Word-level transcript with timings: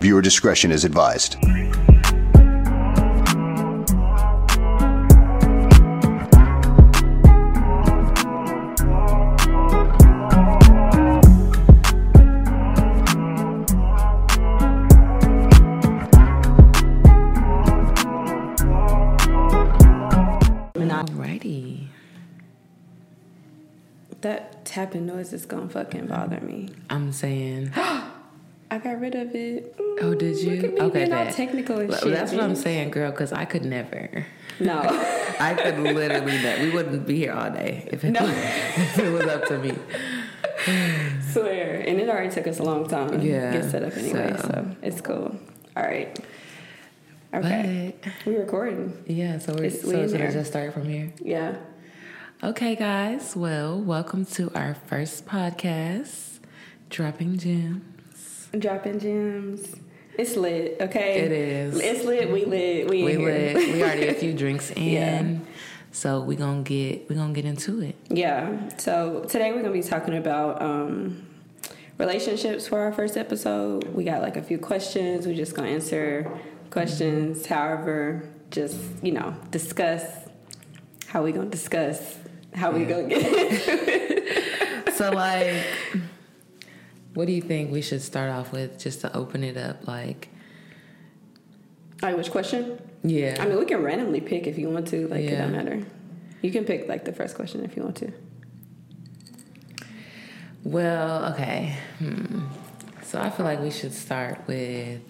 Viewer 0.00 0.22
discretion 0.22 0.70
is 0.70 0.84
advised. 0.84 1.36
Alrighty. 21.02 21.88
That 24.20 24.64
tapping 24.64 25.06
noise 25.06 25.32
is 25.32 25.44
gonna 25.44 25.68
fucking 25.68 26.06
bother 26.06 26.40
me. 26.40 26.68
I'm 26.88 27.12
saying. 27.12 27.72
I 28.72 28.78
got 28.78 29.00
rid 29.00 29.14
of 29.14 29.34
it. 29.34 29.74
Oh, 30.00 30.14
did 30.14 30.38
you? 30.38 30.52
Look 30.56 30.64
at 30.64 30.72
me 30.72 30.80
okay, 30.80 30.98
being 31.04 31.12
all 31.12 31.30
technical 31.30 31.78
and 31.80 31.92
shit. 31.92 32.04
That's 32.04 32.32
what 32.32 32.42
I'm 32.42 32.56
saying, 32.56 32.90
girl. 32.90 33.10
Because 33.10 33.30
I 33.30 33.44
could 33.44 33.66
never. 33.66 34.24
No. 34.60 34.80
I 35.38 35.52
could 35.52 35.78
literally. 35.78 36.64
We 36.64 36.70
wouldn't 36.70 37.06
be 37.06 37.16
here 37.18 37.34
all 37.34 37.50
day 37.50 37.86
if 37.92 38.02
it, 38.02 38.12
No. 38.12 38.20
if 38.24 38.98
it 38.98 39.10
was 39.10 39.26
up 39.26 39.44
to 39.48 39.58
me. 39.58 39.74
Swear. 41.32 41.84
And 41.86 42.00
it 42.00 42.08
already 42.08 42.30
took 42.30 42.46
us 42.46 42.60
a 42.60 42.62
long 42.62 42.88
time 42.88 43.10
to 43.10 43.18
get 43.18 43.70
set 43.70 43.82
up 43.82 43.94
anyway, 43.94 44.34
so- 44.38 44.48
so, 44.48 44.76
it's 44.80 45.02
cool. 45.02 45.36
All 45.76 45.82
right. 45.82 46.18
Okay. 47.34 47.94
we're 48.24 48.40
recording. 48.40 49.04
Yeah, 49.06 49.38
so 49.38 49.52
we're 49.52 49.64
It's- 49.64 49.84
we 49.84 49.90
so 49.92 50.00
in 50.00 50.08
should 50.08 50.20
I 50.22 50.30
just 50.30 50.50
start 50.50 50.72
from 50.72 50.88
here? 50.88 51.12
Yeah. 51.20 51.56
Okay, 52.42 52.74
guys. 52.74 53.36
Well, 53.36 53.78
welcome 53.78 54.24
to 54.24 54.50
our 54.54 54.74
first 54.86 55.26
podcast, 55.26 56.38
Dropping 56.88 57.36
Gems. 57.36 57.82
Dropping 58.58 59.00
gems. 59.00 59.74
It's 60.18 60.36
lit, 60.36 60.76
okay? 60.80 61.20
It 61.20 61.32
is. 61.32 61.80
It's 61.80 62.04
lit, 62.04 62.30
we 62.30 62.44
lit, 62.44 62.88
we, 62.88 63.02
We 63.02 63.16
lit. 63.16 63.56
We 63.56 63.82
already 63.82 64.08
a 64.08 64.14
few 64.14 64.32
drinks 64.42 64.70
in, 64.72 64.82
Yeah. 64.82 65.38
so 65.90 66.20
we're 66.20 66.36
gonna 66.36 66.62
get 66.62 67.08
we're 67.08 67.16
gonna 67.16 67.32
get 67.32 67.46
into 67.46 67.80
it. 67.80 67.94
Yeah. 68.10 68.68
So 68.76 69.24
today 69.28 69.52
we're 69.52 69.62
gonna 69.62 69.72
be 69.72 69.82
talking 69.82 70.14
about 70.18 70.60
um, 70.60 71.26
relationships 71.96 72.68
for 72.68 72.80
our 72.80 72.92
first 72.92 73.16
episode. 73.16 73.84
We 73.94 74.04
got 74.04 74.20
like 74.20 74.36
a 74.36 74.42
few 74.42 74.58
questions. 74.58 75.26
We're 75.26 75.34
just 75.34 75.54
gonna 75.54 75.68
answer 75.68 76.30
questions. 76.68 77.46
However, 77.46 78.28
just 78.50 78.76
you 79.02 79.12
know, 79.12 79.34
discuss 79.50 80.04
how 81.06 81.22
we 81.24 81.32
gonna 81.32 81.48
discuss 81.48 82.18
how 82.54 82.70
we 82.70 82.84
gonna 82.84 83.08
get. 83.08 83.22
It. 83.24 84.94
so 84.94 85.10
like 85.10 85.54
what 87.14 87.26
do 87.26 87.32
you 87.32 87.42
think 87.42 87.70
we 87.70 87.82
should 87.82 88.02
start 88.02 88.30
off 88.30 88.52
with 88.52 88.78
just 88.78 89.00
to 89.02 89.14
open 89.16 89.44
it 89.44 89.56
up 89.56 89.86
like 89.86 90.28
like 92.00 92.16
which 92.16 92.30
question? 92.30 92.80
yeah. 93.04 93.36
I 93.40 93.46
mean, 93.46 93.58
we 93.58 93.64
can 93.66 93.82
randomly 93.82 94.20
pick 94.20 94.46
if 94.46 94.58
you 94.58 94.68
want 94.70 94.88
to. 94.88 95.06
Like, 95.08 95.20
it 95.20 95.30
Yeah. 95.32 95.42
don't 95.42 95.52
matter. 95.52 95.84
You 96.40 96.50
can 96.50 96.64
pick 96.64 96.88
like 96.88 97.04
the 97.04 97.12
first 97.12 97.34
question 97.36 97.64
if 97.64 97.76
you 97.76 97.82
want 97.82 97.96
to. 97.96 98.12
well, 100.64 101.32
okay. 101.32 101.76
Hmm. 101.98 102.46
So 103.02 103.20
I 103.20 103.30
feel 103.30 103.44
like 103.46 103.60
we 103.60 103.70
should 103.70 103.92
start 103.92 104.40
with 104.46 105.00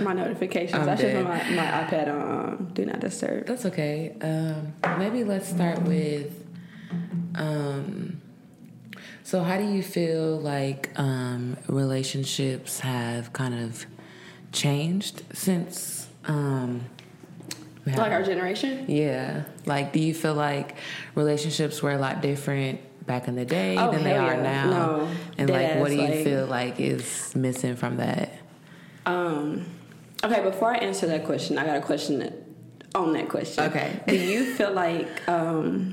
My 0.00 0.12
notifications. 0.14 0.74
I'm 0.82 0.88
I 0.88 0.96
should 0.96 1.14
put 1.14 1.24
my, 1.24 1.36
my 1.50 1.66
iPad 1.84 2.08
on 2.08 2.48
um, 2.54 2.70
do 2.72 2.86
not 2.86 3.00
disturb. 3.00 3.46
that's 3.46 3.66
okay. 3.66 4.14
Um 4.22 4.72
maybe 4.98 5.24
let's 5.24 5.48
start 5.48 5.82
with 5.82 6.32
um 7.34 8.20
so 9.24 9.42
how 9.42 9.56
do 9.58 9.64
you 9.64 9.82
feel 9.82 10.38
like 10.38 10.90
um 10.96 11.56
relationships 11.68 12.80
have 12.80 13.32
kind 13.32 13.54
of 13.54 13.84
changed 14.52 15.22
since 15.32 16.06
um 16.26 16.84
Like 17.86 18.12
our 18.12 18.22
generation. 18.22 18.86
Yeah. 18.88 19.44
Like, 19.66 19.92
do 19.92 19.98
you 20.00 20.14
feel 20.14 20.32
like 20.34 20.76
relationships 21.14 21.82
were 21.82 21.90
a 21.92 21.98
lot 21.98 22.22
different 22.22 22.80
back 23.06 23.28
in 23.28 23.34
the 23.36 23.44
day 23.44 23.76
Oh, 23.76 23.90
than 23.92 24.04
they 24.04 24.16
are 24.16 24.32
yeah. 24.36 24.42
now? 24.42 24.70
No. 24.70 25.08
And 25.36 25.50
like, 25.50 25.76
what 25.80 25.88
do 25.90 25.96
you 25.96 26.00
like- 26.08 26.24
feel 26.24 26.46
like 26.46 26.80
is 26.80 27.34
missing 27.36 27.76
from 27.76 27.98
that? 27.98 28.30
Um, 29.04 29.66
okay, 30.24 30.42
before 30.42 30.72
I 30.74 30.78
answer 30.78 31.06
that 31.08 31.26
question, 31.26 31.58
I 31.58 31.66
got 31.66 31.76
a 31.76 31.82
question 31.82 32.20
that, 32.20 32.32
on 32.94 33.12
that 33.12 33.28
question. 33.28 33.64
Okay. 33.64 34.00
Do 34.08 34.16
you 34.16 34.54
feel 34.54 34.72
like, 34.72 35.28
um, 35.28 35.92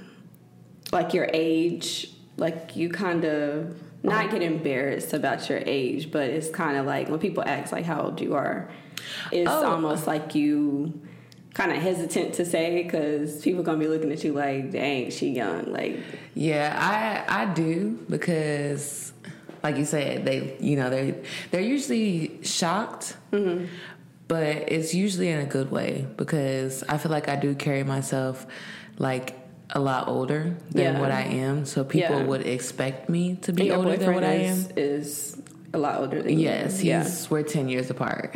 like 0.94 1.14
your 1.14 1.28
age, 1.34 2.11
like 2.42 2.76
you 2.76 2.90
kind 2.90 3.24
of 3.24 3.80
not 4.04 4.32
get 4.32 4.42
embarrassed 4.42 5.14
about 5.14 5.48
your 5.48 5.62
age, 5.66 6.12
but 6.12 6.28
it's 6.30 6.50
kind 6.50 6.76
of 6.78 6.86
like 6.86 7.08
when 7.10 7.20
people 7.20 7.44
ask 7.46 7.72
like 7.72 7.86
how 7.86 8.02
old 8.02 8.20
you 8.20 8.34
are, 8.34 8.68
it's 9.32 9.50
Oh. 9.50 9.72
almost 9.72 10.08
like 10.08 10.34
you 10.36 11.00
kind 11.54 11.72
of 11.72 11.78
hesitant 11.78 12.34
to 12.36 12.46
say 12.46 12.82
because 12.84 13.42
people 13.44 13.62
gonna 13.64 13.78
be 13.78 13.88
looking 13.88 14.12
at 14.12 14.24
you 14.24 14.34
like, 14.34 14.72
dang, 14.72 15.12
she 15.12 15.30
young, 15.30 15.72
like. 15.72 15.98
Yeah, 16.34 16.76
I 17.30 17.42
I 17.42 17.46
do 17.54 18.00
because, 18.10 19.14
like 19.64 19.78
you 19.78 19.86
said, 19.86 20.26
they 20.26 20.58
you 20.60 20.76
know 20.78 20.90
they 20.90 21.16
they're 21.52 21.62
usually 21.62 22.40
shocked, 22.44 23.16
Mm-hmm. 23.32 23.66
but 24.28 24.48
it's 24.72 24.94
usually 24.96 25.30
in 25.30 25.40
a 25.40 25.46
good 25.46 25.70
way 25.72 26.08
because 26.18 26.84
I 26.90 26.98
feel 26.98 27.12
like 27.12 27.28
I 27.30 27.36
do 27.36 27.54
carry 27.54 27.84
myself 27.84 28.48
like 28.98 29.36
a 29.74 29.80
lot 29.80 30.08
older 30.08 30.56
than 30.72 30.96
Yeah. 30.96 31.00
what 31.00 31.12
I 31.12 31.22
am, 31.22 31.66
so 31.66 31.84
people 31.84 32.18
Yeah. 32.18 32.24
would 32.26 32.46
expect 32.46 33.10
me 33.10 33.38
to 33.44 33.54
be 33.54 33.72
older 33.72 33.96
than 33.98 34.14
what 34.14 34.24
I 34.24 34.34
am. 34.34 34.58
is, 34.58 34.70
is 34.76 35.38
a 35.74 35.78
lot 35.78 36.00
older 36.02 36.22
than 36.22 36.38
you. 36.38 36.46
Yes, 36.46 36.84
yeah. 36.84 37.08
we're 37.30 37.44
ten 37.44 37.70
years 37.70 37.90
apart. 37.90 38.36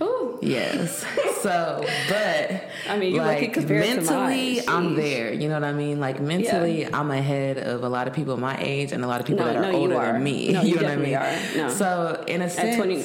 Oh 0.00 0.38
Yes. 0.42 1.04
So, 1.44 1.84
but 2.08 2.70
I 2.88 2.96
mean, 2.96 3.14
you 3.14 3.20
lucky 3.20 3.48
compared 3.48 3.84
to 3.84 3.94
mentally. 3.96 4.66
I'm 4.66 4.94
there. 4.94 5.30
You 5.34 5.46
know 5.48 5.54
what 5.60 5.64
I 5.64 5.72
mean? 5.72 6.00
Like 6.00 6.18
mentally, 6.18 6.86
I'm 6.90 7.10
ahead 7.10 7.58
of 7.58 7.84
a 7.84 7.88
lot 7.90 8.08
of 8.08 8.14
people 8.14 8.34
my 8.38 8.56
age 8.58 8.92
and 8.92 9.04
a 9.04 9.06
lot 9.06 9.20
of 9.20 9.26
people 9.26 9.44
No, 9.44 9.52
that 9.52 9.62
are 9.62 9.72
no, 9.72 9.78
older 9.78 9.96
are. 9.96 10.12
than 10.14 10.24
me. 10.24 10.52
No, 10.52 10.62
you, 10.62 10.68
you 10.68 10.74
know 10.76 10.84
what 10.84 10.92
I 10.92 10.96
mean? 10.96 11.14
are. 11.16 11.36
No. 11.56 11.68
So, 11.68 12.24
in 12.26 12.40
a 12.40 12.48
sense, 12.48 12.76
At 12.76 12.76
20, 12.76 13.02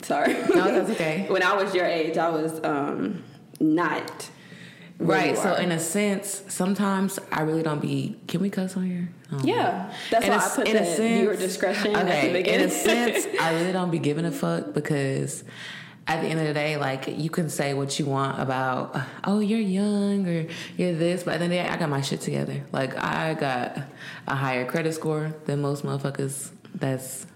sorry. 0.00 0.32
No, 0.32 0.64
that's 0.72 0.88
okay. 0.92 1.26
when 1.34 1.42
I 1.42 1.52
was 1.62 1.74
your 1.74 1.84
age, 1.84 2.16
I 2.16 2.30
was 2.30 2.64
um, 2.64 3.22
not. 3.60 4.30
Right? 5.06 5.36
So, 5.36 5.50
are. 5.54 5.60
in 5.60 5.72
a 5.72 5.78
sense, 5.78 6.42
sometimes 6.48 7.18
I 7.30 7.42
really 7.42 7.62
don't 7.62 7.80
be. 7.80 8.16
Can 8.28 8.40
we 8.40 8.50
cuss 8.50 8.76
on 8.76 8.84
here? 8.86 9.08
Yeah, 9.42 9.92
that's 10.10 10.24
In 10.26 10.30
why 10.30 10.36
a- 10.36 10.40
I 10.40 10.48
put 10.56 10.68
in 10.68 10.76
a 10.76 10.80
that 10.80 10.96
sense- 10.96 11.20
viewer 11.20 11.36
discretion 11.36 11.96
at 11.96 12.06
the 12.06 12.12
Okay, 12.40 12.54
in 12.54 12.60
a 12.60 12.68
sense, 12.70 13.26
I 13.40 13.54
really 13.54 13.72
don't 13.72 13.90
be 13.90 13.98
giving 13.98 14.24
a 14.26 14.30
fuck 14.30 14.74
because 14.74 15.42
at 16.06 16.20
the 16.20 16.26
end 16.28 16.40
of 16.40 16.46
the 16.46 16.52
day, 16.52 16.76
like 16.76 17.06
you 17.18 17.30
can 17.30 17.48
say 17.48 17.72
what 17.74 17.98
you 17.98 18.04
want 18.06 18.40
about, 18.40 18.94
oh, 19.24 19.38
you're 19.40 19.58
young 19.60 20.26
or 20.28 20.46
you're 20.76 20.92
this, 20.94 21.22
but 21.22 21.34
at 21.34 21.38
the 21.38 21.44
end 21.44 21.52
of 21.54 21.58
the 21.58 21.64
day, 21.64 21.68
I 21.68 21.76
got 21.78 21.88
my 21.88 22.00
shit 22.02 22.20
together. 22.20 22.62
Like 22.72 22.96
I 23.02 23.32
got 23.34 23.78
a 24.26 24.34
higher 24.34 24.66
credit 24.66 24.92
score 24.94 25.34
than 25.46 25.62
most 25.62 25.84
motherfuckers 25.84 26.50
that's 26.74 27.26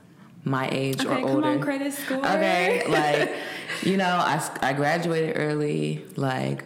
my 0.45 0.69
age 0.71 1.01
okay, 1.01 1.09
or 1.09 1.17
come 1.21 1.25
older. 1.37 1.49
on, 1.49 1.61
credit 1.61 1.93
score. 1.93 2.19
Okay, 2.19 2.83
like 2.89 3.33
you 3.83 3.97
know, 3.97 4.05
I, 4.19 4.47
I 4.61 4.73
graduated 4.75 5.37
early. 5.37 6.05
Like 6.17 6.65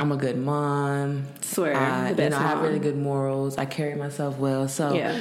I'm 0.00 0.12
a 0.12 0.16
good 0.16 0.38
mom. 0.38 1.24
Swear, 1.42 1.76
I, 1.76 2.10
you 2.10 2.30
know, 2.30 2.36
I 2.38 2.40
have 2.40 2.62
really 2.62 2.78
good 2.78 2.96
morals. 2.96 3.58
I 3.58 3.66
carry 3.66 3.94
myself 3.94 4.38
well. 4.38 4.66
So 4.66 4.94
Yeah. 4.94 5.20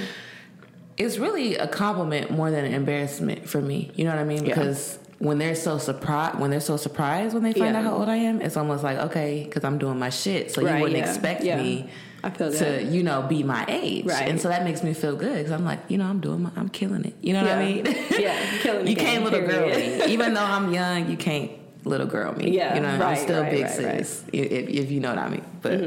it's 0.97 1.17
really 1.17 1.55
a 1.55 1.67
compliment 1.67 2.31
more 2.31 2.49
than 2.49 2.63
an 2.65 2.73
embarrassment 2.73 3.47
for 3.47 3.61
me. 3.61 3.91
You 3.95 4.05
know 4.05 4.11
what 4.11 4.19
I 4.19 4.23
mean? 4.23 4.45
Yeah. 4.45 4.55
Because 4.55 4.97
when 5.19 5.37
they're 5.37 5.55
so 5.55 5.77
surprised, 5.79 6.39
when 6.39 6.49
they're 6.49 6.61
so 6.61 6.77
surprised 6.77 7.33
when 7.33 7.43
they 7.43 7.51
find 7.51 7.73
Yeah. 7.73 7.79
out 7.79 7.83
how 7.83 7.95
old 7.97 8.07
I 8.07 8.15
am, 8.15 8.41
it's 8.41 8.55
almost 8.55 8.83
like 8.83 8.97
okay, 8.99 9.43
because 9.43 9.65
I'm 9.65 9.77
doing 9.79 9.99
my 9.99 10.09
shit, 10.09 10.51
so 10.51 10.61
Right, 10.61 10.75
you 10.77 10.81
wouldn't 10.81 10.97
yeah. 10.97 11.09
expect 11.09 11.43
Yeah. 11.43 11.61
me 11.61 11.89
I 12.21 12.29
feel 12.29 12.51
to, 12.51 12.83
you 12.83 13.01
know, 13.03 13.21
be 13.23 13.43
my 13.43 13.63
age, 13.69 14.05
Right. 14.05 14.27
and 14.27 14.39
so 14.41 14.47
that 14.49 14.63
makes 14.65 14.83
me 14.83 14.93
feel 14.93 15.15
good 15.15 15.37
because 15.37 15.51
I'm 15.51 15.63
like, 15.63 15.79
you 15.87 15.97
know, 15.97 16.05
I'm 16.05 16.19
doing, 16.19 16.43
my, 16.43 16.51
I'm 16.57 16.67
killing 16.67 17.05
it. 17.05 17.15
You 17.21 17.31
know 17.33 17.43
what 17.43 17.51
I 17.51 17.65
mean? 17.65 17.85
Yeah, 18.17 18.35
killing 18.61 18.87
you 18.91 18.95
can't 18.97 19.23
little 19.25 19.41
girl 19.41 19.69
even 20.07 20.33
though 20.33 20.43
I'm 20.43 20.73
young. 20.73 21.09
You 21.09 21.15
can't 21.17 21.49
little 21.85 22.07
girl 22.07 22.33
me. 22.33 22.51
Yeah, 22.51 22.75
you 22.75 22.81
know, 22.81 22.89
I'm 22.89 23.15
still 23.15 23.41
right, 23.41 23.51
big 23.51 23.63
right, 23.65 23.83
right. 23.83 24.05
sis, 24.05 24.23
If, 24.33 24.69
if 24.69 24.91
you 24.91 24.99
know 24.99 25.09
what 25.09 25.17
I 25.17 25.29
mean. 25.29 25.45
But 25.61 25.79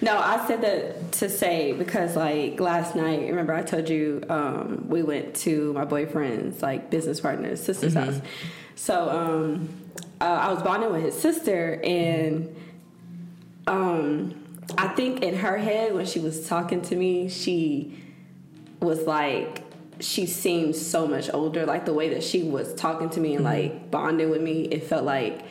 No, 0.00 0.16
I 0.18 0.44
said 0.46 0.60
that 0.62 1.12
to 1.12 1.28
say 1.28 1.72
because 1.72 2.16
like 2.16 2.60
last 2.60 2.94
night, 2.94 3.20
remember 3.28 3.52
I 3.52 3.62
told 3.62 3.88
you 3.88 4.22
um, 4.28 4.86
we 4.88 5.02
went 5.02 5.34
to 5.36 5.72
my 5.72 5.84
boyfriend's 5.84 6.62
like 6.62 6.90
business 6.90 7.20
partner's 7.20 7.62
sister's 7.62 7.94
Mm-hmm. 7.94 8.12
house. 8.12 8.20
So 8.76 9.08
um, 9.10 9.68
uh, 10.20 10.24
I 10.24 10.52
was 10.52 10.62
bonding 10.62 10.90
with 10.92 11.02
his 11.02 11.18
sister, 11.20 11.80
and 11.84 12.54
um, 13.66 14.34
I 14.78 14.88
think 14.88 15.22
in 15.22 15.36
her 15.36 15.56
head 15.58 15.94
when 15.94 16.06
she 16.06 16.20
was 16.20 16.46
talking 16.48 16.82
to 16.82 16.96
me, 16.96 17.28
she 17.28 17.98
was 18.80 19.00
like 19.06 19.62
she 20.00 20.26
seemed 20.26 20.76
so 20.76 21.06
much 21.06 21.32
older. 21.32 21.66
Like 21.66 21.84
the 21.84 21.94
way 21.94 22.10
that 22.10 22.22
she 22.22 22.42
was 22.42 22.74
talking 22.74 23.10
to 23.10 23.20
me 23.20 23.34
and 23.34 23.44
mm-hmm. 23.44 23.74
like 23.74 23.90
bonding 23.90 24.30
with 24.30 24.42
me, 24.42 24.62
it 24.64 24.84
felt 24.84 25.04
like 25.04 25.42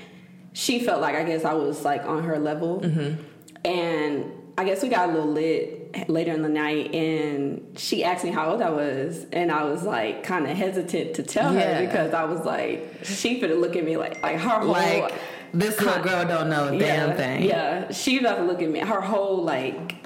she 0.53 0.79
felt 0.79 1.01
like 1.01 1.15
I 1.15 1.23
guess 1.23 1.45
I 1.45 1.53
was 1.53 1.83
like 1.83 2.05
on 2.05 2.23
her 2.23 2.39
level, 2.39 2.81
mm-hmm. 2.81 3.21
and 3.65 4.31
I 4.57 4.65
guess 4.65 4.83
we 4.83 4.89
got 4.89 5.09
a 5.09 5.11
little 5.11 5.31
lit. 5.31 5.79
later 6.09 6.31
in 6.31 6.41
the 6.41 6.49
night, 6.49 6.93
and 6.93 7.77
she 7.77 8.03
asked 8.03 8.23
me 8.23 8.31
how 8.31 8.51
old 8.51 8.61
I 8.61 8.69
was, 8.71 9.25
and 9.31 9.51
I 9.51 9.63
was 9.65 9.83
like 9.83 10.23
kind 10.23 10.47
of 10.47 10.57
hesitant 10.57 11.15
to 11.15 11.23
tell 11.23 11.53
Yeah. 11.53 11.75
her 11.75 11.85
because 11.85 12.13
I 12.13 12.23
was 12.23 12.43
like, 12.45 12.99
she 13.03 13.39
finna 13.39 13.59
look 13.59 13.75
at 13.75 13.83
me 13.83 13.97
like 13.97 14.21
like 14.23 14.37
her 14.39 14.59
whole 14.59 14.71
Like 14.71 15.13
this 15.53 15.79
little 15.79 15.93
con- 15.93 16.03
girl 16.03 16.25
don't 16.25 16.49
know 16.49 16.69
a 16.69 16.79
damn 16.79 17.15
thing. 17.15 17.43
Yeah, 17.43 17.91
she 17.91 18.17
about 18.19 18.37
to 18.37 18.43
look 18.43 18.61
at 18.61 18.69
me. 18.69 18.79
Her 18.79 19.01
whole 19.01 19.43
like 19.43 20.03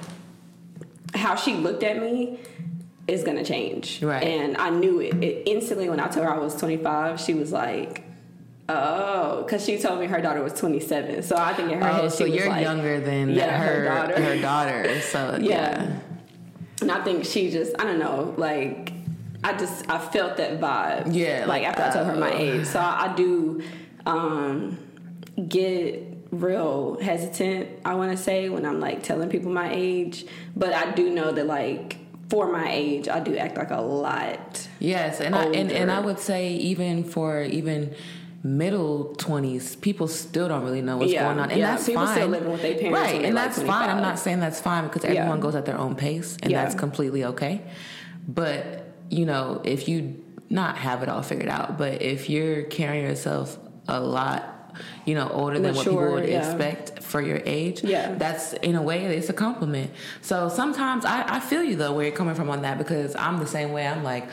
how 1.14 1.36
she 1.36 1.54
looked 1.54 1.82
at 1.82 2.00
me 2.00 2.38
is 3.08 3.24
gonna 3.24 3.44
change. 3.44 4.02
Right. 4.02 4.22
And 4.22 4.56
I 4.58 4.70
knew 4.70 5.00
it. 5.00 5.14
it 5.24 5.42
instantly 5.46 5.88
when 5.88 5.98
I 5.98 6.08
told 6.08 6.26
her 6.26 6.32
I 6.32 6.38
was 6.38 6.54
25. 6.56 7.18
She 7.20 7.34
was 7.34 7.50
like, 7.52 8.04
"Oh," 8.68 9.42
because 9.42 9.64
she 9.64 9.78
told 9.78 9.98
me 10.00 10.06
her 10.06 10.20
daughter 10.20 10.42
was 10.42 10.52
27. 10.52 11.22
So 11.22 11.36
I 11.36 11.54
think 11.54 11.72
in 11.72 11.80
her 11.80 11.88
Oh, 11.88 11.92
head, 12.02 12.12
so 12.12 12.24
she 12.24 12.30
was 12.30 12.40
you're 12.40 12.48
like, 12.50 12.62
younger 12.62 13.00
than 13.00 13.30
Yeah, 13.30 13.56
her, 13.58 13.74
her 13.80 13.84
daughter. 13.84 14.22
Her 14.22 14.40
daughter. 14.40 15.00
So 15.00 15.38
Yeah. 15.40 15.82
yeah. 15.82 15.96
And 16.80 16.92
I 16.92 17.02
think 17.02 17.24
she 17.24 17.50
just, 17.50 17.74
I 17.80 17.82
don't 17.84 17.98
know, 17.98 18.34
like, 18.36 18.92
I 19.42 19.52
just, 19.56 19.90
I 19.90 19.98
felt 19.98 20.36
that 20.36 20.60
vibe. 20.60 21.12
Yeah, 21.12 21.40
Like, 21.40 21.62
like, 21.62 21.64
after 21.64 21.82
I 21.82 21.90
told 21.92 22.06
her 22.06 22.14
my 22.20 22.30
uh, 22.32 22.38
age. 22.38 22.66
So 22.66 22.78
I, 22.78 23.06
I 23.10 23.14
do 23.16 23.62
um, 24.06 24.78
get 25.48 26.04
real 26.30 26.96
hesitant, 27.00 27.68
I 27.84 27.94
want 27.94 28.16
to 28.16 28.16
say, 28.22 28.48
when 28.48 28.64
I'm 28.64 28.78
like 28.78 29.02
telling 29.02 29.28
people 29.28 29.50
my 29.50 29.72
age. 29.72 30.24
But 30.54 30.72
I 30.72 30.92
do 30.92 31.10
know 31.10 31.32
that, 31.32 31.46
like, 31.46 31.97
for 32.28 32.50
my 32.52 32.70
age, 32.70 33.08
I 33.08 33.20
do 33.20 33.36
act 33.36 33.56
like 33.56 33.70
a 33.70 33.80
lot. 33.80 34.68
Yes, 34.78 35.20
and 35.20 35.34
I 35.34 35.44
and, 35.44 35.70
and 35.72 35.90
I 35.90 36.00
would 36.00 36.18
say 36.18 36.52
even 36.54 37.04
for 37.04 37.42
even 37.42 37.94
middle 38.42 39.14
twenties, 39.16 39.76
people 39.76 40.06
still 40.08 40.48
don't 40.48 40.62
really 40.62 40.82
know 40.82 40.96
what's 40.98 41.12
Yeah, 41.12 41.24
going 41.24 41.38
on, 41.40 41.50
and 41.50 41.58
yeah, 41.58 41.72
that's 41.72 41.86
people 41.86 42.04
fine. 42.06 42.14
still 42.16 42.28
living 42.28 42.52
with 42.52 42.62
their 42.62 42.74
parents 42.78 43.00
right? 43.12 43.24
And 43.24 43.34
like, 43.34 43.46
that's 43.54 43.62
fine. 43.62 43.90
I'm 43.90 44.02
not 44.02 44.18
saying 44.18 44.40
that's 44.40 44.60
fine 44.60 44.84
because 44.84 45.04
Yeah. 45.04 45.10
everyone 45.20 45.40
goes 45.40 45.54
at 45.54 45.64
their 45.66 45.78
own 45.78 45.94
pace, 45.96 46.36
and 46.42 46.50
Yeah. 46.52 46.62
that's 46.62 46.74
completely 46.74 47.24
okay. 47.24 47.62
But 48.28 48.84
you 49.10 49.24
know, 49.24 49.60
if 49.64 49.88
you 49.88 50.22
not 50.50 50.76
have 50.78 51.02
it 51.02 51.08
all 51.08 51.22
figured 51.22 51.48
out, 51.48 51.76
but 51.78 52.00
if 52.02 52.28
you're 52.30 52.62
carrying 52.64 53.04
yourself 53.04 53.58
a 53.88 54.00
lot. 54.00 54.54
You 55.04 55.14
know, 55.14 55.28
older 55.30 55.58
than 55.58 55.74
what 55.74 55.84
people 55.84 56.12
would 56.12 56.28
yeah. 56.28 56.38
expect 56.50 57.02
for 57.02 57.20
your 57.20 57.40
age. 57.44 57.82
Yeah. 57.82 58.14
that's 58.14 58.52
in 58.54 58.74
a 58.74 58.82
way 58.82 59.04
it's 59.04 59.28
a 59.28 59.32
compliment. 59.32 59.90
So 60.22 60.48
sometimes 60.48 61.04
I, 61.04 61.36
I 61.36 61.40
feel 61.40 61.62
you 61.62 61.76
though 61.76 61.92
where 61.92 62.04
you're 62.06 62.16
coming 62.16 62.34
from 62.34 62.50
on 62.50 62.62
that 62.62 62.78
because 62.78 63.16
I'm 63.16 63.38
the 63.38 63.46
same 63.46 63.72
way. 63.72 63.86
I'm 63.86 64.04
like, 64.04 64.28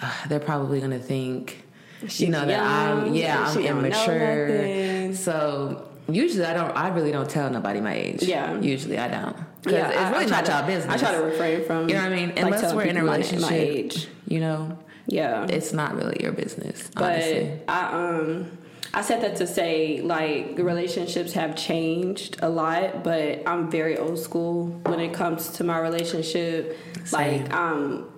uh, 0.00 0.12
they're 0.28 0.40
probably 0.40 0.80
gonna 0.80 0.98
think 0.98 1.64
She's 2.02 2.22
you 2.22 2.28
know 2.28 2.44
that 2.44 2.60
I'm 2.60 3.14
yeah 3.14 3.46
I'm 3.48 3.58
immature. 3.58 5.14
So 5.14 5.88
usually 6.08 6.44
I 6.44 6.52
don't 6.54 6.70
I 6.76 6.88
really 6.88 7.12
don't 7.12 7.28
tell 7.28 7.50
nobody 7.50 7.80
my 7.80 7.94
age. 7.94 8.22
Yeah. 8.22 8.60
usually 8.60 8.98
I 8.98 9.08
don't 9.08 9.36
because 9.62 9.78
Yeah, 9.78 10.08
it's 10.08 10.16
really 10.18 10.30
not 10.30 10.44
to- 10.44 10.52
y'all 10.52 10.66
business. 10.66 10.94
I 10.94 10.98
try 10.98 11.12
to 11.18 11.24
refrain 11.24 11.64
from, 11.64 11.88
you 11.88 11.94
know 11.94 12.02
what 12.02 12.12
I 12.12 12.16
mean? 12.16 12.28
like, 12.30 12.44
Unless 12.44 12.74
we're 12.74 12.82
in 12.82 12.96
a 12.98 13.02
relationship, 13.02 13.50
my 13.50 13.56
age. 13.56 14.08
you 14.28 14.40
know, 14.40 14.78
Yeah. 15.06 15.46
it's 15.48 15.72
not 15.72 15.96
really 15.96 16.18
your 16.22 16.32
business. 16.32 16.90
But 16.94 17.04
honestly. 17.04 17.60
I 17.66 17.92
um 17.92 18.58
I 18.96 19.02
said 19.02 19.22
that 19.22 19.36
to 19.36 19.46
say 19.46 20.00
like 20.02 20.54
the 20.54 20.62
relationships 20.64 21.32
have 21.32 21.56
changed 21.56 22.36
a 22.42 22.48
lot, 22.48 23.02
but 23.02 23.42
I'm 23.46 23.68
very 23.70 23.98
old 23.98 24.18
school 24.20 24.66
when 24.86 25.00
it 25.00 25.12
comes 25.12 25.48
to 25.56 25.64
my 25.64 25.78
relationship. 25.80 26.78
Same. 27.04 27.42
Like 27.42 27.52
um 27.52 28.08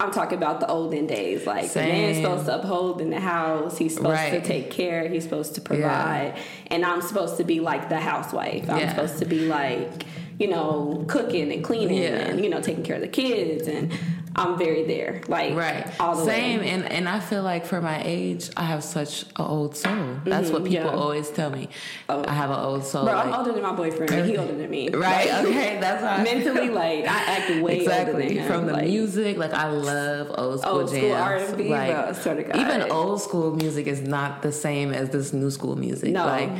I'm 0.00 0.10
talking 0.10 0.38
about 0.38 0.60
the 0.60 0.66
olden 0.66 1.06
days. 1.06 1.46
Like 1.46 1.70
the 1.72 1.80
man's 1.80 2.16
supposed 2.16 2.46
to 2.46 2.58
uphold 2.58 3.00
in 3.02 3.10
the 3.10 3.20
house. 3.20 3.76
He's 3.78 3.94
supposed 3.94 4.30
to 4.32 4.40
take 4.40 4.70
care. 4.70 5.06
He's 5.08 5.22
supposed 5.24 5.54
to 5.56 5.60
provide. 5.60 6.38
And 6.68 6.84
I'm 6.86 7.02
supposed 7.02 7.36
to 7.36 7.44
be 7.44 7.60
like 7.60 7.88
the 7.90 8.00
housewife. 8.00 8.68
I'm 8.70 8.78
Yeah. 8.78 8.90
supposed 8.94 9.18
to 9.18 9.26
be 9.26 9.40
like, 9.46 10.06
you 10.38 10.48
know, 10.48 11.04
cooking 11.06 11.52
and 11.52 11.62
cleaning 11.62 11.98
Yeah. 12.02 12.08
and, 12.28 12.42
you 12.42 12.48
know, 12.48 12.62
taking 12.62 12.82
care 12.82 12.96
of 12.96 13.02
the 13.02 13.08
kids. 13.08 13.68
And 13.68 13.92
I'm 14.36 14.56
very 14.58 14.84
there. 14.84 15.22
Like 15.28 15.54
Right. 15.56 15.86
all 15.98 16.14
the 16.16 16.24
Same. 16.24 16.60
way. 16.60 16.68
And 16.70 16.84
and 16.90 17.08
I 17.08 17.18
feel 17.20 17.42
like 17.42 17.66
for 17.66 17.80
my 17.80 18.00
age, 18.04 18.48
I 18.56 18.62
have 18.62 18.84
such 18.84 19.22
an 19.22 19.46
old 19.46 19.76
soul. 19.76 19.92
That's 20.24 20.50
what 20.50 20.62
Mhm, 20.62 20.68
people 20.70 20.90
yeah. 20.92 20.96
always 20.96 21.28
tell 21.30 21.50
me. 21.50 21.68
Oh. 22.08 22.24
I 22.26 22.32
have 22.32 22.50
an 22.50 22.60
old 22.60 22.84
soul. 22.84 23.04
Bro, 23.06 23.14
like- 23.14 23.26
I'm 23.26 23.34
older 23.34 23.52
than 23.52 23.62
my 23.62 23.72
boyfriend, 23.72 24.10
and 24.12 24.28
he 24.30 24.36
older 24.36 24.54
than 24.54 24.70
me. 24.70 24.88
Right. 24.94 25.30
Like, 25.30 25.46
Okay. 25.46 25.78
That's 25.80 26.02
how 26.04 26.22
mentally, 26.22 26.70
like 26.70 27.04
I 27.08 27.18
act 27.36 27.48
way 27.50 27.56
older 27.58 27.72
exactly 27.74 28.28
than 28.28 28.36
him. 28.38 28.46
from 28.46 28.66
the 28.66 28.72
like, 28.74 28.86
music 28.86 29.36
like 29.36 29.52
i 29.52 29.68
love 29.68 30.28
old 30.38 30.60
school 30.60 30.78
Old 30.80 30.90
school 30.90 31.12
R&B, 31.12 31.68
like 31.68 31.90
bro, 31.90 32.08
I 32.08 32.12
swear 32.12 32.40
even 32.56 32.90
old 32.90 33.20
school 33.20 33.54
music 33.56 33.86
is 33.86 34.00
not 34.00 34.42
the 34.42 34.52
same 34.52 34.92
as 34.92 35.08
this 35.10 35.32
new 35.32 35.50
school 35.50 35.76
music 35.76 36.12
No. 36.12 36.24
like 36.26 36.50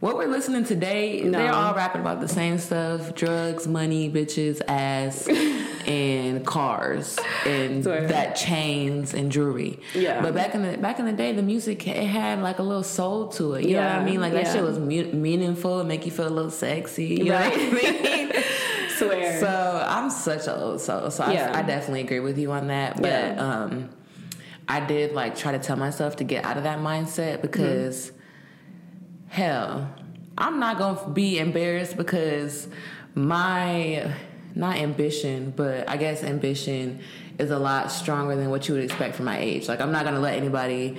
what 0.00 0.16
we're 0.16 0.28
listening 0.28 0.64
today 0.64 1.22
No. 1.22 1.38
they're 1.38 1.52
all 1.52 1.74
rapping 1.74 2.00
about 2.00 2.20
the 2.20 2.28
same 2.28 2.58
stuff 2.58 3.14
drugs 3.14 3.66
money 3.66 4.08
bitches 4.10 4.60
ass 4.68 5.26
and 5.88 6.46
cars 6.46 7.18
and 7.46 7.82
Swear. 7.82 8.06
that 8.08 8.36
chains 8.36 9.12
and 9.14 9.32
jewelry 9.32 9.80
Yeah. 9.94 10.20
but 10.22 10.34
back 10.34 10.54
in 10.54 10.62
the 10.62 10.78
back 10.78 10.98
in 11.00 11.06
the 11.06 11.12
day 11.12 11.32
the 11.32 11.42
music 11.42 11.86
it 11.88 11.96
had 12.06 12.40
like 12.42 12.58
a 12.58 12.62
little 12.62 12.82
soul 12.84 13.28
to 13.30 13.54
it 13.54 13.64
you 13.64 13.74
know 13.76 13.82
what 13.82 13.92
i 13.96 14.04
mean 14.04 14.20
like 14.20 14.32
that 14.34 14.46
shit 14.52 14.62
was 14.62 14.78
mu- 14.78 15.12
meaningful 15.12 15.80
and 15.80 15.88
make 15.88 16.04
you 16.04 16.12
feel 16.12 16.28
a 16.28 16.30
little 16.30 16.50
sexy 16.50 17.06
you 17.24 17.32
Right. 17.32 17.56
know 17.56 17.64
what 17.70 17.84
i 17.84 18.02
mean 18.02 18.32
swear. 18.98 19.40
so 19.40 19.84
I'm 19.88 20.10
such 20.10 20.46
a 20.48 20.56
old 20.60 20.80
soul. 20.80 21.10
So 21.10 21.30
Yeah. 21.30 21.52
I, 21.54 21.60
I 21.60 21.62
definitely 21.62 22.00
agree 22.00 22.18
with 22.20 22.36
you 22.36 22.50
on 22.50 22.66
that. 22.66 22.96
But 23.00 23.06
Yeah. 23.10 23.36
um, 23.64 23.90
I 24.66 24.80
did 24.80 25.12
like 25.14 25.36
try 25.36 25.52
to 25.52 25.58
tell 25.60 25.76
myself 25.76 26.16
to 26.16 26.24
get 26.24 26.44
out 26.44 26.56
of 26.56 26.64
that 26.64 26.80
mindset 26.80 27.40
because 27.40 28.10
hell, 29.28 29.88
I'm 30.36 30.58
not 30.60 30.78
gonna 30.78 31.10
be 31.10 31.38
embarrassed 31.38 31.96
because 31.96 32.68
my 33.14 34.12
not 34.54 34.76
ambition, 34.76 35.52
but 35.54 35.88
I 35.88 35.96
guess 35.96 36.22
ambition 36.24 37.00
is 37.38 37.50
a 37.50 37.58
lot 37.58 37.92
stronger 37.92 38.34
than 38.34 38.50
what 38.50 38.66
you 38.68 38.74
would 38.74 38.82
expect 38.82 39.14
from 39.16 39.26
my 39.26 39.38
age. 39.38 39.68
Like 39.68 39.80
I'm 39.80 39.92
not 39.92 40.04
gonna 40.04 40.20
let 40.20 40.36
anybody 40.36 40.96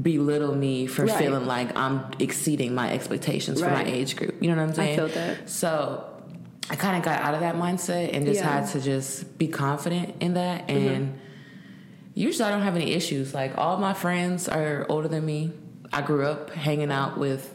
belittle 0.00 0.54
me 0.54 0.86
for 0.86 1.04
Right. 1.04 1.16
feeling 1.16 1.46
like 1.46 1.76
I'm 1.76 2.04
exceeding 2.18 2.74
my 2.74 2.92
expectations 2.92 3.60
for 3.60 3.68
my 3.70 3.84
age 3.84 4.16
group. 4.16 4.42
You 4.42 4.50
know 4.50 4.56
what 4.56 4.68
I'm 4.68 4.74
saying? 4.74 4.92
I 4.94 4.96
feel 4.96 5.08
that. 5.08 5.48
So 5.50 6.04
I 6.70 6.76
kind 6.76 6.96
of 6.96 7.02
got 7.04 7.20
out 7.20 7.34
of 7.34 7.40
that 7.40 7.56
mindset 7.56 8.14
and 8.14 8.24
just 8.26 8.40
Yeah. 8.40 8.60
had 8.60 8.68
to 8.70 8.80
just 8.80 9.38
be 9.38 9.46
confident 9.48 10.14
in 10.20 10.34
that. 10.34 10.66
Mm-hmm. 10.66 10.88
And 10.88 11.18
usually 12.14 12.44
I 12.44 12.50
don't 12.50 12.62
have 12.62 12.74
any 12.74 12.92
issues. 12.92 13.34
Like 13.34 13.56
all 13.58 13.76
my 13.76 13.92
friends 13.92 14.48
are 14.48 14.86
older 14.88 15.08
than 15.08 15.24
me. 15.26 15.52
I 15.92 16.00
grew 16.02 16.26
up 16.26 16.50
hanging 16.50 16.90
out 16.90 17.18
with 17.18 17.54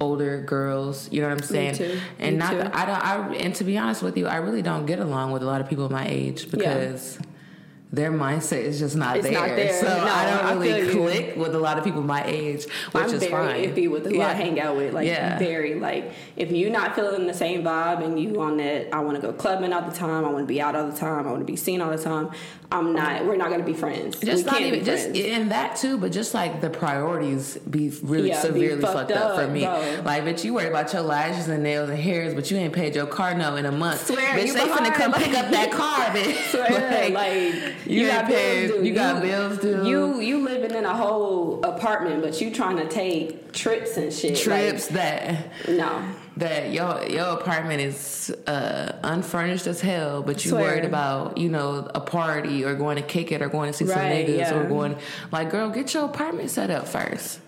older 0.00 0.40
girls. 0.42 1.08
You 1.12 1.20
know 1.22 1.28
what 1.28 1.38
I'm 1.38 1.42
saying? 1.42 2.00
And 2.18 2.34
Me 2.36 2.38
not 2.38 2.50
too. 2.52 2.58
that 2.58 2.74
I 2.74 2.86
don't. 2.86 3.04
I 3.04 3.34
and 3.36 3.54
to 3.56 3.64
be 3.64 3.78
honest 3.78 4.02
with 4.02 4.16
you, 4.16 4.26
I 4.26 4.36
really 4.36 4.62
don't 4.62 4.86
get 4.86 4.98
along 4.98 5.32
with 5.32 5.42
a 5.42 5.46
lot 5.46 5.60
of 5.60 5.68
people 5.68 5.88
my 5.90 6.06
age 6.06 6.50
because. 6.50 7.18
Their 7.92 8.10
mindset 8.10 8.62
is 8.62 8.78
just 8.78 8.96
not 8.96 9.20
there. 9.20 9.32
not 9.32 9.48
there. 9.48 9.72
So 9.78 9.86
No, 9.86 9.92
I 10.02 10.30
don't 10.30 10.44
I 10.46 10.52
really 10.54 10.86
you. 10.86 10.92
click 10.92 11.36
with 11.36 11.54
a 11.54 11.58
lot 11.58 11.76
of 11.76 11.84
people 11.84 12.00
my 12.02 12.24
age, 12.24 12.64
which 12.64 13.04
I'm 13.04 13.12
is 13.12 13.20
very 13.22 13.30
fine. 13.30 13.74
iffy 13.74 13.90
with 13.90 14.10
who 14.10 14.22
I 14.22 14.32
hang 14.32 14.58
out 14.58 14.76
with. 14.76 14.94
Like 14.94 15.06
Yeah. 15.06 15.38
very 15.38 15.74
like 15.74 16.12
if 16.36 16.50
you're 16.50 16.70
not 16.70 16.94
feeling 16.94 17.26
the 17.26 17.34
same 17.34 17.62
vibe 17.62 18.02
and 18.02 18.18
you 18.18 18.40
on 18.40 18.56
that 18.56 18.88
I 18.94 19.00
want 19.00 19.16
to 19.20 19.22
go 19.26 19.32
clubbing 19.34 19.74
all 19.74 19.82
the 19.82 19.94
time, 19.94 20.24
I 20.24 20.28
want 20.30 20.38
to 20.38 20.46
be 20.46 20.58
out 20.58 20.74
all 20.74 20.86
the 20.90 20.96
time, 20.96 21.26
I 21.26 21.30
want 21.30 21.40
to 21.40 21.44
be 21.44 21.56
seen 21.56 21.82
all 21.82 21.90
the 21.94 22.02
time. 22.02 22.30
I'm 22.70 22.94
not. 22.94 23.26
We're 23.26 23.36
not 23.36 23.48
going 23.48 23.60
to 23.60 23.66
be 23.66 23.74
friends. 23.74 24.18
Just 24.18 24.46
we 24.46 24.50
not 24.50 24.60
even 24.62 24.82
just 24.82 25.08
in 25.08 25.50
that 25.50 25.76
too, 25.76 25.98
but 25.98 26.10
just 26.10 26.32
like 26.32 26.62
the 26.62 26.70
priorities 26.70 27.58
be 27.58 27.90
really 28.02 28.28
Yeah, 28.30 28.40
be 28.40 28.46
severely 28.48 28.80
fucked 28.80 28.94
fucked 28.94 29.12
up, 29.12 29.38
for 29.38 29.46
me. 29.46 29.60
bro. 29.64 30.00
Like, 30.06 30.24
bitch, 30.24 30.42
you 30.42 30.54
worry 30.54 30.68
about 30.68 30.90
your 30.94 31.02
lashes 31.02 31.48
and 31.48 31.62
nails 31.62 31.90
and 31.90 31.98
hairs, 31.98 32.32
but 32.32 32.50
you 32.50 32.56
ain't 32.56 32.72
paid 32.72 32.94
your 32.94 33.04
car 33.04 33.34
note 33.34 33.56
in 33.56 33.66
a 33.66 33.72
month. 33.72 34.06
Swear, 34.06 34.16
bitch, 34.38 34.46
you 34.46 34.54
they 34.54 34.60
finna 34.60 34.94
come 34.94 35.12
like- 35.12 35.22
pick 35.22 35.34
up 35.36 35.50
that 35.50 35.70
car, 35.70 36.06
bitch. 36.16 36.50
Swear, 36.50 37.10
like, 37.10 37.81
you, 37.86 38.06
got 38.06 38.28
bills 38.28 38.70
due. 38.70 38.84
You 38.84 38.94
got 38.94 39.22
bills 39.22 39.58
due. 39.58 39.86
You 39.86 40.20
you 40.20 40.42
living 40.42 40.74
in 40.74 40.84
a 40.84 40.96
whole 40.96 41.62
apartment, 41.64 42.22
but 42.22 42.40
you 42.40 42.52
trying 42.52 42.76
to 42.76 42.88
take 42.88 43.52
trips 43.52 43.96
and 43.96 44.12
shit. 44.12 44.36
trips 44.38 44.88
that 44.88 45.46
no. 45.68 46.02
that 46.36 46.72
your 46.72 47.04
your 47.08 47.28
apartment 47.38 47.80
is 47.80 48.34
uh, 48.46 48.98
unfurnished 49.02 49.66
as 49.66 49.80
hell, 49.80 50.22
but 50.22 50.44
you 50.44 50.54
worried 50.54 50.84
about 50.84 51.38
you 51.38 51.48
know 51.48 51.90
a 51.94 52.00
party 52.00 52.64
or 52.64 52.74
going 52.74 52.96
to 52.96 53.02
kick 53.02 53.32
it 53.32 53.42
or 53.42 53.48
going 53.48 53.70
to 53.70 53.76
see 53.76 53.86
some 53.86 53.98
niggas 53.98 54.38
yeah. 54.38 54.54
or 54.54 54.68
going 54.68 54.96
like 55.30 55.50
girl 55.50 55.70
get 55.70 55.92
your 55.94 56.04
apartment 56.04 56.50
set 56.50 56.70
up 56.70 56.88
first. 56.88 57.40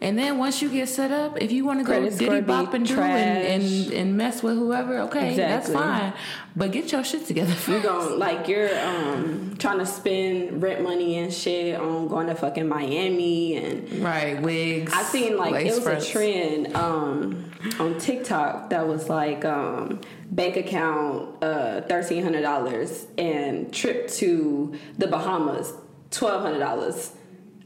And 0.00 0.18
then 0.18 0.38
once 0.38 0.60
you 0.60 0.68
get 0.68 0.88
set 0.88 1.12
up, 1.12 1.40
if 1.40 1.52
you 1.52 1.64
want 1.64 1.78
to 1.78 1.84
go 1.84 2.08
diddy 2.10 2.40
bop 2.40 2.74
and 2.74 2.84
do 2.84 3.00
and, 3.00 3.62
and, 3.62 3.92
and 3.92 4.16
mess 4.16 4.42
with 4.42 4.56
whoever, 4.56 4.98
okay, 5.02 5.36
that's 5.36 5.70
fine. 5.72 6.12
But 6.56 6.72
get 6.72 6.90
your 6.90 7.04
shit 7.04 7.26
together 7.26 7.50
You 7.50 7.54
first. 7.56 7.84
gon' 7.84 8.18
like 8.18 8.48
you're 8.48 8.76
um 8.84 9.54
trying 9.58 9.78
to 9.78 9.86
spend 9.86 10.60
rent 10.60 10.82
money 10.82 11.18
and 11.18 11.32
shit 11.32 11.78
on 11.78 12.08
going 12.08 12.26
to 12.26 12.34
fucking 12.34 12.66
Miami 12.68 13.56
and 13.58 14.02
Right, 14.02 14.42
wigs. 14.42 14.92
I 14.92 15.02
seen 15.04 15.36
like 15.36 15.64
it 15.64 15.70
was 15.74 15.84
fronts. 15.84 16.08
a 16.08 16.12
trend 16.12 16.74
um 16.76 17.44
on 17.78 17.96
TikTok 18.00 18.70
that 18.70 18.88
was 18.88 19.08
like 19.08 19.44
um 19.44 20.00
bank 20.32 20.56
account 20.56 21.42
uh 21.44 21.82
thirteen 21.82 22.24
hundred 22.24 22.42
dollars 22.42 23.06
and 23.18 23.72
trip 23.72 24.08
to 24.08 24.74
the 24.98 25.06
Bahamas 25.06 25.72
twelve 26.10 26.42
hundred 26.42 26.58
dollars. 26.58 27.12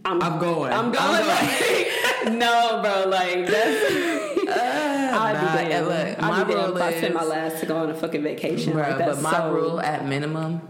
I'm, 0.04 0.23
I'm 0.23 0.38
going. 0.38 0.73
I'm 0.73 0.92
going. 0.92 0.96
I'm 0.99 1.26
Like, 1.26 2.25
no, 2.38 2.80
bro. 2.82 3.08
Like 3.08 3.46
that's. 3.46 4.14
I'd 4.46 5.32
nah, 5.34 5.56
be 5.56 5.73
and 5.73 5.87
look, 5.87 6.20
my 6.20 6.40
I'd 6.40 6.46
be 6.46 6.54
rule 6.54 6.76
if 6.76 6.82
I 6.82 6.96
spend 6.99 7.14
my 7.14 7.25
last 7.25 7.61
to 7.61 7.66
go 7.66 7.76
on 7.76 7.90
a 7.90 7.94
fucking 7.94 8.23
vacation. 8.23 8.73
Bro, 8.73 8.82
like, 8.82 8.99
but 8.99 9.23
my 9.23 9.32
so, 9.32 9.52
rule 9.52 9.80
at 9.80 10.06
minimum, 10.06 10.61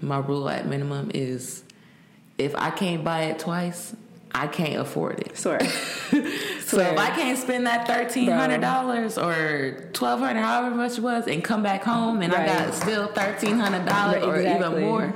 my 0.00 0.18
rule 0.18 0.48
at 0.48 0.66
minimum 0.66 1.10
is 1.14 1.62
if 2.38 2.54
I 2.56 2.70
can't 2.70 3.04
buy 3.04 3.24
it 3.24 3.38
twice, 3.38 3.94
I 4.32 4.46
can't 4.48 4.80
afford 4.80 5.20
it. 5.20 5.36
Swear. 5.36 5.60
So 6.70 6.78
if 6.78 6.96
I 6.96 7.10
can't 7.10 7.36
spend 7.36 7.66
that 7.66 7.84
thirteen 7.88 8.30
hundred 8.30 8.60
dollars 8.60 9.18
or 9.18 9.90
twelve 9.92 10.20
hundred, 10.20 10.40
however 10.40 10.72
much 10.76 10.98
it 10.98 11.00
was, 11.00 11.26
and 11.26 11.42
come 11.42 11.64
back 11.64 11.82
home 11.82 12.22
and 12.22 12.32
I 12.32 12.46
got 12.46 12.74
still 12.74 13.08
thirteen 13.08 13.58
hundred 13.58 13.86
dollars 13.86 14.22
Right, 14.22 14.22
or 14.22 14.40
even 14.40 14.80
more, 14.80 15.12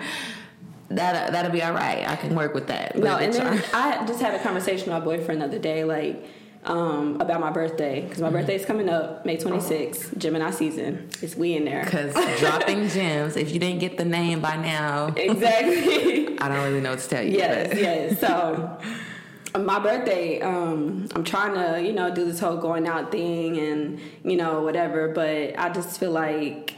that 0.91 1.33
that'll 1.33 1.51
be 1.53 1.63
all 1.63 1.73
right. 1.73 2.07
I 2.09 2.17
can 2.17 2.35
work 2.35 2.55
with 2.55 2.67
that. 2.69 2.97
No, 2.97 3.17
and 3.17 3.33
then 3.33 3.63
I 3.73 4.07
just 4.07 4.21
had 4.21 4.35
a 4.35 4.43
conversation 4.43 4.93
with 4.93 4.99
my 4.99 5.01
boyfriend 5.01 5.41
the 5.41 5.47
other 5.47 5.59
day, 5.59 5.85
like 5.85 6.25
um, 6.65 7.21
about 7.21 7.41
my 7.41 7.51
birthday 7.51 8.03
because 8.03 8.21
my 8.23 8.31
birthday's 8.31 8.65
coming 8.65 8.89
up 8.89 9.25
May 9.27 9.37
26th, 9.37 10.17
Gemini 10.19 10.51
season. 10.51 11.09
It's 11.21 11.37
we 11.37 11.55
in 11.57 11.65
there. 11.65 11.85
Because 11.85 12.15
dropping 12.41 12.89
gems, 12.91 13.37
if 13.37 13.53
you 13.53 13.59
didn't 13.59 13.81
get 13.81 13.99
the 13.99 14.05
name 14.05 14.41
by 14.41 14.57
now, 14.57 15.09
Exactly. 15.17 16.39
I 16.39 16.49
don't 16.49 16.65
really 16.65 16.81
know 16.81 16.91
what 16.91 17.01
to 17.01 17.09
tell 17.09 17.23
you. 17.23 17.33
yes, 17.33 17.69
but- 17.69 17.79
yes. 17.79 18.21
So 18.21 18.79
my 19.61 19.79
birthday, 19.79 20.41
um, 20.41 21.09
I'm 21.15 21.25
trying 21.25 21.55
to, 21.55 21.83
you 21.87 21.93
know, 21.93 22.15
do 22.15 22.25
this 22.25 22.41
whole 22.41 22.57
going 22.57 22.87
out 22.89 23.11
thing 23.13 23.59
and, 23.59 24.01
you 24.25 24.37
know, 24.37 24.63
whatever, 24.63 25.09
but 25.09 25.59
I 25.59 25.69
just 25.71 25.99
feel 26.01 26.11
like 26.13 26.74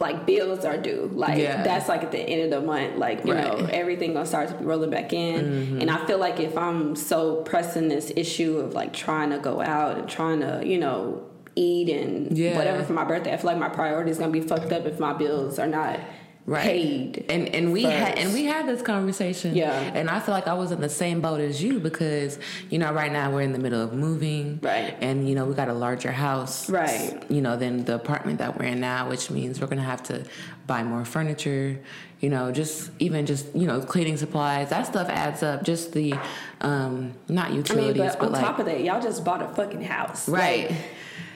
like 0.00 0.26
bills 0.26 0.64
are 0.64 0.76
due. 0.78 1.10
Like 1.12 1.38
Yeah. 1.38 1.62
that's 1.62 1.88
like 1.88 2.02
at 2.02 2.10
the 2.10 2.18
end 2.18 2.52
of 2.52 2.60
the 2.60 2.66
month. 2.66 2.96
Like, 2.96 3.24
you 3.24 3.34
know, 3.34 3.40
Right. 3.50 3.52
Mm-hmm. 3.58 3.68
everything 3.72 4.12
gonna 4.14 4.26
start 4.26 4.48
to 4.48 4.54
be 4.54 4.64
rolling 4.64 4.90
back 4.90 5.12
in. 5.12 5.78
And 5.80 5.90
I 5.90 6.04
feel 6.06 6.18
like 6.18 6.40
if 6.40 6.56
I'm 6.58 6.96
so 6.96 7.36
pressing 7.42 7.88
this 7.88 8.10
issue 8.16 8.58
of 8.58 8.72
like 8.74 8.92
trying 8.92 9.30
to 9.30 9.38
go 9.38 9.60
out 9.60 9.98
and 9.98 10.08
trying 10.08 10.40
to, 10.40 10.62
you 10.64 10.78
know, 10.78 11.22
eat 11.54 11.88
and 11.90 12.36
Yeah. 12.36 12.56
whatever 12.56 12.82
for 12.82 12.94
my 12.94 13.04
birthday, 13.04 13.32
I 13.32 13.36
feel 13.36 13.46
like 13.50 13.58
my 13.58 13.68
priority 13.68 14.10
is 14.10 14.18
gonna 14.18 14.32
be 14.32 14.40
fucked 14.40 14.72
up 14.72 14.86
if 14.86 14.98
my 14.98 15.12
bills 15.12 15.58
are 15.58 15.66
not 15.68 16.00
right. 16.46 16.64
paid. 16.64 17.24
And 17.28 17.48
and 17.48 17.72
we 17.72 17.82
had 17.84 18.18
and 18.18 18.32
we 18.32 18.44
had 18.44 18.66
this 18.66 18.82
conversation. 18.82 19.54
Yeah. 19.54 19.72
And 19.72 20.10
I 20.10 20.20
feel 20.20 20.34
like 20.34 20.48
I 20.48 20.54
was 20.54 20.72
in 20.72 20.80
the 20.80 20.88
same 20.88 21.20
boat 21.20 21.40
as 21.40 21.62
you 21.62 21.78
because 21.78 22.38
you 22.70 22.78
know 22.78 22.92
right 22.92 23.12
now 23.12 23.30
we're 23.30 23.42
in 23.42 23.52
the 23.52 23.58
middle 23.58 23.80
of 23.80 23.92
moving. 23.92 24.60
Right. 24.62 24.96
And 25.00 25.28
you 25.28 25.34
know 25.34 25.44
we 25.44 25.54
got 25.54 25.68
a 25.68 25.74
larger 25.74 26.12
house. 26.12 26.68
Right. 26.68 27.22
You 27.30 27.40
know 27.40 27.56
than 27.56 27.84
the 27.84 27.94
apartment 27.94 28.38
that 28.38 28.58
we're 28.58 28.66
in 28.66 28.80
now, 28.80 29.08
which 29.08 29.30
means 29.30 29.60
we're 29.60 29.68
gonna 29.68 29.82
have 29.82 30.02
to 30.04 30.24
buy 30.66 30.82
more 30.82 31.04
furniture. 31.04 31.80
You 32.20 32.28
know, 32.28 32.52
just 32.52 32.90
even 33.00 33.26
just 33.26 33.54
you 33.54 33.66
know 33.66 33.80
cleaning 33.80 34.16
supplies. 34.16 34.70
That 34.70 34.86
stuff 34.86 35.08
adds 35.08 35.42
up. 35.42 35.64
Just 35.64 35.92
the 35.92 36.14
um 36.60 37.14
not 37.28 37.46
I 37.46 37.48
mean, 37.48 37.58
utilities, 37.58 38.16
but, 38.16 38.26
on 38.26 38.32
like 38.32 38.42
top 38.42 38.58
of 38.58 38.66
that, 38.66 38.82
y'all 38.82 39.02
just 39.02 39.24
bought 39.24 39.42
a 39.42 39.48
fucking 39.48 39.82
house. 39.82 40.28
Right. 40.28 40.70
Like, 40.70 40.80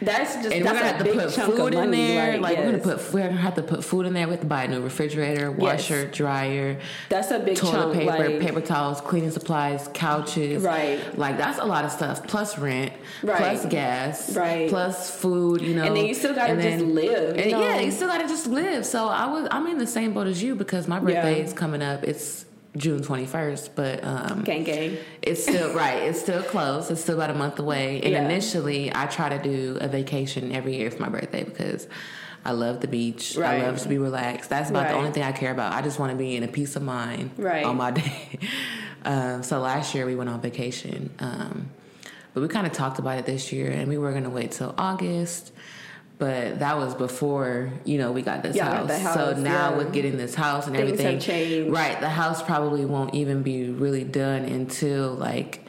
that's 0.01 0.35
just 0.37 0.53
and 0.53 0.65
that's 0.65 0.75
we're 0.75 0.81
gonna 0.81 1.25
a 1.25 1.31
have 1.31 1.35
to 1.35 1.47
put 1.47 1.57
food 1.57 1.75
in 1.75 1.81
money. 1.81 2.07
there. 2.09 2.39
Like, 2.39 2.59
we're 2.59 2.65
gonna 2.65 2.79
put 2.79 3.13
we're 3.13 3.27
gonna 3.29 3.41
have 3.41 3.55
to 3.57 3.63
put 3.63 3.85
food 3.85 4.07
in 4.07 4.13
there. 4.15 4.27
We 4.27 4.33
have 4.33 4.41
to 4.41 4.47
buy 4.47 4.65
a 4.65 4.69
new 4.69 4.81
refrigerator, 4.83 5.51
washer, 5.51 6.07
dryer, 6.07 6.79
That's 7.09 7.31
a 7.31 7.39
big 7.39 7.57
toilet 7.57 7.73
chunk, 7.73 7.95
paper, 7.95 8.07
like- 8.29 8.41
paper 8.41 8.61
towels, 8.61 9.01
cleaning 9.01 9.31
supplies, 9.31 9.89
couches. 9.95 10.63
Right. 10.63 11.01
Like 11.19 11.37
that's 11.39 11.59
a 11.59 11.65
lot 11.65 11.85
of 11.85 11.93
stuff. 11.93 12.27
Plus 12.27 12.59
rent. 12.59 12.93
Right. 13.23 13.37
Plus 13.39 13.67
gas. 13.67 14.35
Right. 14.37 14.69
Plus 14.69 15.11
food. 15.11 15.61
You 15.61 15.75
know. 15.77 15.85
And 15.85 15.97
then 15.97 16.07
you 16.07 16.15
still 16.15 16.35
gotta 16.35 16.53
and 16.55 16.63
just 16.63 16.85
live, 16.85 17.37
you? 17.37 17.51
Yeah, 17.51 17.81
you 17.81 17.91
still 17.91 18.09
gotta 18.09 18.27
just 18.29 18.47
live. 18.47 18.87
So 18.87 19.09
I 19.09 19.27
was 19.27 19.49
I'm 19.51 19.67
in 19.67 19.79
the 19.79 19.87
same 19.87 20.13
boat 20.15 20.27
as 20.27 20.43
you 20.43 20.55
because 20.55 20.89
my 20.89 20.99
birthday 20.99 21.43
is 21.43 21.53
coming 21.53 21.83
up. 21.83 22.05
It's 22.05 22.46
June 22.77 23.01
21st, 23.03 23.71
but 23.75 24.05
um, 24.05 24.43
gang 24.43 24.65
gang. 24.65 24.99
it's 25.23 25.43
still 25.43 25.73
right. 25.75 26.03
It's 26.03 26.21
still 26.21 26.43
close. 26.43 26.91
It's 26.91 27.01
still 27.01 27.15
about 27.17 27.31
a 27.31 27.35
month 27.39 27.59
away. 27.59 28.01
And 28.03 28.13
Yeah. 28.13 28.25
initially, 28.25 28.93
I 28.95 29.07
try 29.07 29.29
to 29.31 29.43
do 29.43 29.79
a 29.81 29.89
vacation 29.89 30.53
every 30.53 30.77
year 30.77 30.91
for 30.91 31.03
my 31.03 31.09
birthday 31.09 31.45
because 31.45 31.89
I 32.45 32.53
love 32.53 32.81
the 32.81 32.89
beach. 32.89 33.35
Right. 33.37 33.63
I 33.63 33.67
love 33.67 33.81
to 33.81 33.89
be 33.89 33.99
relaxed. 33.99 34.51
That's 34.51 34.71
about 34.71 34.89
the 34.89 34.95
only 34.95 35.11
thing 35.11 35.23
I 35.23 35.33
care 35.33 35.51
about. 35.53 35.73
I 35.73 35.83
just 35.83 35.99
want 35.99 36.13
to 36.13 36.17
be 36.19 36.37
in 36.37 36.43
a 36.43 36.49
peace 36.49 36.77
of 36.77 36.83
mind 36.83 37.31
Right. 37.39 37.65
on 37.65 37.77
my 37.77 37.91
day. 38.03 38.39
um, 39.05 39.43
so 39.43 39.59
last 39.61 39.95
year 39.95 40.07
we 40.07 40.15
went 40.15 40.31
on 40.31 40.41
vacation, 40.41 41.11
um, 41.19 41.71
but 42.35 42.43
we 42.43 42.49
kind 42.49 42.67
of 42.67 42.73
talked 42.73 42.99
about 42.99 43.19
it 43.19 43.27
this 43.27 43.53
year, 43.53 43.71
and 43.71 43.89
we 43.89 43.97
were 43.99 44.11
going 44.13 44.25
to 44.25 44.31
wait 44.31 44.53
till 44.53 44.75
August. 44.77 45.53
But 46.19 46.61
that 46.61 46.79
was 46.79 46.95
before 46.95 47.71
you 47.85 47.99
know 47.99 48.11
we 48.13 48.23
got 48.23 48.43
this 48.43 48.57
Y'all 48.57 48.87
got 48.87 49.01
house. 49.01 49.15
So 49.15 49.35
now 49.35 49.71
yeah. 49.71 49.77
with 49.77 49.93
getting 49.93 50.17
this 50.17 50.35
house 50.35 50.67
and 50.67 50.75
Things 50.75 50.93
everything, 50.93 51.21
changed. 51.21 51.71
right? 51.73 52.01
The 52.01 52.09
house 52.09 52.43
probably 52.43 52.85
won't 52.87 53.15
even 53.15 53.43
be 53.43 53.69
really 53.71 54.05
done 54.05 54.45
until 54.45 55.13
like 55.13 55.61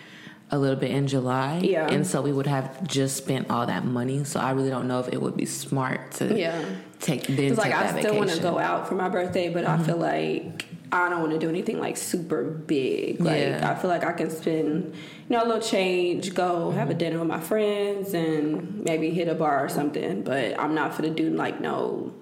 a 0.49 0.57
little 0.57 0.77
bit 0.79 0.91
in 0.91 1.07
July. 1.07 1.59
Yeah. 1.61 1.87
And 1.91 2.07
so 2.07 2.21
we 2.21 2.31
would 2.31 2.47
have 2.47 2.87
just 2.87 3.17
spent 3.17 3.49
all 3.49 3.65
that 3.65 3.83
money. 3.83 4.23
So 4.23 4.39
I 4.39 4.51
really 4.51 4.69
don't 4.69 4.87
know 4.87 5.01
if 5.01 5.09
it 5.09 5.21
would 5.21 5.35
be 5.35 5.45
smart 5.45 6.13
to 6.13 6.33
Yeah. 6.39 6.63
take 7.01 7.27
then 7.27 7.35
take 7.35 7.57
like 7.57 7.73
I 7.73 7.99
still 7.99 8.15
want 8.15 8.29
to. 8.29 8.35
Mm-hmm. 8.37 8.43
go 8.43 8.57
out 8.57 8.87
for 8.87 8.95
my 8.95 9.09
birthday, 9.09 9.49
but 9.49 9.65
I 9.65 9.77
feel 9.83 9.97
like 9.97 10.65
I 10.91 11.09
don't 11.09 11.19
want 11.19 11.33
to 11.33 11.39
do 11.39 11.49
anything 11.49 11.79
like 11.79 11.97
super 11.97 12.43
big. 12.43 13.19
Like 13.19 13.39
Yeah. 13.41 13.69
I 13.71 13.75
feel 13.79 13.89
like 13.89 14.03
I 14.05 14.13
can 14.13 14.29
spend, 14.29 14.93
you 14.95 15.35
know, 15.35 15.43
a 15.43 15.45
little 15.45 15.61
change, 15.61 16.33
go 16.33 16.71
have 16.71 16.87
a 16.89 16.91
Mm-hmm. 16.91 16.97
dinner 16.99 17.19
with 17.19 17.27
my 17.27 17.39
friends, 17.41 18.13
and 18.13 18.83
maybe 18.85 19.09
hit 19.09 19.27
a 19.27 19.35
bar 19.35 19.63
or 19.65 19.69
something. 19.69 20.21
But 20.23 20.59
I'm 20.59 20.73
not 20.75 20.93
for 20.93 21.01
to 21.01 21.09
do 21.09 21.29
like 21.31 21.59
no. 21.61 22.13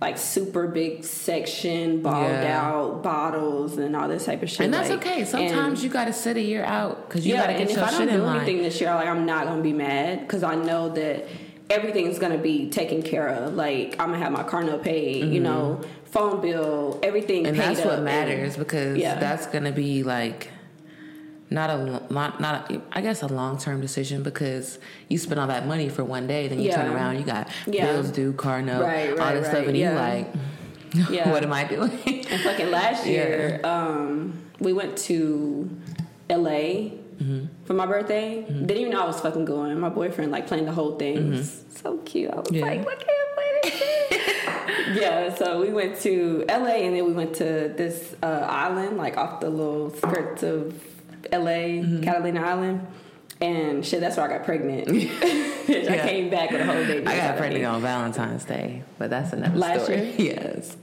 Like 0.00 0.18
super 0.18 0.66
big 0.66 1.02
section, 1.04 2.02
balled 2.02 2.30
Yeah. 2.30 2.60
out 2.60 3.02
bottles 3.02 3.78
and 3.78 3.96
all 3.96 4.06
this 4.08 4.26
type 4.26 4.42
of 4.42 4.50
shit. 4.50 4.60
And 4.66 4.74
that's 4.74 4.90
like- 4.90 4.98
okay. 5.06 5.24
Sometimes 5.24 5.78
and- 5.78 5.82
you 5.84 5.88
got 5.88 6.06
to 6.06 6.12
sit 6.12 6.36
a 6.36 6.42
year 6.42 6.62
out 6.64 7.08
because 7.08 7.24
you 7.26 7.32
yeah, 7.34 7.40
got 7.42 7.46
to 7.46 7.52
and 7.52 7.58
get 7.60 7.70
if 7.70 7.76
your 7.76 7.86
I 7.86 7.90
don't 7.90 8.08
in 8.08 8.16
do 8.16 8.22
line. 8.22 8.36
anything 8.36 8.58
this 8.62 8.80
year, 8.82 8.92
like 8.94 9.06
I'm 9.08 9.24
not 9.24 9.46
gonna 9.46 9.62
be 9.62 9.72
mad 9.72 10.20
because 10.20 10.42
I 10.42 10.56
know 10.56 10.90
that 10.90 11.26
everything's 11.70 12.18
gonna 12.18 12.36
be 12.36 12.68
taken 12.68 13.02
care 13.02 13.28
of. 13.28 13.54
Like 13.54 13.96
I'm 13.98 14.10
gonna 14.10 14.18
have 14.22 14.32
my 14.32 14.42
car 14.42 14.62
note 14.62 14.82
paid, 14.82 15.32
you 15.32 15.40
know, 15.40 15.80
phone 16.14 16.40
bill, 16.40 16.98
everything, 17.02 17.40
Mm-hmm. 17.44 17.60
and 17.60 17.76
that's 17.76 17.84
what 17.84 17.94
and- 17.96 18.04
matters 18.04 18.56
because 18.56 18.96
yeah. 18.96 19.16
that's 19.18 19.46
going 19.54 19.64
to 19.64 19.72
be 19.72 20.02
like 20.04 20.40
not 21.50 21.68
a 21.70 21.78
not 22.12 22.40
not 22.40 22.70
a, 22.70 22.80
I 22.92 23.00
guess 23.06 23.22
a 23.22 23.26
long 23.40 23.58
term 23.58 23.80
decision 23.80 24.22
because 24.22 24.78
you 25.08 25.18
spend 25.18 25.38
all 25.40 25.48
that 25.48 25.66
money 25.66 25.88
for 25.88 26.02
one 26.04 26.26
day, 26.26 26.48
then 26.48 26.58
you 26.60 26.70
turn 26.72 26.86
Yeah. 26.90 26.94
around, 26.96 27.18
you 27.18 27.24
got 27.24 27.48
Yeah. 27.66 27.86
bills 27.86 28.10
due, 28.10 28.32
car 28.32 28.62
note, 28.62 28.82
Right, 28.82 29.10
all 29.10 29.16
right, 29.18 29.34
this 29.34 29.48
stuff, 29.48 29.66
and 29.66 29.76
yeah. 29.76 29.92
you 29.92 29.98
like, 30.16 31.10
Yeah. 31.16 31.30
what 31.32 31.42
am 31.42 31.52
I 31.52 31.64
doing? 31.64 31.90
And 32.30 32.40
fucking 32.46 32.70
last 32.70 33.06
year, 33.14 33.60
um, 33.64 34.38
we 34.60 34.72
went 34.72 34.96
to 35.08 35.68
L.A. 36.30 36.92
Mm-hmm. 37.22 37.46
for 37.66 37.74
my 37.74 37.86
birthday. 37.86 38.42
Didn't 38.42 38.76
even 38.82 38.92
know 38.92 39.02
I 39.02 39.06
was 39.06 39.20
fucking 39.20 39.44
going. 39.44 39.78
My 39.78 39.88
boyfriend 39.88 40.32
like 40.32 40.46
planned 40.48 40.66
the 40.66 40.72
whole 40.72 40.96
thing. 40.98 41.30
Was 41.30 41.62
so 41.82 41.98
cute. 41.98 42.30
I 42.30 42.36
was 42.36 42.48
Mm-hmm. 42.48 42.64
Like, 42.66 42.84
what 42.84 42.98
can 42.98 43.08
I 43.08 43.24
play 43.36 43.48
this 43.62 43.74
shit? 43.78 44.20
yeah, 44.94 45.34
so 45.34 45.60
we 45.60 45.72
went 45.72 46.00
to 46.00 46.44
L.A. 46.48 46.86
and 46.86 46.94
then 46.96 47.04
we 47.06 47.12
went 47.12 47.34
to 47.36 47.44
this 47.76 48.14
uh, 48.22 48.26
island, 48.48 48.96
like 48.96 49.16
off 49.16 49.40
the 49.40 49.50
little 49.50 49.90
skirts 49.94 50.42
of 50.42 50.82
L.A., 51.32 51.80
Mm-hmm. 51.82 52.02
Catalina 52.02 52.40
Island. 52.42 52.86
And 53.40 53.84
shit, 53.84 54.00
that's 54.00 54.16
where 54.16 54.26
I 54.30 54.36
got 54.38 54.44
pregnant. 54.44 54.88
Bitch, 54.88 55.90
I 55.90 55.98
came 56.08 56.30
back 56.30 56.50
with 56.50 56.60
a 56.60 56.64
whole 56.64 56.74
baby. 56.84 57.06
I 57.06 57.16
got 57.16 57.36
pregnant 57.36 57.64
on 57.64 57.82
Valentine's 57.82 58.44
Day, 58.44 58.84
but 58.98 59.10
that's 59.10 59.32
another 59.32 59.56
Last 59.58 59.84
story. 59.84 60.12
year? 60.12 60.34
Yes, 60.36 60.76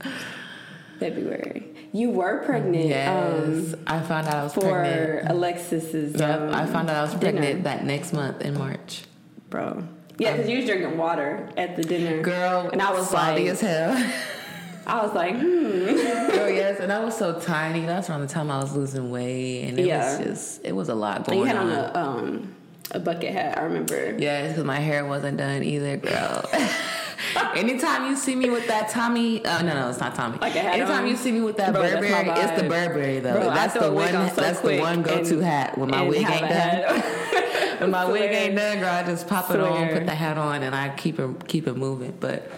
February. 0.99 1.67
You 1.93 2.09
were 2.11 2.43
pregnant. 2.45 2.85
yes. 2.87 3.73
Um, 3.73 3.79
I 3.87 3.99
found 4.01 4.27
out 4.27 4.35
I 4.35 4.43
was 4.43 4.53
for 4.53 4.61
pregnant. 4.61 5.29
Alexis's. 5.29 6.15
Yep, 6.19 6.39
um, 6.41 6.55
I 6.55 6.65
found 6.65 6.89
out 6.89 6.97
I 6.97 7.01
was 7.01 7.11
dinner. 7.15 7.39
pregnant 7.39 7.63
that 7.63 7.83
next 7.85 8.13
month 8.13 8.41
in 8.41 8.57
March. 8.57 9.03
bro. 9.49 9.83
Yeah, 10.21 10.33
because 10.33 10.49
you 10.49 10.57
was 10.57 10.65
drinking 10.65 10.97
water 10.97 11.49
at 11.57 11.75
the 11.75 11.83
dinner, 11.83 12.21
Girl, 12.21 12.69
And 12.71 12.81
I 12.81 12.91
was 12.91 13.09
salty 13.09 13.43
like- 13.43 13.51
as 13.53 13.61
hell. 13.61 14.11
I 14.87 15.03
was 15.05 15.13
like, 15.13 15.35
hmm. 15.35 15.45
Girl, 15.45 16.49
yes, 16.49 16.79
and 16.79 16.91
I 16.91 17.03
was 17.03 17.15
so 17.15 17.39
tiny. 17.39 17.85
That's 17.85 18.09
around 18.09 18.21
the 18.21 18.27
time 18.27 18.49
I 18.49 18.57
was 18.59 18.75
losing 18.75 19.11
weight, 19.11 19.63
and 19.69 19.79
it 19.79 19.85
Yeah. 19.85 20.17
was 20.17 20.27
just 20.27 20.65
it 20.65 20.73
was 20.75 20.89
a 20.89 20.95
lot 20.95 21.17
And 21.17 21.25
going 21.27 21.39
you 21.39 21.45
had 21.45 21.55
on. 21.57 21.69
on 21.71 21.77
a 21.77 21.99
um 21.99 22.55
a 22.91 22.99
bucket 22.99 23.31
hat. 23.31 23.57
I 23.59 23.61
remember. 23.63 24.15
Yes, 24.17 24.49
because 24.49 24.63
my 24.65 24.79
hair 24.79 25.05
wasn't 25.05 25.37
done 25.37 25.63
either, 25.63 25.97
girl. 25.97 26.43
Anytime 27.55 28.09
you 28.09 28.15
see 28.15 28.35
me 28.35 28.49
with 28.49 28.67
that 28.67 28.89
Tommy, 28.89 29.43
uh, 29.45 29.61
no, 29.61 29.73
no, 29.73 29.89
it's 29.89 29.99
not 29.99 30.15
Tommy. 30.15 30.37
Like 30.39 30.55
Anytime 30.55 31.03
on? 31.03 31.07
you 31.07 31.15
see 31.15 31.31
me 31.31 31.41
with 31.41 31.57
that 31.57 31.71
Bro, 31.73 31.81
Burberry, 31.81 32.29
it's 32.29 32.61
the. 32.61 32.67
Burberry 32.67 33.19
though. 33.19 33.33
Bro, 33.33 33.45
that's 33.49 33.73
the 33.73 33.91
one. 33.91 34.15
on 34.15 34.29
so 34.29 34.41
that's 34.41 34.59
the 34.61 34.79
one 34.79 35.01
go-to 35.01 35.35
and- 35.35 35.43
hat 35.43 35.77
when 35.77 35.89
my 35.89 36.01
wig 36.03 36.25
ain't 36.27 36.49
done. 36.49 37.01
when 37.79 37.91
my 37.91 38.05
wig 38.05 38.31
ain't 38.31 38.55
done, 38.55 38.79
girl, 38.79 38.89
I 38.89 39.03
just 39.03 39.27
pop 39.27 39.49
it 39.51 39.59
on, 39.59 39.89
put 39.89 40.05
the 40.05 40.15
hat 40.15 40.37
on, 40.37 40.63
and 40.63 40.75
I 40.75 40.89
keep 40.95 41.19
it 41.19 41.47
keep 41.47 41.67
it 41.67 41.75
moving. 41.75 42.15
But 42.19 42.49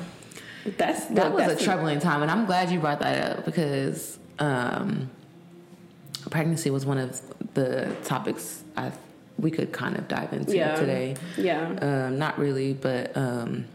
That's 0.78 1.06
that 1.08 1.34
was 1.34 1.48
that's 1.48 1.62
a 1.62 1.64
troubling 1.66 2.00
time, 2.00 2.22
and 2.22 2.32
I'm 2.32 2.46
glad 2.46 2.72
you 2.72 2.80
brought 2.80 3.00
that 3.00 3.38
up 3.40 3.46
because 3.46 4.18
um, 4.40 5.10
pregnancy 6.30 6.70
was 6.70 6.86
one 6.86 6.98
of 6.98 7.22
the 7.54 7.96
topics 8.04 8.64
I 8.78 8.92
we 9.38 9.52
could 9.52 9.72
kind 9.72 9.98
of 9.98 10.08
dive 10.08 10.32
into 10.34 10.56
Yeah. 10.56 10.76
today. 10.76 11.16
Yeah. 11.38 11.68
Um, 11.82 12.20
not 12.20 12.38
really, 12.38 12.74
but 12.74 13.16
um, 13.18 13.66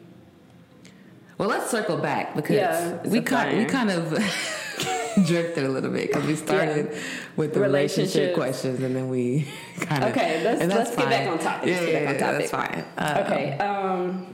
well, 1.38 1.48
let's 1.48 1.70
circle 1.70 1.96
back 1.96 2.34
because 2.36 2.56
Yeah, 2.56 3.02
we 3.06 3.20
kind 3.20 3.58
we 3.58 3.64
kind 3.64 3.90
of 3.90 4.10
drifted 5.26 5.64
a 5.64 5.68
little 5.68 5.90
bit 5.90 6.08
because 6.08 6.24
we 6.26 6.36
started 6.36 6.90
Yeah. 6.92 6.98
with 7.36 7.54
the 7.54 7.60
relationship 7.60 8.34
questions 8.34 8.80
and 8.82 8.94
then 8.94 9.08
we 9.08 9.46
kind 9.80 10.04
of 10.04 10.10
Okay, 10.10 10.42
let's- 10.44 10.64
let's 10.74 10.96
get 10.96 11.08
back 11.08 11.28
on 11.28 11.38
topic. 11.38 11.68
Yeah, 11.68 11.74
Let's 11.80 11.86
get 11.90 12.04
back 12.04 12.20
yeah, 12.20 12.26
yeah, 12.32 12.38
that's 12.38 12.50
fine. 12.50 12.84
Uh, 12.96 13.24
Okay. 13.26 13.58
Um, 13.58 14.26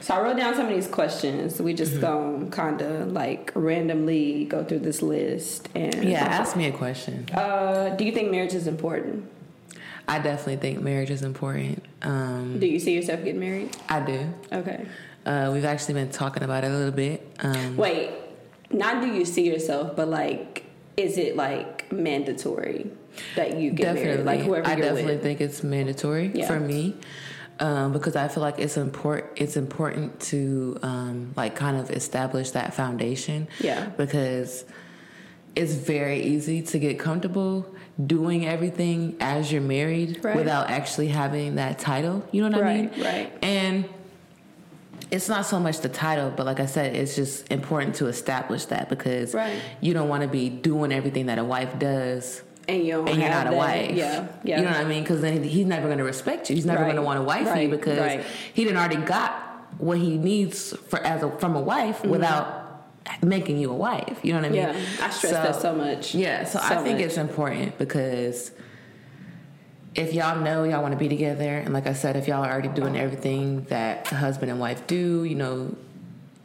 so 0.00 0.14
I 0.14 0.20
wrote 0.22 0.36
down 0.36 0.54
some 0.54 0.66
of 0.66 0.74
these 0.74 0.88
questions. 0.88 1.60
We 1.60 1.72
Mm-hmm. 1.72 1.76
just 1.76 2.00
gonna 2.00 2.46
kind 2.50 2.80
of 2.82 3.12
like 3.12 3.52
randomly 3.54 4.44
go 4.44 4.64
through 4.64 4.80
this 4.80 5.02
list 5.02 5.68
and 5.74 6.02
yeah, 6.04 6.24
ask 6.24 6.56
me 6.56 6.66
a 6.66 6.72
question. 6.72 7.26
Uh, 7.32 7.94
do 7.96 8.04
you 8.04 8.12
think 8.12 8.30
marriage 8.30 8.54
is 8.54 8.66
important? 8.66 9.28
I 10.08 10.18
definitely 10.20 10.56
think 10.56 10.80
marriage 10.80 11.10
is 11.10 11.22
important. 11.22 11.84
Um, 12.02 12.58
Do 12.58 12.66
you 12.66 12.78
see 12.80 12.94
yourself 12.94 13.22
getting 13.24 13.40
married? 13.40 13.76
I 13.90 14.00
do. 14.00 14.32
Okay. 14.52 14.86
Uh, 15.28 15.50
we've 15.52 15.64
actually 15.66 15.92
been 15.94 16.10
talking 16.10 16.42
about 16.42 16.64
it 16.64 16.70
a 16.70 16.74
little 16.74 16.90
bit. 16.90 17.36
Um, 17.40 17.76
Wait, 17.76 18.10
not 18.72 19.02
do 19.02 19.08
you 19.12 19.26
see 19.26 19.46
yourself, 19.46 19.94
but 19.94 20.08
like, 20.08 20.64
is 20.96 21.18
it 21.18 21.36
like 21.36 21.92
mandatory 21.92 22.90
that 23.36 23.58
you 23.58 23.70
get 23.70 23.94
definitely, 23.94 24.24
married? 24.24 24.24
Like 24.24 24.40
whoever 24.40 24.66
I 24.66 24.74
definitely 24.76 25.04
with. 25.04 25.22
think 25.22 25.40
it's 25.42 25.62
mandatory 25.62 26.32
Yeah. 26.34 26.46
for 26.46 26.58
me 26.58 26.96
um, 27.60 27.92
because 27.92 28.16
I 28.16 28.26
feel 28.28 28.42
like 28.42 28.58
it's 28.58 28.78
important. 28.78 29.26
It's 29.36 29.56
important 29.58 30.18
to 30.32 30.78
um, 30.82 31.32
like 31.36 31.54
kind 31.54 31.76
of 31.76 31.90
establish 31.90 32.52
that 32.52 32.72
foundation. 32.72 33.48
Yeah. 33.60 33.84
because 33.98 34.64
it's 35.54 35.74
very 35.74 36.22
easy 36.22 36.62
to 36.62 36.78
get 36.78 36.98
comfortable 36.98 37.74
doing 38.06 38.46
everything 38.46 39.16
as 39.20 39.50
you're 39.52 39.60
married 39.60 40.24
Right. 40.24 40.36
without 40.36 40.70
actually 40.70 41.08
having 41.08 41.56
that 41.56 41.78
title. 41.78 42.24
You 42.32 42.48
know 42.48 42.56
what 42.58 42.66
I 42.66 42.74
mean? 42.76 42.90
Right, 42.90 43.02
right. 43.04 43.38
And 43.42 43.84
it's 45.10 45.28
not 45.28 45.46
so 45.46 45.58
much 45.58 45.80
the 45.80 45.88
title, 45.88 46.30
but 46.34 46.44
like 46.46 46.60
I 46.60 46.66
said, 46.66 46.94
it's 46.94 47.16
just 47.16 47.50
important 47.50 47.94
to 47.96 48.06
establish 48.06 48.66
that 48.66 48.88
because 48.88 49.34
Right. 49.34 49.60
you 49.80 49.94
don't 49.94 50.08
want 50.08 50.22
to 50.22 50.28
be 50.28 50.48
doing 50.50 50.92
everything 50.92 51.26
that 51.26 51.38
a 51.38 51.44
wife 51.44 51.78
does 51.78 52.42
And 52.68 52.84
you 52.86 53.06
and 53.06 53.18
you're 53.20 53.30
not 53.30 53.46
a 53.46 53.52
wife. 53.56 53.92
Yeah, 53.92 54.26
yeah. 54.44 54.58
You 54.58 54.64
know 54.64 54.70
what 54.72 54.80
I 54.80 54.84
mean? 54.84 55.02
Because 55.02 55.22
then 55.22 55.42
he's 55.42 55.66
never 55.66 55.86
going 55.86 55.98
to 55.98 56.04
respect 56.04 56.50
you. 56.50 56.56
He's 56.56 56.66
never 56.66 56.80
Right, 56.82 56.86
going 56.92 56.96
to 56.96 57.02
want 57.02 57.18
to 57.18 57.24
wife 57.24 57.58
you 57.60 57.68
because 57.70 57.98
right. 57.98 58.24
he 58.52 58.64
didn't 58.64 58.76
already 58.78 58.96
got 58.96 59.32
what 59.78 59.96
he 59.98 60.18
needs 60.18 60.76
for 60.88 60.98
as 61.00 61.22
a, 61.22 61.30
from 61.38 61.56
a 61.56 61.60
wife 61.60 62.04
without 62.04 62.84
making 63.22 63.56
you 63.58 63.70
a 63.70 63.74
wife. 63.74 64.18
You 64.22 64.34
know 64.34 64.40
what 64.40 64.46
I 64.46 64.50
mean? 64.50 64.62
Mm-hmm. 64.66 64.98
Yeah, 64.98 65.06
I 65.06 65.10
stress 65.10 65.32
that 65.32 65.56
so 65.56 65.74
much. 65.74 66.14
Yeah, 66.14 66.44
so, 66.44 66.58
I 66.62 66.76
think 66.82 66.98
much. 66.98 67.06
it's 67.06 67.16
important 67.16 67.78
because 67.78 68.50
if 69.98 70.14
y'all 70.14 70.40
know 70.40 70.62
y'all 70.64 70.80
want 70.80 70.92
to 70.92 70.98
be 70.98 71.08
together, 71.08 71.58
and 71.58 71.74
like 71.74 71.86
I 71.86 71.92
said, 71.92 72.16
if 72.16 72.28
y'all 72.28 72.44
are 72.44 72.50
already 72.50 72.68
doing 72.68 72.96
everything 72.96 73.64
that 73.64 74.10
a 74.12 74.14
husband 74.14 74.50
and 74.50 74.60
wife 74.60 74.86
do, 74.86 75.24
you 75.24 75.34
know, 75.34 75.74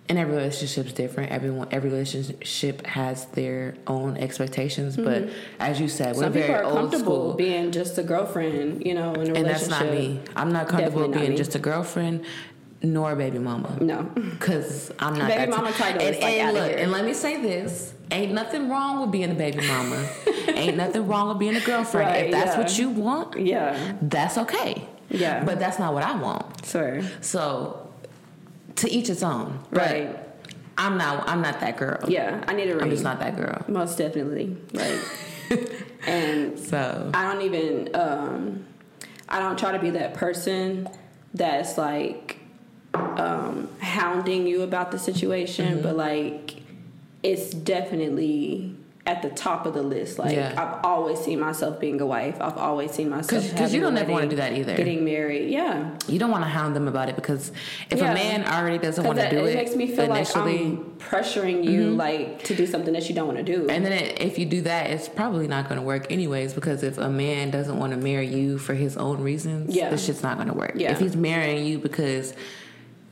and 0.09 0.17
every 0.19 0.35
relationship's 0.35 0.91
different. 0.91 1.31
Everyone, 1.31 1.67
every 1.71 1.89
relationship 1.89 2.85
has 2.85 3.25
their 3.27 3.75
own 3.87 4.17
expectations. 4.17 4.97
But 4.97 5.29
as 5.59 5.79
you 5.79 5.87
said, 5.87 6.15
we're 6.17 6.23
Mm-hmm. 6.23 6.33
Some 6.33 6.33
people 6.33 6.47
very 6.47 6.59
are 6.59 6.63
old 6.65 6.75
comfortable 6.75 7.03
school, 7.03 7.33
being 7.35 7.71
just 7.71 7.97
a 7.97 8.03
girlfriend, 8.03 8.85
you 8.85 8.95
know, 8.95 9.13
in 9.13 9.29
a 9.29 9.33
relationship. 9.33 9.37
and 9.37 9.45
that's 9.47 9.69
not 9.69 9.85
me. 9.85 10.19
I'm 10.35 10.51
not 10.51 10.67
comfortable 10.67 11.01
Definitely 11.01 11.19
being 11.19 11.31
me. 11.31 11.37
just 11.37 11.55
a 11.55 11.59
girlfriend 11.59 12.25
nor 12.83 13.13
a 13.13 13.15
baby 13.15 13.39
mama. 13.39 13.77
No. 13.79 14.09
Cause 14.39 14.91
I'm 14.99 15.13
not 15.15 15.29
Baby 15.29 15.39
that 15.39 15.49
mama 15.49 15.71
title 15.71 16.01
and, 16.01 16.19
like, 16.19 16.33
and 16.33 16.53
look, 16.53 16.71
and 16.71 16.91
let 16.91 17.05
me 17.05 17.13
say 17.13 17.41
this: 17.41 17.93
ain't 18.11 18.33
nothing 18.33 18.69
wrong 18.69 18.99
with 19.01 19.11
being 19.11 19.31
a 19.31 19.35
baby 19.35 19.65
mama. 19.65 20.07
ain't 20.49 20.77
nothing 20.77 21.07
wrong 21.07 21.29
with 21.29 21.39
being 21.39 21.55
a 21.55 21.61
girlfriend. 21.61 22.09
Right, 22.09 22.25
if 22.25 22.31
that's 22.31 22.55
yeah. 22.55 22.61
what 22.61 22.77
you 22.77 22.89
want, 22.89 23.39
Yeah. 23.39 23.95
that's 24.01 24.37
okay. 24.37 24.85
Yeah. 25.09 25.43
But 25.43 25.59
that's 25.59 25.79
not 25.79 25.93
what 25.93 26.03
I 26.03 26.15
want. 26.15 26.65
Sure. 26.65 27.01
So, 27.21 27.89
to 28.77 28.91
each 28.91 29.09
its 29.09 29.23
own. 29.23 29.59
But 29.71 29.81
Right. 29.81 30.19
I'm 30.77 30.97
not. 30.97 31.27
I'm 31.29 31.41
not 31.41 31.59
that 31.61 31.77
girl. 31.77 31.99
Yeah. 32.09 32.43
I 32.47 32.53
need 32.53 32.69
a 32.69 32.73
ring. 32.75 32.83
I'm 32.83 32.89
just 32.89 33.03
not 33.03 33.19
that 33.19 33.37
girl. 33.37 33.63
Most 33.67 33.97
definitely. 33.97 34.57
Like, 34.73 34.99
and 36.07 36.57
So 36.59 37.11
I 37.13 37.31
don't 37.31 37.43
even 37.43 37.95
um 37.95 38.65
I 39.29 39.39
don't 39.39 39.57
try 39.57 39.71
to 39.71 39.79
be 39.79 39.91
that 39.91 40.15
person 40.15 40.89
that's 41.33 41.77
like 41.77 42.39
um 42.93 43.67
hounding 43.81 44.47
you 44.47 44.61
about 44.61 44.91
the 44.91 44.99
situation, 44.99 45.73
Mm-hmm. 45.75 45.83
but 45.83 45.95
like 45.97 46.55
it's 47.23 47.51
definitely 47.51 48.75
at 49.05 49.21
the 49.21 49.29
top 49.29 49.65
of 49.65 49.73
the 49.73 49.81
list. 49.81 50.17
Like 50.17 50.33
Yeah. 50.35 50.53
I've 50.57 50.85
always 50.85 51.19
seen 51.19 51.37
myself 51.41 51.77
being 51.79 51.99
a 51.99 52.05
wife. 52.05 52.37
I've 52.39 52.57
always 52.57 52.91
seen 52.91 53.09
myself 53.09 53.29
'Cause- 53.43 53.51
'cause 53.53 53.73
you 53.73 53.81
don't 53.81 53.97
ever 53.97 54.11
wanna 54.11 54.27
do 54.27 54.37
that 54.37 54.53
either. 54.53 54.75
Getting 54.77 55.03
married, 55.03 55.49
yeah. 55.49 55.89
you 56.07 56.19
don't 56.19 56.31
want 56.31 56.43
to 56.45 56.49
hound 56.49 56.73
them 56.73 56.87
about 56.87 57.09
it 57.09 57.15
because 57.17 57.51
if 57.89 57.99
Yeah. 57.99 58.11
a 58.11 58.13
man 58.13 58.45
already 58.45 58.77
doesn't 58.77 59.03
want 59.05 59.19
to 59.19 59.29
do 59.29 59.39
it, 59.39 59.49
it 59.49 59.55
makes 59.55 59.75
me 59.75 59.87
feel 59.87 60.05
initially, 60.05 60.53
Mm-hmm. 60.59 60.75
like 60.75 61.11
I'm 61.11 61.23
pressuring 61.23 61.63
you 61.65 61.89
like 61.91 62.43
to 62.43 62.55
do 62.55 62.65
something 62.65 62.93
that 62.93 63.09
you 63.09 63.15
don't 63.15 63.27
want 63.27 63.39
to 63.39 63.43
do. 63.43 63.67
And 63.69 63.85
then 63.85 63.91
it, 63.91 64.21
if 64.21 64.39
you 64.39 64.45
do 64.45 64.61
that, 64.61 64.89
it's 64.89 65.09
probably 65.09 65.47
not 65.49 65.67
going 65.67 65.79
to 65.81 65.85
work 65.85 66.09
anyways. 66.09 66.53
Because 66.53 66.81
if 66.83 66.97
a 66.97 67.09
man 67.09 67.51
doesn't 67.51 67.77
want 67.77 67.91
to 67.91 67.97
marry 67.99 68.27
you 68.27 68.57
for 68.57 68.73
his 68.73 68.95
own 68.95 69.19
reasons, 69.21 69.75
Yeah. 69.75 69.89
the 69.89 69.97
shit's 69.97 70.23
not 70.23 70.37
going 70.37 70.47
to 70.49 70.53
work. 70.53 70.73
Yeah. 70.77 70.91
If 70.93 70.99
he's 70.99 71.15
marrying 71.17 71.65
you 71.65 71.77
because 71.77 72.33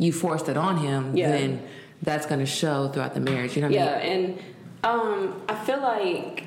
you 0.01 0.11
forced 0.11 0.49
it 0.49 0.57
on 0.57 0.77
him, 0.77 1.15
Yeah. 1.15 1.29
then 1.31 1.61
that's 2.01 2.25
going 2.25 2.39
to 2.39 2.45
show 2.45 2.87
throughout 2.87 3.13
the 3.13 3.19
marriage. 3.19 3.55
You 3.55 3.61
know 3.61 3.67
what 3.67 3.75
Yeah, 3.75 3.99
I 4.01 4.07
mean? 4.09 4.25
and 4.25 4.39
um, 4.83 5.41
I 5.47 5.53
feel 5.63 5.79
like 5.79 6.45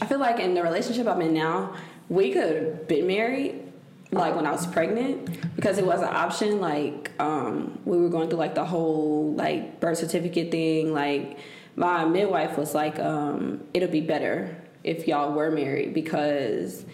I 0.00 0.06
feel 0.06 0.18
like 0.20 0.38
in 0.38 0.54
the 0.54 0.62
relationship 0.62 1.06
I'm 1.08 1.20
in 1.20 1.34
now, 1.34 1.74
we 2.08 2.32
could 2.32 2.54
have 2.56 2.88
been 2.88 3.06
married 3.08 3.64
like 4.12 4.34
when 4.36 4.46
I 4.46 4.52
was 4.52 4.66
pregnant 4.66 5.54
because 5.56 5.76
it 5.78 5.84
was 5.84 6.00
an 6.00 6.08
option. 6.08 6.60
Like 6.60 7.10
um, 7.20 7.78
we 7.84 7.98
were 7.98 8.08
going 8.08 8.28
through 8.28 8.38
like 8.38 8.54
the 8.54 8.64
whole 8.64 9.34
like 9.34 9.80
birth 9.80 9.98
certificate 9.98 10.52
thing. 10.52 10.92
Like 10.94 11.38
my 11.74 12.04
midwife 12.04 12.56
was 12.56 12.74
like, 12.76 12.98
um, 13.00 13.64
it'll 13.74 13.88
be 13.90 14.00
better 14.00 14.56
if 14.84 15.08
y'all 15.08 15.32
were 15.32 15.50
married 15.50 15.94
because 15.94 16.84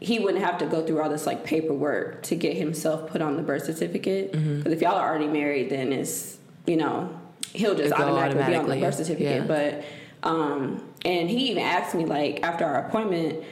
he 0.00 0.18
wouldn't 0.18 0.44
have 0.44 0.58
to 0.58 0.66
go 0.66 0.84
through 0.86 1.00
all 1.00 1.08
this 1.08 1.26
like 1.26 1.44
paperwork 1.44 2.22
to 2.24 2.34
get 2.34 2.56
himself 2.56 3.08
put 3.10 3.22
on 3.22 3.36
the 3.36 3.42
birth 3.42 3.64
certificate. 3.64 4.32
Mm-hmm. 4.32 4.58
Because 4.58 4.72
if 4.72 4.82
y'all 4.82 4.96
are 4.96 5.08
already 5.08 5.28
married, 5.28 5.70
then 5.70 5.92
it's 5.92 6.38
you 6.66 6.76
know 6.76 7.18
he'll 7.52 7.74
just 7.74 7.92
It'll 7.92 8.18
automatically, 8.18 8.52
be 8.52 8.56
on 8.56 8.68
the 8.68 8.80
birth 8.80 8.94
certificate. 8.96 9.42
yeah. 9.42 9.46
But 9.46 9.84
um, 10.28 10.88
and 11.04 11.30
he 11.30 11.50
even 11.50 11.62
asked 11.62 11.94
me 11.94 12.04
like 12.04 12.42
after 12.42 12.64
our 12.64 12.86
appointment. 12.86 13.44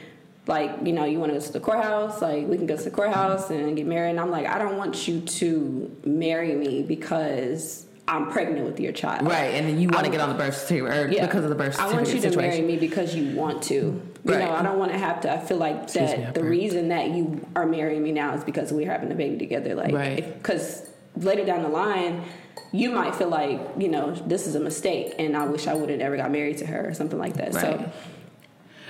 Like 0.45 0.79
you 0.83 0.91
know, 0.91 1.05
you 1.05 1.19
want 1.19 1.31
to 1.31 1.39
go 1.39 1.45
to 1.45 1.53
the 1.53 1.61
courthouse? 1.61 2.21
Like 2.21 2.45
we 2.47 2.57
can 2.57 2.65
go 2.65 2.75
to 2.75 2.83
the 2.83 2.91
courthouse 2.91 3.49
and 3.49 3.77
get 3.77 3.87
married. 3.87 4.09
And 4.09 4.19
I'm 4.19 4.29
like, 4.29 4.45
I 4.45 4.57
don't 4.57 4.75
want 4.75 5.07
you 5.07 5.21
to 5.21 5.95
marry 6.03 6.53
me 6.53 6.83
because 6.83 7.85
I'm 8.07 8.29
pregnant 8.29 8.65
with 8.65 8.79
your 8.79 8.91
child. 8.91 9.25
Right, 9.25 9.53
and 9.53 9.67
then 9.67 9.79
you 9.79 9.87
want 9.87 10.05
to 10.05 10.11
get 10.11 10.19
on 10.19 10.29
the 10.29 10.35
birth 10.35 10.57
certificate 10.57 10.93
or 10.93 11.11
yeah. 11.11 11.25
because 11.25 11.45
of 11.45 11.49
the 11.49 11.55
birth 11.55 11.79
I 11.79 11.91
want 11.93 12.13
you 12.13 12.19
to 12.19 12.35
marry 12.35 12.61
me 12.61 12.75
because 12.75 13.15
you 13.15 13.33
want 13.35 13.63
to. 13.63 14.01
You 14.25 14.31
Right. 14.33 14.39
know, 14.45 14.51
I 14.53 14.61
don't 14.63 14.79
want 14.79 14.91
to 14.93 14.97
have 14.97 15.21
to. 15.21 15.31
I 15.33 15.37
feel 15.37 15.57
like 15.57 15.83
Excuse 15.83 16.11
that 16.11 16.19
me, 16.19 16.25
the 16.33 16.43
reason 16.43 16.87
that 16.89 17.09
you 17.09 17.45
are 17.55 17.65
marrying 17.65 18.01
me 18.03 18.11
now 18.13 18.33
is 18.33 18.43
because 18.43 18.71
we're 18.71 18.89
having 18.89 19.11
a 19.11 19.15
baby 19.15 19.37
together. 19.37 19.75
Like, 19.75 19.93
Right. 19.93 20.33
Because 20.41 20.87
later 21.17 21.43
down 21.45 21.61
the 21.63 21.69
line, 21.69 22.23
you 22.71 22.89
might 22.91 23.15
feel 23.15 23.29
like 23.29 23.59
you 23.77 23.89
know 23.89 24.11
this 24.15 24.47
is 24.47 24.55
a 24.55 24.59
mistake, 24.59 25.13
and 25.19 25.35
I 25.35 25.45
wish 25.45 25.67
I 25.67 25.73
would 25.73 25.89
have 25.89 25.99
never 25.99 26.15
got 26.17 26.31
married 26.31 26.57
to 26.59 26.65
her 26.65 26.87
or 26.87 26.93
something 26.93 27.19
like 27.19 27.33
that. 27.35 27.53
Right. 27.53 27.61
So. 27.61 27.91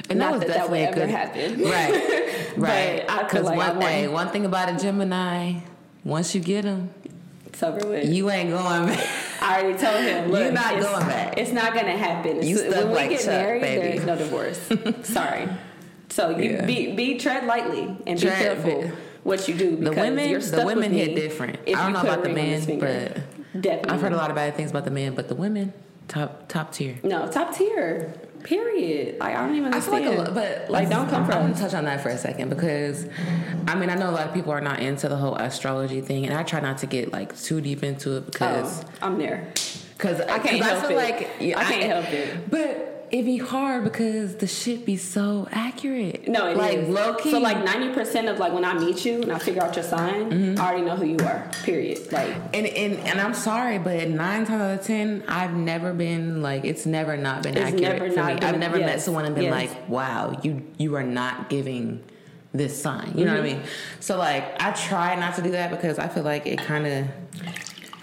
And 0.10 0.20
Not 0.20 0.32
that 0.34 0.40
was 0.40 0.48
that 0.48 0.54
that 0.58 0.70
would 0.70 0.80
ever 0.80 0.96
good, 1.02 1.10
happen. 1.10 1.62
Right, 1.64 2.58
right. 2.58 3.08
Because 3.08 3.46
like 3.46 3.58
one 3.58 3.80
thing, 3.80 4.12
one 4.12 4.30
thing 4.30 4.46
about 4.46 4.70
a 4.70 4.78
Gemini, 4.78 5.60
once 6.04 6.36
you 6.36 6.42
get 6.42 6.64
them, 6.64 6.90
You 7.62 8.30
ain't 8.30 8.50
going 8.50 8.88
back. 8.88 9.08
I 9.42 9.62
already 9.62 9.78
told 9.78 10.02
him, 10.04 10.32
look, 10.32 10.42
You're 10.44 10.52
not 10.52 10.74
going 10.82 11.06
back. 11.08 11.38
It's 11.38 11.52
not 11.52 11.74
gonna 11.74 11.98
happen. 11.98 12.42
You 12.44 12.58
stuck 12.58 12.72
when 12.76 12.88
we 12.90 12.94
like 12.96 13.10
get 13.12 13.20
Chuck, 13.20 13.28
married, 13.30 13.62
baby. 13.62 13.88
there's 13.98 14.06
no 14.06 14.16
divorce. 14.18 14.60
Sorry. 15.04 15.48
So 16.10 16.30
you 16.38 16.52
Yeah. 16.52 16.66
be 16.66 16.94
be 16.96 17.18
tread 17.18 17.46
lightly 17.46 17.84
and 18.08 18.20
be 18.20 18.28
Tread- 18.28 18.38
careful 18.64 18.92
what 19.24 19.48
you 19.48 19.56
do 19.56 19.72
The 19.72 19.90
because 19.90 19.96
women, 19.98 20.30
you're 20.30 20.40
the 20.42 20.66
women 20.66 20.92
with 20.92 21.00
hit 21.00 21.16
different. 21.16 21.60
I 21.68 21.72
don't 21.72 21.94
know 21.94 22.02
about 22.02 22.24
the 22.24 22.30
ring 22.34 22.40
on 22.40 22.52
his 22.52 22.68
men, 22.68 22.80
but 22.80 23.62
definitely. 23.62 23.92
I've 23.92 24.02
heard 24.02 24.14
a 24.14 24.18
lot 24.18 24.30
of 24.30 24.36
bad 24.36 24.56
things 24.56 24.72
about 24.72 24.86
the 24.86 24.92
men. 24.92 25.16
But 25.16 25.28
the 25.30 25.36
women, 25.36 25.74
top 26.08 26.48
top 26.50 26.72
tier. 26.74 26.98
No, 27.04 27.28
top 27.32 27.56
tier. 27.56 28.14
Period. 28.44 29.20
Like 29.20 29.36
I 29.36 29.46
don't 29.46 29.56
even 29.56 29.74
I 29.74 29.80
feel 29.80 29.94
like 29.94 30.06
a 30.06 30.32
but 30.32 30.70
like 30.70 30.90
don't 30.90 31.10
come 31.10 31.26
from. 31.26 31.36
I'm 31.36 31.42
gonna 31.52 31.60
touch 31.60 31.74
on 31.74 31.86
that 31.86 32.02
for 32.02 32.10
a 32.10 32.18
second 32.18 32.50
because, 32.50 33.08
I 33.68 33.76
mean, 33.76 33.90
I 33.90 33.96
know 33.96 34.10
a 34.10 34.12
lot 34.12 34.28
of 34.28 34.34
people 34.34 34.52
are 34.52 34.62
not 34.62 34.80
into 34.82 35.08
the 35.08 35.16
whole 35.16 35.36
astrology 35.36 36.02
thing, 36.02 36.26
and 36.26 36.36
I 36.36 36.44
try 36.44 36.60
not 36.60 36.78
to 36.80 36.86
get 36.88 37.12
like 37.12 37.38
too 37.40 37.62
deep 37.62 37.84
into 37.84 38.18
it 38.18 38.26
because 38.26 38.84
Oh, 38.84 38.88
I'm 39.02 39.18
there. 39.18 39.52
Cause 39.98 40.20
I 40.20 40.40
can't 40.40 40.62
cause 40.62 40.84
I 40.84 40.88
feel 40.88 40.92
it. 40.92 40.96
like 40.96 41.30
yeah, 41.40 41.58
I 41.60 41.64
can't 41.64 41.84
help 41.84 42.06
it. 42.12 42.50
But 42.52 42.93
it 43.14 43.24
be 43.26 43.38
hard 43.38 43.84
because 43.84 44.36
the 44.38 44.48
shit 44.48 44.86
be 44.88 44.98
so 44.98 45.48
accurate. 45.52 46.28
No, 46.28 46.48
it 46.48 46.58
like 46.58 46.78
is. 46.80 46.90
low 46.90 47.14
key. 47.14 47.30
So 47.32 47.38
like 47.40 47.64
ninety 47.64 47.94
percent 47.94 48.28
of 48.28 48.40
like 48.40 48.52
when 48.52 48.66
I 48.66 48.74
meet 48.74 49.06
you 49.06 49.22
and 49.22 49.32
I 49.32 49.38
figure 49.38 49.62
out 49.64 49.76
your 49.76 49.86
sign, 49.86 50.32
Mm-hmm. 50.32 50.60
I 50.60 50.66
already 50.68 50.82
know 50.86 50.96
who 50.96 51.06
you 51.06 51.20
are. 51.20 51.48
Period. 51.64 52.12
Like 52.12 52.30
and, 52.54 52.66
and 52.66 52.94
and 53.10 53.22
I'm 53.22 53.36
sorry, 53.36 53.78
but 53.78 54.10
nine 54.10 54.46
times 54.46 54.62
out 54.62 54.80
of 54.80 54.86
ten, 54.86 55.24
I've 55.28 55.54
never 55.54 55.94
been 55.94 56.42
like 56.42 56.66
it's 56.66 56.86
never 56.88 57.16
not 57.16 57.44
been 57.44 57.56
It's 57.56 57.66
accurate 57.68 57.82
never 58.02 58.10
for 58.10 58.16
not 58.16 58.28
me. 58.34 58.40
been- 58.40 58.44
I've 58.50 58.60
never 58.60 58.80
met 58.80 59.00
someone 59.02 59.26
and 59.26 59.36
been 59.36 59.44
yes. 59.46 59.54
like, 59.72 59.90
"Wow, 59.90 60.40
you 60.44 60.64
you 60.78 60.96
are 60.96 61.04
not 61.04 61.50
giving 61.50 62.04
this 62.52 62.74
sign." 62.82 63.14
You 63.16 63.26
know 63.26 63.34
what 63.36 63.44
I 63.44 63.48
Mm-hmm. 63.50 63.60
mean? 63.60 63.70
So 64.00 64.18
like, 64.18 64.44
I 64.62 64.72
try 64.72 65.14
not 65.16 65.36
to 65.36 65.44
do 65.44 65.52
that 65.52 65.70
because 65.70 66.00
I 66.00 66.08
feel 66.08 66.24
like 66.24 66.48
it 66.48 66.58
kind 66.58 66.88
of 66.88 67.08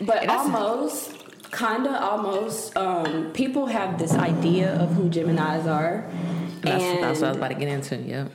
But 0.07 0.29
almost, 0.29 1.20
Kinda, 1.53 2.01
almost. 2.01 2.77
Um, 2.77 3.33
people 3.33 3.67
have 3.67 3.99
this 3.99 4.13
idea 4.13 4.75
of 4.81 4.93
who 4.95 5.09
Gemini's 5.09 5.67
are, 5.67 6.05
That's, 6.63 6.83
and 6.83 7.03
that's 7.03 7.21
what 7.21 7.27
I 7.27 7.29
was 7.31 7.37
about 7.39 7.49
to 7.49 7.55
get 7.55 7.69
into. 7.69 7.97
Yep. 7.97 8.33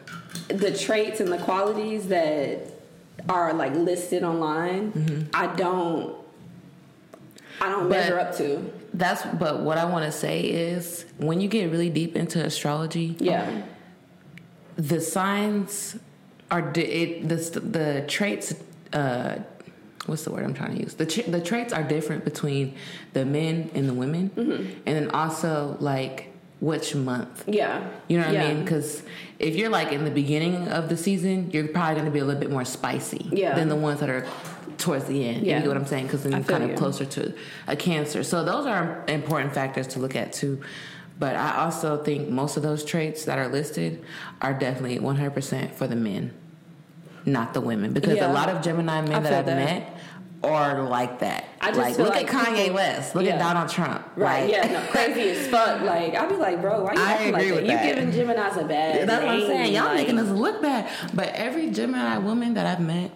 the 0.50 0.78
traits 0.78 1.20
and 1.22 1.32
the 1.32 1.38
qualities 1.40 2.08
that 2.10 2.60
are 3.30 3.54
like 3.54 3.74
listed 3.74 4.24
online. 4.24 4.92
Mm-hmm. 4.92 5.22
I 5.34 5.48
don't. 5.56 6.16
I 7.62 7.70
don't 7.70 7.84
But- 7.90 7.98
measure 7.98 8.20
up 8.20 8.36
to. 8.38 8.72
That's 8.94 9.24
but 9.26 9.62
what 9.62 9.78
I 9.78 9.86
want 9.86 10.06
to 10.06 10.12
say 10.12 10.42
is 10.42 11.06
when 11.18 11.42
you 11.42 11.48
get 11.50 11.70
really 11.72 11.90
deep 11.90 12.16
into 12.16 12.44
astrology, 12.44 13.16
Yeah. 13.20 13.64
the 14.78 15.00
signs 15.02 15.98
are 16.52 16.72
it 16.76 17.28
the 17.28 17.36
the 17.60 18.06
traits 18.08 18.54
uh 18.94 19.38
what's 20.08 20.24
the 20.24 20.32
word 20.32 20.44
I'm 20.44 20.54
trying 20.54 20.76
to 20.78 20.82
use 20.84 20.94
the 20.96 21.06
the 21.28 21.42
traits 21.42 21.74
are 21.74 21.84
different 21.84 22.24
between 22.26 22.76
the 23.14 23.26
men 23.26 23.70
and 23.74 23.88
the 23.90 23.94
women 23.94 24.30
mm-hmm. 24.30 24.80
and 24.86 24.96
then 24.96 25.12
also 25.12 25.78
like 25.80 26.32
which 26.60 26.96
month 26.96 27.44
Yeah. 27.48 27.86
you 28.08 28.18
know 28.20 28.26
what 28.26 28.34
Yeah. 28.34 28.44
I 28.46 28.54
mean 28.54 28.64
because 28.64 29.04
if 29.40 29.56
you're 29.56 29.70
like 29.70 29.92
in 29.92 30.06
the 30.06 30.12
beginning 30.12 30.68
of 30.70 30.90
the 30.90 30.98
season 30.98 31.52
you're 31.52 31.68
probably 31.68 31.96
going 31.96 32.06
to 32.06 32.12
be 32.12 32.20
a 32.20 32.26
little 32.26 32.40
bit 32.40 32.52
more 32.52 32.66
spicy 32.66 33.28
Yeah. 33.32 33.56
than 33.56 33.68
the 33.70 33.76
ones 33.76 34.00
that 34.00 34.10
are 34.10 34.26
towards 34.78 35.06
the 35.06 35.28
end 35.28 35.46
Yeah. 35.46 35.56
you 35.58 35.62
get 35.64 35.68
what 35.68 35.78
I'm 35.78 35.86
saying 35.86 36.06
because 36.08 36.24
then 36.24 36.32
you're 36.34 36.44
kind 36.44 36.64
of 36.64 36.72
you. 36.72 36.78
closer 36.78 37.06
to 37.06 37.34
a 37.68 37.76
cancer 37.76 38.24
so 38.24 38.44
those 38.44 38.66
are 38.66 39.04
important 39.08 39.54
factors 39.54 39.88
to 39.88 40.00
look 40.00 40.16
at 40.16 40.34
too 40.34 40.62
but 41.18 41.36
I 41.36 41.58
also 41.64 42.04
think 42.04 42.30
most 42.30 42.58
of 42.58 42.64
those 42.64 42.84
traits 42.84 43.24
that 43.26 43.38
are 43.38 43.48
listed 43.48 44.04
are 44.42 44.54
definitely 44.54 45.00
100% 45.00 45.72
for 45.72 45.88
the 45.88 45.96
men, 45.96 46.34
not 47.26 47.54
the 47.54 47.62
women. 47.62 47.94
Because 47.94 48.18
Yeah. 48.18 48.32
a 48.32 48.34
lot 48.34 48.50
of 48.50 48.62
Gemini 48.62 48.98
I 48.98 49.02
men 49.02 49.24
that 49.24 49.34
I've 49.34 49.46
that. 49.46 49.56
met 49.56 49.92
are 50.44 50.84
like 50.84 51.20
that. 51.20 51.46
I 51.60 51.68
just 51.70 51.80
like, 51.80 51.98
look 51.98 52.10
like 52.10 52.32
at 52.34 52.46
Kanye 52.46 52.56
people- 52.66 52.76
West. 52.76 53.16
Look 53.16 53.26
Yeah. 53.26 53.34
at 53.34 53.40
Donald 53.40 53.70
Trump. 53.70 54.06
Right, 54.16 54.44
Like- 54.44 54.52
yeah, 54.52 54.72
no, 54.72 54.82
crazy 54.92 55.32
as 55.32 55.48
fuck. 55.48 55.82
Like, 55.82 56.14
I'd 56.16 56.30
be 56.30 56.36
like, 56.36 56.62
bro, 56.62 56.84
why 56.84 56.94
you 56.94 57.00
I 57.02 57.04
like 57.04 57.34
that? 57.48 57.56
with 57.56 57.64
You 57.66 57.72
that. 57.72 57.84
giving 57.96 58.12
Gemini's 58.12 58.58
a 58.58 58.64
bad 58.64 59.08
That's 59.10 59.24
what 59.24 59.32
I'm 59.34 59.42
saying. 59.48 59.74
Y'all 59.74 59.86
like- 59.86 59.96
making 59.98 60.20
us 60.20 60.30
look 60.30 60.62
bad. 60.62 60.88
But 61.14 61.30
every 61.34 61.72
Gemini 61.72 62.18
woman 62.20 62.54
that 62.54 62.68
I've 62.68 62.80
met 62.80 63.12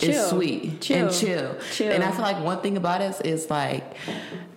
is 0.00 0.14
Chill. 0.14 0.28
sweet 0.28 0.80
Chill. 0.80 1.06
and 1.08 1.10
chill. 1.14 1.54
Chill. 1.72 1.90
And 1.92 2.04
I 2.04 2.10
feel 2.12 2.22
like 2.22 2.40
one 2.42 2.60
thing 2.60 2.76
about 2.76 3.00
us 3.00 3.20
is 3.22 3.50
like, 3.50 3.84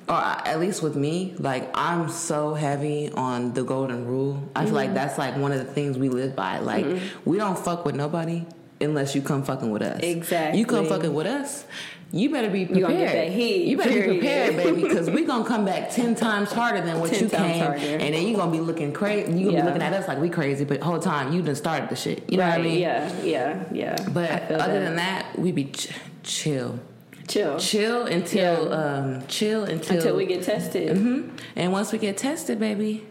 or 0.09 0.15
at 0.15 0.59
least 0.59 0.81
with 0.83 0.95
me, 0.95 1.33
like 1.39 1.69
I'm 1.75 2.09
so 2.09 2.53
heavy 2.53 3.11
on 3.13 3.53
the 3.53 3.63
golden 3.63 4.05
rule. 4.07 4.41
I 4.55 4.59
feel 4.61 4.67
Mm-hmm. 4.67 4.75
like 4.75 4.93
that's 4.93 5.17
like 5.17 5.35
one 5.37 5.51
of 5.51 5.57
the 5.59 5.65
things 5.73 5.97
we 5.97 6.09
live 6.09 6.35
by. 6.35 6.59
Like 6.59 6.85
we 7.25 7.37
don't 7.37 7.57
fuck 7.57 7.85
with 7.85 7.95
nobody 7.95 8.45
unless 8.81 9.15
you 9.15 9.21
come 9.21 9.43
fucking 9.43 9.69
with 9.71 9.81
us. 9.81 10.01
Exactly. 10.01 10.59
You 10.59 10.65
come 10.65 10.85
fucking 10.85 11.13
with 11.13 11.27
us. 11.27 11.65
You 12.09 12.29
better 12.29 12.49
be 12.49 12.65
prepared. 12.65 12.89
You 12.91 12.97
that 13.05 13.31
You 13.33 13.77
better 13.77 13.89
period. 13.89 14.09
be 14.11 14.17
prepared, 14.19 14.55
baby, 14.55 14.81
because 14.83 15.09
we're 15.09 15.27
gonna 15.27 15.43
come 15.43 15.65
back 15.65 15.91
ten 15.91 16.15
times 16.15 16.53
harder 16.53 16.79
than 16.79 17.01
what 17.01 17.11
10 17.11 17.23
you 17.23 17.29
came, 17.29 17.59
harder. 17.65 17.75
and 17.79 18.13
then 18.13 18.25
you're 18.27 18.37
gonna 18.37 18.49
be 18.51 18.61
looking 18.61 18.93
crazy. 18.93 19.33
You 19.33 19.45
gonna 19.45 19.57
Yeah. 19.57 19.61
be 19.63 19.67
looking 19.67 19.81
at 19.81 19.91
us 19.93 20.07
like 20.07 20.19
we 20.19 20.29
crazy, 20.29 20.63
but 20.63 20.81
whole 20.81 20.99
time 20.99 21.33
you 21.33 21.41
done 21.41 21.55
started 21.55 21.89
the 21.89 21.97
shit. 21.97 22.23
You 22.29 22.37
know 22.37 22.43
right, 22.45 22.51
what 22.59 22.59
I 22.59 22.63
mean? 22.63 22.79
Yeah, 22.79 23.11
yeah, 23.23 23.63
yeah. 23.73 23.95
But 24.13 24.49
other 24.51 24.79
than 24.79 24.95
that, 24.95 25.37
we 25.37 25.51
be 25.51 25.65
ch- 25.65 25.89
chill, 26.23 26.79
chill. 27.27 27.59
chill 27.59 28.05
until 28.05 28.69
Yeah. 28.69 28.75
um, 28.75 29.23
chill 29.27 29.65
until 29.65 29.97
Until 29.97 30.15
we 30.15 30.25
get 30.27 30.43
tested. 30.43 30.95
hmm 30.97 31.23
And 31.57 31.73
once 31.73 31.91
we 31.91 31.97
get 31.97 32.15
tested, 32.15 32.57
baby, 32.57 33.05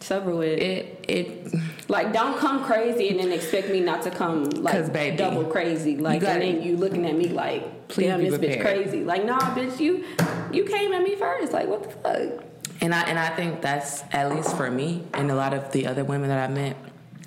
Sober 0.00 0.34
with 0.36 0.58
it 0.58 1.04
it 1.08 1.54
Like, 1.88 2.12
don't 2.12 2.36
come 2.38 2.64
crazy 2.64 3.08
and 3.10 3.18
then 3.18 3.32
expect 3.32 3.68
me 3.70 3.80
not 3.80 4.02
to 4.02 4.10
come 4.10 4.44
like 4.50 4.92
baby, 4.92 5.16
double 5.16 5.44
crazy. 5.44 5.96
Like, 5.96 6.22
and 6.22 6.42
then 6.42 6.62
you 6.62 6.76
looking 6.76 7.06
at 7.06 7.16
me 7.16 7.28
like, 7.28 7.88
Please 7.88 8.06
damn, 8.08 8.20
this 8.22 8.34
bitch 8.34 8.56
prepared. 8.56 8.60
crazy. 8.84 9.04
Like, 9.04 9.24
nah, 9.24 9.38
bitch, 9.54 9.80
you 9.80 10.04
you 10.52 10.64
came 10.64 10.92
at 10.92 11.02
me 11.02 11.16
first. 11.16 11.52
Like, 11.52 11.68
what 11.68 11.82
the 11.84 11.90
fuck? 11.90 12.44
and 12.82 12.94
I 12.94 13.02
and 13.02 13.18
I 13.18 13.30
think 13.34 13.62
that's 13.62 14.02
at 14.12 14.30
least 14.34 14.54
for 14.56 14.70
me 14.70 15.04
and 15.14 15.30
a 15.30 15.34
lot 15.34 15.54
of 15.54 15.72
the 15.72 15.86
other 15.86 16.04
women 16.04 16.28
that 16.28 16.50
I 16.50 16.52
met. 16.52 16.76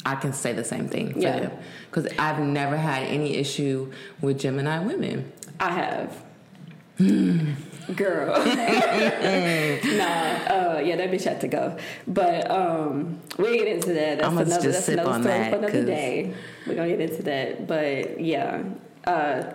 I 0.06 0.16
can 0.16 0.32
say 0.32 0.54
the 0.54 0.64
same 0.64 0.88
thing 0.88 1.14
for 1.14 1.20
Yeah. 1.20 1.40
them 1.42 1.52
because 1.90 2.08
I've 2.18 2.40
never 2.40 2.78
had 2.78 3.04
any 3.04 3.36
issue 3.36 3.92
with 4.22 4.40
Gemini 4.40 4.80
women. 4.80 5.32
I 5.60 5.72
have. 5.72 6.24
Hmm. 6.98 7.52
Girl. 7.96 8.28
nah, 8.38 8.44
uh, 8.46 8.50
yeah, 10.84 10.96
that 10.96 11.12
bitch 11.12 11.24
had 11.24 11.42
to 11.42 11.48
go. 11.48 11.78
But 12.08 12.50
um 12.52 13.20
we'll 13.38 13.54
get 13.54 13.68
into 13.68 13.94
that. 13.94 14.20
That's 14.20 14.28
I'ma 14.28 14.42
another 14.42 14.62
just 14.62 14.64
that's 14.64 14.86
sip 14.86 15.00
another 15.00 15.12
on 15.12 15.24
story 15.24 15.38
that, 15.38 15.52
for 15.52 15.58
another 15.58 15.86
day. 15.86 16.34
We're 16.68 16.76
gonna 16.76 16.90
get 16.90 17.02
into 17.02 17.24
that. 17.24 17.68
But 17.68 18.22
yeah. 18.22 18.64
Uh 19.06 19.54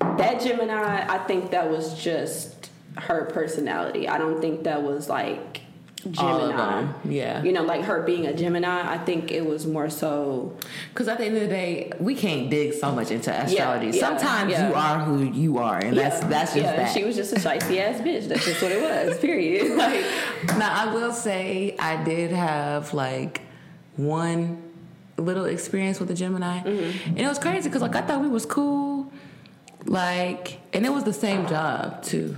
that 0.00 0.42
Gemini, 0.42 1.06
I 1.08 1.18
think 1.26 1.50
that 1.50 1.68
was 1.68 2.00
just 2.00 2.70
her 2.96 3.24
personality. 3.26 4.08
I 4.08 4.18
don't 4.18 4.40
think 4.40 4.64
that 4.64 4.82
was 4.82 5.08
like 5.08 5.62
Gemini. 6.10 6.86
yeah. 7.04 7.42
You 7.42 7.52
know, 7.52 7.62
like 7.62 7.82
her 7.82 8.02
being 8.02 8.26
a 8.26 8.34
Gemini, 8.34 8.92
I 8.92 8.98
think 8.98 9.30
it 9.32 9.44
was 9.46 9.66
more 9.66 9.88
so 9.90 10.56
Because 10.90 11.08
at 11.08 11.18
the 11.18 11.24
end 11.24 11.36
of 11.36 11.42
the 11.42 11.48
day, 11.48 11.92
we 11.98 12.14
can't 12.14 12.50
dig 12.50 12.74
so 12.74 12.92
much 12.92 13.10
into 13.10 13.30
astrology. 13.32 13.86
yeah, 13.96 14.08
Sometimes 14.08 14.52
yeah. 14.52 14.68
you 14.68 14.74
are 14.74 14.98
who 15.00 15.24
you 15.24 15.58
are, 15.58 15.78
and 15.78 15.96
that's 15.96 16.20
that's 16.20 16.54
just 16.54 16.64
that. 16.76 16.92
She 16.92 17.04
was 17.04 17.16
just 17.16 17.32
a 17.32 17.36
shicey 17.36 17.78
ass 17.80 18.00
bitch. 18.00 18.28
That's 18.28 18.44
just 18.44 18.62
what 18.62 18.72
it 18.72 18.82
was. 18.82 19.18
Period. 19.20 19.76
Like 19.78 20.04
Now 20.58 20.72
I 20.88 20.94
will 20.94 21.12
say 21.12 21.74
I 21.78 22.02
did 22.04 22.30
have 22.32 22.92
like 22.94 23.40
one 23.96 24.62
little 25.16 25.44
experience 25.44 25.98
with 26.00 26.08
the 26.08 26.14
Gemini, 26.14 26.60
Mm-hmm. 26.62 27.08
and 27.10 27.20
it 27.20 27.28
was 27.28 27.38
crazy 27.38 27.68
because 27.68 27.82
like 27.82 27.94
I 27.96 28.02
thought 28.02 28.20
we 28.20 28.28
was 28.28 28.44
cool, 28.46 29.12
like, 29.86 30.58
and 30.72 30.84
it 30.84 30.92
was 30.92 31.04
the 31.04 31.12
same 31.12 31.46
job 31.46 32.02
too. 32.02 32.36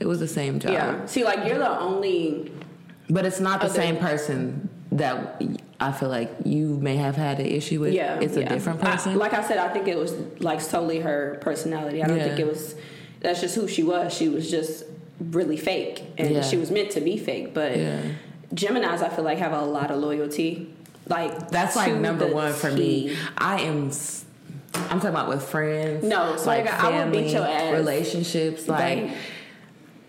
It 0.00 0.06
was 0.06 0.20
the 0.20 0.28
same 0.28 0.58
job, 0.58 0.72
Yeah. 0.72 1.06
See, 1.06 1.24
like 1.24 1.46
you're 1.46 1.58
the 1.58 1.78
only. 1.80 2.52
But 3.10 3.24
it's 3.26 3.40
not 3.40 3.60
the 3.60 3.66
Other- 3.66 3.74
same 3.74 3.96
person 3.96 4.68
that 4.92 5.42
I 5.80 5.92
feel 5.92 6.08
like 6.08 6.30
you 6.44 6.78
may 6.80 6.96
have 6.96 7.16
had 7.16 7.38
an 7.40 7.46
issue 7.46 7.80
with. 7.80 7.92
Yeah. 7.92 8.18
it's 8.20 8.36
a 8.36 8.40
yeah. 8.40 8.48
different 8.48 8.82
I- 8.82 8.92
person. 8.92 9.16
like 9.18 9.34
I 9.34 9.42
said, 9.46 9.58
I 9.58 9.68
think 9.72 9.88
it 9.88 9.98
was 9.98 10.14
like 10.40 10.60
solely 10.60 11.00
her 11.00 11.38
personality. 11.40 12.02
I 12.02 12.06
don't 12.06 12.16
Yeah. 12.18 12.24
think 12.28 12.40
it 12.40 12.46
was. 12.46 12.74
That's 13.20 13.40
just 13.40 13.54
who 13.54 13.66
she 13.68 13.82
was. 13.82 14.12
She 14.14 14.28
was 14.28 14.50
just 14.50 14.84
really 15.20 15.56
fake, 15.56 16.02
and 16.18 16.30
Yeah. 16.30 16.42
she 16.42 16.56
was 16.56 16.70
meant 16.70 16.90
to 16.92 17.00
be 17.00 17.16
fake. 17.18 17.52
But. 17.54 17.78
Gemini's, 18.54 19.02
I 19.02 19.08
feel 19.08 19.24
like, 19.24 19.38
have 19.38 19.52
a 19.52 19.62
lot 19.64 19.90
of 19.90 19.98
loyalty. 19.98 20.72
Like 21.08 21.50
That's 21.50 21.74
like 21.76 21.94
number 21.96 22.26
one 22.32 22.52
for 22.52 22.70
me. 22.70 23.16
I 23.36 23.60
am. 23.62 23.90
I'm 24.74 24.98
talking 25.00 25.10
about 25.10 25.28
with 25.28 25.42
friends. 25.42 26.04
No, 26.04 26.36
to 26.36 26.42
like 26.44 26.64
God, 26.66 26.92
I 26.92 27.04
would 27.04 27.12
beat 27.12 27.32
your 27.32 27.42
ass. 27.46 27.72
relationships. 27.72 28.68
Like, 28.68 28.98
Like- 29.04 29.10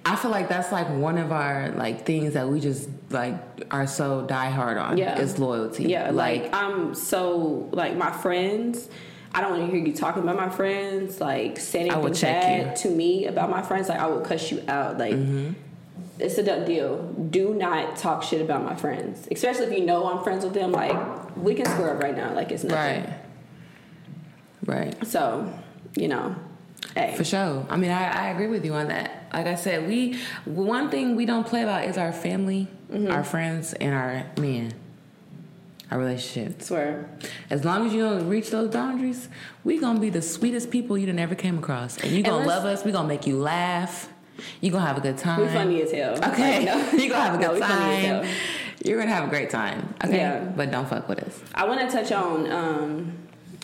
I 0.10 0.16
feel 0.16 0.32
like 0.32 0.48
that's 0.48 0.72
like 0.72 0.88
one 0.90 1.18
of 1.18 1.32
our 1.32 1.70
like 1.72 2.06
things 2.06 2.34
that 2.34 2.48
we 2.48 2.60
just 2.62 2.90
like 3.10 3.36
are 3.72 3.86
so 3.88 4.26
die 4.26 4.50
hard 4.50 4.78
on. 4.78 4.98
Yeah. 4.98 5.20
is 5.20 5.38
loyalty. 5.38 5.84
Yeah, 5.86 6.12
like, 6.12 6.44
like, 6.44 6.56
I'm 6.56 6.96
so 6.96 7.70
like 7.72 7.96
my 7.98 8.12
friends. 8.12 8.88
I 9.34 9.42
don't 9.42 9.52
want 9.60 9.66
to 9.70 9.76
hear 9.78 9.86
you 9.86 9.94
talking 9.94 10.24
about 10.24 10.38
my 10.38 10.50
friends. 10.50 11.20
Like 11.20 11.60
saying 11.60 11.92
anything 11.92 12.22
bad 12.22 12.78
you. 12.78 12.84
to 12.90 12.96
me 12.96 13.26
about 13.28 13.50
my 13.50 13.62
friends. 13.62 13.90
Like 13.90 14.00
I 14.00 14.08
will 14.08 14.22
cuss 14.22 14.50
you 14.52 14.64
out. 14.68 14.98
Like 14.98 15.14
Mm-hmm. 15.14 15.52
it's 16.20 16.38
a 16.38 16.44
done 16.44 16.64
deal. 16.66 17.02
Do 17.30 17.54
not 17.54 17.98
talk 17.98 18.24
shit 18.24 18.42
about 18.42 18.64
my 18.64 18.76
friends, 18.76 19.28
especially 19.30 19.66
if 19.66 19.74
you 19.74 19.86
know 19.86 20.08
I'm 20.10 20.24
friends 20.24 20.46
with 20.46 20.54
them. 20.54 20.72
Like 20.72 21.36
we 21.36 21.54
can 21.54 21.66
square 21.66 21.96
up 21.96 22.02
right 22.02 22.16
now. 22.16 22.34
Like 22.34 22.52
it's 22.52 22.64
nothing. 22.64 23.04
right, 24.66 24.86
right. 24.94 25.06
So 25.08 25.52
you 25.96 26.08
know, 26.08 26.36
hey, 26.96 27.16
For 27.18 27.24
sure. 27.26 27.66
I 27.70 27.76
mean, 27.76 27.92
I, 27.92 28.28
I 28.28 28.30
agree 28.30 28.48
with 28.48 28.64
you 28.64 28.74
on 28.74 28.88
that. 28.88 29.17
Like 29.34 29.48
I 29.48 29.56
said, 29.56 29.88
we 29.88 30.18
one 30.46 30.90
thing 30.90 31.16
we 31.16 31.26
don't 31.26 31.46
play 31.46 31.64
about 31.64 31.86
is 31.86 31.98
our 31.98 32.12
family, 32.14 32.68
Mm-hmm. 32.92 33.12
our 33.12 33.24
friends, 33.24 33.74
and 33.74 33.94
our 33.94 34.26
men, 34.40 34.74
our 35.92 36.00
relationships. 36.00 36.68
swear. 36.68 37.10
As 37.50 37.66
long 37.66 37.86
as 37.86 37.94
you 37.94 38.02
don't 38.02 38.30
reach 38.30 38.50
those 38.50 38.70
boundaries, 38.72 39.28
we 39.66 39.78
gonna 39.78 40.00
be 40.00 40.10
the 40.10 40.22
sweetest 40.22 40.72
people 40.72 40.98
you 40.98 41.06
done 41.06 41.20
ever 41.20 41.36
came 41.36 41.58
across, 41.58 41.98
and 41.98 42.12
you 42.14 42.24
gonna 42.24 42.46
love 42.48 42.64
us. 42.66 42.86
We 42.86 42.92
gonna 42.94 43.08
make 43.10 43.28
you 43.28 43.38
laugh. 43.40 44.08
You 44.62 44.72
gonna 44.72 44.86
have 44.86 44.98
a 44.98 45.02
good 45.02 45.18
time. 45.18 45.42
We 45.42 45.48
funny 45.48 45.82
as 45.82 45.92
hell. 45.92 46.14
Okay, 46.32 46.66
Like, 46.66 46.94
no. 46.94 46.98
you 47.04 47.10
gonna 47.10 47.22
have 47.24 47.34
a 47.34 47.38
No, 47.40 47.48
good 47.50 47.54
we 47.56 47.60
funny 47.60 48.06
as 48.06 48.26
time. 48.26 48.36
You're 48.86 49.00
gonna 49.00 49.12
have 49.14 49.26
a 49.26 49.30
great 49.30 49.50
time. 49.50 49.94
Okay, 50.06 50.18
Yeah. 50.18 50.40
but 50.56 50.72
don't 50.72 50.88
fuck 50.88 51.10
with 51.10 51.20
us. 51.24 51.38
I 51.56 51.66
want 51.68 51.82
to 51.82 51.88
touch 51.90 52.12
on 52.14 52.50
um, 52.52 53.12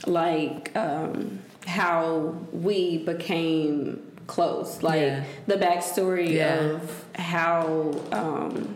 like 0.07 0.75
um, 0.75 1.39
how 1.65 2.35
we 2.51 2.97
became 2.97 4.01
close, 4.27 4.81
like 4.83 5.01
Yeah. 5.01 5.23
the 5.47 5.55
backstory 5.55 6.29
Yeah. 6.31 6.55
of 6.55 7.05
how, 7.15 7.91
um, 8.11 8.73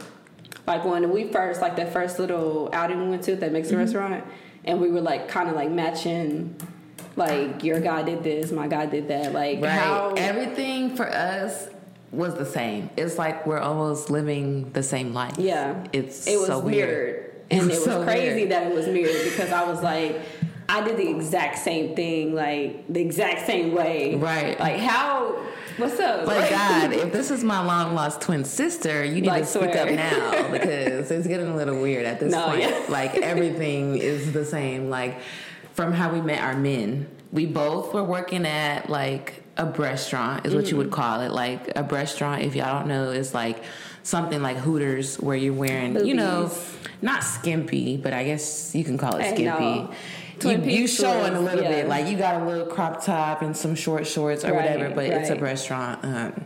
like 0.65 0.83
when 0.85 1.09
we 1.11 1.25
first, 1.25 1.61
like 1.61 1.75
that 1.77 1.93
first 1.93 2.19
little 2.19 2.69
outing 2.73 3.01
we 3.01 3.09
went 3.09 3.23
to 3.23 3.33
at 3.33 3.39
that 3.39 3.51
Mexican 3.53 3.79
restaurant, 3.79 4.23
and 4.65 4.81
we 4.81 4.89
were 4.91 5.01
like 5.01 5.27
kind 5.27 5.49
of 5.49 5.55
like 5.55 5.69
matching, 5.71 6.55
like 7.15 7.63
your 7.63 7.79
guy 7.79 8.03
did 8.03 8.23
this, 8.23 8.51
my 8.51 8.67
guy 8.67 8.85
did 8.85 9.07
that, 9.07 9.33
like 9.33 9.61
Right. 9.61 9.69
how 9.71 10.13
Everything 10.17 10.95
for 10.95 11.07
us 11.09 11.69
was 12.11 12.35
the 12.35 12.45
same. 12.45 12.89
It's 12.97 13.17
like 13.17 13.45
we're 13.45 13.59
almost 13.59 14.09
living 14.09 14.69
the 14.73 14.83
same 14.83 15.13
life. 15.13 15.35
Yeah, 15.37 15.75
It's 15.93 16.27
it 16.27 16.37
was 16.37 16.47
so 16.47 16.59
weird. 16.59 16.89
mirrored, 16.89 17.23
and 17.51 17.61
It 17.63 17.67
was, 17.67 17.83
so 17.85 18.03
crazy 18.03 18.35
weird. 18.35 18.51
that 18.51 18.67
it 18.67 18.75
was 18.75 18.87
mirrored 18.87 19.23
because 19.23 19.51
I 19.51 19.63
was 19.65 19.81
like, 19.81 20.19
I 20.69 20.81
did 20.85 20.97
the 20.97 21.09
exact 21.09 21.59
same 21.59 21.95
thing, 21.95 22.35
like 22.35 22.85
the 22.91 22.99
exact 23.01 23.45
same 23.45 23.73
way. 23.73 24.15
Right. 24.15 24.59
Like 24.59 24.79
how 24.79 25.41
What's 25.77 25.99
up? 25.99 26.25
Like 26.25 26.49
God, 26.49 26.91
if 26.93 27.11
this 27.13 27.29
is 27.29 27.43
my 27.43 27.63
long 27.63 27.93
lost 27.93 28.21
twin 28.21 28.43
sister, 28.43 29.05
you 29.05 29.21
need 29.21 29.27
Like, 29.27 29.43
to 29.43 29.47
speak 29.47 29.71
swear. 29.73 29.87
up 29.87 29.93
now 29.93 30.51
because 30.51 31.11
it's 31.11 31.27
getting 31.27 31.47
a 31.47 31.55
little 31.55 31.79
weird 31.79 32.05
at 32.05 32.19
this 32.19 32.31
No, 32.31 32.47
point. 32.47 32.61
yeah. 32.61 32.83
Like 32.89 33.15
everything 33.15 33.97
is 33.97 34.31
the 34.33 34.43
same. 34.43 34.89
Like 34.89 35.19
from 35.73 35.93
how 35.93 36.11
we 36.11 36.19
met 36.19 36.41
our 36.41 36.55
men, 36.57 37.07
we 37.31 37.45
both 37.45 37.93
were 37.93 38.03
working 38.03 38.45
at 38.47 38.89
like 38.89 39.43
a 39.55 39.65
restaurant, 39.65 40.45
is 40.47 40.55
what 40.55 40.69
you 40.71 40.77
would 40.77 40.87
Mm-hmm. 40.87 40.95
call 40.95 41.21
it. 41.21 41.31
Like 41.31 41.71
a 41.77 41.83
restaurant, 41.83 42.41
if 42.41 42.55
y'all 42.55 42.79
don't 42.79 42.87
know, 42.87 43.11
is 43.11 43.33
like 43.35 43.63
something 44.03 44.41
like 44.41 44.57
Hooters 44.57 45.17
where 45.17 45.35
you're 45.37 45.53
wearing, 45.53 46.05
you 46.05 46.15
know, 46.15 46.49
not 47.03 47.23
skimpy, 47.23 47.97
but 47.97 48.13
I 48.13 48.23
guess 48.23 48.73
you 48.73 48.83
can 48.83 48.97
call 48.97 49.15
it 49.17 49.35
skimpy. 49.35 49.87
Twin 50.39 50.63
You, 50.63 50.81
you 50.81 50.87
showing 50.87 51.33
a 51.33 51.39
little 51.39 51.63
bit, 51.63 51.87
like 51.87 52.07
you 52.07 52.17
got 52.17 52.41
a 52.41 52.45
little 52.45 52.65
crop 52.67 53.03
top 53.03 53.41
and 53.41 53.55
some 53.55 53.75
short 53.75 54.05
shorts 54.07 54.43
or 54.43 54.51
Right, 54.53 54.71
whatever, 54.71 54.93
but 54.93 55.05
it's 55.05 55.29
a 55.29 55.35
restaurant. 55.35 56.03
Um, 56.03 56.45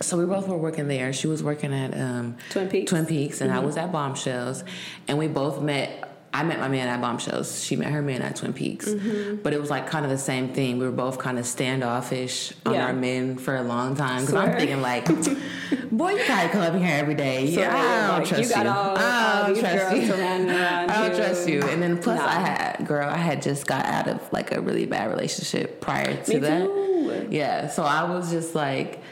so 0.00 0.16
we 0.16 0.24
both 0.24 0.48
were 0.48 0.56
working 0.56 0.88
there. 0.88 1.12
She 1.12 1.26
was 1.26 1.42
working 1.42 1.72
at 1.74 1.94
um, 1.98 2.36
Twin 2.50 2.68
Peaks. 2.68 2.90
Twin 2.90 3.06
Peaks, 3.06 3.40
and 3.40 3.52
I 3.52 3.58
was 3.58 3.76
at 3.76 3.92
Bombshells, 3.92 4.64
and 5.08 5.18
we 5.18 5.28
both 5.28 5.60
met. 5.60 6.06
I 6.32 6.44
met 6.44 6.60
my 6.60 6.68
man 6.68 6.86
at 6.86 7.00
Bombshells. 7.00 7.64
She 7.64 7.74
met 7.74 7.88
her 7.90 8.02
man 8.02 8.22
at 8.22 8.36
Twin 8.36 8.52
Peaks, 8.52 8.86
Mm-hmm. 8.88 9.42
but 9.42 9.52
it 9.52 9.60
was 9.60 9.68
like 9.68 9.88
kind 9.88 10.04
of 10.04 10.12
the 10.12 10.18
same 10.18 10.54
thing. 10.54 10.78
We 10.78 10.84
were 10.84 10.92
both 10.92 11.18
kind 11.18 11.40
of 11.40 11.46
standoffish 11.46 12.52
on 12.64 12.74
Yeah. 12.74 12.86
our 12.86 12.92
men 12.92 13.36
for 13.36 13.56
a 13.56 13.62
long 13.62 13.96
time 13.96 14.20
because 14.20 14.34
I'm 14.36 14.52
thinking 14.56 14.80
like, 14.80 15.06
boy, 15.90 16.10
you 16.12 16.28
gotta 16.28 16.48
come 16.50 16.60
up 16.62 16.74
here 16.76 16.86
every 16.94 17.16
day. 17.16 17.52
So, 17.52 17.60
Yeah, 17.62 17.76
I 17.76 18.06
don't 18.06 18.18
like, 18.20 18.28
trust 18.28 18.42
you 18.44 18.48
got 18.54 18.64
you. 18.64 18.70
all, 18.70 18.96
I 18.96 19.46
don't 19.48 19.58
trust 19.58 19.96
you. 19.96 20.14
I 20.14 20.86
don't 20.86 21.10
you. 21.10 21.16
trust 21.16 21.48
you. 21.48 21.62
And 21.62 21.82
then 21.82 21.98
plus, 21.98 22.20
Nah. 22.20 22.26
I 22.26 22.34
had 22.34 22.86
girl, 22.86 23.08
I 23.08 23.16
had 23.16 23.42
just 23.42 23.66
got 23.66 23.84
out 23.86 24.06
of 24.06 24.32
like 24.32 24.52
a 24.54 24.60
really 24.60 24.86
bad 24.86 25.10
relationship 25.10 25.80
prior 25.80 26.14
to 26.22 26.32
Me 26.34 26.38
that. 26.38 26.62
too. 26.64 27.26
Yeah, 27.30 27.66
so 27.68 27.82
I 27.82 28.04
was 28.08 28.30
just 28.30 28.54
like 28.54 29.02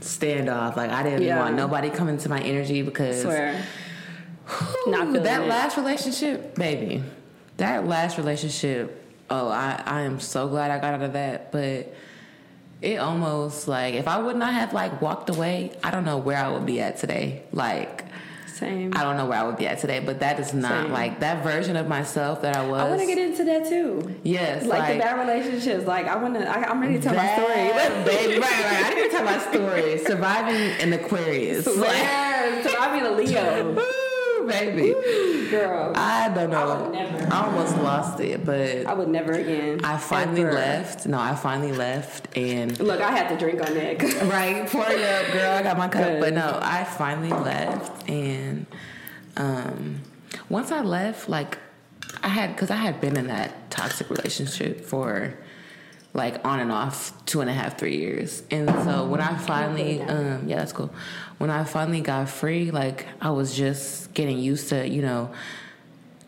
standoff. 0.00 0.76
Like 0.76 0.90
I 0.90 1.02
didn't 1.02 1.22
Yeah. 1.22 1.38
want 1.38 1.56
nobody 1.56 1.88
coming 1.88 2.18
to 2.18 2.28
my 2.28 2.40
energy 2.42 2.82
because 2.82 3.22
Swear. 3.22 3.58
Not 4.86 5.12
that 5.24 5.42
it. 5.42 5.48
last 5.48 5.76
relationship, 5.76 6.54
baby. 6.54 7.02
That 7.56 7.86
last 7.86 8.16
relationship. 8.18 9.02
Oh, 9.30 9.48
I 9.48 9.82
I 9.84 10.02
am 10.02 10.20
so 10.20 10.48
glad 10.48 10.70
I 10.70 10.78
got 10.78 10.94
out 10.94 11.02
of 11.02 11.12
that, 11.14 11.52
but. 11.52 11.94
It 12.82 12.98
almost 12.98 13.68
like 13.68 13.94
if 13.94 14.06
I 14.06 14.18
would 14.18 14.36
not 14.36 14.52
have 14.52 14.74
like 14.74 15.00
walked 15.00 15.30
away, 15.30 15.72
I 15.82 15.90
don't 15.90 16.04
know 16.04 16.18
where 16.18 16.36
I 16.36 16.50
would 16.50 16.66
be 16.66 16.78
at 16.82 16.98
today. 16.98 17.42
Like 17.50 18.04
Same. 18.52 18.92
I 18.94 19.02
don't 19.02 19.16
know 19.16 19.24
where 19.24 19.38
I 19.38 19.44
would 19.44 19.56
be 19.56 19.66
at 19.66 19.78
today, 19.78 19.98
but 19.98 20.20
that 20.20 20.38
is 20.38 20.52
not 20.52 20.82
Same. 20.84 20.92
like 20.92 21.20
that 21.20 21.42
version 21.42 21.76
of 21.76 21.88
myself 21.88 22.42
that 22.42 22.54
I 22.54 22.66
was. 22.68 22.82
I 22.82 22.88
want 22.90 23.00
to 23.00 23.06
get 23.06 23.16
into 23.16 23.44
that 23.44 23.66
too. 23.66 24.14
Yes, 24.22 24.66
Like, 24.66 24.80
like, 24.80 24.92
the 24.92 24.98
bad 25.00 25.18
relationships. 25.26 25.86
Like 25.86 26.06
I 26.06 26.16
want 26.16 26.34
to. 26.34 26.46
I'm 26.46 26.78
ready 26.82 26.94
to 26.98 27.00
tell 27.00 27.14
my 27.14 27.32
story. 27.34 28.04
Baby, 28.04 28.40
right, 28.40 28.50
right. 28.50 28.84
I 28.84 28.90
didn't 28.94 29.10
tell 29.10 29.24
my 29.24 29.38
story. 29.38 29.98
Surviving 30.04 30.60
an 30.82 30.92
Aquarius. 30.92 31.66
I 31.66 32.98
be 33.00 33.06
a 33.06 33.10
Leo, 33.10 33.74
Baby. 34.66 35.50
girl. 35.50 35.92
I 35.94 36.28
don't 36.34 36.50
know. 36.50 36.92
I. 36.94 37.26
I 37.36 37.46
almost 37.46 37.76
lost 37.78 38.20
it, 38.20 38.44
but 38.44 38.86
I 38.86 38.94
would 38.94 39.08
never 39.08 39.32
again. 39.32 39.84
I 39.84 39.96
finally 39.98 40.42
Ever. 40.42 40.52
left. 40.52 41.06
No, 41.06 41.18
I 41.18 41.34
finally 41.34 41.72
left, 41.72 42.36
and 42.36 42.78
Look, 42.80 43.00
I 43.00 43.10
had 43.10 43.28
to 43.30 43.36
drink 43.36 43.60
on 43.66 43.74
that. 43.74 44.02
right, 44.30 44.66
pour 44.68 44.88
it 44.90 45.00
up, 45.00 45.32
girl. 45.32 45.52
I 45.52 45.62
got 45.62 45.76
my 45.78 45.88
cup, 45.88 46.04
Good. 46.04 46.20
but 46.20 46.32
no, 46.34 46.58
I 46.62 46.84
finally 46.84 47.30
left, 47.30 48.08
and 48.08 48.66
um, 49.36 50.00
once 50.48 50.70
I 50.72 50.80
left, 50.82 51.28
like 51.28 51.58
I 52.22 52.28
had, 52.28 52.54
because 52.54 52.70
I 52.70 52.76
had 52.76 53.00
been 53.00 53.16
in 53.16 53.26
that 53.28 53.70
toxic 53.70 54.08
relationship 54.10 54.84
for 54.84 55.34
like 56.16 56.44
on 56.44 56.60
and 56.60 56.72
off 56.72 57.12
two 57.26 57.40
and 57.40 57.50
a 57.50 57.52
half, 57.52 57.78
three 57.78 57.96
years, 57.96 58.42
and 58.50 58.68
so 58.84 59.06
when 59.06 59.20
I 59.20 59.36
finally, 59.36 60.00
um, 60.02 60.48
yeah, 60.48 60.56
that's 60.56 60.72
cool. 60.72 60.90
When 61.38 61.50
I 61.50 61.64
finally 61.64 62.00
got 62.00 62.28
free, 62.28 62.70
like 62.70 63.06
I 63.20 63.30
was 63.30 63.54
just 63.56 64.14
getting 64.14 64.38
used 64.38 64.70
to, 64.70 64.88
you 64.88 65.02
know 65.02 65.30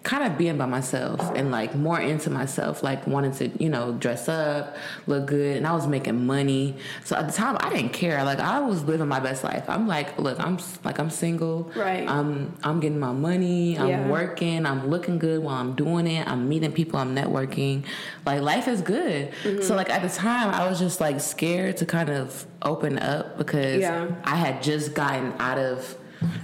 kind 0.08 0.24
of 0.24 0.38
being 0.38 0.56
by 0.56 0.64
myself 0.64 1.20
and 1.36 1.50
like 1.50 1.74
more 1.74 2.00
into 2.00 2.30
myself, 2.30 2.82
like 2.82 3.06
wanting 3.06 3.30
to, 3.30 3.46
you 3.62 3.68
know, 3.68 3.92
dress 3.92 4.26
up, 4.26 4.74
look 5.06 5.26
good, 5.26 5.58
and 5.58 5.66
I 5.66 5.74
was 5.74 5.86
making 5.86 6.24
money. 6.24 6.74
So 7.04 7.14
at 7.14 7.26
the 7.26 7.32
time, 7.34 7.58
I 7.60 7.68
didn't 7.68 7.92
care. 7.92 8.24
Like 8.24 8.38
I 8.40 8.58
was 8.60 8.84
living 8.84 9.06
my 9.06 9.20
best 9.20 9.44
life. 9.44 9.68
I'm 9.68 9.86
like, 9.86 10.18
look, 10.18 10.40
I'm 10.40 10.58
like 10.82 10.98
I'm 10.98 11.10
single. 11.10 11.70
Right. 11.76 12.08
I'm 12.08 12.56
I'm 12.64 12.80
getting 12.80 12.98
my 12.98 13.12
money. 13.12 13.78
I'm 13.78 13.88
Yeah. 13.88 14.08
working. 14.08 14.64
I'm 14.64 14.88
looking 14.88 15.18
good 15.18 15.42
while 15.42 15.56
I'm 15.56 15.74
doing 15.74 16.06
it. 16.06 16.26
I'm 16.26 16.48
meeting 16.48 16.72
people. 16.72 16.98
I'm 16.98 17.14
networking. 17.14 17.84
Like 18.24 18.40
life 18.40 18.66
is 18.66 18.80
good. 18.80 19.30
Mm-hmm. 19.42 19.60
So 19.60 19.76
like 19.76 19.90
at 19.90 20.00
the 20.00 20.08
time, 20.08 20.48
I 20.54 20.66
was 20.70 20.78
just 20.78 21.02
like 21.02 21.20
scared 21.20 21.76
to 21.76 21.84
kind 21.84 22.08
of 22.08 22.46
open 22.62 22.98
up 22.98 23.36
because 23.36 23.82
Yeah. 23.82 24.08
I 24.24 24.36
had 24.36 24.62
just 24.62 24.94
gotten 24.94 25.34
out 25.38 25.58
of 25.58 25.97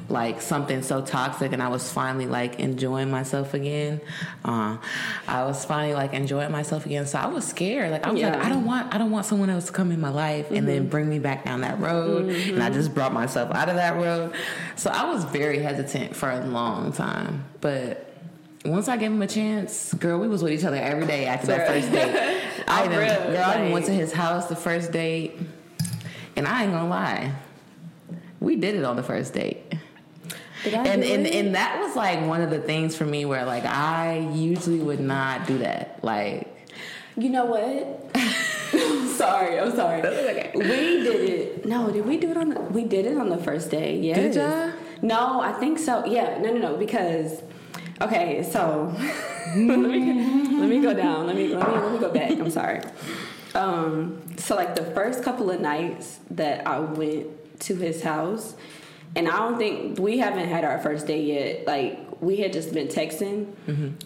like 0.08 0.40
something 0.40 0.82
so 0.82 1.02
toxic 1.02 1.52
and 1.52 1.62
I 1.62 1.68
was 1.68 1.90
finally 1.90 2.26
like 2.26 2.60
enjoying 2.60 3.10
myself 3.10 3.54
again. 3.54 4.00
Uh, 4.44 4.76
I 5.26 5.44
was 5.44 5.64
finally 5.64 5.94
like 5.94 6.12
enjoying 6.12 6.52
myself 6.52 6.86
again. 6.86 7.06
So 7.06 7.18
I 7.18 7.26
was 7.26 7.44
scared. 7.46 7.90
Like 7.90 8.06
I 8.06 8.10
was 8.10 8.22
like, 8.22 8.32
Yeah. 8.32 8.38
Mm-hmm. 8.38 8.46
I 8.46 8.48
don't 8.50 8.64
want 8.64 8.94
I 8.94 8.98
don't 8.98 9.10
want 9.10 9.26
someone 9.26 9.50
else 9.50 9.66
to 9.66 9.72
come 9.72 9.90
in 9.90 10.00
my 10.00 10.10
life 10.10 10.50
and 10.50 10.68
then 10.68 10.88
bring 10.88 11.08
me 11.08 11.18
back 11.18 11.44
down 11.44 11.62
that 11.62 11.78
road. 11.80 12.28
And 12.28 12.62
I 12.62 12.70
just 12.70 12.94
brought 12.94 13.12
myself 13.12 13.52
out 13.54 13.68
of 13.68 13.76
that 13.76 13.96
road. 13.96 14.34
So 14.76 14.90
I 14.90 15.10
was 15.12 15.24
very 15.24 15.58
hesitant 15.58 16.14
for 16.14 16.30
a 16.30 16.44
long 16.44 16.92
time. 16.92 17.44
But 17.60 18.10
once 18.64 18.88
I 18.88 18.96
gave 18.96 19.10
him 19.10 19.20
a 19.20 19.26
chance, 19.26 19.92
girl, 19.94 20.18
we 20.18 20.28
was 20.28 20.42
with 20.42 20.52
each 20.52 20.64
other 20.64 20.76
every 20.76 21.06
day 21.06 21.26
after 21.26 21.48
that 21.48 21.68
first 21.68 21.92
date. 21.92 22.42
I 22.68 22.84
even, 22.86 22.98
girl, 22.98 23.44
I 23.44 23.58
even 23.60 23.72
went 23.72 23.86
to 23.86 23.92
his 23.92 24.12
house 24.12 24.46
the 24.46 24.56
first 24.56 24.90
date, 24.90 25.38
and 26.34 26.48
I 26.48 26.62
ain't 26.62 26.72
gonna 26.72 26.88
lie, 26.88 27.32
we 28.44 28.56
did 28.56 28.74
it 28.74 28.84
on 28.84 28.96
the 28.96 29.02
first 29.02 29.32
date 29.34 29.58
Did 30.62 30.74
and 30.74 31.02
and, 31.02 31.26
and 31.26 31.54
that 31.54 31.80
was 31.80 31.96
like 31.96 32.24
one 32.26 32.42
of 32.42 32.50
the 32.50 32.60
things 32.60 32.96
for 32.96 33.04
me 33.04 33.24
where 33.24 33.44
like 33.44 33.64
I 33.64 34.18
usually 34.34 34.78
would 34.78 35.00
not 35.00 35.46
do 35.46 35.58
that. 35.58 36.00
Like 36.02 36.54
You 37.16 37.30
know 37.30 37.44
what? 37.46 38.10
I'm 38.14 39.08
sorry. 39.22 39.58
I'm 39.58 39.70
sorry. 39.74 40.02
okay. 40.02 40.50
We 40.54 40.64
did 40.64 41.30
it. 41.30 41.66
No, 41.66 41.90
did 41.90 42.04
we 42.04 42.16
do 42.16 42.30
it 42.30 42.36
on? 42.36 42.48
The, 42.50 42.60
we 42.60 42.84
did 42.84 43.06
it 43.06 43.16
on 43.16 43.28
the 43.28 43.38
first 43.38 43.70
day. 43.70 43.98
Yes. 43.98 44.34
y'all? 44.34 44.72
No, 45.00 45.40
I 45.40 45.52
think 45.52 45.78
so. 45.78 46.04
Yeah. 46.04 46.38
No, 46.38 46.50
no, 46.52 46.58
no. 46.58 46.76
Because 46.76 47.42
okay, 48.00 48.42
so 48.42 48.92
let 49.56 49.78
me 49.78 50.58
let 50.58 50.68
me 50.68 50.80
go 50.80 50.92
down. 50.92 51.26
Let 51.26 51.36
me 51.36 51.54
let 51.54 51.68
me 51.68 51.74
let 51.74 51.92
me 51.92 51.98
go 51.98 52.10
back. 52.10 52.32
I'm 52.32 52.50
sorry. 52.50 52.80
Um. 53.54 54.20
So 54.36 54.56
like 54.56 54.74
the 54.74 54.84
first 54.84 55.22
couple 55.22 55.50
of 55.50 55.60
nights 55.60 56.18
that 56.30 56.66
I 56.66 56.80
went 56.80 57.28
to 57.60 57.76
his 57.76 58.02
house, 58.02 58.54
and 59.16 59.28
I 59.28 59.36
don't 59.38 59.58
think 59.58 59.98
we 59.98 60.18
haven't 60.18 60.48
had 60.48 60.64
our 60.64 60.78
first 60.78 61.06
date 61.06 61.24
yet. 61.26 61.66
Like 61.66 62.20
we 62.20 62.36
had 62.38 62.52
just 62.52 62.72
been 62.72 62.88
texting, 62.88 63.52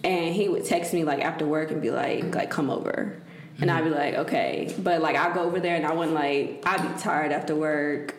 and 0.05 0.35
he 0.35 0.49
would 0.49 0.65
text 0.65 0.93
me 0.93 1.05
like 1.05 1.21
after 1.25 1.47
work 1.47 1.71
and 1.71 1.81
be 1.81 1.91
like, 1.91 2.35
like 2.35 2.51
come 2.51 2.71
over. 2.71 3.21
And 3.61 3.73
I'd 3.73 3.83
be 3.83 3.91
like, 3.91 4.15
okay, 4.15 4.73
but 4.79 5.03
like 5.03 5.17
I 5.17 5.35
go 5.35 5.43
over 5.43 5.59
there 5.59 5.75
and 5.75 5.85
I 5.85 5.93
wouldn't 5.93 6.15
like 6.15 6.63
I'd 6.65 6.81
be 6.81 7.01
tired 7.01 7.33
after 7.33 7.57
work, 7.57 8.15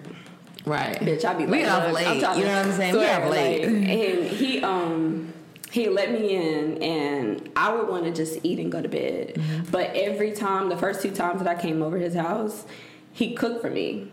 right, 0.65 0.97
bitch. 0.99 1.23
I'd 1.23 1.37
be 1.37 1.45
we 1.45 1.63
like, 1.63 1.71
off 1.71 1.83
look, 1.85 1.95
late. 1.95 2.23
I'm 2.23 2.37
You 2.37 2.43
know 2.43 2.57
what 2.57 2.65
I'm 2.65 2.71
saying? 2.73 2.93
We 2.93 3.05
off 3.07 3.31
late. 3.31 3.61
like, 3.61 3.71
and 3.89 4.27
he 4.27 4.61
um 4.61 5.33
he 5.71 5.87
let 5.87 6.11
me 6.11 6.35
in 6.35 6.81
and 6.83 7.49
I 7.55 7.73
would 7.73 7.87
want 7.87 8.03
to 8.05 8.11
just 8.11 8.39
eat 8.43 8.59
and 8.59 8.71
go 8.71 8.81
to 8.81 8.89
bed. 8.89 9.35
Mm-hmm. 9.35 9.71
But 9.71 9.91
every 9.95 10.31
time, 10.31 10.67
the 10.69 10.77
first 10.77 11.01
two 11.01 11.11
times 11.11 11.41
that 11.41 11.47
I 11.47 11.59
came 11.61 11.81
over 11.81 11.97
his 11.97 12.15
house, 12.15 12.65
he 13.13 13.33
cooked 13.33 13.61
for 13.61 13.69
me. 13.69 14.11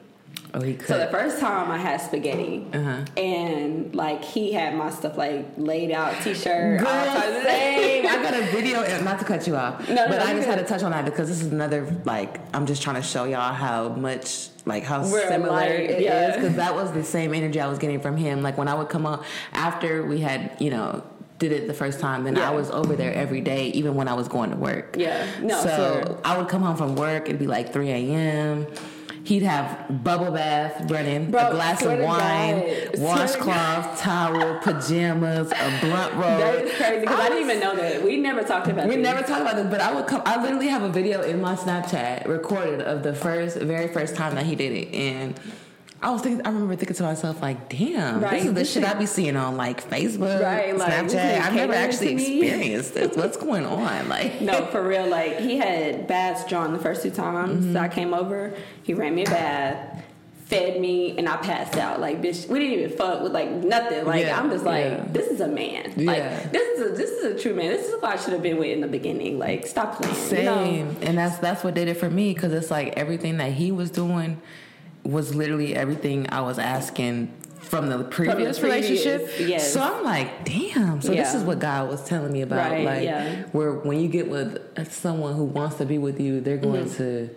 Oh, 0.54 0.60
he 0.62 0.74
could. 0.74 0.86
So 0.88 0.98
the 0.98 1.06
first 1.08 1.38
time 1.40 1.70
I 1.70 1.76
had 1.78 2.00
spaghetti, 2.00 2.66
Uh-huh. 2.72 3.04
and 3.16 3.94
like 3.94 4.22
he 4.24 4.52
had 4.52 4.74
my 4.74 4.90
stuff 4.90 5.16
like 5.16 5.46
laid 5.56 5.90
out, 5.92 6.14
t-shirt, 6.22 6.80
Girl, 6.80 6.88
all 6.88 7.06
types 7.06 7.36
of 7.36 7.42
same. 7.44 8.06
I 8.06 8.16
got 8.22 8.34
a 8.34 8.42
video, 8.52 8.82
not 9.02 9.18
to 9.18 9.24
cut 9.24 9.46
you 9.46 9.56
off, 9.56 9.88
No, 9.88 9.94
no, 9.94 10.08
but 10.08 10.20
I 10.20 10.30
you 10.32 10.36
just 10.38 10.48
had 10.48 10.58
to 10.58 10.64
touch 10.64 10.82
on 10.82 10.90
that 10.92 11.04
because 11.04 11.28
this 11.28 11.40
is 11.42 11.52
another 11.52 11.86
like 12.04 12.38
I'm 12.54 12.66
just 12.66 12.82
trying 12.82 12.96
to 12.96 13.02
show 13.02 13.24
y'all 13.24 13.52
how 13.54 13.88
much 13.90 14.48
like 14.64 14.82
how 14.84 15.02
We're 15.02 15.28
similar 15.28 15.50
alike, 15.50 15.70
it 15.70 15.90
is 15.98 16.02
yeah. 16.02 16.34
because 16.34 16.56
that 16.56 16.74
was 16.74 16.90
the 16.92 17.04
same 17.04 17.32
energy 17.34 17.60
I 17.60 17.66
was 17.68 17.78
getting 17.78 18.00
from 18.00 18.16
him. 18.16 18.42
Like 18.42 18.58
when 18.58 18.68
I 18.68 18.74
would 18.74 18.88
come 18.88 19.06
up 19.06 19.24
after 19.52 20.04
we 20.04 20.20
had 20.20 20.56
you 20.60 20.70
know 20.70 21.02
did 21.38 21.52
it 21.52 21.66
the 21.66 21.74
first 21.74 22.00
time, 22.00 22.24
then 22.24 22.34
Yeah. 22.36 22.48
I 22.50 22.54
was 22.54 22.70
over 22.70 22.96
there 22.96 23.12
every 23.12 23.42
day, 23.42 23.66
even 23.68 23.94
when 23.94 24.08
I 24.08 24.14
was 24.14 24.26
going 24.26 24.50
to 24.50 24.56
work. 24.56 24.96
Yeah, 24.98 25.26
no, 25.42 25.60
so 25.62 26.02
sure. 26.06 26.18
I 26.24 26.38
would 26.38 26.48
come 26.48 26.62
home 26.62 26.76
from 26.76 26.96
work. 26.96 27.28
It'd 27.28 27.38
be 27.38 27.46
like 27.46 27.74
3 27.74 27.90
a.m. 27.90 28.66
He'd 29.26 29.42
have 29.42 30.04
bubble 30.04 30.30
bath 30.30 30.88
running, 30.88 31.32
Bro, 31.32 31.48
a 31.48 31.50
glass 31.50 31.82
of 31.82 31.98
wine. 31.98 32.62
Washcloth, 32.96 33.98
towel, 33.98 34.60
pajamas, 34.60 35.50
a 35.50 35.78
blunt 35.80 36.14
roll. 36.14 36.38
That 36.38 36.64
is 36.64 36.76
crazy 36.76 37.00
because 37.00 37.18
I, 37.18 37.28
didn't 37.28 37.42
even 37.42 37.58
know 37.58 37.74
that. 37.74 38.04
We 38.04 38.18
never 38.18 38.44
talked 38.44 38.68
about. 38.68 38.82
That. 38.82 38.88
We 38.88 38.94
this. 38.94 39.02
never 39.02 39.22
talked 39.22 39.42
about 39.42 39.56
this, 39.56 39.66
but 39.66 39.80
I 39.80 39.92
would 39.92 40.06
come. 40.06 40.22
I 40.24 40.40
literally 40.40 40.68
have 40.68 40.84
a 40.84 40.90
video 40.90 41.22
in 41.22 41.40
my 41.40 41.56
Snapchat 41.56 42.28
recorded 42.28 42.82
of 42.82 43.02
the 43.02 43.14
first, 43.14 43.58
very 43.58 43.88
first 43.88 44.14
time 44.14 44.36
that 44.36 44.46
he 44.46 44.54
did 44.54 44.70
it, 44.70 44.94
and 44.94 45.40
I 46.06 46.10
was 46.10 46.22
thinking, 46.22 46.46
I 46.46 46.50
remember 46.50 46.76
thinking 46.76 46.94
to 46.96 47.02
myself, 47.02 47.42
like, 47.42 47.68
damn, 47.68 48.20
Right, 48.20 48.34
this 48.34 48.44
is 48.44 48.54
the 48.54 48.64
shit 48.64 48.84
I 48.84 48.94
be 48.94 49.06
seeing 49.06 49.36
on 49.36 49.56
like 49.56 49.90
Facebook, 49.90 50.40
Right, 50.40 50.76
like, 50.76 50.92
Snapchat. 50.92 51.40
I've 51.40 51.54
never 51.54 51.72
actually 51.72 52.12
experienced 52.12 52.94
this. 52.94 53.16
What's 53.16 53.36
going 53.36 53.66
on? 53.66 54.08
Like, 54.08 54.40
No, 54.40 54.66
for 54.66 54.86
real. 54.86 55.06
Like 55.08 55.40
he 55.40 55.56
had 55.56 56.06
baths 56.06 56.46
drawn 56.46 56.72
the 56.72 56.78
first 56.78 57.02
two 57.02 57.10
times 57.10 57.64
Mm-hmm. 57.64 57.72
that 57.72 57.82
I 57.82 57.88
came 57.88 58.14
over. 58.14 58.54
He 58.84 58.94
ran 58.94 59.16
me 59.16 59.22
a 59.24 59.26
bath, 59.28 60.04
fed 60.44 60.80
me, 60.80 61.18
and 61.18 61.28
I 61.28 61.38
passed 61.38 61.76
out. 61.76 62.00
Like 62.00 62.22
bitch, 62.22 62.48
we 62.48 62.60
didn't 62.60 62.78
even 62.84 62.96
fuck 62.96 63.22
with 63.22 63.32
like 63.32 63.50
nothing. 63.50 64.04
Like 64.04 64.26
Yeah, 64.26 64.38
I'm 64.38 64.48
just 64.50 64.64
like, 64.64 64.84
yeah. 64.84 65.04
this 65.10 65.26
is 65.26 65.40
a 65.40 65.48
man. 65.48 65.92
Yeah. 65.96 66.04
Like 66.12 66.52
this 66.52 66.78
is 66.78 66.92
a 66.92 66.94
this 66.96 67.10
is 67.10 67.24
a 67.24 67.42
true 67.42 67.52
man. 67.54 67.70
This 67.72 67.84
is 67.88 67.94
who 68.00 68.06
I 68.06 68.14
should 68.16 68.32
have 68.32 68.42
been 68.42 68.58
with 68.58 68.68
in 68.70 68.80
the 68.80 68.86
beginning. 68.86 69.40
Like 69.40 69.66
stop 69.66 69.96
playing. 70.00 70.14
Same, 70.14 70.44
You 70.76 70.84
know? 70.84 70.96
and 71.02 71.18
that's 71.18 71.38
that's 71.38 71.64
what 71.64 71.74
did 71.74 71.88
it 71.88 71.94
for 71.94 72.08
me 72.08 72.32
because 72.32 72.52
it's 72.52 72.70
like 72.70 72.92
everything 72.96 73.38
that 73.38 73.52
he 73.54 73.72
was 73.72 73.90
doing 73.90 74.40
was 75.06 75.34
literally 75.34 75.74
everything 75.74 76.28
I 76.30 76.40
was 76.42 76.58
asking 76.58 77.32
from 77.60 77.88
the 77.88 78.04
previous, 78.04 78.58
previous, 78.60 78.62
relationship. 78.62 79.30
yes. 79.40 79.72
So 79.72 79.80
I'm 79.80 80.04
like, 80.04 80.44
damn. 80.44 81.00
So 81.02 81.12
this 81.12 81.34
is 81.34 81.42
what 81.42 81.58
God 81.58 81.88
was 81.88 82.04
telling 82.04 82.32
me 82.32 82.42
about, 82.42 82.70
Right, 82.70 82.84
like, 82.84 83.02
yeah. 83.02 83.42
where 83.52 83.72
when 83.72 83.98
you 84.00 84.06
get 84.08 84.28
with 84.28 84.60
someone 84.92 85.34
who 85.34 85.44
wants 85.44 85.76
to 85.76 85.84
be 85.86 85.98
with 85.98 86.20
you, 86.20 86.40
they're 86.40 86.58
going 86.58 86.88
to 86.94 87.28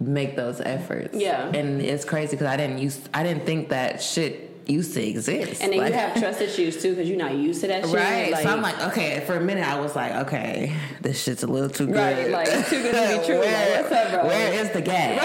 make 0.00 0.34
those 0.34 0.60
efforts. 0.60 1.08
Mm-hmm. 1.08 1.20
Yeah. 1.20 1.52
and 1.54 1.80
it's 1.82 2.04
crazy 2.04 2.32
because 2.32 2.46
I 2.46 2.56
didn't 2.56 2.78
use 2.78 2.98
I 3.12 3.22
didn't 3.22 3.44
think 3.44 3.68
that 3.68 4.02
shit 4.02 4.48
used 4.66 4.94
to 4.94 5.06
exist. 5.06 5.62
And 5.62 5.72
then 5.72 5.78
Like- 5.80 5.92
you 5.92 5.98
have 5.98 6.18
trust 6.18 6.40
issues 6.40 6.80
too 6.82 6.90
because 6.94 7.08
you're 7.08 7.18
not 7.18 7.34
used 7.34 7.60
to 7.60 7.66
that 7.68 7.84
shit. 7.84 7.94
Right, 7.94 8.34
so 8.42 8.48
I'm 8.48 8.62
like, 8.62 8.80
okay. 8.88 9.22
For 9.26 9.36
a 9.36 9.40
minute, 9.40 9.66
I 9.68 9.78
was 9.78 9.94
like, 9.94 10.12
okay, 10.26 10.74
this 11.00 11.22
shit's 11.22 11.42
a 11.42 11.46
little 11.46 11.68
too 11.68 11.86
good. 11.86 11.94
Right, 11.96 12.30
like, 12.30 12.48
too 12.68 12.82
good 12.82 12.92
to 12.94 13.20
be 13.20 13.26
true. 13.26 13.38
Like, 13.38 13.70
what's 13.82 13.92
up, 13.92 14.10
bro? 14.12 14.26
Where 14.26 14.52
is 14.54 14.70
the 14.70 14.80
gag? 14.80 15.20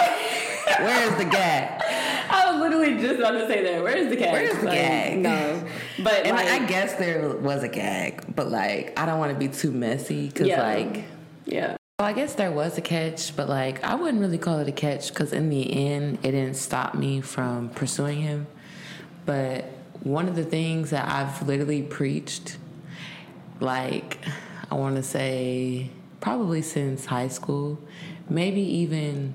Where 0.66 1.10
is 1.12 1.16
the 1.18 1.24
gag? 1.24 1.80
I 2.28 2.50
was 2.52 2.60
literally 2.60 2.96
just 3.00 3.18
about 3.20 3.32
to 3.32 3.46
say 3.46 3.62
that. 3.62 3.82
Where's 3.82 4.08
the 4.10 4.16
gag? 4.16 4.32
Where's 4.32 4.58
the 4.58 4.64
Like, 4.66 4.74
gag? 4.74 5.18
No, 5.18 5.64
but 6.02 6.26
And 6.26 6.36
like, 6.36 6.48
I 6.48 6.66
guess 6.66 6.94
there 6.94 7.28
was 7.36 7.62
a 7.62 7.68
gag, 7.68 8.34
but 8.34 8.50
like, 8.50 8.98
I 8.98 9.06
don't 9.06 9.18
want 9.18 9.32
to 9.32 9.38
be 9.38 9.48
too 9.48 9.70
messy 9.70 10.28
because 10.28 10.48
yeah, 10.48 10.62
like. 10.62 11.04
yeah, 11.44 11.76
Well, 11.98 12.08
I 12.08 12.12
guess 12.12 12.34
there 12.34 12.50
was 12.50 12.76
a 12.78 12.80
catch, 12.82 13.36
but 13.36 13.48
like 13.48 13.82
I 13.84 13.94
wouldn't 13.94 14.20
really 14.20 14.38
call 14.38 14.58
it 14.58 14.68
a 14.68 14.72
catch 14.72 15.08
because 15.08 15.32
in 15.32 15.48
the 15.50 15.72
end, 15.88 16.18
it 16.22 16.32
didn't 16.32 16.56
stop 16.56 16.94
me 16.94 17.20
from 17.20 17.68
pursuing 17.70 18.20
him. 18.20 18.46
But 19.24 19.64
one 20.02 20.28
of 20.28 20.36
the 20.36 20.44
things 20.44 20.90
that 20.90 21.08
I've 21.08 21.46
literally 21.46 21.82
preached, 21.82 22.58
like 23.60 24.18
I 24.70 24.74
want 24.74 24.96
to 24.96 25.02
say, 25.02 25.90
probably 26.20 26.60
since 26.62 27.06
high 27.06 27.28
school, 27.28 27.78
maybe 28.28 28.60
even 28.60 29.34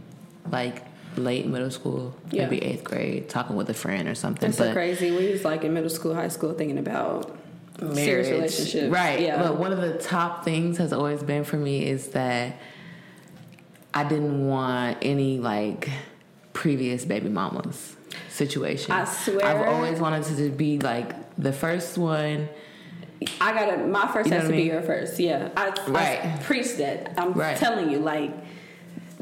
like 0.50 0.84
late 1.18 1.46
middle 1.46 1.72
school, 1.72 2.14
Yeah. 2.32 2.44
maybe 2.44 2.64
eighth 2.64 2.84
grade, 2.84 3.30
talking 3.30 3.56
with 3.56 3.70
a 3.70 3.74
friend 3.74 4.08
or 4.08 4.16
something. 4.16 4.50
It's 4.50 4.58
so 4.58 4.72
crazy. 4.74 5.12
We 5.12 5.32
was 5.32 5.44
like 5.44 5.64
in 5.64 5.74
middle 5.74 5.90
school, 5.90 6.14
high 6.14 6.30
school, 6.30 6.54
thinking 6.54 6.78
about 6.78 7.38
serious 7.94 8.30
relationships. 8.30 8.92
Right. 8.92 9.20
Yeah. 9.22 9.42
But 9.42 9.58
one 9.58 9.74
of 9.74 9.82
the 9.82 9.98
top 9.98 10.44
things 10.46 10.78
has 10.78 10.94
always 10.94 11.22
been 11.24 11.44
for 11.44 11.58
me 11.58 11.86
is 11.86 12.10
that 12.10 12.56
I 13.94 14.04
didn't 14.04 14.48
want 14.48 14.98
any 15.02 15.40
like 15.40 15.90
previous 16.54 17.06
baby 17.06 17.30
mamas 17.30 17.96
situation. 18.30 18.92
I 18.92 19.06
swear. 19.06 19.46
I've 19.46 19.68
always 19.68 20.00
wanted 20.00 20.24
to 20.38 20.50
be 20.50 20.80
like 20.80 21.14
the 21.38 21.52
first 21.52 21.98
one. 21.98 22.48
I 23.40 23.54
gotta. 23.54 23.78
My 23.86 24.08
first 24.12 24.28
You 24.30 24.32
know 24.36 24.40
has 24.40 24.48
to 24.50 24.54
I 24.54 24.58
be 24.58 24.64
your 24.64 24.82
first. 24.82 25.20
Yeah. 25.20 25.50
I, 25.56 25.68
I 25.88 25.90
Right. 25.92 26.42
preach 26.44 26.78
that. 26.78 27.14
I'm 27.18 27.34
Right. 27.34 27.56
telling 27.58 27.90
you, 27.92 28.00
like, 28.00 28.32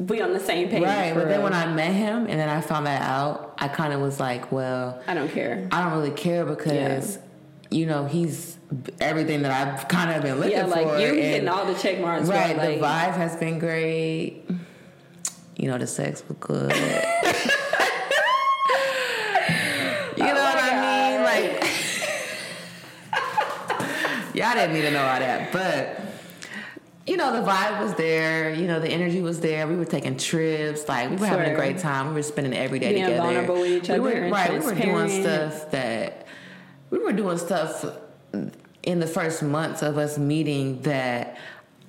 we 0.00 0.20
on 0.22 0.32
the 0.32 0.40
same 0.40 0.68
page. 0.68 0.82
Right. 0.82 1.12
for 1.12 1.20
But 1.20 1.28
then 1.28 1.42
when 1.42 1.52
I 1.52 1.66
met 1.72 1.92
him 1.92 2.26
and 2.26 2.40
then 2.40 2.48
I 2.48 2.60
found 2.62 2.86
that 2.86 3.02
out, 3.02 3.54
I 3.58 3.68
kind 3.68 3.92
of 3.92 4.00
was 4.00 4.18
like, 4.18 4.50
well, 4.50 5.00
I 5.06 5.12
don't 5.14 5.30
care. 5.30 5.68
I 5.70 5.82
don't 5.84 5.92
really 5.92 6.10
care 6.10 6.44
because, 6.46 7.18
you 7.70 7.84
know, 7.86 8.06
he's 8.06 8.56
everything 9.00 9.42
that 9.42 9.50
I've 9.52 9.88
kind 9.88 10.10
of 10.16 10.22
been 10.22 10.36
looking 10.36 10.52
Yeah, 10.52 10.64
like 10.66 10.86
for. 10.86 10.98
you 10.98 11.08
and- 11.08 11.18
hitting 11.18 11.48
all 11.48 11.66
the 11.66 11.74
check 11.74 12.00
marks. 12.00 12.28
Right, 12.28 12.56
Like, 12.56 12.78
the 12.78 12.84
vibe 12.84 13.12
has 13.14 13.36
been 13.36 13.58
great. 13.58 14.44
You 15.56 15.68
know, 15.68 15.76
the 15.76 15.86
sex 15.86 16.22
was 16.26 16.38
good. 16.40 16.72
you 20.16 20.24
know 20.24 20.34
what 20.34 20.56
I 20.58 20.72
mean? 20.80 21.22
Like, 21.22 21.64
y'all 24.34 24.54
didn't 24.54 24.72
need 24.74 24.82
to 24.82 24.90
know 24.90 25.02
all 25.04 25.18
that, 25.18 25.52
but 25.52 25.99
you 27.10 27.16
know, 27.16 27.32
the 27.32 27.50
vibe 27.50 27.82
was 27.82 27.94
there. 27.94 28.54
You 28.54 28.68
know, 28.68 28.78
the 28.78 28.88
energy 28.88 29.20
was 29.20 29.40
there. 29.40 29.66
We 29.66 29.74
were 29.74 29.84
taking 29.84 30.16
trips. 30.16 30.88
Like, 30.88 31.10
we 31.10 31.16
were 31.16 31.26
having 31.26 31.50
a 31.50 31.56
great 31.56 31.78
time. 31.78 32.08
We 32.08 32.14
were 32.14 32.22
spending 32.22 32.54
every 32.54 32.78
day 32.78 32.94
Being 32.94 33.06
together. 33.06 33.22
vulnerable 33.24 33.60
with 33.60 33.70
each 33.70 33.88
we 33.88 33.94
other 33.94 34.02
were, 34.02 34.30
right. 34.30 34.52
We 34.52 34.60
were 34.60 34.74
doing 34.76 35.08
stuff 35.08 35.72
that 35.72 36.26
we 36.90 36.98
were 36.98 37.12
doing 37.12 37.36
stuff 37.38 37.84
in 38.84 39.00
the 39.00 39.08
first 39.08 39.42
months 39.42 39.82
of 39.82 39.98
us 39.98 40.18
meeting 40.18 40.82
that 40.82 41.36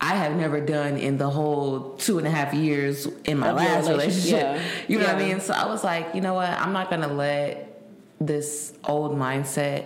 I 0.02 0.16
have 0.16 0.36
never 0.36 0.60
done 0.60 0.98
in 0.98 1.20
the 1.20 1.30
whole 1.30 1.92
two 1.98 2.18
and 2.18 2.26
a 2.26 2.32
half 2.32 2.56
years 2.56 3.06
in 3.26 3.38
my 3.38 3.50
Of 3.50 3.58
last 3.58 3.90
relationship, 3.90 4.40
yeah. 4.40 4.62
You 4.88 4.98
know 4.98 5.06
what 5.06 5.16
I 5.18 5.20
mean? 5.20 5.40
So 5.40 5.54
I 5.54 5.68
was 5.68 5.84
like, 5.84 6.16
you 6.16 6.22
know 6.22 6.34
what? 6.34 6.50
I'm 6.50 6.74
not 6.74 6.90
gonna 6.90 7.14
let 7.14 7.80
this 8.20 8.74
old 8.84 9.16
mindset, 9.16 9.86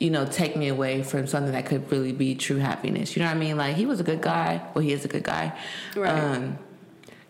you 0.00 0.10
know, 0.10 0.24
take 0.26 0.56
me 0.56 0.66
away 0.68 1.02
from 1.02 1.26
something 1.28 1.52
that 1.52 1.66
could 1.66 1.92
really 1.92 2.10
be 2.12 2.34
true 2.34 2.56
happiness. 2.56 3.14
You 3.14 3.20
know 3.22 3.28
what 3.28 3.36
I 3.36 3.38
mean? 3.38 3.56
Like 3.56 3.76
he 3.76 3.84
was 3.86 4.00
a 4.00 4.02
good 4.02 4.22
guy. 4.22 4.60
Well, 4.74 4.82
he 4.82 4.92
is 4.92 5.04
a 5.04 5.08
good 5.08 5.22
guy. 5.22 5.56
Right. 5.94 6.08
Um, 6.10 6.58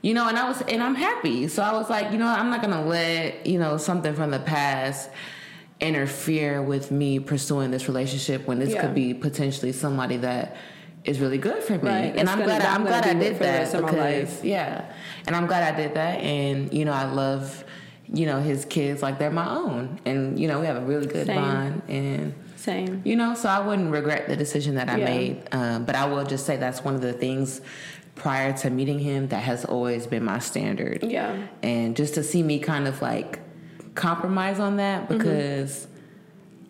you 0.02 0.14
know, 0.14 0.26
and 0.28 0.38
I 0.38 0.48
was, 0.48 0.62
and 0.62 0.80
I'm 0.82 0.94
happy. 0.94 1.48
So 1.48 1.62
I 1.62 1.72
was 1.72 1.90
like, 1.90 2.12
you 2.12 2.16
know, 2.18 2.28
I'm 2.28 2.48
not 2.48 2.62
gonna 2.62 2.86
let 2.86 3.44
you 3.46 3.58
know 3.58 3.76
something 3.76 4.14
from 4.14 4.30
the 4.30 4.38
past 4.38 5.10
interfere 5.80 6.62
with 6.62 6.90
me 6.90 7.18
pursuing 7.18 7.70
this 7.70 7.88
relationship 7.88 8.46
when 8.46 8.58
this 8.58 8.70
Yeah. 8.70 8.82
could 8.82 8.94
be 8.94 9.14
potentially 9.14 9.72
somebody 9.72 10.16
that 10.18 10.56
is 11.04 11.18
really 11.20 11.38
good 11.38 11.62
for 11.62 11.72
me. 11.72 11.78
Right. 11.90 12.04
And 12.10 12.20
It's 12.20 12.30
I'm 12.30 12.38
gonna- 12.38 12.44
glad 12.58 12.62
I'm 12.62 12.74
I'm 12.82 12.86
glad 12.86 13.06
I 13.06 13.14
did 13.14 13.38
that 13.40 13.58
rest 13.60 13.74
of 13.74 13.82
my 13.82 13.90
because 13.90 14.44
yeah, 14.44 14.84
and 15.26 15.34
I'm 15.34 15.46
glad 15.46 15.74
I 15.74 15.76
did 15.76 15.94
that. 15.94 16.20
And 16.20 16.72
you 16.72 16.84
know, 16.84 16.92
I 16.92 17.04
love 17.10 17.64
you 18.12 18.26
know 18.26 18.40
his 18.40 18.64
kids 18.64 19.02
like 19.02 19.18
they're 19.18 19.30
my 19.30 19.48
own, 19.48 19.98
and 20.04 20.38
you 20.38 20.46
know 20.48 20.60
we 20.60 20.66
have 20.66 20.76
a 20.76 20.84
really 20.84 21.06
good 21.06 21.26
Same. 21.26 21.36
bond 21.36 21.82
and. 21.88 22.34
Same. 22.60 23.00
You 23.04 23.16
know, 23.16 23.34
so 23.34 23.48
I 23.48 23.58
wouldn't 23.66 23.90
regret 23.90 24.28
the 24.28 24.36
decision 24.36 24.74
that 24.74 24.88
I 24.90 24.98
Yeah. 24.98 25.04
made. 25.04 25.42
Um, 25.52 25.84
but 25.86 25.94
I 25.96 26.04
will 26.04 26.24
just 26.24 26.44
say 26.44 26.56
that's 26.58 26.84
one 26.84 26.94
of 26.94 27.00
the 27.00 27.14
things 27.14 27.60
prior 28.16 28.52
to 28.58 28.68
meeting 28.68 28.98
him 28.98 29.28
that 29.28 29.42
has 29.44 29.64
always 29.64 30.06
been 30.06 30.22
my 30.24 30.38
standard. 30.40 31.02
Yeah. 31.02 31.36
And 31.62 31.96
just 31.96 32.14
to 32.14 32.22
see 32.22 32.42
me 32.42 32.58
kind 32.58 32.86
of 32.86 33.00
like 33.00 33.38
compromise 33.94 34.60
on 34.60 34.76
that 34.76 35.08
Mm-hmm. 35.08 35.16
because 35.18 35.86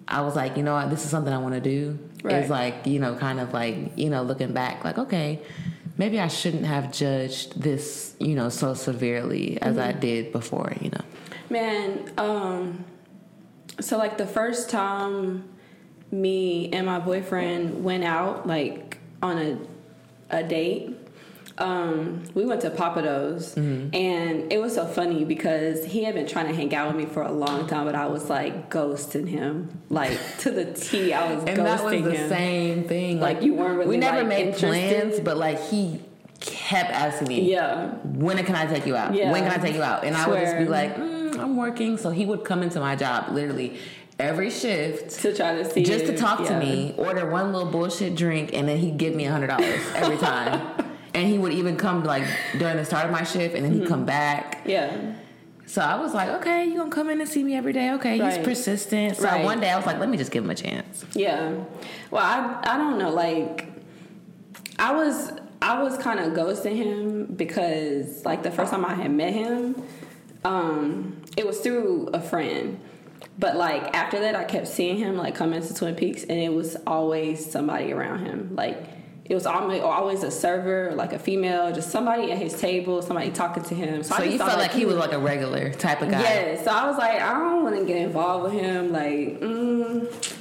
I 0.07 0.20
was 0.22 0.37
like, 0.37 0.57
you 0.57 0.62
know 0.62 0.74
what, 0.74 0.90
this 0.90 1.05
is 1.05 1.11
something 1.11 1.33
I 1.33 1.38
want 1.38 1.55
to 1.55 1.61
do. 1.61 1.98
Right. 2.22 2.35
It's 2.37 2.50
like, 2.50 2.87
you 2.87 3.00
know, 3.00 3.16
kind 3.16 3.40
of 3.40 3.53
like, 3.53 3.76
you 3.96 4.11
know, 4.11 4.22
looking 4.22 4.53
back, 4.53 4.85
like, 4.85 4.98
okay, 4.98 5.40
maybe 5.98 6.20
I 6.20 6.29
shouldn't 6.29 6.66
have 6.66 6.92
judged 6.92 7.61
this, 7.61 8.14
you 8.20 8.35
know, 8.37 8.48
so 8.48 8.74
severely 8.74 9.59
as 9.61 9.76
I 9.76 9.90
Mm-hmm. 9.90 10.00
did 10.00 10.33
before, 10.33 10.72
you 10.81 10.90
know. 10.90 11.05
Man, 11.48 12.12
um, 12.16 12.85
so 13.81 13.98
like 13.98 14.18
the 14.18 14.26
first 14.26 14.70
time 14.70 15.48
me 16.11 16.70
and 16.73 16.87
my 16.87 16.99
boyfriend 16.99 17.85
went 17.85 18.05
out, 18.05 18.46
like 18.46 18.99
on 19.23 19.38
a 19.38 19.59
a 20.33 20.42
date, 20.44 20.96
um, 21.59 22.23
we 22.35 22.44
went 22.46 22.61
to 22.62 22.70
Pappadeaux, 22.70 23.35
Mm-hmm. 23.55 23.94
and 23.94 24.53
it 24.53 24.61
was 24.61 24.75
so 24.75 24.87
funny 24.87 25.25
because 25.25 25.85
he 25.85 26.05
had 26.05 26.14
been 26.14 26.27
trying 26.27 26.46
to 26.46 26.55
hang 26.55 26.73
out 26.75 26.87
with 26.88 26.96
me 27.05 27.12
for 27.12 27.23
a 27.23 27.33
long 27.33 27.66
time, 27.66 27.85
but 27.87 27.94
I 27.94 28.07
was 28.07 28.31
like 28.31 28.70
ghosting 28.70 29.29
him, 29.29 29.83
like 29.90 30.18
to 30.38 30.51
the 30.53 30.73
T. 30.73 31.12
I 31.12 31.35
was 31.35 31.44
And 31.44 31.59
ghosting 31.59 31.64
that 31.64 31.85
was 31.85 32.03
the 32.05 32.14
him. 32.14 32.29
same 32.29 32.85
thing. 32.85 33.20
Like, 33.20 33.42
you 33.42 33.55
weren't 33.55 33.77
really, 33.79 33.90
We 33.90 33.96
never 33.96 34.18
like, 34.18 34.29
made 34.29 34.46
interested? 34.55 34.70
plans, 35.03 35.20
but 35.20 35.37
like 35.37 35.61
he 35.68 36.01
kept 36.40 36.90
asking 36.92 37.29
me, 37.29 37.51
Yeah, 37.51 37.88
when 38.05 38.42
can 38.44 38.55
I 38.55 38.66
take 38.66 38.87
you 38.87 38.94
out? 38.96 39.14
Yeah. 39.14 39.33
When 39.33 39.42
can 39.42 39.53
I 39.53 39.59
take 39.62 39.75
you 39.75 39.83
out? 39.83 40.05
And 40.05 40.16
I 40.16 40.29
would 40.29 40.40
just 40.40 40.57
be 40.59 40.66
like, 40.66 40.96
mm, 40.96 41.38
I'm 41.38 41.57
working. 41.57 41.99
So 41.99 42.11
he 42.11 42.25
would 42.25 42.44
come 42.44 42.62
into 42.62 42.79
my 42.81 42.94
job 42.96 43.33
literally 43.35 43.77
every 44.20 44.50
shift 44.50 45.20
to 45.22 45.35
try 45.35 45.54
to 45.56 45.64
see 45.68 45.83
just 45.83 46.06
to 46.06 46.16
talk 46.16 46.46
to 46.46 46.59
me, 46.59 46.94
order 46.96 47.28
one 47.28 47.52
little 47.52 47.70
bullshit 47.70 48.14
drink, 48.14 48.50
and 48.52 48.68
then 48.68 48.76
he'd 48.78 48.98
give 48.98 49.14
me 49.14 49.24
a 49.26 49.30
hundred 49.33 49.48
dollars 49.48 49.80
every 49.96 50.16
time. 50.30 50.61
and 51.14 51.26
he 51.26 51.38
would 51.38 51.52
even 51.52 51.76
come 51.76 52.04
like 52.04 52.24
during 52.59 52.76
the 52.76 52.85
start 52.85 53.06
of 53.06 53.11
my 53.12 53.24
shift, 53.24 53.54
and 53.56 53.64
then 53.64 53.72
he'd 53.72 53.80
Mm-hmm. 53.80 53.88
come 53.88 54.04
back. 54.04 54.61
Yeah, 54.66 55.14
So 55.66 55.80
I 55.83 55.98
was 55.98 56.12
like, 56.14 56.28
okay, 56.40 56.66
you 56.66 56.76
gonna 56.76 56.90
come 56.90 57.09
in 57.11 57.20
and 57.20 57.28
see 57.28 57.42
me 57.42 57.54
every 57.56 57.72
day? 57.72 57.92
Okay, 57.94 58.20
Right. 58.20 58.37
he's 58.37 58.44
persistent. 58.44 59.16
So 59.16 59.24
Right. 59.24 59.44
one 59.44 59.61
day 59.61 59.70
I 59.70 59.76
was 59.76 59.87
like, 59.87 59.98
let 59.98 60.09
me 60.09 60.16
just 60.18 60.30
give 60.30 60.44
him 60.44 60.50
a 60.50 60.54
chance. 60.54 61.04
Yeah. 61.14 61.54
Well, 62.11 62.22
I 62.24 62.61
I 62.74 62.76
don't 62.78 62.98
know. 62.98 63.11
Like, 63.11 63.66
I 64.78 64.92
was 64.94 65.33
I 65.62 65.83
was 65.83 65.96
kind 65.98 66.20
of 66.20 66.33
ghosting 66.33 66.76
him 66.76 67.26
because 67.26 68.24
like 68.24 68.42
the 68.42 68.50
first 68.50 68.70
time 68.70 68.85
I 68.85 68.94
had 68.94 69.11
met 69.11 69.33
him, 69.33 69.83
um, 70.44 71.20
it 71.37 71.47
was 71.47 71.61
through 71.61 72.09
a 72.14 72.20
friend. 72.20 72.78
But 73.41 73.57
like 73.57 73.97
after 73.97 74.20
that, 74.20 74.36
I 74.36 74.45
kept 74.45 74.68
seeing 74.68 74.99
him 74.99 75.16
like 75.16 75.34
come 75.34 75.55
into 75.55 75.74
Twin 75.74 75.95
Peaks, 75.97 76.22
and 76.22 76.38
it 76.38 76.53
was 76.53 76.76
always 76.86 77.51
somebody 77.51 77.93
around 77.93 78.26
him. 78.26 78.55
Like 78.55 78.76
it 79.30 79.34
was 79.34 79.47
always, 79.47 79.80
always 79.80 80.22
a 80.24 80.30
server, 80.30 80.93
like 80.97 81.12
a 81.12 81.18
female, 81.18 81.72
just 81.72 81.91
somebody 81.91 82.32
at 82.32 82.38
his 82.38 82.61
table, 82.61 83.01
somebody 83.01 83.30
talking 83.30 83.62
to 83.62 83.74
him. 83.76 84.03
So, 84.03 84.16
I 84.16 84.24
you 84.24 84.38
felt 84.38 84.59
like 84.59 84.72
he 84.72 84.84
was 84.84 84.97
like 84.97 85.12
a 85.12 85.18
regular 85.20 85.72
type 85.72 86.03
of 86.03 86.11
guy. 86.11 86.20
Yeah, 86.20 86.62
so 86.62 86.72
I 86.72 86.86
was 86.88 86.99
like, 86.99 87.22
I 87.22 87.32
don't 87.34 87.62
want 87.62 87.78
to 87.78 87.84
get 87.84 87.99
involved 87.99 88.53
with 88.53 88.61
him. 88.61 88.91
Like, 88.91 89.41
mm, 89.41 90.36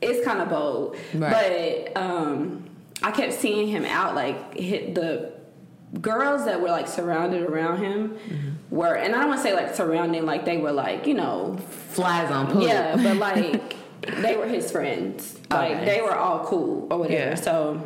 it's 0.00 0.24
kind 0.24 0.40
of 0.40 0.48
bold. 0.48 0.96
Right. 1.12 1.92
But 1.94 2.02
um, 2.02 2.70
I 3.02 3.10
kept 3.10 3.34
seeing 3.34 3.68
him 3.68 3.84
out, 3.84 4.14
like, 4.14 4.56
hit 4.56 4.94
the 4.94 5.37
girls 6.00 6.44
that 6.44 6.60
were 6.60 6.68
like 6.68 6.86
surrounded 6.88 7.42
around 7.42 7.78
him 7.78 8.10
Mm-hmm. 8.10 8.76
were, 8.76 8.94
and 8.94 9.14
I 9.14 9.20
don't 9.20 9.28
want 9.28 9.40
to 9.40 9.48
say 9.48 9.54
like 9.54 9.74
surrounding, 9.74 10.26
like 10.26 10.44
they 10.44 10.58
were 10.58 10.72
like, 10.72 11.06
you 11.06 11.14
know, 11.14 11.56
Flies 11.90 12.30
on 12.30 12.46
poop. 12.52 12.62
yeah, 12.64 12.94
but 12.96 13.16
like 13.28 13.76
they 14.22 14.36
were 14.36 14.46
his 14.46 14.70
friends. 14.70 15.38
Like 15.50 15.72
Okay. 15.76 15.84
they 15.86 16.00
were 16.02 16.14
all 16.14 16.44
cool 16.44 16.86
or 16.90 16.98
whatever. 16.98 17.30
Yeah. 17.30 17.34
So 17.34 17.82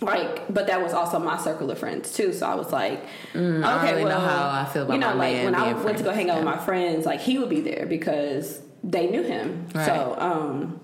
like 0.00 0.52
but 0.52 0.66
that 0.66 0.82
was 0.82 0.92
also 0.92 1.18
my 1.18 1.38
circle 1.38 1.70
of 1.70 1.78
friends 1.78 2.12
too. 2.12 2.32
So 2.32 2.46
I 2.46 2.54
was 2.56 2.72
like, 2.72 3.00
okay, 3.34 3.62
I 3.64 3.90
really 3.92 4.02
know 4.02 4.08
well, 4.08 4.20
how 4.20 4.60
I 4.60 4.64
feel 4.66 4.82
about 4.82 4.94
you 4.94 4.98
know, 5.00 5.14
like 5.14 5.44
when 5.44 5.54
I 5.54 5.72
went 5.72 5.98
to 5.98 6.04
go 6.04 6.10
hang 6.12 6.28
out 6.30 6.36
with 6.36 6.44
my 6.44 6.58
friends, 6.58 7.06
like 7.06 7.20
he 7.20 7.38
would 7.38 7.48
be 7.48 7.60
there 7.60 7.86
because 7.86 8.60
they 8.82 9.06
knew 9.08 9.22
him. 9.22 9.66
Right. 9.74 9.86
So 9.86 10.16
um 10.18 10.80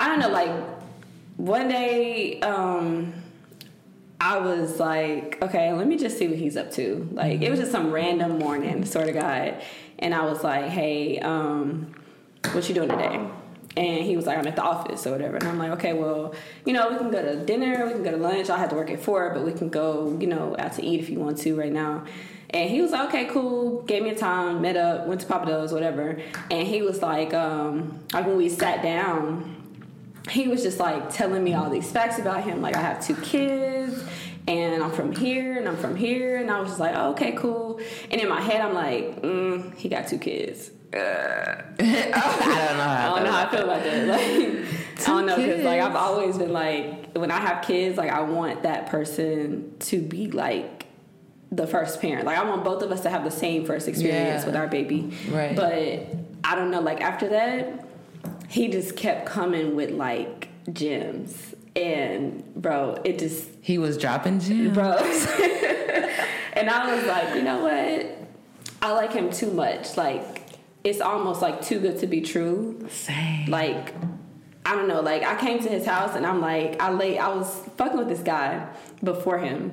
I 0.00 0.06
don't 0.06 0.20
know, 0.20 0.28
like 0.30 0.52
one 1.36 1.68
day 1.68 2.40
um 2.40 3.12
I 4.20 4.38
was 4.38 4.80
like, 4.80 5.38
okay, 5.42 5.72
let 5.72 5.86
me 5.86 5.96
just 5.96 6.18
see 6.18 6.26
what 6.26 6.38
he's 6.38 6.56
up 6.56 6.72
to. 6.72 7.08
Like, 7.12 7.40
it 7.40 7.50
was 7.50 7.60
just 7.60 7.70
some 7.70 7.92
random 7.92 8.38
morning, 8.38 8.84
sort 8.84 9.08
of 9.08 9.14
guy. 9.14 9.62
And 10.00 10.14
I 10.14 10.24
was 10.24 10.42
like, 10.42 10.66
hey, 10.66 11.18
um, 11.20 11.94
what 12.52 12.68
you 12.68 12.74
doing 12.74 12.88
today? 12.88 13.20
And 13.76 14.04
he 14.04 14.16
was 14.16 14.26
like, 14.26 14.38
I'm 14.38 14.46
at 14.48 14.56
the 14.56 14.62
office 14.62 15.06
or 15.06 15.12
whatever. 15.12 15.36
And 15.36 15.46
I'm 15.46 15.58
like, 15.58 15.70
okay, 15.72 15.92
well, 15.92 16.34
you 16.64 16.72
know, 16.72 16.90
we 16.90 16.98
can 16.98 17.12
go 17.12 17.22
to 17.22 17.44
dinner, 17.44 17.86
we 17.86 17.92
can 17.92 18.02
go 18.02 18.10
to 18.10 18.16
lunch. 18.16 18.50
I 18.50 18.58
have 18.58 18.70
to 18.70 18.76
work 18.76 18.90
at 18.90 19.00
four, 19.00 19.30
but 19.32 19.44
we 19.44 19.52
can 19.52 19.68
go, 19.68 20.16
you 20.20 20.26
know, 20.26 20.56
out 20.58 20.72
to 20.74 20.84
eat 20.84 20.98
if 20.98 21.10
you 21.10 21.20
want 21.20 21.38
to 21.38 21.54
right 21.54 21.72
now. 21.72 22.04
And 22.50 22.70
he 22.70 22.80
was 22.80 22.90
like, 22.92 23.08
okay, 23.10 23.26
cool. 23.26 23.82
Gave 23.82 24.02
me 24.02 24.10
a 24.10 24.16
time, 24.16 24.62
met 24.62 24.76
up, 24.76 25.06
went 25.06 25.20
to 25.20 25.26
Pappadeaux's, 25.28 25.72
whatever. 25.72 26.18
And 26.50 26.66
he 26.66 26.82
was 26.82 27.02
like, 27.02 27.34
um, 27.34 28.00
like 28.12 28.26
when 28.26 28.36
we 28.36 28.48
sat 28.48 28.82
down, 28.82 29.57
he 30.30 30.48
was 30.48 30.62
just 30.62 30.78
like 30.78 31.12
telling 31.12 31.42
me 31.44 31.54
all 31.54 31.70
these 31.70 31.90
facts 31.90 32.18
about 32.18 32.44
him. 32.44 32.60
Like 32.60 32.76
I 32.76 32.80
have 32.80 33.04
two 33.04 33.16
kids, 33.16 34.02
and 34.46 34.82
I'm 34.82 34.92
from 34.92 35.14
here, 35.14 35.58
and 35.58 35.68
I'm 35.68 35.76
from 35.76 35.96
here, 35.96 36.36
and 36.38 36.50
I 36.50 36.60
was 36.60 36.68
just 36.70 36.80
like, 36.80 36.94
oh, 36.96 37.10
okay, 37.12 37.32
cool. 37.32 37.80
And 38.10 38.20
in 38.20 38.28
my 38.28 38.40
head, 38.40 38.60
I'm 38.60 38.74
like, 38.74 39.22
mm, 39.22 39.74
he 39.76 39.88
got 39.88 40.08
two 40.08 40.18
kids. 40.18 40.70
Uh, 40.92 40.96
I 41.80 42.66
don't 42.68 42.76
know 42.78 42.82
how 42.82 43.14
I 43.14 43.14
don't 43.16 43.24
know 43.24 43.32
how 43.32 43.46
I 43.46 43.50
feel 43.50 43.64
about 43.64 43.82
that. 43.84 44.06
Like, 44.08 44.20
I 44.22 45.06
don't 45.06 45.26
know 45.26 45.36
because 45.36 45.64
like. 45.64 45.80
I've 45.80 45.96
always 45.96 46.38
been 46.38 46.52
like, 46.52 47.12
when 47.14 47.30
I 47.30 47.38
have 47.38 47.64
kids, 47.64 47.96
like 47.98 48.10
I 48.10 48.20
want 48.22 48.62
that 48.62 48.86
person 48.86 49.74
to 49.80 50.00
be 50.00 50.30
like 50.30 50.86
the 51.50 51.66
first 51.66 52.00
parent. 52.00 52.26
Like 52.26 52.38
I 52.38 52.44
want 52.44 52.64
both 52.64 52.82
of 52.82 52.90
us 52.92 53.02
to 53.02 53.10
have 53.10 53.24
the 53.24 53.30
same 53.30 53.64
first 53.64 53.88
experience 53.88 54.42
Yeah. 54.42 54.46
with 54.46 54.56
our 54.56 54.66
baby. 54.66 55.12
Right. 55.30 55.54
But 55.56 56.06
I 56.44 56.54
don't 56.54 56.70
know. 56.70 56.80
Like 56.80 57.00
after 57.00 57.28
that, 57.30 57.87
he 58.48 58.68
just 58.68 58.96
kept 58.96 59.26
coming 59.26 59.76
with 59.76 59.90
like 59.90 60.48
gems, 60.72 61.54
and 61.76 62.42
bro, 62.54 63.00
it 63.04 63.18
just 63.18 63.48
He 63.60 63.78
was 63.78 63.96
dropping 63.98 64.40
gems. 64.40 64.74
bro. 64.74 64.96
and 66.54 66.68
I 66.70 66.94
was 66.94 67.04
like, 67.06 67.34
you 67.36 67.42
know 67.42 67.62
what? 67.62 68.28
I 68.82 68.92
like 68.92 69.12
him 69.12 69.30
too 69.30 69.52
much. 69.52 69.96
Like 69.96 70.42
it's 70.84 71.00
almost 71.00 71.42
like 71.42 71.60
too 71.62 71.78
good 71.80 71.98
to 72.00 72.06
be 72.06 72.20
true. 72.20 72.86
Same. 72.90 73.46
Like 73.50 73.94
I 74.64 74.74
don't 74.74 74.88
know. 74.88 75.00
Like 75.00 75.22
I 75.22 75.36
came 75.38 75.60
to 75.62 75.68
his 75.68 75.86
house 75.86 76.14
and 76.16 76.26
I'm 76.26 76.40
like, 76.40 76.80
I 76.80 76.90
lay. 76.90 77.18
I 77.18 77.28
was 77.28 77.62
fucking 77.76 77.98
with 77.98 78.08
this 78.08 78.20
guy 78.20 78.66
before 79.02 79.38
him, 79.38 79.72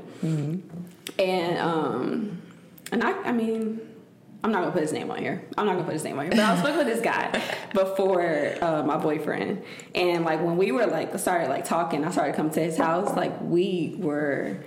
and 1.19 1.57
um, 1.59 2.41
and 2.91 3.03
I, 3.03 3.11
I 3.23 3.31
mean. 3.31 3.81
I'm 4.45 4.51
not 4.51 4.59
gonna 4.59 4.73
put 4.73 4.83
his 4.83 4.93
name 4.93 5.09
on 5.09 5.17
here. 5.17 5.43
I'm 5.57 5.65
not 5.65 5.71
gonna 5.71 5.85
put 5.85 5.93
his 5.93 6.03
name 6.03 6.19
on 6.19 6.25
here. 6.25 6.35
But 6.35 6.41
I 6.41 6.51
was 6.53 6.61
fucking 6.61 6.77
with 6.77 6.85
this 6.85 7.01
guy 7.01 7.41
before 7.73 8.53
uh, 8.61 8.83
my 8.83 8.95
boyfriend, 8.95 9.63
and 9.95 10.23
like 10.23 10.39
when 10.39 10.55
we 10.55 10.71
were 10.71 10.85
like 10.85 11.17
started 11.17 11.49
like 11.49 11.65
talking, 11.65 12.05
I 12.05 12.11
started 12.11 12.35
coming 12.35 12.51
to 12.51 12.61
his 12.61 12.77
house. 12.77 13.17
Like 13.17 13.41
we 13.41 13.95
were 13.97 14.57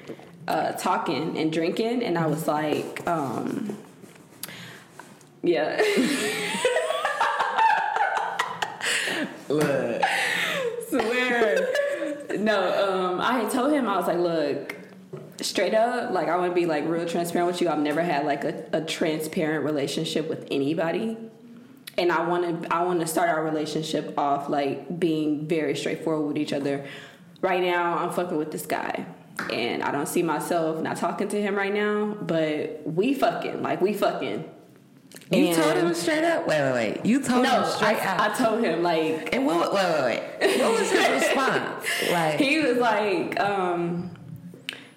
uh, 0.49 0.73
talking 0.73 1.39
and 1.39 1.53
drinking, 1.53 2.03
and 2.03 2.19
I 2.19 2.27
was 2.27 2.49
like, 2.49 3.07
um, 3.07 3.79
yeah. 5.45 5.81
Look. 9.49 10.03
swear. 10.89 11.69
no, 12.37 13.13
um, 13.13 13.21
I 13.21 13.39
had 13.39 13.53
told 13.53 13.73
him 13.73 13.89
I 13.89 13.97
was 13.97 14.09
like, 14.09 14.19
look, 14.19 14.75
straight 15.41 15.75
up, 15.75 16.13
like 16.13 16.29
I 16.29 16.37
want 16.37 16.51
to 16.51 16.55
be 16.55 16.67
like 16.67 16.87
real 16.87 17.07
transparent 17.07 17.51
with 17.53 17.61
you. 17.61 17.69
I've 17.69 17.79
never 17.79 18.03
had 18.03 18.27
like 18.27 18.45
a, 18.45 18.65
a 18.73 18.81
transparent 18.81 19.65
relationship 19.65 20.29
with 20.29 20.47
anybody, 20.51 21.17
and 21.97 22.11
I 22.13 22.27
want 22.29 22.63
to 22.63 22.75
I 22.75 22.83
want 22.85 23.01
to 23.01 23.07
start 23.07 23.29
our 23.29 23.43
relationship 23.45 24.19
off 24.19 24.49
like 24.49 24.99
being 24.99 25.47
very 25.47 25.77
straightforward 25.77 26.27
with 26.29 26.39
each 26.39 26.53
other. 26.53 26.85
Right 27.41 27.63
now, 27.63 27.99
I'm 27.99 28.11
fucking 28.13 28.37
with 28.37 28.51
this 28.51 28.67
guy. 28.67 29.07
And 29.53 29.85
I 29.85 29.93
don't 29.93 30.09
see 30.09 30.25
myself 30.25 30.83
not 30.83 30.97
talking 30.97 31.29
to 31.29 31.41
him 31.41 31.55
right 31.55 31.73
now, 31.73 32.17
but 32.21 32.83
we 32.85 33.15
fucking 33.15 33.63
like 33.63 33.81
we 33.81 33.95
fucking. 33.95 34.45
You 35.31 35.47
And- 35.47 35.57
told 35.57 35.77
him 35.77 35.95
straight 35.95 36.25
up. 36.25 36.47
Wait, 36.49 36.61
wait, 36.61 36.73
wait. 36.73 37.07
You 37.07 37.23
told 37.23 37.45
no, 37.45 37.63
him 37.63 37.71
straight 37.71 37.97
I, 37.97 38.07
out. 38.07 38.21
I 38.33 38.35
told 38.35 38.65
him 38.65 38.83
like 38.83 39.33
and 39.33 39.47
what? 39.47 39.73
Wait, 39.73 39.85
wait, 39.85 40.23
wait. 40.41 40.61
What 40.61 40.81
was 40.81 40.91
his 40.91 41.09
response? 41.23 41.87
Like, 42.11 42.41
he 42.41 42.61
was 42.61 42.79
like, 42.79 43.39
um, 43.39 44.11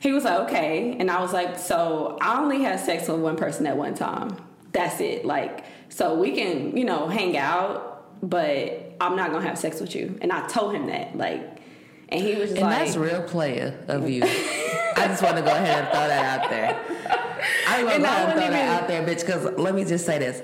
he 0.01 0.11
was 0.11 0.23
like, 0.23 0.39
okay, 0.41 0.97
and 0.99 1.11
I 1.11 1.21
was 1.21 1.31
like, 1.31 1.59
so 1.59 2.17
I 2.19 2.41
only 2.41 2.63
had 2.63 2.79
sex 2.79 3.07
with 3.07 3.19
one 3.19 3.35
person 3.35 3.67
at 3.67 3.77
one 3.77 3.93
time. 3.93 4.35
That's 4.71 4.99
it. 4.99 5.25
Like, 5.25 5.63
so 5.89 6.15
we 6.15 6.31
can, 6.31 6.75
you 6.75 6.85
know, 6.85 7.07
hang 7.07 7.37
out, 7.37 8.07
but 8.27 8.95
I'm 8.99 9.15
not 9.15 9.31
gonna 9.31 9.47
have 9.47 9.59
sex 9.59 9.79
with 9.79 9.93
you. 9.95 10.17
And 10.21 10.31
I 10.31 10.47
told 10.47 10.73
him 10.73 10.87
that, 10.87 11.15
like, 11.15 11.59
and 12.09 12.19
he 12.19 12.35
was 12.35 12.49
just 12.49 12.61
and 12.61 12.61
like, 12.61 12.85
that's 12.85 12.97
real 12.97 13.21
player 13.21 13.77
of 13.87 14.09
you. 14.09 14.23
I 14.23 15.05
just 15.07 15.21
want 15.21 15.37
to 15.37 15.43
go 15.43 15.51
ahead 15.51 15.83
and 15.83 15.87
throw 15.89 16.07
that 16.07 16.41
out 16.41 16.49
there. 16.49 16.79
I'm 17.67 17.85
gonna 17.85 17.99
go 17.99 18.03
ahead 18.05 18.29
and 18.29 18.33
throw 18.33 18.43
wouldn't 18.43 18.53
that 18.53 18.81
out 18.81 18.87
there, 18.87 19.05
bitch. 19.05 19.23
Because 19.23 19.55
let 19.59 19.75
me 19.75 19.85
just 19.85 20.05
say 20.07 20.17
this: 20.17 20.41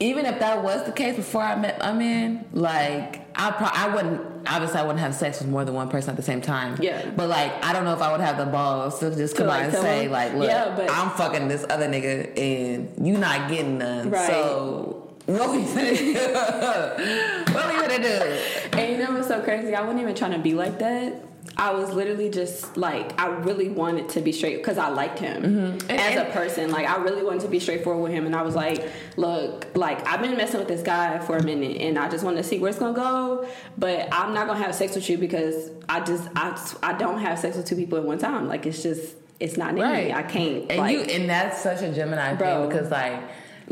even 0.00 0.26
if 0.26 0.40
that 0.40 0.62
was 0.62 0.84
the 0.84 0.92
case 0.92 1.16
before 1.16 1.42
I 1.42 1.54
met 1.56 1.78
man, 1.94 2.44
like 2.52 3.20
I, 3.38 3.50
pro- 3.52 3.68
I 3.72 3.94
wouldn't. 3.94 4.32
Obviously, 4.48 4.80
I 4.80 4.82
wouldn't 4.82 4.98
have 4.98 5.14
sex 5.14 5.38
with 5.40 5.48
more 5.48 5.64
than 5.64 5.74
one 5.74 5.88
person 5.88 6.10
at 6.10 6.16
the 6.16 6.22
same 6.22 6.40
time. 6.40 6.76
Yeah. 6.82 7.08
But 7.16 7.28
like, 7.28 7.64
I 7.64 7.72
don't 7.72 7.84
know 7.84 7.92
if 7.94 8.02
I 8.02 8.10
would 8.10 8.20
have 8.20 8.36
the 8.38 8.46
balls 8.46 8.98
to 8.98 9.14
just 9.14 9.36
come 9.36 9.46
To, 9.46 9.52
out 9.52 9.56
like, 9.60 9.72
and 9.72 9.82
say, 9.82 10.04
him? 10.06 10.10
like, 10.12 10.34
look, 10.34 10.48
Yeah, 10.48 10.74
but- 10.76 10.90
I'm 10.90 11.10
fucking 11.10 11.46
this 11.48 11.64
other 11.70 11.86
nigga, 11.88 12.36
and 12.36 13.06
you 13.06 13.16
not 13.18 13.48
getting 13.48 13.78
none. 13.78 14.10
Right. 14.10 14.26
So 14.26 15.14
what 15.26 15.52
we 15.52 15.58
finna 15.58 15.96
do? 15.96 16.12
what 17.54 17.66
we 17.68 17.80
finna 17.80 18.02
do? 18.02 18.78
And 18.78 18.92
you 18.92 18.98
know 19.06 19.12
what's 19.12 19.28
so 19.28 19.40
crazy? 19.42 19.74
I 19.76 19.82
wasn't 19.82 20.00
even 20.00 20.14
trying 20.16 20.32
to 20.32 20.38
be 20.40 20.54
like 20.54 20.80
that. 20.80 21.14
I 21.56 21.72
was 21.72 21.92
literally 21.92 22.30
just 22.30 22.76
like, 22.76 23.18
I 23.20 23.26
really 23.28 23.68
wanted 23.68 24.08
to 24.10 24.20
be 24.20 24.32
straight 24.32 24.56
because 24.56 24.78
I 24.78 24.88
liked 24.88 25.18
him 25.18 25.42
Mm-hmm. 25.42 25.90
And- 25.90 26.00
as 26.00 26.16
a 26.16 26.24
person. 26.32 26.70
Like, 26.70 26.88
I 26.88 26.96
really 27.02 27.22
wanted 27.22 27.42
to 27.42 27.48
be 27.48 27.60
straightforward 27.60 28.02
with 28.02 28.12
him. 28.12 28.26
And 28.26 28.34
I 28.34 28.42
was 28.42 28.54
like, 28.54 28.88
look, 29.16 29.66
like, 29.76 30.06
I've 30.06 30.20
been 30.20 30.36
messing 30.36 30.58
with 30.60 30.68
this 30.68 30.82
guy 30.82 31.18
for 31.20 31.36
a 31.36 31.42
minute 31.42 31.76
and 31.80 31.98
I 31.98 32.08
just 32.08 32.24
want 32.24 32.36
to 32.38 32.42
see 32.42 32.58
where 32.58 32.70
it's 32.70 32.78
going 32.78 32.94
to 32.94 33.00
go. 33.00 33.48
But 33.76 34.08
I'm 34.12 34.32
not 34.34 34.46
going 34.46 34.58
to 34.58 34.64
have 34.64 34.74
sex 34.74 34.94
with 34.94 35.08
you 35.10 35.18
because 35.18 35.70
I 35.88 36.00
just, 36.00 36.28
I, 36.34 36.58
I 36.82 36.92
don't 36.94 37.18
have 37.18 37.38
sex 37.38 37.56
with 37.56 37.66
two 37.66 37.76
people 37.76 37.98
at 37.98 38.04
one 38.04 38.18
time. 38.18 38.48
Like, 38.48 38.64
it's 38.66 38.82
just, 38.82 39.14
it's 39.40 39.56
not 39.56 39.70
in 39.70 39.74
me. 39.76 40.12
I 40.12 40.22
can't. 40.22 40.70
And 40.70 40.78
like, 40.78 40.92
you 40.96 41.00
and 41.02 41.28
that's 41.28 41.60
such 41.60 41.82
a 41.82 41.92
Gemini 41.92 42.34
Bro. 42.34 42.60
thing 42.60 42.68
because 42.68 42.90
like 42.92 43.20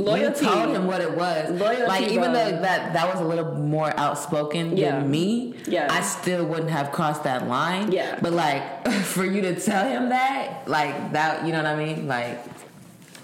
Loyalty. 0.05 0.45
you 0.45 0.51
told 0.51 0.75
him 0.75 0.87
what 0.87 1.01
it 1.01 1.17
was. 1.17 1.51
Loyalty, 1.51 1.83
like 1.85 2.03
even 2.09 2.31
bro. 2.31 2.33
though 2.33 2.51
that 2.63 2.93
that 2.93 3.13
was 3.13 3.21
a 3.21 3.25
little 3.25 3.55
more 3.55 3.93
outspoken 3.99 4.77
Yeah. 4.77 4.99
than 5.01 5.11
me, 5.11 5.55
Yeah. 5.67 5.89
I 5.91 6.01
still 6.03 6.45
wouldn't 6.45 6.71
have 6.71 6.93
crossed 6.93 7.25
that 7.25 7.47
line. 7.49 7.93
Yeah. 7.93 8.19
But 8.21 8.33
like 8.33 8.89
for 9.05 9.25
you 9.25 9.41
to 9.43 9.61
tell 9.61 9.87
him 9.89 10.09
that, 10.11 10.67
like 10.69 11.13
that, 11.13 11.45
you 11.47 11.53
know 11.53 11.59
what 11.59 11.67
I 11.67 11.77
mean? 11.77 12.07
Like 12.09 12.43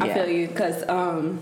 I 0.01 0.13
feel 0.13 0.29
you 0.29 0.49
because 0.49 0.87
um, 0.89 1.41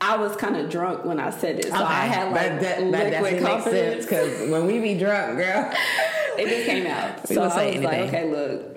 I 0.00 0.16
was 0.16 0.36
kind 0.36 0.56
of 0.56 0.70
drunk 0.70 1.04
when 1.04 1.18
I 1.18 1.30
said 1.30 1.58
it, 1.58 1.66
so 1.66 1.74
I 1.74 2.06
had 2.06 2.32
like 2.32 2.60
that, 2.60 2.92
that, 2.92 3.10
that 3.10 3.22
liquid 3.22 3.42
confidence. 3.42 4.04
because 4.04 4.48
when 4.50 4.66
we 4.66 4.78
be 4.78 4.96
drunk, 4.98 5.38
girl. 5.38 5.72
it 6.38 6.48
just 6.48 6.66
came 6.66 6.86
out. 6.86 7.28
We 7.28 7.34
so 7.34 7.42
I 7.42 7.46
was 7.46 7.56
like, 7.56 8.00
okay, 8.08 8.30
look, 8.30 8.67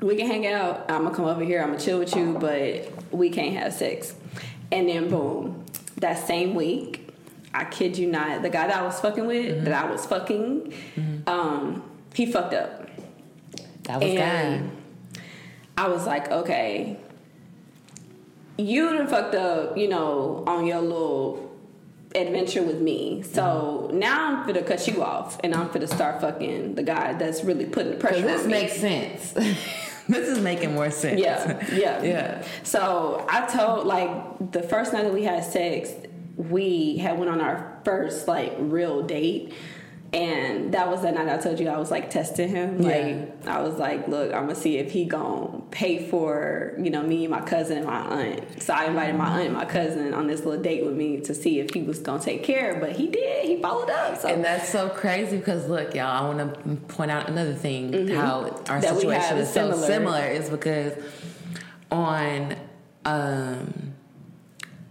we 0.00 0.16
can 0.16 0.26
hang 0.26 0.46
out. 0.46 0.90
I'm 0.90 1.04
gonna 1.04 1.14
come 1.14 1.24
over 1.26 1.42
here. 1.44 1.60
I'm 1.62 1.68
gonna 1.68 1.80
chill 1.80 1.98
with 1.98 2.14
you, 2.16 2.36
but 2.38 2.90
we 3.12 3.30
can't 3.30 3.56
have 3.56 3.72
sex. 3.72 4.14
And 4.72 4.88
then 4.88 5.08
boom, 5.08 5.64
that 5.98 6.26
same 6.26 6.54
week, 6.54 7.08
I 7.52 7.64
kid 7.64 7.96
you 7.96 8.08
not, 8.10 8.42
the 8.42 8.50
guy 8.50 8.66
that 8.66 8.76
I 8.76 8.82
was 8.82 8.98
fucking 9.00 9.26
with, 9.26 9.46
Mm-hmm. 9.56 9.64
that 9.64 9.84
I 9.84 9.90
was 9.90 10.04
fucking, 10.06 10.74
um, 11.26 11.82
he 12.14 12.26
fucked 12.26 12.54
up. 12.54 12.88
That 13.84 14.00
was 14.00 14.10
And 14.10 14.70
God. 14.70 15.22
I 15.76 15.88
was 15.88 16.06
like, 16.06 16.30
okay, 16.30 16.96
you 18.58 18.88
done 18.90 19.06
fucked 19.08 19.34
up, 19.34 19.76
you 19.76 19.88
know, 19.88 20.42
on 20.46 20.66
your 20.66 20.80
little 20.80 21.53
adventure 22.14 22.62
with 22.62 22.80
me. 22.80 23.22
So 23.22 23.86
mm-hmm. 23.88 23.98
now 23.98 24.36
I'm 24.40 24.46
gonna 24.46 24.62
cut 24.62 24.86
you 24.86 25.02
off, 25.02 25.38
and 25.42 25.54
I'm 25.54 25.68
gonna 25.68 25.86
start 25.86 26.20
fucking 26.20 26.74
the 26.74 26.82
guy 26.82 27.14
that's 27.14 27.44
really 27.44 27.66
putting 27.66 27.92
the 27.92 27.98
pressure 27.98 28.22
Because 28.22 28.44
this 28.44 28.44
on 28.44 28.50
me. 28.50 28.60
This 28.60 28.82
makes 28.82 29.32
sense. 29.32 29.32
this 30.08 30.28
is 30.28 30.38
making 30.40 30.74
more 30.74 30.90
sense. 30.90 31.20
Yeah, 31.20 31.66
yeah, 31.72 32.02
Yeah. 32.02 32.46
So 32.62 33.24
I 33.28 33.46
told 33.46 33.86
like 33.86 34.52
the 34.52 34.62
first 34.62 34.92
night 34.92 35.02
that 35.02 35.14
we 35.14 35.24
had 35.24 35.44
sex, 35.44 35.90
we 36.36 36.96
had 36.98 37.18
went 37.18 37.30
on 37.30 37.40
our 37.40 37.80
first 37.84 38.28
like 38.28 38.54
real 38.58 39.02
date. 39.02 39.52
And 40.14 40.72
that 40.72 40.88
was 40.88 41.02
the 41.02 41.10
night 41.10 41.28
I 41.28 41.38
told 41.38 41.58
you 41.58 41.68
I 41.68 41.76
was 41.76 41.90
like 41.90 42.08
testing 42.08 42.48
him. 42.48 42.80
Yeah. 42.80 42.88
Like 42.88 43.46
I 43.48 43.60
was 43.62 43.74
like, 43.78 44.06
look, 44.06 44.32
I'm 44.32 44.42
gonna 44.42 44.54
see 44.54 44.78
if 44.78 44.92
he 44.92 45.06
gonna 45.06 45.60
pay 45.72 46.08
for 46.08 46.74
you 46.78 46.88
know 46.90 47.02
me, 47.02 47.26
my 47.26 47.40
cousin, 47.40 47.78
and 47.78 47.86
my 47.86 47.98
aunt. 47.98 48.62
So 48.62 48.72
I 48.74 48.84
invited 48.84 49.16
my 49.16 49.26
aunt 49.26 49.46
and 49.46 49.54
my 49.54 49.64
cousin 49.64 50.14
on 50.14 50.28
this 50.28 50.44
little 50.44 50.62
date 50.62 50.84
with 50.84 50.94
me 50.94 51.20
to 51.22 51.34
see 51.34 51.58
if 51.58 51.74
he 51.74 51.82
was 51.82 51.98
gonna 51.98 52.22
take 52.22 52.44
care. 52.44 52.78
But 52.78 52.92
he 52.92 53.08
did. 53.08 53.44
He 53.46 53.60
followed 53.60 53.90
up. 53.90 54.20
So 54.20 54.28
And 54.28 54.44
that's 54.44 54.68
so 54.68 54.88
crazy 54.88 55.36
because 55.36 55.68
look, 55.68 55.94
y'all, 55.96 56.06
I 56.06 56.32
want 56.32 56.38
to 56.64 56.76
point 56.94 57.10
out 57.10 57.28
another 57.28 57.54
thing 57.54 58.08
how 58.08 58.42
our 58.44 58.50
Mm-hmm. 58.50 58.80
That 58.82 58.94
situation 58.96 59.38
is 59.38 59.48
is 59.48 59.54
so 59.54 59.72
similar. 59.72 59.86
similar 59.86 60.26
is 60.28 60.48
because 60.48 60.92
on 61.90 62.54
um 63.04 63.90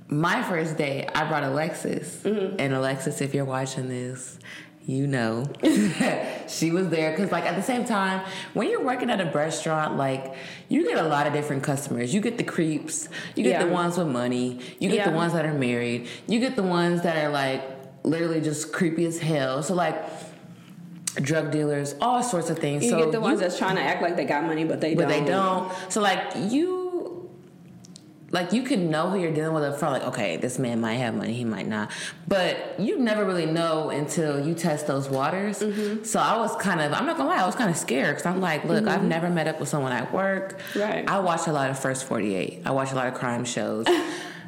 my 0.10 0.44
first 0.44 0.78
date, 0.78 1.10
I 1.16 1.26
brought 1.28 1.44
Alexis, 1.44 2.22
Mm-hmm. 2.24 2.58
and 2.60 2.74
Alexis, 2.74 3.20
if 3.22 3.34
you're 3.34 3.46
watching 3.46 3.88
this. 3.88 4.38
You 4.86 5.08
know, 5.08 5.46
she 6.50 6.72
was 6.72 6.90
there 6.90 7.12
because, 7.12 7.32
like, 7.32 7.46
at 7.46 7.56
the 7.56 7.64
same 7.64 7.86
time, 7.86 8.26
when 8.54 8.70
you're 8.70 8.84
working 8.84 9.10
at 9.10 9.22
a 9.22 9.32
restaurant, 9.32 9.96
like, 9.96 10.36
you 10.68 10.84
get 10.84 10.98
a 10.98 11.08
lot 11.08 11.26
of 11.26 11.32
different 11.32 11.64
customers. 11.64 12.14
You 12.14 12.20
get 12.20 12.38
the 12.38 12.44
creeps, 12.44 13.08
you 13.36 13.44
get 13.46 13.66
the 13.66 13.72
ones 13.72 13.98
with 13.98 14.08
money, 14.08 14.60
you 14.80 14.90
get 14.90 15.06
the 15.06 15.12
ones 15.16 15.32
that 15.34 15.46
are 15.46 15.54
married, 15.54 16.10
you 16.28 16.40
get 16.42 16.58
the 16.58 16.64
ones 16.64 17.02
that 17.04 17.24
are 17.24 17.30
like 17.30 17.64
literally 18.04 18.42
just 18.42 18.74
creepy 18.74 19.06
as 19.06 19.20
hell. 19.20 19.64
So 19.64 19.74
like 19.74 19.96
drug 21.16 21.52
dealers, 21.52 21.96
all 22.02 22.22
sorts 22.22 22.50
of 22.50 22.60
things. 22.60 22.84
you 22.84 22.90
so 22.90 22.98
get 22.98 23.12
the 23.14 23.22
ones 23.22 23.36
you- 23.40 23.46
that's 23.48 23.58
trying 23.58 23.76
to 23.78 23.82
act 23.82 24.02
like 24.02 24.18
they 24.18 24.26
got 24.26 24.44
money, 24.44 24.66
but 24.66 24.82
they 24.82 24.96
but 24.96 25.08
don't. 25.08 25.26
they 25.26 25.32
don't. 25.32 25.72
So 25.90 26.02
like 26.02 26.24
you 26.50 26.83
like 28.34 28.52
you 28.52 28.64
can 28.64 28.90
know 28.90 29.12
who 29.12 29.20
you're 29.20 29.32
dealing 29.32 29.54
with 29.54 29.64
up 29.64 29.78
front, 29.78 29.94
like, 29.94 30.08
okay, 30.10 30.38
this 30.38 30.58
man 30.58 30.82
might 30.82 30.96
have 30.96 31.16
money, 31.16 31.34
he 31.34 31.46
might 31.46 31.68
not. 31.68 31.92
But 32.28 32.80
you 32.80 32.98
never 33.00 33.24
really 33.26 33.46
know 33.46 33.92
until 33.92 34.46
you 34.46 34.56
test 34.56 34.88
those 34.88 35.08
waters. 35.08 35.60
Mm-hmm. 35.60 36.04
So 36.04 36.20
I 36.20 36.38
was 36.38 36.56
kind 36.58 36.82
of, 36.82 36.92
I'm 36.94 37.06
not 37.06 37.16
gonna 37.16 37.30
lie, 37.30 37.38
I 37.38 37.46
was 37.46 37.56
kind 37.56 37.70
of 37.70 37.78
scared 37.78 38.16
because 38.16 38.26
I'm 38.26 38.42
like, 38.42 38.66
look, 38.66 38.88
I've 38.88 39.04
never 39.04 39.30
met 39.30 39.48
up 39.48 39.60
with 39.60 39.70
someone 39.70 39.92
at 39.92 40.12
work. 40.12 40.60
Mm-hmm. 40.60 40.80
Right. 40.80 41.10
I 41.10 41.20
watch 41.20 41.48
a 41.48 41.54
lot 41.54 41.70
of 41.70 41.78
First 41.78 42.06
48. 42.06 42.64
I 42.66 42.72
watch 42.72 42.92
a 42.92 42.96
lot 42.96 43.08
of 43.08 43.14
crime 43.14 43.46
shows. 43.46 43.86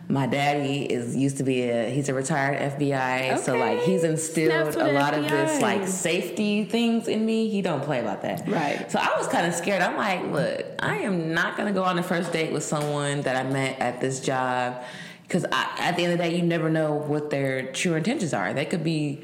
My 0.07 0.27
daddy 0.27 0.83
is 0.83 1.15
used 1.15 1.37
to 1.37 1.43
be 1.43 1.63
a 1.63 1.89
he's 1.89 2.09
a 2.09 2.13
retired 2.13 2.59
FBI, 2.79 3.39
so 3.39 3.57
like 3.57 3.79
he's 3.81 4.03
instilled 4.03 4.75
a 4.75 4.91
lot 4.91 5.15
of 5.15 5.27
this 5.27 5.61
like 5.61 5.87
safety 5.87 6.63
things 6.65 7.07
in 7.07 7.25
me. 7.25 7.49
He 7.49 7.61
don't 7.63 7.83
play 7.83 7.99
about 8.01 8.21
that. 8.21 8.47
Right. 8.47 8.89
So 8.91 8.99
I 8.99 9.17
was 9.17 9.27
kind 9.27 9.47
of 9.47 9.53
scared. 9.55 9.81
I'm 9.81 9.97
like, 9.97 10.23
look, 10.31 10.65
I 10.79 10.97
am 10.97 11.33
not 11.33 11.57
gonna 11.57 11.71
go 11.73 11.83
on 11.83 11.95
the 11.95 12.03
first 12.03 12.31
date 12.31 12.53
with 12.53 12.63
someone 12.63 13.21
that 13.21 13.35
I 13.35 13.49
met 13.49 13.79
at 13.79 13.99
this 13.99 14.19
job 14.19 14.83
because 15.23 15.43
at 15.51 15.95
the 15.97 16.03
end 16.03 16.13
of 16.13 16.19
the 16.19 16.23
day, 16.23 16.35
you 16.37 16.43
never 16.43 16.69
know 16.69 16.93
what 16.93 17.31
their 17.31 17.71
true 17.71 17.95
intentions 17.95 18.31
are. 18.31 18.53
They 18.53 18.65
could 18.65 18.83
be 18.83 19.23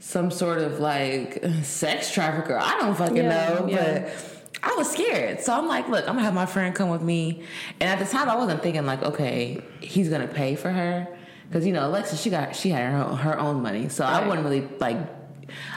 some 0.00 0.32
sort 0.32 0.58
of 0.58 0.80
like 0.80 1.44
sex 1.62 2.12
trafficker. 2.12 2.58
I 2.58 2.76
don't 2.80 2.96
fucking 2.96 3.16
Yeah, 3.16 3.48
know, 3.60 3.68
yeah. 3.68 3.98
but. 4.10 4.36
I 4.62 4.74
was 4.76 4.90
scared. 4.90 5.40
So 5.40 5.52
I'm 5.54 5.66
like, 5.66 5.88
look, 5.88 6.06
I'm 6.08 6.14
gonna 6.14 6.24
have 6.24 6.34
my 6.34 6.46
friend 6.46 6.74
come 6.74 6.90
with 6.90 7.02
me. 7.02 7.42
And 7.80 7.88
at 7.88 7.98
the 7.98 8.04
time 8.04 8.28
I 8.28 8.34
wasn't 8.36 8.62
thinking 8.62 8.84
like, 8.86 9.02
okay, 9.02 9.62
he's 9.80 10.08
gonna 10.08 10.26
pay 10.28 10.54
for 10.56 10.70
her. 10.70 11.08
Cause 11.52 11.66
you 11.66 11.72
know, 11.72 11.86
Alexa, 11.88 12.16
she 12.16 12.30
got 12.30 12.54
she 12.54 12.68
had 12.70 12.92
her 12.92 12.98
own, 12.98 13.16
her 13.16 13.38
own 13.38 13.62
money. 13.62 13.88
So 13.88 14.04
I 14.04 14.26
wasn't 14.26 14.44
really 14.44 14.68
like 14.78 14.98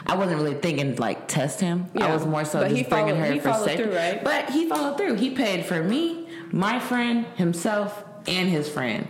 I 0.05 0.15
wasn't 0.15 0.39
really 0.41 0.53
thinking 0.55 0.95
like 0.97 1.27
test 1.27 1.59
him. 1.59 1.87
I 1.99 2.13
was 2.13 2.25
more 2.25 2.45
so 2.45 2.59
But 2.59 2.69
just 2.69 2.77
he 2.77 2.83
bringing 2.83 3.15
followed- 3.15 3.25
her 3.27 3.33
he 3.33 3.39
for 3.39 3.49
followed 3.49 3.65
safety. 3.65 3.83
through, 3.85 3.95
right? 3.95 4.23
But 4.23 4.49
he 4.51 4.69
followed 4.69 4.97
through. 4.97 5.15
He 5.15 5.31
paid 5.31 5.65
for 5.65 5.81
me, 5.81 6.27
my 6.51 6.79
friend, 6.79 7.25
himself, 7.35 8.03
and 8.27 8.49
his 8.49 8.69
friend. 8.69 9.07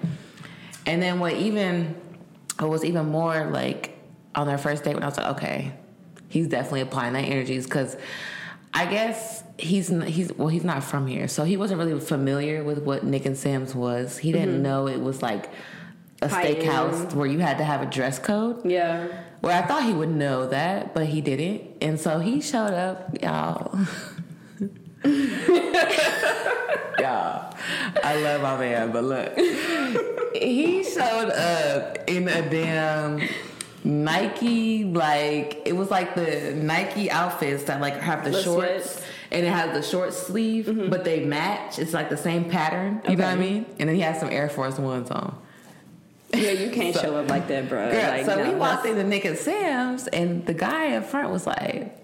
And 0.86 1.02
then 1.02 1.20
what 1.20 1.34
even 1.34 1.96
what 2.60 2.70
was 2.70 2.86
even 2.86 3.08
more 3.08 3.46
like 3.48 3.98
on 4.36 4.48
their 4.48 4.58
first 4.58 4.84
date 4.86 4.94
when 4.94 5.04
I 5.04 5.08
was 5.08 5.18
like, 5.18 5.32
okay, 5.36 5.74
he's 6.30 6.48
definitely 6.48 6.82
applying 6.82 7.12
that 7.14 7.26
energies 7.26 7.66
because 7.66 7.98
I 8.74 8.86
guess 8.86 9.43
he's 9.58 9.90
he's 10.06 10.34
well 10.34 10.48
he's 10.48 10.64
not 10.64 10.84
from 10.84 11.08
here, 11.08 11.28
so 11.28 11.44
he 11.44 11.58
wasn't 11.58 11.80
really 11.80 12.00
familiar 12.00 12.64
with 12.64 12.80
what 12.80 13.04
Nick 13.04 13.26
and 13.26 13.38
Sam's 13.38 13.76
was. 13.76 14.18
He 14.18 14.32
didn't 14.32 14.56
mm-hmm. 14.56 14.64
know 14.64 14.88
it 14.88 15.02
was 15.02 15.22
like 15.22 15.50
a 16.22 16.28
steakhouse 16.28 17.14
where 17.14 17.28
you 17.28 17.40
had 17.40 17.58
to 17.58 17.64
have 17.64 17.82
a 17.82 17.86
dress 17.86 18.20
code. 18.20 18.66
Yeah. 18.66 19.08
Well, 19.42 19.62
I 19.62 19.68
thought 19.68 19.84
he 19.84 19.94
would 19.94 20.10
know 20.10 20.48
that, 20.48 20.94
but 20.94 21.08
he 21.08 21.22
didn't. 21.22 21.64
And 21.82 22.00
so 22.00 22.20
he 22.20 22.40
showed 22.40 22.74
up, 22.74 23.22
y'all. 23.22 23.78
y'all, 25.04 25.12
I 28.04 28.20
love 28.22 28.42
my 28.42 28.58
man, 28.58 28.92
but 28.94 29.04
look. 29.04 29.38
He 30.34 30.84
showed 30.84 31.30
up 31.30 31.98
in 32.08 32.30
a 32.30 32.50
damn 32.50 33.28
Nike, 33.84 34.86
like, 34.86 35.62
it 35.66 35.76
was 35.76 35.92
like 35.92 36.16
the 36.16 36.54
Nike 36.56 37.12
outfits 37.12 37.66
that, 37.66 37.82
like, 37.82 38.00
have 38.00 38.24
the, 38.24 38.32
The 38.32 38.42
shorts. 38.42 38.92
sweats. 38.92 39.06
And 39.34 39.46
it 39.46 39.50
has 39.50 39.74
the 39.74 39.82
short 39.82 40.14
sleeve, 40.14 40.90
but 40.92 41.04
they 41.04 41.26
match. 41.26 41.80
It's 41.80 41.92
like 41.94 42.10
the 42.10 42.18
same 42.18 42.50
pattern. 42.50 43.02
You 43.10 43.16
know 43.16 43.26
what 43.26 43.34
I 43.34 43.36
mean? 43.36 43.66
And 43.80 43.90
then 43.90 43.96
he 43.96 44.02
has 44.02 44.20
some 44.20 44.30
Air 44.30 44.48
Force 44.48 44.78
Ones 44.78 45.10
on. 45.10 45.36
Yeah, 46.34 46.52
you 46.52 46.70
can't 46.72 46.96
show 47.02 47.16
up 47.16 47.30
like 47.30 47.48
that, 47.48 47.68
bro. 47.68 47.92
Girl, 47.92 48.10
like, 48.10 48.26
so 48.26 48.36
no, 48.36 48.50
we 48.52 48.56
walked 48.56 48.86
into 48.86 49.04
Nick 49.04 49.26
and 49.26 49.38
Sam's, 49.38 50.08
and 50.08 50.46
the 50.46 50.54
guy 50.54 50.96
up 50.96 51.06
front 51.06 51.32
was 51.32 51.46
like, 51.48 51.98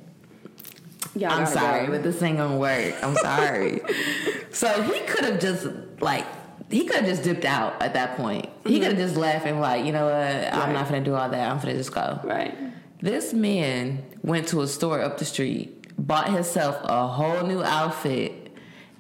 Y'all 1.16 1.32
I'm 1.32 1.46
sorry, 1.48 1.88
go. 1.88 1.94
but 1.94 2.04
this 2.04 2.22
ain't 2.22 2.38
gonna 2.38 2.58
work. 2.58 2.94
I'm 3.04 3.16
sorry. 3.16 3.82
so 4.52 4.82
he 4.84 5.00
could 5.02 5.26
have 5.26 5.40
just 5.40 5.68
like 6.02 6.26
he 6.70 6.86
could 6.86 6.98
have 6.98 7.06
just 7.06 7.24
dipped 7.24 7.46
out 7.46 7.82
at 7.82 7.94
that 7.96 8.16
point. 8.16 8.48
He 8.66 8.80
could 8.80 8.90
have 8.90 8.98
just 8.98 9.18
left 9.18 9.46
and 9.48 9.60
like, 9.60 9.86
you 9.86 9.92
know 9.92 10.06
what, 10.06 10.14
I'm 10.16 10.60
Mm-hmm. 10.62 10.74
Not 10.74 10.86
gonna 10.90 11.02
do 11.04 11.16
all 11.16 11.30
that. 11.30 11.52
I'm 11.52 11.60
gonna 11.60 11.74
just 11.74 11.92
go. 11.94 12.20
Right. 12.24 12.56
This 13.02 13.34
man 13.34 14.04
went 14.24 14.48
to 14.50 14.62
a 14.62 14.68
store 14.68 15.02
up 15.02 15.18
the 15.18 15.26
street, 15.26 15.79
bought 16.08 16.30
himself 16.30 16.78
a 16.84 17.08
whole 17.08 17.46
new 17.46 17.62
outfit, 17.64 18.34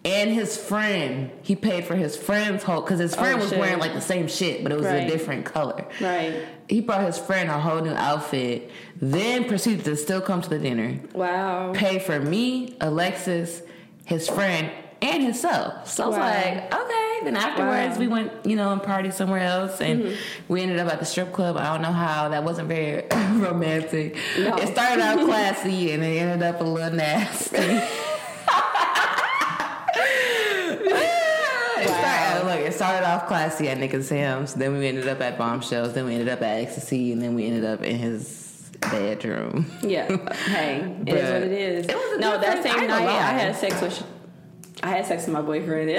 and 0.05 0.29
his 0.31 0.55
friend. 0.57 1.29
He 1.41 1.55
paid 1.55 1.83
for 1.85 1.95
his 1.95 2.15
friend's 2.15 2.63
whole 2.63 2.81
because 2.81 2.99
his 2.99 3.13
oh, 3.15 3.17
friend 3.17 3.35
Oh, 3.37 3.41
was 3.41 3.49
shit. 3.49 3.59
wearing 3.59 3.79
like 3.79 3.93
the 3.93 4.01
same 4.01 4.27
shit, 4.27 4.63
but 4.63 4.71
it 4.71 4.75
was 4.75 4.85
Right. 4.85 5.07
a 5.07 5.07
different 5.09 5.45
color. 5.45 5.85
Right. 5.99 6.45
He 6.67 6.81
brought 6.81 7.05
his 7.05 7.17
friend 7.17 7.49
a 7.49 7.59
whole 7.59 7.81
new 7.81 7.93
outfit, 7.93 8.69
then 9.01 9.45
proceeded 9.45 9.83
to 9.85 9.95
still 9.95 10.21
come 10.21 10.41
to 10.41 10.49
the 10.49 10.59
dinner 10.59 10.99
Wow. 11.13 11.73
pay 11.73 11.99
for 11.99 12.19
me, 12.19 12.75
Alexis, 12.79 13.61
his 14.05 14.29
friend, 14.29 14.69
and 15.01 15.23
himself. 15.23 15.89
So 15.89 16.05
I 16.05 16.07
was 16.07 16.17
like, 16.17 16.73
okay. 16.73 17.19
Then 17.23 17.35
afterwards, 17.35 17.95
Wow. 17.95 17.99
we 17.99 18.07
went, 18.07 18.31
you 18.45 18.55
know, 18.55 18.71
and 18.71 18.81
party 18.81 19.11
somewhere 19.11 19.41
else, 19.41 19.81
and 19.81 20.03
mm-hmm. 20.03 20.15
we 20.47 20.61
ended 20.61 20.79
up 20.79 20.91
at 20.91 20.99
the 20.99 21.05
strip 21.05 21.33
club. 21.33 21.57
I 21.57 21.73
don't 21.73 21.81
know 21.81 21.91
how. 21.91 22.29
That 22.29 22.43
wasn't 22.43 22.69
very 22.69 23.03
romantic. 23.33 24.15
No. 24.37 24.55
It 24.55 24.69
started 24.69 25.01
out 25.01 25.19
classy, 25.25 25.91
and 25.91 26.03
it 26.03 26.21
ended 26.21 26.43
up 26.43 26.61
a 26.61 26.63
little 26.63 26.95
nasty. 26.95 27.57
It 31.81 31.87
started, 31.87 32.45
look, 32.45 32.59
it 32.59 32.73
started 32.73 33.07
off 33.07 33.27
classy 33.27 33.69
at 33.69 33.77
Nick 33.77 33.93
and 33.93 34.03
Sam's. 34.03 34.53
Then 34.53 34.77
we 34.77 34.85
ended 34.87 35.07
up 35.07 35.21
at 35.21 35.37
Bombshells. 35.37 35.93
Then 35.93 36.05
we 36.05 36.13
ended 36.13 36.27
up 36.27 36.41
at 36.41 36.59
Ecstasy, 36.59 37.13
and 37.13 37.21
then 37.21 37.35
we 37.35 37.45
ended 37.45 37.63
up 37.63 37.83
in 37.83 37.97
his 37.97 38.69
bedroom. 38.81 39.65
Yeah. 39.81 40.07
Hey, 40.33 40.79
it 41.05 41.13
is 41.13 41.31
what 41.31 41.43
it 41.43 41.51
is. 41.51 41.85
it 41.87 41.95
was 41.95 42.17
a 42.17 42.19
no, 42.19 42.39
that 42.39 42.63
same 42.63 42.87
night. 42.87 43.07
I 43.07 43.31
had 43.31 43.55
sex 43.55 43.81
with. 43.81 44.03
I 44.81 44.89
had 44.89 45.05
sex 45.05 45.25
with 45.25 45.33
my 45.33 45.41
boyfriend. 45.41 45.89
I 45.91 45.93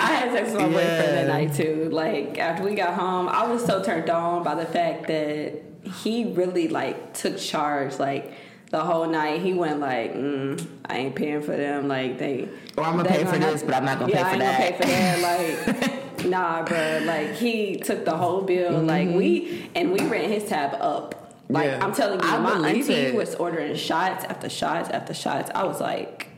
had 0.00 0.32
sex 0.32 0.50
with 0.50 0.60
my 0.60 0.68
boyfriend 0.68 1.16
that 1.16 1.28
night 1.28 1.54
too. 1.54 1.88
Like 1.90 2.38
after 2.38 2.64
we 2.64 2.74
got 2.74 2.94
home, 2.94 3.28
I 3.28 3.46
was 3.46 3.64
so 3.64 3.82
turned 3.82 4.10
on 4.10 4.42
by 4.42 4.54
the 4.56 4.66
fact 4.66 5.06
that 5.06 5.62
he 6.02 6.32
really 6.32 6.68
like 6.68 7.14
took 7.14 7.38
charge. 7.38 7.98
Like 7.98 8.32
the 8.70 8.80
whole 8.80 9.06
night, 9.06 9.42
he 9.42 9.54
went 9.54 9.78
like, 9.80 10.14
mm, 10.14 10.66
"I 10.86 10.96
ain't 10.96 11.14
paying 11.14 11.42
for 11.42 11.56
them. 11.56 11.86
Like 11.88 12.18
they." 12.18 12.48
Or 12.76 12.84
I'm 12.84 12.96
gonna 12.96 13.08
pay 13.08 13.24
for 13.24 13.38
this, 13.38 13.62
but 13.62 13.74
I'm 13.74 13.84
not 13.84 14.00
gonna 14.00 14.12
yeah, 14.12 14.24
pay 14.24 14.30
for 14.30 14.36
I 14.36 14.38
that. 14.38 14.60
ain't 14.60 14.78
gonna 14.78 15.36
pay 15.36 15.54
for 15.54 15.68
that. 15.72 15.98
Like, 16.22 16.26
nah, 16.30 16.62
bro. 16.64 17.00
Like 17.04 17.34
he 17.34 17.76
took 17.76 18.04
the 18.04 18.16
whole 18.16 18.42
bill. 18.42 18.80
Like 18.80 19.08
we 19.08 19.70
and 19.74 19.92
we 19.92 20.00
ran 20.06 20.28
his 20.30 20.44
tab 20.46 20.74
up. 20.80 21.21
Like. 21.52 21.66
Yeah. 21.66 21.84
I'm 21.84 21.94
telling 21.94 22.20
you, 22.20 22.26
I 22.28 22.38
my 22.38 22.68
auntie 22.68 22.92
it. 22.92 23.14
was 23.14 23.34
ordering 23.36 23.76
shots 23.76 24.24
after 24.24 24.48
shots 24.48 24.88
after 24.90 25.14
shots. 25.14 25.50
I 25.54 25.64
was 25.64 25.80
like, 25.80 26.28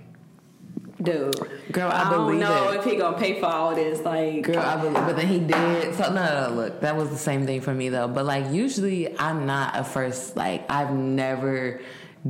dude, 1.03 1.35
Girl, 1.73 1.91
I 1.91 2.11
don't 2.11 2.27
believe 2.27 2.41
know 2.41 2.71
it. 2.71 2.79
if 2.79 2.85
he 2.85 2.97
gonna 2.97 3.19
pay 3.19 3.39
for 3.41 3.47
all 3.47 3.75
this. 3.75 4.01
Like, 4.01 4.43
Girl, 4.43 4.59
I 4.59 4.77
believe, 4.77 4.95
but 4.95 5.17
then 5.17 5.29
he 5.29 5.39
did. 5.41 5.95
So 5.95 6.13
no, 6.13 6.49
no, 6.49 6.55
look, 6.55 6.81
that 6.81 6.97
was 6.97 7.11
the 7.11 7.19
same 7.19 7.47
thing 7.47 7.61
for 7.61 7.75
me 7.75 7.89
though. 7.89 8.09
But 8.09 8.25
like 8.27 8.51
usually, 8.53 9.19
I'm 9.19 9.47
not 9.47 9.77
a 9.77 9.85
first. 9.85 10.37
Like 10.37 10.71
I've 10.71 10.93
never 10.93 11.81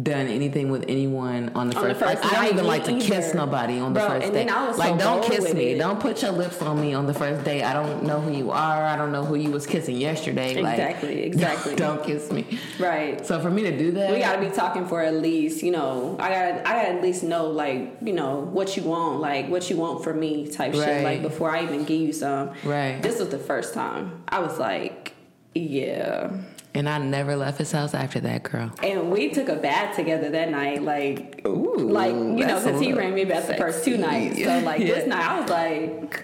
done 0.02 0.26
anything 0.26 0.70
with 0.70 0.84
anyone 0.88 1.52
on 1.54 1.70
the 1.70 1.76
On 1.76 1.86
the 1.88 1.94
first. 1.94 2.00
like, 2.00 2.18
first 2.20 2.32
I 2.34 2.42
don't 2.46 2.52
even 2.54 2.66
like 2.66 2.82
to 2.86 2.98
kiss 2.98 3.32
nobody 3.32 3.78
on 3.78 3.92
the 3.94 4.00
Bro, 4.00 4.08
first 4.08 4.24
and 4.26 4.34
date. 4.34 4.76
like, 4.76 4.98
don't 4.98 5.22
kiss 5.24 5.54
me. 5.54 5.66
it. 5.68 5.78
Don't 5.78 6.00
put 6.00 6.20
your 6.20 6.32
lips 6.32 6.60
on 6.62 6.80
me 6.80 6.94
on 6.94 7.06
the 7.06 7.14
first 7.14 7.44
date. 7.44 7.62
I 7.62 7.72
don't 7.72 8.02
know 8.02 8.20
who 8.20 8.32
you 8.32 8.50
are. 8.50 8.84
I 8.84 8.96
don't 8.96 9.12
know 9.12 9.24
who 9.24 9.36
you 9.36 9.50
was 9.52 9.66
kissing 9.66 9.96
yesterday. 9.96 10.60
Like, 10.60 10.72
Exactly, 10.78 11.22
exactly. 11.26 11.76
don't 11.76 12.02
kiss 12.02 12.32
me. 12.32 12.58
Right. 12.80 13.24
So 13.24 13.40
for 13.40 13.50
me 13.50 13.62
to 13.62 13.78
do 13.78 13.92
that, 13.92 14.10
We 14.12 14.18
gotta 14.18 14.40
be 14.40 14.50
talking 14.54 14.84
for 14.86 15.00
at 15.00 15.14
least, 15.14 15.62
you 15.62 15.70
know, 15.70 16.16
I 16.18 16.28
gotta, 16.28 16.68
I 16.68 16.72
gotta 16.72 16.88
at 16.88 17.02
least 17.02 17.22
know, 17.22 17.46
like, 17.46 17.96
you 18.02 18.14
know, 18.14 18.40
what 18.40 18.76
you 18.76 18.82
want, 18.82 19.20
like, 19.20 19.48
what 19.48 19.70
you 19.70 19.76
want 19.76 20.02
for 20.02 20.12
me, 20.12 20.48
type 20.50 20.72
Right. 20.74 20.84
shit, 20.84 21.04
like, 21.04 21.22
before 21.22 21.54
I 21.54 21.62
even 21.62 21.84
give 21.84 22.00
you 22.00 22.12
some. 22.12 22.50
Right. 22.64 23.00
This 23.00 23.20
was 23.20 23.28
the 23.28 23.38
first 23.38 23.74
time 23.74 24.24
I 24.28 24.40
was 24.40 24.58
like, 24.58 25.12
yeah. 25.54 26.30
And 26.74 26.88
I 26.88 26.98
never 26.98 27.36
left 27.36 27.58
his 27.58 27.70
house 27.70 27.94
after 27.94 28.20
that, 28.20 28.42
girl. 28.42 28.70
And 28.82 29.10
we 29.10 29.30
took 29.30 29.48
a 29.48 29.56
bath 29.56 29.94
together 29.96 30.30
that 30.30 30.50
night, 30.50 30.82
like, 30.82 31.42
Ooh, 31.46 31.76
like 31.78 32.12
you 32.12 32.18
know, 32.18 32.46
that's 32.46 32.64
because 32.64 32.80
he 32.80 32.92
ran 32.92 33.14
me 33.14 33.24
back 33.24 33.46
the 33.46 33.54
first 33.54 33.84
two 33.84 33.96
nights. 33.96 34.42
So 34.42 34.58
like 34.60 34.80
this 34.80 35.06
night, 35.06 35.24
I 35.24 35.40
was 35.40 35.50
like, 35.50 36.22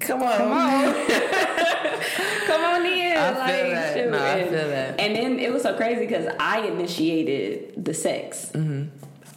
Come 0.00 0.22
on, 0.22 0.36
come 0.36 0.52
on, 0.52 0.94
come 2.46 2.64
on 2.64 2.86
in. 2.86 3.16
I 3.18 3.30
like, 3.38 3.54
feel 3.54 3.70
that. 3.70 3.94
shoot. 3.94 4.10
No, 4.10 4.18
I 4.18 4.28
and, 4.38 4.50
feel 4.50 4.68
that. 4.68 5.00
And 5.00 5.16
then 5.16 5.38
it 5.38 5.52
was 5.52 5.62
so 5.62 5.76
crazy 5.76 6.06
because 6.06 6.32
I 6.40 6.60
initiated 6.66 7.84
the 7.84 7.94
sex. 7.94 8.50
Mm-hmm. 8.54 8.88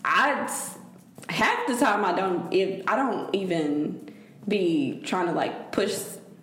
I 0.06 0.50
half 1.30 1.68
the 1.68 1.78
time 1.78 2.04
I 2.04 2.14
don't 2.14 2.52
if 2.54 2.84
I 2.88 2.96
don't 2.96 3.34
even 3.36 4.10
be 4.48 5.02
trying 5.06 5.28
to 5.28 5.34
like 5.34 5.72
push 5.72 5.98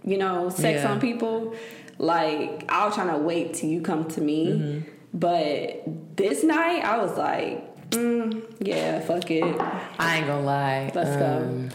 you 0.04 0.16
know 0.18 0.48
sex 0.50 0.82
Yeah. 0.82 0.92
on 0.92 1.00
people. 1.00 1.54
Like 1.98 2.64
I 2.70 2.86
was 2.86 2.94
trying 2.94 3.08
to 3.10 3.18
wait 3.18 3.54
till 3.54 3.68
you 3.70 3.80
come 3.80 4.06
to 4.10 4.20
me, 4.20 4.46
Mm-hmm. 4.46 4.90
but 5.14 6.16
this 6.16 6.44
night 6.44 6.84
I 6.84 6.98
was 6.98 7.16
like, 7.18 7.90
mm, 7.90 8.42
yeah, 8.60 9.00
fuck 9.00 9.30
it. 9.30 9.42
I 9.98 10.16
ain't 10.18 10.26
gonna 10.26 10.42
lie. 10.42 10.92
Let's 10.94 11.16
go. 11.16 11.38
um, 11.38 11.68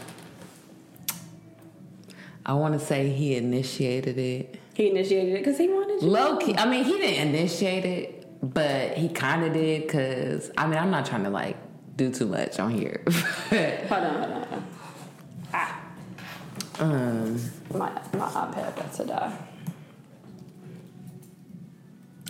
I 2.46 2.54
want 2.54 2.78
to 2.78 2.84
say 2.84 3.08
he 3.10 3.36
initiated 3.36 4.18
it. 4.18 4.58
He 4.74 4.90
initiated 4.90 5.34
it 5.34 5.38
because 5.38 5.58
he 5.58 5.68
wanted 5.68 6.02
you. 6.02 6.08
Low 6.08 6.36
key. 6.38 6.54
I 6.56 6.66
mean, 6.68 6.84
he 6.84 6.92
didn't 6.98 7.28
initiate 7.28 7.84
it, 7.84 8.26
but 8.54 8.96
he 8.98 9.08
kind 9.08 9.44
of 9.44 9.52
did. 9.52 9.82
Because 9.82 10.50
I 10.58 10.66
mean, 10.66 10.78
I'm 10.78 10.90
not 10.90 11.06
trying 11.06 11.24
to 11.24 11.30
like 11.30 11.56
do 11.96 12.10
too 12.10 12.26
much 12.26 12.58
on 12.58 12.70
here. 12.70 13.02
Hold 13.10 13.12
on, 14.04 14.14
hold 14.14 14.24
on. 14.24 14.30
hold 14.30 14.52
on. 14.52 14.66
Ah, 15.52 15.80
um. 16.80 17.40
my 17.72 17.90
my 18.14 18.26
iPad 18.28 18.76
got 18.76 18.92
to 18.94 19.04
die. 19.04 19.38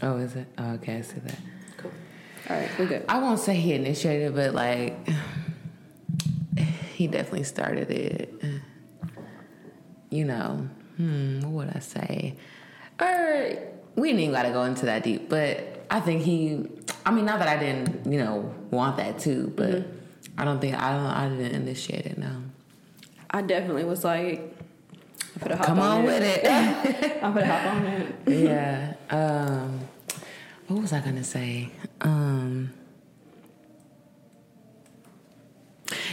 Oh, 0.04 0.18
is 0.18 0.36
it? 0.36 0.46
Oh, 0.58 0.72
okay, 0.74 0.96
I 0.98 1.00
see 1.00 1.18
that. 1.20 1.38
Cool. 1.78 1.90
All 2.50 2.56
right, 2.56 2.68
we 2.78 2.84
good. 2.84 3.04
I 3.08 3.18
won't 3.18 3.40
say 3.40 3.54
he 3.54 3.72
initiated, 3.72 4.34
but 4.34 4.52
like 4.54 4.94
he 6.94 7.06
definitely 7.06 7.44
started 7.44 7.90
it. 7.90 8.34
You 10.10 10.26
know, 10.26 10.68
hmm, 10.98 11.40
what 11.40 11.66
would 11.66 11.76
I 11.76 11.80
say? 11.80 12.36
Or 13.00 13.56
we 13.96 14.08
didn't 14.08 14.20
even 14.20 14.32
gotta 14.34 14.50
go 14.50 14.64
into 14.64 14.84
that 14.86 15.04
deep, 15.04 15.30
but 15.30 15.86
I 15.90 16.00
think 16.00 16.22
he. 16.22 16.68
I 17.06 17.10
mean, 17.10 17.24
not 17.24 17.38
that 17.38 17.48
I 17.48 17.56
didn't, 17.58 18.10
you 18.12 18.18
know, 18.18 18.54
want 18.70 18.98
that 18.98 19.18
too, 19.18 19.52
but 19.56 19.86
I 20.36 20.44
don't 20.44 20.60
think 20.60 20.76
I 20.76 20.92
don't. 20.92 21.06
I 21.06 21.28
didn't 21.30 21.62
initiate 21.62 22.04
it. 22.06 22.18
No. 22.18 22.30
I 23.30 23.40
definitely 23.40 23.84
was 23.84 24.04
like, 24.04 24.54
I'm 25.34 25.40
gonna 25.42 25.56
hop 25.56 25.66
Come 25.66 25.78
on, 25.80 25.98
on 25.98 26.04
with 26.04 26.22
it. 26.22 26.46
I'm 27.22 27.32
gonna 27.32 27.46
hop 27.46 27.74
on 27.74 27.86
it. 27.86 28.14
yeah. 28.28 28.92
Um, 29.10 29.80
what 30.68 30.80
was 30.80 30.92
I 30.92 31.00
gonna 31.00 31.24
say? 31.24 31.70
Um, 32.00 32.72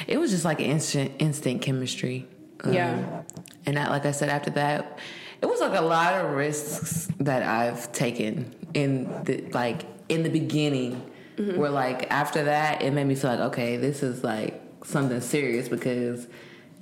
it 0.08 0.18
was 0.20 0.32
just 0.32 0.46
like 0.46 0.60
instant 0.60 1.12
instant 1.20 1.62
chemistry. 1.62 2.28
Um, 2.64 2.74
Yeah. 2.74 3.24
And 3.66 3.78
that, 3.78 3.90
like 3.90 4.06
I 4.06 4.12
said, 4.12 4.30
after 4.30 4.50
that, 4.52 5.00
it 5.42 5.46
was 5.46 5.60
like 5.60 5.78
a 5.80 5.84
lot 5.84 6.14
of 6.14 6.32
risks 6.32 7.08
that 7.20 7.44
I've 7.44 7.92
taken 7.92 8.54
in 8.74 9.24
the 9.24 9.42
like 9.54 9.84
in 10.10 10.24
the 10.24 10.30
beginning. 10.30 11.08
Where 11.56 11.72
like 11.72 12.12
after 12.12 12.44
that, 12.44 12.84
it 12.84 12.92
made 12.92 13.06
me 13.06 13.16
feel 13.16 13.32
like 13.32 13.40
okay, 13.40 13.78
this 13.78 14.04
is 14.04 14.24
like 14.24 14.62
something 14.84 15.20
serious 15.22 15.68
because 15.70 16.28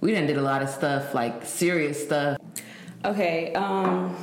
we 0.02 0.12
done 0.12 0.26
did 0.28 0.36
a 0.36 0.42
lot 0.42 0.62
of 0.62 0.70
stuff 0.70 1.14
like 1.14 1.46
serious 1.46 2.04
stuff 2.04 2.38
Okay. 3.06 3.54
Um. 3.54 4.16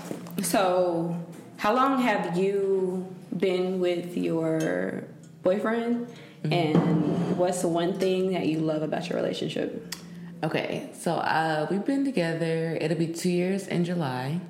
So, 0.43 1.17
how 1.57 1.75
long 1.75 2.01
have 2.03 2.37
you 2.37 3.07
been 3.37 3.81
with 3.81 4.17
your 4.17 5.05
boyfriend? 5.43 6.09
And 6.45 7.37
what's 7.37 7.63
the 7.63 7.69
one 7.69 7.99
thing 7.99 8.33
that 8.33 8.47
you 8.47 8.61
love 8.61 8.83
about 8.83 9.09
your 9.09 9.19
relationship? 9.19 9.97
Okay, 10.45 10.91
so 10.93 11.15
uh, 11.15 11.67
we've 11.71 11.85
been 11.85 12.05
together. 12.05 12.79
It'll 12.81 12.97
be 12.97 13.09
two 13.09 13.31
years 13.31 13.67
in 13.67 13.85
July. 13.85 14.41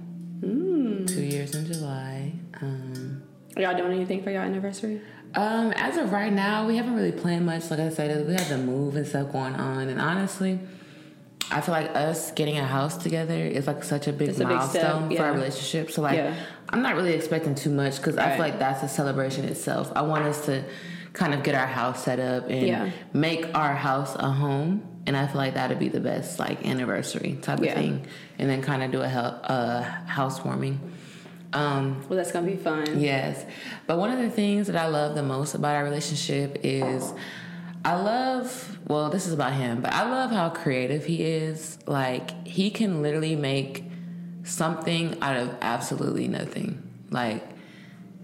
Two 0.43 1.23
years 1.23 1.55
in 1.55 1.65
July. 1.73 2.33
Um, 2.61 3.23
Are 3.57 3.63
y'all 3.63 3.77
doing 3.77 3.93
anything 3.93 4.23
for 4.23 4.31
your 4.31 4.43
anniversary? 4.43 5.01
um, 5.35 5.73
as 5.77 5.97
of 5.97 6.13
right 6.13 6.33
now, 6.33 6.67
we 6.67 6.77
haven't 6.77 6.95
really 6.95 7.13
planned 7.13 7.47
much. 7.47 7.71
Like 7.71 7.81
I 7.81 7.89
said, 7.91 8.27
we 8.27 8.35
have 8.35 8.49
the 8.49 8.59
move 8.59 8.97
and 8.97 9.07
stuff 9.07 9.33
going 9.33 9.55
on, 9.55 9.89
and 9.89 10.01
honestly, 10.01 10.59
I 11.51 11.61
feel 11.61 11.73
like 11.75 11.95
us 11.95 12.33
getting 12.33 12.59
a 12.59 12.65
house 12.65 12.97
together 12.97 13.35
is 13.35 13.67
like 13.67 13.85
such 13.85 14.09
a 14.09 14.13
big 14.13 14.31
It's 14.31 14.39
a 14.41 14.47
big 14.47 14.57
milestone 14.57 15.15
for 15.17 15.23
our 15.25 15.33
relationship. 15.33 15.91
So 15.91 16.03
like, 16.03 16.17
Yeah. 16.17 16.35
I'm 16.71 16.83
not 16.83 16.97
really 16.97 17.13
expecting 17.13 17.55
too 17.55 17.71
much 17.71 17.97
because 17.99 18.17
I 18.17 18.31
feel 18.31 18.41
like 18.41 18.59
that's 18.59 18.83
a 18.83 18.89
celebration 18.89 19.45
itself. 19.45 19.93
I 19.95 20.03
want 20.03 20.25
us 20.25 20.45
to 20.47 20.65
kind 21.13 21.33
of 21.33 21.43
get 21.45 21.55
our 21.55 21.67
house 21.67 22.05
set 22.05 22.19
up 22.19 22.49
and 22.51 22.67
Yeah. 22.67 22.91
make 23.13 23.47
our 23.57 23.75
house 23.75 24.17
a 24.17 24.31
home. 24.31 24.83
And 25.07 25.17
I 25.17 25.29
feel 25.29 25.37
like 25.37 25.55
that'd 25.55 25.79
be 25.79 25.89
the 25.89 26.01
best 26.01 26.41
like 26.41 26.67
anniversary 26.67 27.39
type 27.41 27.61
Yeah. 27.63 27.71
of 27.71 27.77
thing, 27.77 28.07
and 28.41 28.51
then 28.51 28.61
kind 28.61 28.83
of 28.83 28.91
do 28.91 29.01
a 29.03 29.09
hel- 29.09 29.41
uh, 29.45 29.83
housewarming. 30.07 30.81
Um, 31.53 32.05
Well, 32.09 32.17
that's 32.17 32.33
gonna 32.33 32.45
be 32.47 32.57
fun. 32.57 32.99
Yes. 32.99 33.45
But 33.87 33.99
one 33.99 34.11
of 34.11 34.19
the 34.19 34.29
things 34.31 34.67
that 34.67 34.75
I 34.77 34.89
love 34.89 35.15
the 35.15 35.23
most 35.23 35.55
about 35.55 35.77
our 35.77 35.85
relationship 35.85 36.59
is 36.65 37.15
I 37.87 37.95
love, 37.95 38.79
well, 38.89 39.11
this 39.11 39.29
is 39.29 39.33
about 39.33 39.53
him, 39.53 39.81
but 39.81 39.93
I 39.93 40.11
love 40.11 40.33
how 40.33 40.49
creative 40.49 41.05
he 41.05 41.23
is. 41.23 41.79
Like, 41.87 42.45
he 42.45 42.69
can 42.69 43.01
literally 43.01 43.37
make 43.37 43.85
something 44.43 45.17
out 45.23 45.37
of 45.37 45.55
absolutely 45.63 46.27
nothing. 46.27 46.83
Like, 47.11 47.45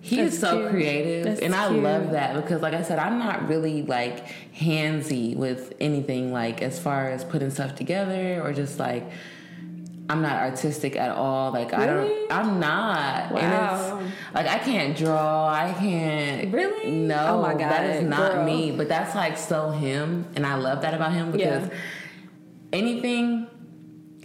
he 0.00 0.18
is 0.18 0.36
so 0.36 0.58
cute. 0.58 0.70
creative, 0.70 1.24
That's 1.26 1.40
and 1.42 1.54
I 1.54 1.68
cute. 1.68 1.80
love 1.80 2.10
that 2.10 2.34
because, 2.34 2.60
like 2.60 2.74
I 2.74 2.82
said, 2.82 2.98
I'm 2.98 3.20
not 3.20 3.48
really 3.48 3.82
like 3.82 4.26
handsy 4.52 5.36
with 5.36 5.74
anything, 5.78 6.32
like 6.32 6.60
as 6.60 6.80
far 6.80 7.08
as 7.08 7.22
putting 7.22 7.50
stuff 7.50 7.76
together 7.76 8.42
or 8.42 8.52
just 8.52 8.80
like 8.80 9.08
I'm 10.09 10.20
not 10.20 10.42
artistic 10.42 10.96
at 10.96 11.11
all. 11.11 11.53
Like 11.53 11.72
I 11.72 11.86
don't, 11.86 12.32
I'm 12.32 12.61
not. 12.61 13.32
Wow. 13.32 14.03
like 14.34 14.46
I 14.46 14.59
can't 14.59 14.96
draw. 14.96 15.46
I 15.48 15.72
can't. 15.78 16.53
Really? 16.53 16.90
No. 16.90 17.38
Oh 17.38 17.42
my 17.42 17.53
god. 17.53 17.70
that 17.70 17.96
is 17.96 18.03
not 18.03 18.32
girl. 18.32 18.44
me. 18.44 18.72
But 18.72 18.88
that's 18.88 19.14
like 19.14 19.38
so 19.38 19.70
him, 19.70 20.26
and 20.34 20.44
I 20.46 20.57
love 20.57 20.82
that 20.82 20.92
about 20.94 21.12
him 21.12 21.30
because 21.32 21.68
Yeah. 21.68 21.74
anything 22.72 23.46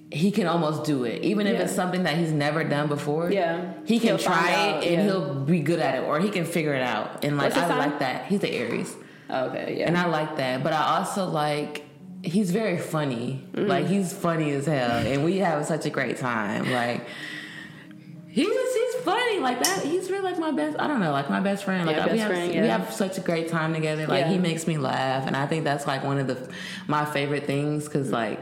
he 0.09 0.31
can 0.31 0.47
almost 0.47 0.85
do 0.85 1.03
it, 1.03 1.21
even 1.23 1.47
if 1.47 1.55
Yeah. 1.57 1.63
it's 1.65 1.73
something 1.75 2.03
that 2.03 2.15
he's 2.17 2.31
never 2.31 2.63
done 2.63 2.87
before. 2.87 3.29
Yeah. 3.29 3.73
he 3.85 3.99
can 3.99 4.09
He'll 4.09 4.17
try 4.17 4.51
it 4.51 4.83
and 4.85 4.95
yeah. 4.95 5.03
he'll 5.03 5.33
be 5.43 5.59
good 5.59 5.79
at 5.79 5.95
it, 5.95 6.03
or 6.07 6.19
he 6.19 6.29
can 6.29 6.45
figure 6.45 6.73
it 6.73 6.81
out. 6.81 7.23
And 7.25 7.37
like 7.37 7.55
I 7.57 7.67
sign? 7.67 7.77
like 7.77 7.99
that. 7.99 8.25
He's 8.27 8.39
the 8.39 8.49
Aries. 8.51 8.95
Oh, 9.29 9.45
okay. 9.47 9.75
Yeah. 9.79 9.87
And 9.87 9.97
I 9.97 10.07
like 10.07 10.37
that. 10.37 10.63
But 10.63 10.71
I 10.71 10.97
also 10.99 11.25
like 11.25 11.83
he's 12.23 12.51
very 12.51 12.77
funny. 12.77 13.45
Mm. 13.53 13.67
Like 13.67 13.87
he's 13.87 14.13
funny 14.13 14.51
as 14.51 14.65
hell. 14.65 14.91
And 15.05 15.23
we 15.23 15.37
have 15.37 15.65
such 15.65 15.85
a 15.85 15.89
great 15.89 16.17
time. 16.17 16.71
Like 16.71 17.07
he's 18.29 18.47
just 18.47 18.77
he's 18.77 19.03
funny. 19.03 19.39
Like 19.39 19.63
that 19.63 19.83
he's 19.83 20.09
really 20.11 20.23
like 20.23 20.39
my 20.39 20.51
best 20.51 20.77
I 20.79 20.87
don't 20.87 20.99
know, 20.99 21.11
like 21.11 21.29
my 21.29 21.39
best 21.39 21.63
friend. 21.63 21.85
Like 21.85 21.95
Yeah, 21.97 22.05
we 22.05 22.09
best 22.11 22.21
have 22.21 22.31
friend, 22.31 22.51
we 22.61 22.67
have 22.67 22.93
such 22.93 23.17
a 23.17 23.21
great 23.21 23.47
time 23.49 23.73
together. 23.73 24.07
Like 24.07 24.25
Yeah. 24.25 24.31
he 24.31 24.37
makes 24.37 24.67
me 24.67 24.77
laugh 24.77 25.25
and 25.27 25.35
I 25.35 25.45
think 25.47 25.63
that's 25.63 25.87
like 25.87 26.03
one 26.03 26.17
of 26.19 26.27
the 26.27 26.51
my 26.87 27.05
favorite 27.05 27.45
things 27.45 27.87
cuz 27.87 28.11
like 28.11 28.39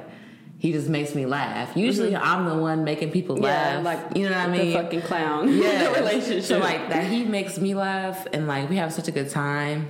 he 0.57 0.71
just 0.71 0.89
makes 0.89 1.13
me 1.13 1.25
laugh. 1.25 1.75
Usually 1.75 2.15
I'm 2.15 2.45
the 2.45 2.55
one 2.55 2.83
making 2.85 3.11
people 3.11 3.35
Mm-hmm. 3.35 3.43
yeah. 3.45 3.75
laugh. 3.75 3.83
Like 3.83 4.17
you 4.17 4.23
know 4.29 4.35
what 4.37 4.47
I 4.49 4.57
the 4.57 4.63
mean? 4.63 4.73
fucking 4.73 5.01
clown. 5.01 5.49
yeah, 5.61 5.83
the 5.93 5.99
relationship. 5.99 6.43
So 6.43 6.57
like 6.59 6.89
that, 6.89 7.03
he 7.05 7.23
makes 7.25 7.59
me 7.59 7.75
laugh, 7.75 8.25
and 8.33 8.47
like 8.47 8.69
we 8.69 8.77
have 8.77 8.91
such 8.93 9.07
a 9.07 9.11
good 9.11 9.29
time. 9.29 9.89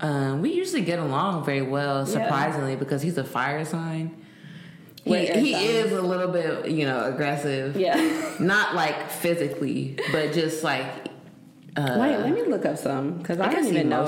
Um, 0.00 0.40
we 0.40 0.52
usually 0.52 0.82
get 0.82 0.98
along 0.98 1.44
very 1.44 1.62
well, 1.62 2.06
surprisingly, 2.06 2.76
because 2.76 3.02
he's 3.02 3.18
a 3.18 3.24
fire 3.24 3.64
sign. 3.64 4.16
He, 5.04 5.26
he 5.26 5.54
is 5.54 5.92
a 5.92 6.02
little 6.02 6.28
bit, 6.28 6.70
you 6.70 6.86
know, 6.86 7.04
aggressive. 7.04 7.76
Yeah. 7.76 8.36
Not 8.40 8.74
like 8.74 9.10
physically, 9.10 9.98
but 10.12 10.32
just 10.32 10.62
like 10.62 10.86
uh, 11.76 11.96
Wait, 11.98 12.16
let 12.18 12.32
me 12.32 12.42
look 12.44 12.64
up 12.66 12.76
some 12.76 13.18
because 13.18 13.38
I, 13.40 13.48
I 13.48 13.54
don't 13.54 13.66
even 13.66 13.88
know. 13.88 14.04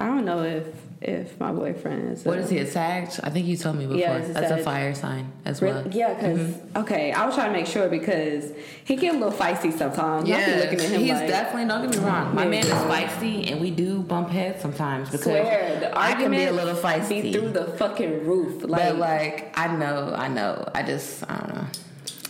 I 0.00 0.06
don't 0.06 0.24
know 0.24 0.42
if 0.42 0.66
if 1.00 1.38
my 1.38 1.52
boyfriend 1.52 2.12
is. 2.12 2.24
What 2.24 2.38
a- 2.38 2.40
is 2.40 2.50
he 2.50 2.58
a 2.58 2.66
Sag? 2.66 3.08
I 3.22 3.30
think 3.30 3.46
you 3.46 3.56
told 3.56 3.76
me 3.76 3.86
before. 3.86 4.00
Yeah, 4.00 4.16
a 4.16 4.32
That's 4.32 4.50
a 4.50 4.58
fire 4.58 4.94
sign 4.94 5.30
as 5.44 5.60
well. 5.60 5.86
Yeah, 5.90 6.14
because 6.14 6.56
okay, 6.76 7.12
I 7.12 7.24
was 7.24 7.34
trying 7.34 7.52
to 7.52 7.58
make 7.58 7.66
sure 7.66 7.88
because 7.88 8.52
he 8.84 8.96
get 8.96 9.14
a 9.14 9.18
little 9.18 9.32
feisty 9.32 9.72
sometimes. 9.72 10.28
I'll 10.28 10.46
be 10.46 10.60
looking 10.60 10.80
at 10.80 10.90
him 10.90 11.00
he's 11.00 11.12
like, 11.12 11.28
definitely. 11.28 11.68
Don't 11.68 11.90
get 11.90 12.00
me 12.00 12.06
wrong. 12.06 12.34
My 12.34 12.46
man 12.46 12.64
is 12.64 12.72
feisty, 12.72 13.50
and 13.50 13.60
we 13.60 13.70
do 13.70 14.00
bump 14.00 14.30
heads 14.30 14.60
sometimes 14.60 15.10
because 15.10 15.22
swear 15.24 15.78
the 15.80 15.96
I 15.96 16.14
can 16.14 16.30
be 16.30 16.44
a 16.44 16.52
little 16.52 16.74
feisty. 16.74 17.22
be 17.22 17.32
through 17.32 17.50
the 17.50 17.66
fucking 17.66 18.26
roof. 18.26 18.64
Like, 18.64 18.82
but 18.82 18.96
like, 18.96 19.58
I 19.58 19.74
know, 19.76 20.14
I 20.16 20.28
know. 20.28 20.68
I 20.74 20.82
just, 20.82 21.22
I 21.30 21.36
don't 21.36 21.54
know. 21.54 21.66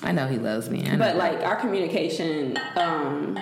I 0.03 0.13
know 0.13 0.27
he 0.29 0.39
loves 0.39 0.71
me. 0.71 0.89
But 0.97 1.17
like 1.17 1.41
our 1.41 1.57
communication, 1.57 2.57
um, 2.77 3.39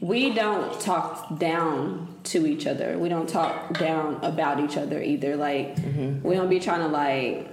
we 0.00 0.32
don't 0.32 0.80
talk 0.80 1.38
down 1.38 2.09
to 2.24 2.46
each 2.46 2.66
other. 2.66 2.98
We 2.98 3.08
don't 3.08 3.28
talk 3.28 3.78
down 3.78 4.18
about 4.22 4.60
each 4.60 4.76
other 4.76 5.02
either. 5.02 5.36
Like 5.36 5.76
Mm-hmm. 5.76 6.26
we 6.26 6.34
don't 6.34 6.50
be 6.50 6.60
trying 6.60 6.80
to 6.80 6.88
like 6.88 7.48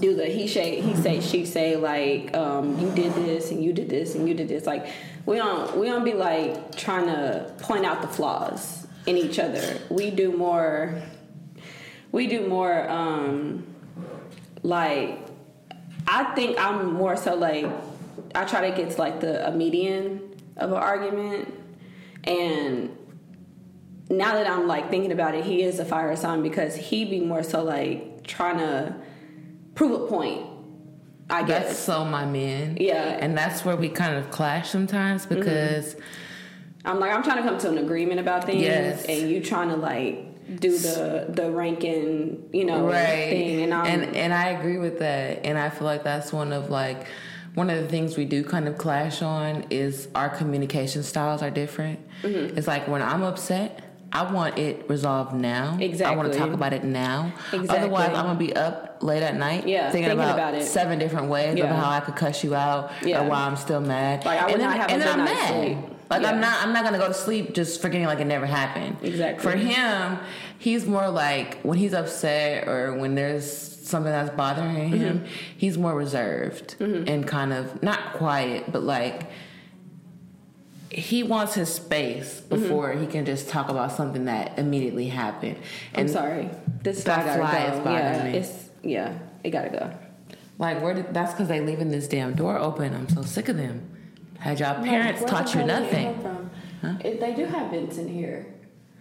do 0.00 0.16
the 0.16 0.26
he 0.26 0.48
say 0.48 0.80
he 0.80 0.94
say 0.96 1.20
she 1.20 1.46
say 1.46 1.76
like 1.76 2.36
um, 2.36 2.78
you 2.80 2.90
did 2.92 3.14
this 3.14 3.50
and 3.50 3.62
you 3.62 3.72
did 3.72 3.88
this 3.88 4.14
and 4.14 4.28
you 4.28 4.34
did 4.34 4.48
this. 4.48 4.66
Like 4.66 4.86
we 5.26 5.36
don't 5.36 5.76
we 5.76 5.86
don't 5.86 6.04
be 6.04 6.14
like 6.14 6.76
trying 6.76 7.06
to 7.06 7.52
point 7.60 7.84
out 7.86 8.02
the 8.02 8.08
flaws 8.08 8.86
in 9.06 9.16
each 9.16 9.38
other. 9.38 9.78
We 9.90 10.10
do 10.10 10.32
more. 10.36 11.00
We 12.10 12.26
do 12.26 12.46
more 12.48 12.88
um, 12.90 13.64
like 14.62 15.18
I 16.08 16.34
think 16.34 16.58
I'm 16.58 16.92
more 16.94 17.16
so 17.16 17.34
like 17.36 17.66
I 18.34 18.44
try 18.44 18.70
to 18.70 18.76
get 18.76 18.90
to 18.92 18.98
like 18.98 19.20
the 19.20 19.46
a 19.46 19.52
median 19.52 20.20
of 20.56 20.70
an 20.72 20.76
argument, 20.78 21.54
and 22.24 22.96
now 24.10 24.34
that 24.34 24.48
I'm 24.48 24.66
like 24.66 24.90
thinking 24.90 25.12
about 25.12 25.34
it, 25.34 25.44
he 25.44 25.62
is 25.62 25.78
a 25.78 25.84
fire 25.84 26.14
sign 26.16 26.42
because 26.42 26.74
he 26.76 27.04
be 27.04 27.20
more 27.20 27.42
so 27.42 27.62
like 27.62 28.24
trying 28.26 28.58
to 28.58 28.94
prove 29.74 30.02
a 30.02 30.06
point. 30.06 30.46
I 31.30 31.42
That's 31.44 31.68
guess 31.68 31.78
so 31.78 32.04
my 32.04 32.26
man. 32.26 32.76
Yeah. 32.78 33.12
Mm-hmm. 33.12 33.24
And 33.24 33.38
that's 33.38 33.64
where 33.64 33.76
we 33.76 33.88
kind 33.88 34.16
of 34.16 34.30
clash 34.30 34.70
sometimes 34.70 35.24
because 35.24 35.96
I'm 36.84 37.00
like 37.00 37.12
I'm 37.12 37.22
trying 37.22 37.42
to 37.42 37.48
come 37.48 37.58
to 37.58 37.70
an 37.70 37.78
agreement 37.78 38.20
about 38.20 38.44
things, 38.44 38.62
Yes. 38.62 39.04
and 39.06 39.30
you 39.30 39.42
trying 39.42 39.68
to 39.70 39.76
like 39.76 40.60
do 40.60 40.76
the 40.76 41.26
the 41.28 41.50
ranking, 41.50 42.48
you 42.52 42.64
know, 42.64 42.84
right. 42.86 43.30
thing, 43.30 43.62
and 43.62 43.72
I'm 43.72 43.86
and 43.86 44.16
and 44.16 44.34
I 44.34 44.48
agree 44.48 44.78
with 44.78 44.98
that. 44.98 45.46
And 45.46 45.56
I 45.56 45.70
feel 45.70 45.86
like 45.86 46.02
that's 46.04 46.32
one 46.32 46.52
of 46.52 46.68
like 46.70 47.06
one 47.54 47.70
of 47.70 47.80
the 47.80 47.88
things 47.88 48.16
we 48.16 48.24
do 48.24 48.42
kind 48.42 48.66
of 48.66 48.76
clash 48.78 49.22
on 49.22 49.64
is 49.70 50.08
our 50.14 50.28
communication 50.28 51.02
styles 51.02 51.42
are 51.42 51.50
different. 51.50 52.00
Mm-hmm. 52.22 52.58
It's 52.58 52.66
like 52.66 52.88
when 52.88 53.00
I'm 53.02 53.22
upset, 53.22 53.80
I 54.14 54.30
want 54.30 54.58
it 54.58 54.88
resolved 54.90 55.32
now. 55.34 55.78
Exactly. 55.80 56.14
I 56.14 56.16
want 56.16 56.32
to 56.32 56.38
talk 56.38 56.52
about 56.52 56.72
it 56.74 56.84
now. 56.84 57.32
Exactly. 57.52 57.68
Otherwise, 57.78 58.08
I'm 58.08 58.26
gonna 58.26 58.38
be 58.38 58.54
up 58.54 58.98
late 59.02 59.22
at 59.22 59.36
night 59.36 59.66
Yeah, 59.66 59.90
thinking, 59.90 60.10
thinking 60.10 60.12
about, 60.12 60.34
about 60.34 60.54
it. 60.54 60.64
seven 60.66 60.98
different 60.98 61.28
ways 61.28 61.56
Yeah. 61.56 61.64
of 61.70 61.76
how 61.76 61.90
I 61.90 62.00
could 62.00 62.16
cuss 62.16 62.44
you 62.44 62.54
out 62.54 62.92
Yeah. 63.02 63.24
or 63.24 63.28
why 63.28 63.38
I'm 63.46 63.56
still 63.56 63.80
mad. 63.80 64.24
Like, 64.24 64.38
I 64.40 64.44
would 64.46 64.52
and 64.54 64.60
then, 64.62 64.68
not 64.70 64.76
have 64.78 64.90
a 64.90 64.92
and 64.92 65.02
then 65.02 65.08
good 65.08 65.18
I'm 65.18 65.24
mad. 65.24 65.48
sleep. 65.48 65.78
Like 66.10 66.22
Yeah. 66.22 66.30
I'm 66.30 66.40
not 66.40 66.62
I'm 66.62 66.72
not 66.74 66.84
gonna 66.84 66.98
go 66.98 67.08
to 67.08 67.14
sleep 67.14 67.54
just 67.54 67.80
forgetting 67.80 68.06
like 68.06 68.20
it 68.20 68.26
never 68.26 68.44
happened. 68.46 68.98
Exactly. 69.02 69.50
For 69.50 69.56
him, 69.56 70.18
he's 70.58 70.86
more 70.86 71.08
like 71.08 71.60
when 71.62 71.78
he's 71.78 71.94
upset 71.94 72.68
or 72.68 72.92
when 72.98 73.14
there's 73.14 73.50
something 73.50 74.12
that's 74.12 74.30
bothering 74.36 74.90
him, 74.90 75.18
Mm-hmm. 75.20 75.26
he's 75.56 75.78
more 75.78 75.94
reserved 75.94 76.76
and 76.80 77.26
kind 77.26 77.52
of 77.54 77.82
not 77.82 78.12
quiet, 78.12 78.70
but 78.70 78.82
like 78.82 79.30
he 80.94 81.22
wants 81.22 81.54
his 81.54 81.72
space 81.72 82.40
Mm-hmm. 82.40 82.62
before 82.62 82.92
he 82.92 83.06
can 83.06 83.24
just 83.24 83.48
talk 83.48 83.68
about 83.68 83.92
something 83.92 84.26
that 84.26 84.58
immediately 84.58 85.08
happened. 85.08 85.56
I'm 85.94 86.08
sorry, 86.08 86.50
this 86.82 87.02
that 87.04 87.38
fly 87.38 87.66
go. 87.68 87.72
is 87.74 87.78
bothering 87.80 87.94
yeah, 87.96 88.24
me. 88.24 88.38
it's 88.38 88.68
yeah, 88.82 89.18
it 89.44 89.50
gotta 89.50 89.70
go. 89.70 89.90
Like 90.58 90.82
where 90.82 90.94
did 90.94 91.12
that's 91.14 91.32
because 91.32 91.48
they 91.48 91.60
leaving 91.60 91.90
this 91.90 92.08
damn 92.08 92.34
door 92.34 92.58
open. 92.58 92.94
I'm 92.94 93.08
so 93.08 93.22
sick 93.22 93.48
of 93.48 93.56
them. 93.56 93.88
Had 94.38 94.60
y'all 94.60 94.82
parents 94.84 95.24
taught 95.24 95.54
you 95.54 95.64
nothing? 95.64 96.50
If 97.04 97.20
they 97.20 97.34
do 97.34 97.44
have 97.46 97.70
vents 97.70 97.96
in 97.98 98.08
here. 98.08 98.46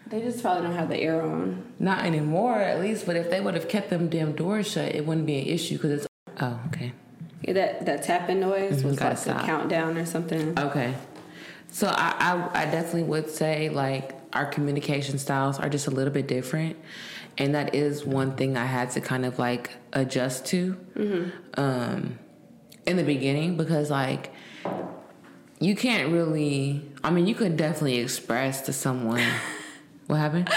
They 0.08 0.22
just 0.22 0.42
probably 0.42 0.64
don't 0.64 0.76
have 0.76 0.89
the 0.89 0.98
air 0.98 1.22
on. 1.22 1.64
Not 1.80 2.04
anymore, 2.06 2.56
at 2.56 2.82
least. 2.82 3.06
But 3.06 3.16
if 3.16 3.30
they 3.30 3.39
would 3.39 3.54
have 3.54 3.70
kept 3.70 3.89
them 3.89 4.10
damn 4.10 4.34
doors 4.34 4.70
shut, 4.70 4.94
it 4.94 5.06
wouldn't 5.06 5.26
be 5.26 5.39
an 5.39 5.48
issue 5.48 5.76
because 5.78 5.92
it's. 5.92 6.08
Oh, 6.42 6.60
okay. 6.68 6.92
Yeah, 7.44 7.54
that 7.54 7.86
that 7.86 8.04
tapping 8.04 8.39
noise 8.42 8.84
was 8.84 8.96
Mm-hmm, 8.98 9.04
gotta 9.04 9.10
like 9.12 9.18
stop. 9.18 9.44
a 9.44 9.46
countdown 9.46 9.98
or 9.98 10.06
something. 10.06 10.60
Okay. 10.60 10.94
So 11.72 11.88
I, 11.88 12.13
I 12.19 12.61
I 12.63 12.65
definitely 12.65 13.03
would 13.03 13.30
say 13.30 13.69
like 13.69 14.13
our 14.34 14.45
communication 14.45 15.17
styles 15.17 15.57
are 15.59 15.69
just 15.69 15.88
a 15.88 15.91
little 15.91 16.13
bit 16.13 16.28
different, 16.28 16.78
and 17.38 17.55
that 17.55 17.74
is 17.74 18.05
one 18.05 18.36
thing 18.36 18.57
I 18.57 18.65
had 18.65 18.91
to 18.91 19.01
kind 19.01 19.26
of 19.26 19.39
like 19.39 19.72
adjust 19.93 20.45
to, 20.47 20.78
um, 21.55 22.19
in 22.86 22.97
the 22.97 23.03
beginning 23.03 23.55
because 23.57 23.89
like 23.89 24.32
you 25.59 25.76
can't 25.76 26.11
really. 26.11 26.84
I 27.03 27.09
mean, 27.09 27.26
you 27.26 27.36
could 27.36 27.55
definitely 27.55 27.97
express 27.99 28.61
to 28.63 28.74
someone 28.74 29.24
what 30.07 30.17
happened. 30.17 30.49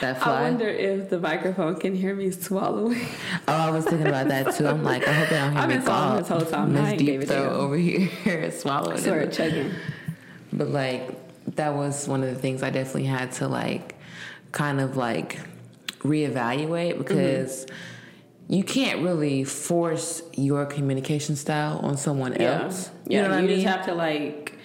That 0.00 0.26
I 0.26 0.42
wonder 0.42 0.66
if 0.68 1.10
the 1.10 1.18
microphone 1.18 1.78
can 1.78 1.94
hear 1.94 2.14
me 2.14 2.30
swallowing. 2.30 3.06
Oh, 3.46 3.52
I 3.52 3.70
was 3.70 3.84
thinking 3.84 4.06
about 4.06 4.28
that 4.28 4.54
too. 4.54 4.66
I'm 4.66 4.82
like, 4.82 5.06
I 5.06 5.12
hope 5.12 5.28
they 5.28 5.36
don't 5.36 5.52
hear 5.52 5.60
I've 5.60 5.68
me 5.68 5.74
been 5.74 5.84
swallowing 5.84 6.18
this 6.18 6.28
whole 6.28 6.40
time. 6.40 6.72
Miss 6.72 6.98
Deep 6.98 7.24
Throat 7.24 7.52
over 7.52 7.76
here 7.76 8.50
swallowing. 8.52 8.98
Sort 8.98 9.24
of 9.24 9.32
chugging. 9.32 9.72
But 10.52 10.68
like 10.68 11.10
that 11.56 11.74
was 11.74 12.06
one 12.06 12.22
of 12.22 12.28
the 12.28 12.40
things 12.40 12.62
I 12.62 12.70
definitely 12.70 13.04
had 13.06 13.32
to 13.32 13.48
like 13.48 13.94
kind 14.52 14.80
of 14.80 14.96
like 14.96 15.38
reevaluate 16.00 16.92
mm-hmm. 16.92 16.98
because 16.98 17.66
you 18.48 18.64
can't 18.64 19.02
really 19.02 19.44
force 19.44 20.22
your 20.34 20.66
communication 20.66 21.36
style 21.36 21.78
on 21.82 21.96
someone 21.96 22.34
Yeah, 22.38 22.62
else. 22.64 22.90
yeah. 23.06 23.18
You 23.18 23.22
know 23.22 23.30
what 23.30 23.38
I 23.38 23.42
mean? 23.42 23.60
just 23.60 23.66
have 23.66 23.86
to 23.86 23.94
like, 23.94 24.58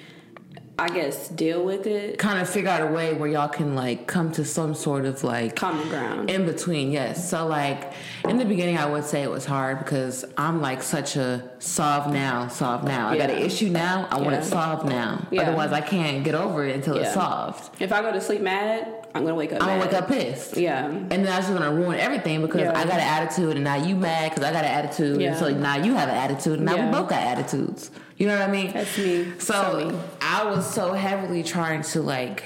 I 0.77 0.89
guess, 0.89 1.29
deal 1.29 1.63
with 1.63 1.87
it. 1.87 2.17
kind 2.19 2.39
of 2.39 2.49
figure 2.49 2.69
out 2.69 2.81
a 2.81 2.87
way 2.93 3.13
where 3.13 3.29
y'all 3.29 3.47
can 3.47 3.75
like 3.75 4.07
come 4.07 4.31
to 4.33 4.43
some 4.43 4.73
sort 4.75 5.05
of 5.05 5.23
like 5.23 5.55
Common 5.55 5.87
ground. 5.87 6.29
in 6.29 6.45
between 6.45 6.91
yes 6.91 7.29
so 7.29 7.47
like 7.47 7.93
in 8.27 8.37
the 8.37 8.43
beginning 8.45 8.77
i 8.77 8.85
would 8.85 9.05
say 9.05 9.23
it 9.23 9.29
was 9.31 9.45
hard 9.45 9.79
because 9.79 10.25
i'm 10.37 10.59
like 10.61 10.83
such 10.83 11.15
a 11.15 11.41
solve 11.59 12.11
now 12.11 12.47
solve 12.49 12.83
now 12.83 13.07
i 13.07 13.17
got 13.17 13.29
an 13.29 13.37
issue 13.37 13.69
now 13.69 14.05
i 14.11 14.15
want 14.15 14.31
Yeah. 14.31 14.39
it 14.41 14.43
solved 14.45 14.85
now 14.89 15.25
Yeah. 15.31 15.43
otherwise 15.43 15.71
i 15.71 15.79
can't 15.81 16.23
get 16.25 16.35
over 16.35 16.65
it 16.65 16.75
until 16.75 16.97
it's 16.97 17.13
solved 17.13 17.69
If 17.81 17.93
I 17.93 18.01
go 18.01 18.11
to 18.11 18.19
sleep 18.19 18.41
mad, 18.41 19.04
I'm 19.15 19.23
gonna 19.23 19.35
wake 19.35 19.53
up. 19.53 19.61
i'm 19.61 19.69
gonna 19.69 19.81
wake 19.85 19.93
up 19.93 20.07
pissed 20.09 20.57
Yeah. 20.57 20.85
and 20.87 21.09
then 21.09 21.23
that's 21.23 21.47
just 21.47 21.57
gonna 21.57 21.73
ruin 21.73 21.97
everything 21.99 22.41
because 22.41 22.61
Yeah. 22.61 22.71
I 22.77 22.83
got 22.83 22.95
an 22.95 22.99
attitude 22.99 23.55
and 23.55 23.63
now 23.63 23.75
you 23.75 23.95
mad 23.95 24.31
because 24.31 24.43
I 24.43 24.51
got 24.51 24.65
an 24.65 24.71
attitude 24.71 25.21
Yeah. 25.21 25.29
and 25.29 25.37
so 25.37 25.49
now 25.49 25.77
you 25.77 25.93
have 25.95 26.09
an 26.09 26.15
attitude 26.15 26.57
and 26.57 26.65
now 26.65 26.75
Yeah. 26.75 26.85
we 26.87 26.91
both 26.91 27.09
got 27.09 27.21
attitudes. 27.23 27.91
You 28.17 28.27
know 28.27 28.37
what 28.37 28.47
I 28.47 28.51
mean? 28.51 28.71
That's 28.73 28.97
me. 28.97 29.25
So 29.39 29.53
So 29.53 29.89
me. 29.89 29.97
I 30.21 30.43
was 30.45 30.69
so 30.69 30.93
heavily 30.93 31.43
trying 31.43 31.81
to 31.83 32.01
like 32.01 32.43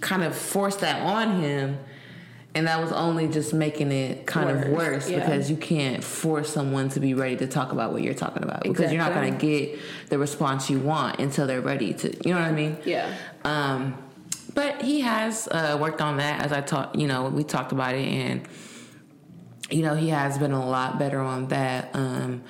kind 0.00 0.22
of 0.22 0.34
force 0.36 0.76
that 0.76 1.00
on 1.02 1.40
him 1.40 1.78
and 2.54 2.66
that 2.66 2.80
was 2.80 2.92
only 2.92 3.28
just 3.28 3.52
making 3.54 3.92
it 3.92 4.26
kind 4.26 4.50
of 4.50 4.68
Worse. 4.68 4.76
worse 5.04 5.10
Yeah. 5.10 5.20
because 5.20 5.50
you 5.50 5.56
can't 5.56 6.02
force 6.04 6.50
someone 6.52 6.88
to 6.90 7.00
be 7.00 7.14
ready 7.14 7.36
to 7.36 7.46
talk 7.46 7.72
about 7.72 7.92
what 7.92 8.02
you're 8.02 8.14
talking 8.14 8.42
about 8.42 8.62
because 8.62 8.90
you're 8.92 9.02
not 9.02 9.14
going 9.14 9.32
to 9.32 9.38
get 9.46 9.78
the 10.10 10.18
response 10.18 10.68
you 10.70 10.78
want 10.78 11.18
until 11.18 11.46
they're 11.46 11.60
ready 11.60 11.92
to 11.94 12.08
you 12.28 12.34
know 12.34 12.40
what 12.40 12.48
I 12.48 12.52
mean? 12.52 12.76
Yeah. 12.84 13.06
Um, 13.44 13.96
but 14.54 14.82
he 14.82 15.00
has 15.00 15.48
uh, 15.48 15.76
worked 15.80 16.00
on 16.00 16.16
that 16.18 16.42
as 16.44 16.52
I 16.52 16.60
talked. 16.60 16.96
You 16.96 17.06
know, 17.06 17.28
we 17.28 17.44
talked 17.44 17.72
about 17.72 17.94
it, 17.94 18.06
and 18.06 18.48
you 19.70 19.82
know 19.82 19.94
he 19.94 20.08
has 20.08 20.38
been 20.38 20.52
a 20.52 20.68
lot 20.68 20.98
better 20.98 21.20
on 21.20 21.48
that. 21.48 21.90
Um, 21.94 22.42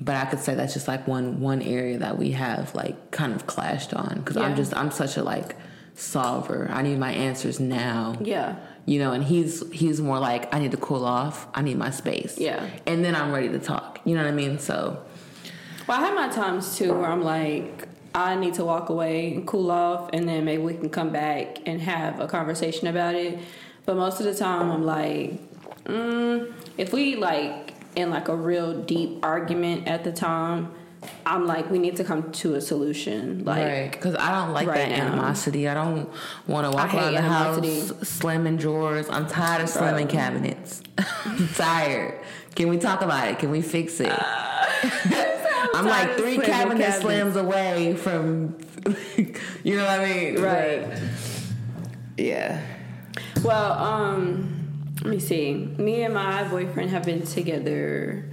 but 0.00 0.16
I 0.16 0.24
could 0.26 0.40
say 0.40 0.54
that's 0.54 0.74
just 0.74 0.88
like 0.88 1.06
one 1.06 1.40
one 1.40 1.62
area 1.62 1.98
that 1.98 2.18
we 2.18 2.32
have 2.32 2.74
like 2.74 3.10
kind 3.10 3.34
of 3.34 3.46
clashed 3.46 3.94
on 3.94 4.18
because 4.18 4.36
I'm 4.36 4.56
just 4.56 4.76
I'm 4.76 4.90
such 4.90 5.16
a 5.16 5.22
like 5.22 5.56
solver. 5.94 6.68
I 6.70 6.82
need 6.82 6.98
my 6.98 7.12
answers 7.12 7.60
now. 7.60 8.16
Yeah. 8.20 8.56
You 8.86 8.98
know, 8.98 9.12
and 9.12 9.24
he's 9.24 9.62
he's 9.72 10.00
more 10.00 10.18
like 10.18 10.52
I 10.54 10.58
need 10.58 10.72
to 10.72 10.76
cool 10.76 11.04
off. 11.04 11.46
I 11.54 11.62
need 11.62 11.78
my 11.78 11.90
space. 11.90 12.36
Yeah. 12.38 12.68
and 12.86 13.04
then 13.04 13.14
I'm 13.14 13.32
ready 13.32 13.48
to 13.50 13.58
talk. 13.58 14.00
You 14.04 14.14
know 14.14 14.22
what 14.22 14.28
I 14.28 14.34
mean? 14.34 14.58
So 14.58 15.02
Well, 15.86 15.98
I 15.98 16.04
have 16.06 16.14
my 16.14 16.28
times 16.28 16.76
too 16.76 16.92
where 16.92 17.06
I'm 17.06 17.22
like, 17.22 17.88
I 18.14 18.36
need 18.36 18.54
to 18.54 18.64
walk 18.64 18.90
away 18.90 19.34
and 19.34 19.46
cool 19.46 19.70
off, 19.70 20.10
and 20.12 20.28
then 20.28 20.44
maybe 20.44 20.62
we 20.62 20.74
can 20.74 20.88
come 20.88 21.10
back 21.10 21.58
and 21.66 21.80
have 21.80 22.20
a 22.20 22.28
conversation 22.28 22.86
about 22.86 23.14
it. 23.16 23.38
But 23.86 23.96
most 23.96 24.20
of 24.20 24.26
the 24.26 24.34
time, 24.34 24.70
I'm 24.70 24.84
like, 24.84 25.32
mm, 25.84 26.52
if 26.78 26.92
we 26.92 27.16
like 27.16 27.74
in 27.96 28.10
like 28.10 28.28
a 28.28 28.36
real 28.36 28.82
deep 28.82 29.18
argument 29.24 29.88
at 29.88 30.04
the 30.04 30.12
time, 30.12 30.72
I'm 31.26 31.46
like, 31.46 31.70
we 31.70 31.78
need 31.78 31.96
to 31.96 32.04
come 32.04 32.30
to 32.32 32.54
a 32.54 32.60
solution. 32.60 33.44
Like, 33.44 33.66
right, 33.66 33.90
because 33.92 34.14
I 34.14 34.30
don't 34.30 34.52
like 34.52 34.68
right 34.68 34.76
that 34.76 34.96
now. 34.96 35.06
animosity. 35.06 35.68
I 35.68 35.74
don't 35.74 36.08
want 36.46 36.70
to 36.70 36.76
walk 36.76 36.94
around 36.94 37.12
the 37.14 37.18
animosity. 37.18 37.80
house 37.80 38.08
slamming 38.08 38.56
drawers. 38.56 39.08
I'm 39.10 39.26
tired 39.26 39.62
of 39.64 39.72
Bro. 39.72 39.82
slamming 39.82 40.08
cabinets. 40.08 40.82
I'm 41.24 41.48
tired. 41.48 42.20
Can 42.54 42.68
we 42.68 42.78
talk 42.78 43.02
about 43.02 43.28
it? 43.28 43.38
Can 43.40 43.50
we 43.50 43.60
fix 43.60 44.00
it? 44.00 44.12
I'm 45.74 45.86
like 45.86 46.16
three 46.16 46.38
cabinet 46.38 46.78
cabinets. 46.78 47.00
slams 47.00 47.36
away 47.36 47.94
from, 47.94 48.58
you 49.62 49.76
know 49.76 49.84
what 49.84 50.00
I 50.00 50.04
mean? 50.04 50.42
Right. 50.42 50.88
But, 50.88 51.00
yeah. 52.16 52.60
Well, 53.42 53.72
um, 53.72 54.94
let 55.02 55.10
me 55.10 55.20
see. 55.20 55.54
Me 55.54 56.02
and 56.02 56.14
my 56.14 56.44
boyfriend 56.44 56.90
have 56.90 57.04
been 57.04 57.26
together 57.26 58.30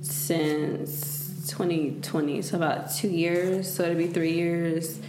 since 0.00 1.46
2020, 1.48 2.42
so 2.42 2.56
about 2.56 2.92
two 2.94 3.08
years. 3.08 3.72
So 3.72 3.84
it'll 3.84 3.96
be 3.96 4.06
three 4.06 4.32
years. 4.32 5.00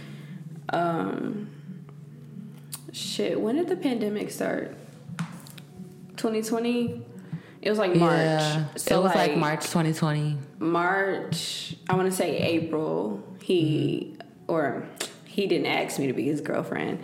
Um, 0.70 1.50
shit, 2.92 3.40
when 3.40 3.56
did 3.56 3.68
the 3.68 3.76
pandemic 3.76 4.30
start? 4.30 4.76
2020. 6.16 7.02
It 7.64 7.70
was 7.70 7.78
like 7.78 7.96
March. 7.96 8.18
Yeah, 8.18 8.66
So 8.76 9.00
it 9.00 9.02
was 9.02 9.14
like, 9.14 9.38
March 9.38 9.62
2020. 9.62 10.36
March, 10.58 11.74
I 11.88 11.96
want 11.96 12.10
to 12.10 12.14
say 12.14 12.36
April, 12.36 13.26
he 13.42 14.16
mm-hmm. 14.18 14.52
or 14.52 14.86
he 15.24 15.46
didn't 15.46 15.68
ask 15.68 15.98
me 15.98 16.06
to 16.06 16.12
be 16.12 16.24
his 16.24 16.42
girlfriend. 16.42 17.02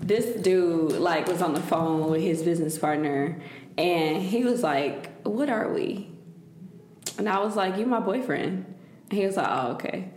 This 0.00 0.42
dude 0.42 0.94
like 0.94 1.28
was 1.28 1.40
on 1.40 1.54
the 1.54 1.60
phone 1.60 2.10
with 2.10 2.20
his 2.20 2.42
business 2.42 2.76
partner 2.76 3.40
and 3.78 4.20
he 4.20 4.42
was 4.42 4.64
like, 4.64 5.08
"What 5.24 5.48
are 5.48 5.72
we?" 5.72 6.10
And 7.16 7.28
I 7.28 7.38
was 7.38 7.54
like, 7.54 7.78
"You 7.78 7.86
my 7.86 8.00
boyfriend." 8.00 8.66
And 9.08 9.18
he 9.18 9.24
was 9.24 9.36
like, 9.36 9.48
"Oh, 9.48 9.72
okay." 9.74 10.10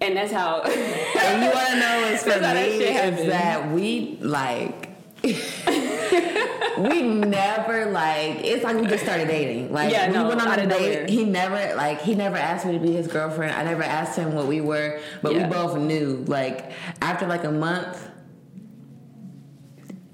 And 0.00 0.16
that's 0.16 0.32
how 0.32 0.62
And 0.62 1.42
you 1.44 1.50
want 1.50 1.68
to 1.68 1.78
know 1.78 2.10
what's 2.10 2.24
for 2.24 2.30
That's 2.40 2.44
how 2.44 2.54
that 2.54 2.68
me 2.68 3.22
is 3.22 3.28
that 3.28 3.70
we 3.70 4.18
like. 4.20 4.87
we 6.78 7.02
never 7.02 7.86
like 7.90 8.44
it's 8.44 8.62
like 8.62 8.76
we 8.80 8.86
just 8.86 9.02
started 9.02 9.28
dating. 9.28 9.72
Like 9.72 9.90
Yeah, 9.92 10.08
we 10.08 10.14
no, 10.14 10.28
went 10.28 10.40
on 10.40 10.58
a 10.58 10.66
date. 10.66 11.08
he 11.10 11.24
never 11.24 11.74
like 11.74 12.00
he 12.00 12.14
never 12.14 12.36
asked 12.36 12.64
me 12.66 12.72
to 12.72 12.78
be 12.78 12.92
his 12.92 13.08
girlfriend. 13.08 13.54
I 13.54 13.64
never 13.64 13.82
asked 13.82 14.16
him 14.16 14.34
what 14.34 14.46
we 14.46 14.60
were 14.60 15.00
but 15.22 15.34
Yeah. 15.34 15.48
we 15.48 15.52
both 15.52 15.76
knew. 15.76 16.24
Like 16.28 16.70
after 17.02 17.26
like 17.26 17.44
a 17.44 17.50
month 17.50 18.08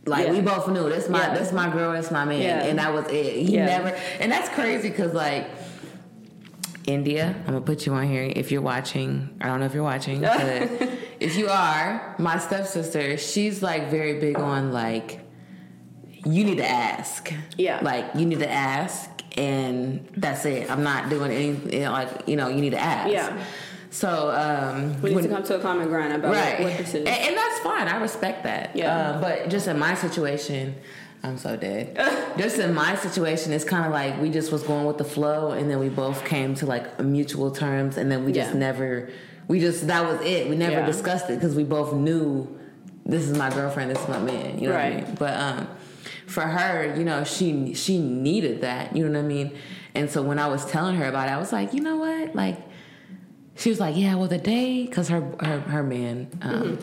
like 0.07 0.26
Yeah. 0.26 0.32
we 0.32 0.40
both 0.40 0.68
knew 0.68 0.88
this 0.88 1.09
my 1.09 1.20
Yeah. 1.20 1.34
this 1.34 1.52
my 1.52 1.70
girl 1.70 1.92
this 1.92 2.11
my 2.11 2.24
man. 2.24 2.62
And 2.66 2.78
that 2.78 2.92
was 2.94 3.07
it. 3.09 3.46
He 3.46 3.57
never 3.57 3.88
and 4.20 4.32
that's 4.32 4.48
crazy 4.50 4.88
because 4.88 5.12
like 5.12 5.46
India, 6.87 7.35
I'm 7.47 7.55
gonna 7.55 7.61
put 7.61 7.87
you 7.87 7.95
on 7.95 8.07
here 8.09 8.30
if 8.35 8.53
you're 8.53 8.62
watching. 8.62 9.37
I 9.41 9.47
don't 9.47 9.61
know 9.61 9.66
if 9.66 9.74
you're 9.74 9.82
watching, 9.82 10.20
but 10.20 10.37
if 11.20 11.37
you 11.37 11.49
are, 11.49 12.14
my 12.18 12.39
stepsister, 12.39 13.16
she's 13.16 13.62
like 13.62 13.91
very 13.91 14.20
big 14.20 14.39
on 14.39 14.72
like 14.72 15.20
you 16.24 16.45
need 16.45 16.59
to 16.59 16.68
ask. 16.68 17.32
Yeah. 17.57 17.80
Like 17.82 18.07
you 18.14 18.26
need 18.26 18.41
to 18.41 18.51
ask 18.51 19.11
and 19.37 20.07
that's 20.16 20.45
it. 20.45 20.70
I'm 20.70 20.82
not 20.82 21.11
doing 21.11 21.30
anything 21.30 21.82
like, 21.85 22.28
you 22.28 22.37
know, 22.37 22.49
you 22.49 22.61
need 22.61 22.70
to 22.70 22.78
ask. 22.80 23.11
Yeah. 23.11 23.43
So 23.91 24.30
um 24.30 25.01
we 25.03 25.11
need 25.11 25.16
when- 25.16 25.24
to 25.24 25.30
come 25.30 25.43
to 25.45 25.57
a 25.57 25.61
common 25.61 25.89
ground 25.89 26.12
about 26.12 26.32
right. 26.32 26.61
what, 26.61 26.70
what 26.70 26.78
this 26.78 26.89
is. 26.89 27.07
And, 27.07 27.09
and 27.09 27.37
that's 27.37 27.61
fine. 27.61 27.89
I 27.89 28.01
respect 28.01 28.43
that. 28.45 28.74
Yeah. 28.74 28.95
Uh, 28.95 29.20
but 29.20 29.49
just 29.49 29.68
in 29.68 29.78
my 29.78 29.95
situation, 29.95 30.74
I'm 31.25 31.39
so 31.39 31.57
dead. 31.57 31.97
just 32.39 32.59
in 32.59 32.75
my 32.75 32.95
situation, 32.97 33.53
it's 33.53 33.64
kind 33.64 33.87
of 33.87 33.93
like 33.93 34.20
we 34.20 34.29
just 34.31 34.53
was 34.53 34.62
going 34.62 34.85
with 34.85 34.99
the 34.99 35.05
flow, 35.05 35.53
and 35.53 35.70
then 35.70 35.79
we 35.79 35.89
both 35.89 36.25
came 36.25 36.55
to 36.57 36.66
like 36.66 37.01
mutual 37.01 37.51
terms, 37.51 37.97
and 37.97 38.11
then 38.12 38.25
we 38.25 38.33
just 38.33 38.53
Yeah. 38.53 38.59
never, 38.59 39.09
we 39.49 39.59
just 39.59 39.87
that 39.87 40.05
was 40.05 40.20
it. 40.20 40.49
We 40.51 40.57
never 40.57 40.81
Yeah. 40.81 40.87
discussed 40.87 41.31
it 41.31 41.37
because 41.37 41.55
we 41.57 41.64
both 41.64 41.95
knew 41.95 42.47
this 43.07 43.22
is 43.29 43.37
my 43.37 43.51
girlfriend, 43.51 43.91
this 43.91 44.01
is 44.03 44.09
my 44.09 44.18
man. 44.20 44.59
You 44.59 44.68
know 44.68 44.75
what 44.75 44.85
I 44.85 44.91
mean? 44.91 45.16
But 45.18 45.35
um, 45.41 45.68
for 46.27 46.43
her, 46.43 46.95
you 46.97 47.05
know, 47.05 47.25
she 47.25 47.72
she 47.75 47.99
needed 47.99 48.61
that. 48.61 48.95
You 48.95 49.09
know 49.09 49.18
what 49.18 49.25
I 49.25 49.29
mean? 49.29 49.53
And 49.95 50.11
so 50.11 50.22
when 50.22 50.39
I 50.39 50.49
was 50.49 50.66
telling 50.66 50.97
her 50.97 51.07
about 51.07 51.29
it, 51.29 51.33
I 51.33 51.39
was 51.39 51.53
like, 51.53 51.72
you 51.72 51.81
know 51.81 51.97
what, 51.97 52.35
like 52.35 52.59
she 53.57 53.70
was 53.70 53.79
like, 53.81 53.97
"Yeah, 53.97 54.16
well, 54.16 54.27
the 54.29 54.37
day, 54.39 54.85
because 54.85 55.09
her 55.09 55.20
her 55.41 55.61
her 55.61 55.83
man, 55.85 56.29
um, 56.43 56.79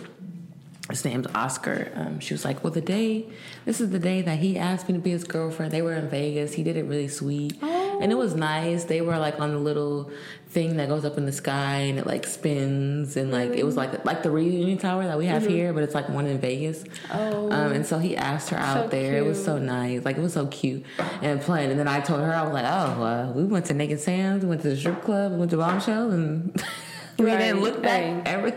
his 0.92 1.06
name's 1.06 1.28
Oscar. 1.36 1.92
Um, 1.96 2.20
she 2.20 2.34
was 2.34 2.46
like, 2.46 2.64
"Well, 2.64 2.72
the 2.74 2.82
day, 2.82 3.26
this 3.66 3.82
is 3.82 3.90
the 3.92 4.00
day 4.00 4.22
that 4.22 4.40
he 4.40 4.58
asked 4.58 4.88
me 4.88 4.96
to 4.96 5.00
be 5.02 5.12
his 5.12 5.24
girlfriend. 5.24 5.72
They 5.72 5.82
were 5.82 5.94
in 5.94 6.10
Vegas. 6.10 6.54
He 6.54 6.64
did 6.64 6.78
it 6.78 6.84
really 6.84 7.08
sweet, 7.08 7.62
and 7.62 8.12
it 8.12 8.16
was 8.18 8.36
nice. 8.36 8.86
They 8.86 9.02
were 9.02 9.18
like 9.18 9.40
on 9.40 9.52
the 9.52 9.60
little 9.60 10.12
thing 10.50 10.76
that 10.78 10.90
goes 10.90 11.06
up 11.06 11.18
in 11.18 11.26
the 11.26 11.32
sky 11.32 11.76
and 11.78 11.98
it 11.98 12.06
like 12.06 12.28
spins 12.28 13.16
and 13.16 13.32
like 13.32 13.52
it 13.52 13.64
was 13.66 13.78
like 13.78 14.04
like 14.04 14.22
the 14.22 14.30
reunion 14.30 14.78
tower 14.78 15.06
that 15.06 15.18
we 15.18 15.26
have 15.26 15.46
here, 15.46 15.72
but 15.72 15.82
it's 15.84 15.96
like 15.96 16.10
one 16.10 16.26
in 16.28 16.40
Vegas. 16.40 16.84
Oh. 17.14 17.50
um, 17.52 17.72
and 17.72 17.86
so 17.86 18.00
he 18.00 18.18
asked 18.18 18.50
her 18.50 18.58
out 18.58 18.92
there. 18.92 19.18
It 19.18 19.26
was 19.26 19.44
so 19.44 19.58
nice, 19.58 20.04
like 20.04 20.18
it 20.18 20.22
was 20.22 20.34
so 20.34 20.48
cute 20.48 20.84
and 21.22 21.40
playing. 21.42 21.72
And 21.72 21.80
then 21.80 21.88
I 21.88 22.02
told 22.02 22.22
her, 22.22 22.34
I 22.34 22.44
was 22.44 22.54
like, 22.54 22.66
"Oh, 22.66 23.04
uh, 23.04 23.32
we 23.34 23.44
went 23.46 23.66
to 23.68 23.74
Nick 23.74 23.92
and 23.92 24.00
Sam's, 24.00 24.44
we 24.44 24.50
went 24.50 24.62
to 24.64 24.70
the 24.70 24.78
strip 24.78 25.02
club, 25.04 25.32
we 25.32 25.38
went 25.38 25.52
to 25.52 25.58
Bombshell, 25.58 26.12
and." 26.12 26.64
We 27.22 27.32
Right. 27.32 27.38
didn't 27.40 27.62
look 27.62 27.82
back 27.84 28.22
ever, 28.28 28.48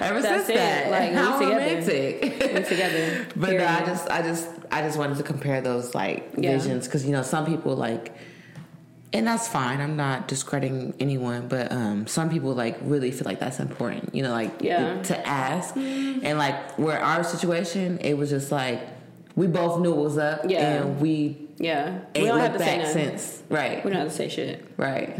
ever 0.00 0.22
That's 0.22 0.46
since 0.46 0.48
it. 0.50 0.54
that. 0.54 0.90
Like, 0.90 1.10
we 1.10 1.16
How 1.16 1.38
together. 1.38 1.54
romantic. 1.60 2.22
We 2.22 2.62
together. 2.62 3.26
But 3.36 3.50
no, 3.52 3.66
I 3.66 3.80
just, 3.84 4.10
I 4.10 4.22
just, 4.22 4.48
I 4.70 4.82
just 4.82 4.98
wanted 4.98 5.16
to 5.18 5.22
compare 5.22 5.60
those 5.60 5.94
like 5.94 6.30
Yeah. 6.36 6.52
visions 6.56 6.86
because 6.86 7.04
you 7.04 7.12
know 7.12 7.22
some 7.22 7.46
people 7.46 7.74
like, 7.74 8.12
and 9.12 9.26
that's 9.26 9.48
fine. 9.48 9.80
I'm 9.80 9.96
not 9.96 10.28
discrediting 10.28 10.94
anyone, 11.00 11.48
but 11.48 11.72
um, 11.72 12.06
some 12.06 12.28
people 12.28 12.52
like 12.54 12.76
really 12.82 13.10
feel 13.10 13.24
like 13.24 13.40
that's 13.40 13.60
important. 13.60 14.14
You 14.14 14.22
know, 14.22 14.32
like 14.32 14.52
Yeah. 14.60 15.02
to 15.04 15.26
ask, 15.26 15.76
and 15.76 16.38
like 16.38 16.78
where 16.78 16.98
our 17.00 17.24
situation, 17.24 17.98
it 18.02 18.14
was 18.18 18.30
just 18.30 18.52
like 18.52 18.80
we 19.36 19.46
both 19.46 19.80
knew 19.80 19.90
what 19.90 20.04
was 20.04 20.18
up, 20.18 20.42
Yeah. 20.48 20.60
and 20.82 21.00
we 21.00 21.38
yeah. 21.58 22.00
We 22.14 22.26
don't 22.26 22.38
have 22.40 22.52
to 22.52 22.58
say 22.58 22.84
since. 22.84 23.42
Right, 23.48 23.82
We 23.84 23.90
don't 23.90 24.00
have 24.00 24.08
to 24.10 24.14
say 24.14 24.28
shit. 24.28 24.64
right. 24.76 25.18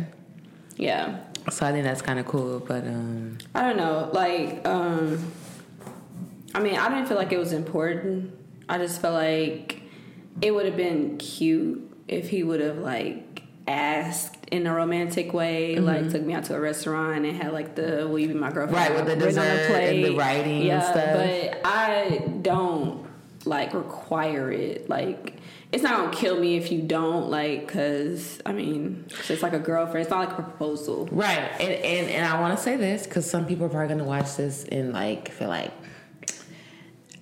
Yeah. 0.77 1.21
So 1.51 1.65
I 1.65 1.73
think 1.73 1.85
that's 1.85 2.03
kind 2.03 2.19
of 2.19 2.27
cool, 2.27 2.61
but 2.61 2.85
um, 2.87 3.39
I 3.55 3.63
don't 3.63 3.77
know. 3.77 4.11
Like, 4.13 4.67
um, 4.67 5.33
I 6.55 6.61
mean, 6.61 6.77
I 6.77 6.89
didn't 6.89 7.07
feel 7.07 7.17
like 7.17 7.33
it 7.33 7.39
was 7.39 7.53
important. 7.53 8.37
I 8.69 8.79
just 8.79 9.01
felt 9.01 9.15
like 9.15 9.83
it 10.43 10.53
would 10.53 10.67
have 10.67 10.77
been 10.77 11.19
cute 11.19 11.89
if 12.09 12.29
he 12.31 12.43
would 12.43 12.61
have 12.61 12.79
like 12.79 13.43
asked 13.69 14.45
in 14.51 14.67
a 14.67 14.75
romantic 14.75 15.33
way, 15.33 15.77
like 15.79 16.11
took 16.11 16.23
me 16.23 16.35
out 16.35 16.45
to 16.45 16.55
a 16.55 16.61
restaurant 16.61 17.25
and 17.25 17.37
had 17.37 17.53
like 17.53 17.75
the 17.77 18.09
"Will 18.09 18.19
you 18.19 18.29
be 18.29 18.35
my 18.35 18.51
girlfriend?" 18.51 18.77
Mm-hmm. 18.77 18.95
Right, 18.97 19.07
with 19.07 19.19
the 19.19 19.25
dessert 19.27 19.71
and 19.71 20.05
the 20.05 20.17
writing 20.17 20.59
and 20.59 20.65
yeah, 20.65 20.81
stuff. 20.81 21.17
But 21.17 21.61
I 21.65 22.25
don't 22.43 23.07
like 23.45 23.73
require 23.73 24.51
it. 24.51 24.89
Like. 24.89 25.35
It's 25.77 25.83
not 25.83 25.99
gonna 25.99 26.17
kill 26.17 26.41
me 26.41 26.57
if 26.57 26.73
you 26.73 26.81
don't 26.81 27.29
like, 27.29 27.69
cause 27.69 28.41
I 28.47 28.55
mean, 28.55 29.05
it's 29.11 29.29
just 29.29 29.43
like 29.43 29.53
a 29.53 29.59
girlfriend. 29.59 30.07
It's 30.07 30.11
not 30.11 30.21
like 30.21 30.39
a 30.39 30.43
proposal. 30.43 31.07
Right, 31.13 31.37
and 31.61 31.71
and, 31.71 32.09
and 32.09 32.27
I 32.27 32.41
want 32.41 32.57
to 32.57 32.65
say 32.65 32.79
this 32.79 33.07
because 33.07 33.29
some 33.29 33.45
people 33.45 33.67
are 33.67 33.69
probably 33.69 33.95
to 33.99 34.05
watch 34.05 34.37
this 34.37 34.65
and 34.65 34.95
like 34.95 35.31
feel 35.31 35.49
like 35.49 35.73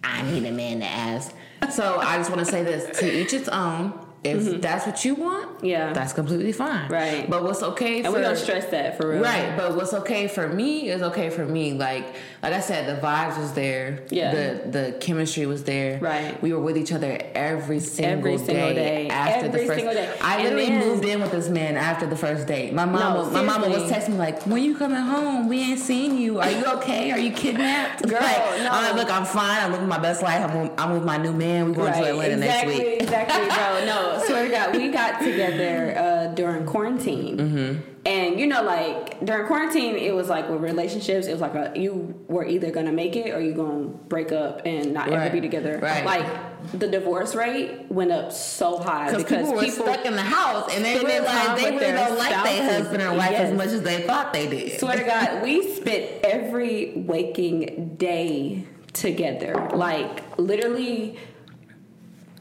I 0.04 0.22
need 0.22 0.46
a 0.46 0.52
man 0.52 0.78
to 0.78 0.86
ask. 0.86 1.34
So 1.72 1.98
I 1.98 2.16
just 2.16 2.30
want 2.30 2.46
to 2.46 2.52
say 2.52 2.62
this: 2.62 2.96
to 3.00 3.12
each 3.12 3.32
its 3.32 3.48
own. 3.48 4.03
If 4.24 4.60
that's 4.62 4.86
what 4.86 5.04
you 5.04 5.14
want, 5.14 5.44
Mm-hmm. 5.54 5.66
Yeah. 5.66 5.92
that's 5.92 6.12
completely 6.12 6.52
fine. 6.52 6.88
Right. 6.90 7.28
But 7.28 7.42
what's 7.44 7.62
okay 7.62 7.98
And 7.98 8.06
for 8.06 8.12
we 8.14 8.20
don't 8.20 8.36
stress 8.36 8.66
that 8.70 8.96
for 8.96 9.10
real. 9.10 9.22
Right, 9.22 9.56
but 9.56 9.76
what's 9.76 9.92
okay 9.94 10.26
for 10.28 10.48
me 10.48 10.88
is 10.88 11.02
okay 11.02 11.30
for 11.30 11.44
me. 11.46 11.72
Like, 11.74 12.06
like 12.42 12.52
I 12.52 12.60
said, 12.60 12.86
the 12.88 13.00
vibes 13.00 13.38
was 13.38 13.52
there. 13.52 14.00
Yeah. 14.10 14.32
The 14.34 14.70
the 14.70 14.92
chemistry 15.00 15.46
was 15.46 15.64
there. 15.64 15.98
Right. 16.00 16.40
We 16.42 16.52
were 16.52 16.60
with 16.60 16.76
each 16.76 16.92
other 16.92 17.18
every 17.34 17.80
single 17.80 18.18
Every 18.18 18.38
single 18.38 18.74
day. 18.74 19.08
after 19.08 19.46
Every 19.46 19.60
the 19.60 19.66
first. 19.66 19.78
single 19.78 19.94
day. 19.94 20.08
I 20.20 20.34
And 20.36 20.42
literally 20.44 20.66
then- 20.68 20.88
moved 20.88 21.04
in 21.04 21.20
with 21.20 21.30
this 21.32 21.48
man 21.48 21.76
after 21.76 22.06
the 22.06 22.16
first 22.16 22.46
date. 22.46 22.72
My 22.74 22.84
mama, 22.84 23.24
No, 23.24 23.30
my 23.30 23.42
mama 23.42 23.68
was 23.68 23.82
texting 23.90 24.10
me 24.10 24.16
like, 24.18 24.42
"When 24.46 24.62
you 24.62 24.74
coming 24.76 25.00
home? 25.00 25.48
We 25.48 25.60
ain't 25.60 25.80
seen 25.80 26.18
you. 26.18 26.40
Are 26.40 26.50
you 26.50 26.64
okay? 26.76 27.10
Are 27.12 27.18
you 27.18 27.30
kidnapped?" 27.32 28.08
Girl, 28.08 28.20
like, 28.30 28.60
no. 28.62 28.70
I'm 28.70 28.82
like, 28.84 28.94
look, 28.96 29.10
I'm 29.10 29.24
fine. 29.26 29.60
I'm 29.62 29.72
living 29.72 29.88
my 29.88 29.98
best 29.98 30.22
life. 30.22 30.42
I'm, 30.44 30.60
with- 30.62 30.72
I'm 30.80 30.92
with 30.94 31.04
my 31.04 31.16
new 31.18 31.32
man. 31.32 31.66
We 31.68 31.74
going 31.74 31.92
to 31.92 32.04
Atlanta 32.04 32.34
exactly, 32.36 32.76
next 32.78 32.88
week. 32.90 33.02
exactly, 33.02 33.46
bro. 33.48 33.84
No, 33.86 34.13
swear 34.20 34.44
to 34.46 34.50
God, 34.50 34.74
we 34.76 34.88
got 34.90 35.20
together 35.20 35.94
uh, 35.98 36.34
during 36.34 36.66
quarantine, 36.66 37.36
Mm-hmm. 37.38 37.80
and 38.06 38.38
you 38.40 38.46
know, 38.46 38.62
like 38.62 39.24
during 39.24 39.46
quarantine, 39.46 39.96
it 39.96 40.14
was 40.14 40.28
like 40.28 40.48
with 40.48 40.60
relationships, 40.60 41.26
it 41.26 41.32
was 41.32 41.40
like 41.40 41.54
a, 41.54 41.72
you 41.74 42.14
were 42.28 42.44
either 42.46 42.70
gonna 42.70 42.92
make 42.92 43.16
it 43.16 43.30
or 43.34 43.40
you 43.40 43.52
gonna 43.54 43.86
break 43.86 44.32
up 44.32 44.62
and 44.66 44.92
not 44.92 45.08
ever 45.08 45.16
Right, 45.16 45.32
be 45.32 45.40
together. 45.40 45.78
right. 45.82 46.04
Like 46.04 46.26
the 46.72 46.88
divorce 46.88 47.34
rate 47.34 47.86
went 47.90 48.10
up 48.10 48.32
so 48.32 48.78
high 48.78 49.10
Because 49.10 49.24
people 49.24 49.54
were 49.54 49.68
stuck 49.68 50.06
in 50.06 50.14
the 50.16 50.22
house 50.22 50.70
and 50.74 50.82
they 50.84 50.94
realized 51.04 51.62
they 51.62 51.70
really 51.72 51.92
don't 51.92 52.16
like 52.18 52.42
their 52.44 52.72
husband 52.72 53.02
or 53.02 53.12
wife 53.14 53.32
Yes. 53.32 53.50
as 53.50 53.54
much 53.56 53.68
as 53.68 53.82
they 53.82 54.02
thought 54.02 54.32
they 54.32 54.46
did. 54.48 54.80
Swear 54.80 54.96
to 54.96 55.04
God, 55.04 55.42
we 55.42 55.74
spent 55.74 56.24
every 56.24 56.92
waking 56.96 57.96
day 57.98 58.64
together. 58.94 59.68
Like 59.74 60.38
literally, 60.38 61.18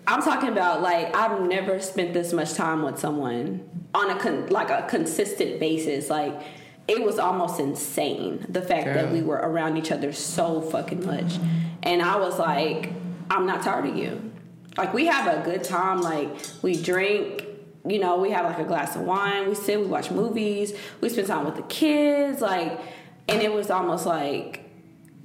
I'm 0.05 0.21
talking 0.21 0.49
about 0.49 0.81
like 0.81 1.15
I've 1.15 1.41
never 1.41 1.79
spent 1.79 2.13
this 2.13 2.33
much 2.33 2.53
time 2.53 2.83
with 2.83 2.99
someone 2.99 3.69
on 3.93 4.09
a 4.09 4.19
con- 4.19 4.47
like 4.47 4.69
a 4.69 4.85
consistent 4.89 5.59
basis. 5.59 6.09
Like 6.09 6.41
it 6.87 7.03
was 7.03 7.19
almost 7.19 7.59
insane 7.59 8.45
the 8.49 8.61
fact 8.61 8.85
that 8.85 9.11
we 9.11 9.21
were 9.21 9.37
around 9.37 9.77
each 9.77 9.91
other 9.91 10.11
so 10.11 10.61
fucking 10.61 11.05
much, 11.05 11.35
and 11.83 12.01
I 12.01 12.17
was 12.17 12.37
like, 12.39 12.91
I'm 13.29 13.45
not 13.45 13.63
tired 13.63 13.85
of 13.85 13.95
you. 13.95 14.31
Like 14.77 14.93
we 14.93 15.05
have 15.05 15.27
a 15.27 15.43
good 15.43 15.63
time. 15.63 16.01
Like 16.01 16.29
we 16.61 16.81
drink. 16.81 17.47
You 17.85 17.99
know, 17.99 18.17
we 18.17 18.31
have 18.31 18.45
like 18.45 18.59
a 18.59 18.63
glass 18.63 18.95
of 18.95 19.01
wine. 19.01 19.49
We 19.49 19.55
sit. 19.55 19.77
We 19.79 19.87
watch 19.87 20.09
movies. 20.09 20.73
We 21.01 21.09
spend 21.09 21.27
time 21.27 21.45
with 21.45 21.57
the 21.57 21.63
kids. 21.63 22.39
Like, 22.39 22.79
and 23.27 23.41
it 23.41 23.51
was 23.51 23.69
almost 23.69 24.05
like 24.05 24.62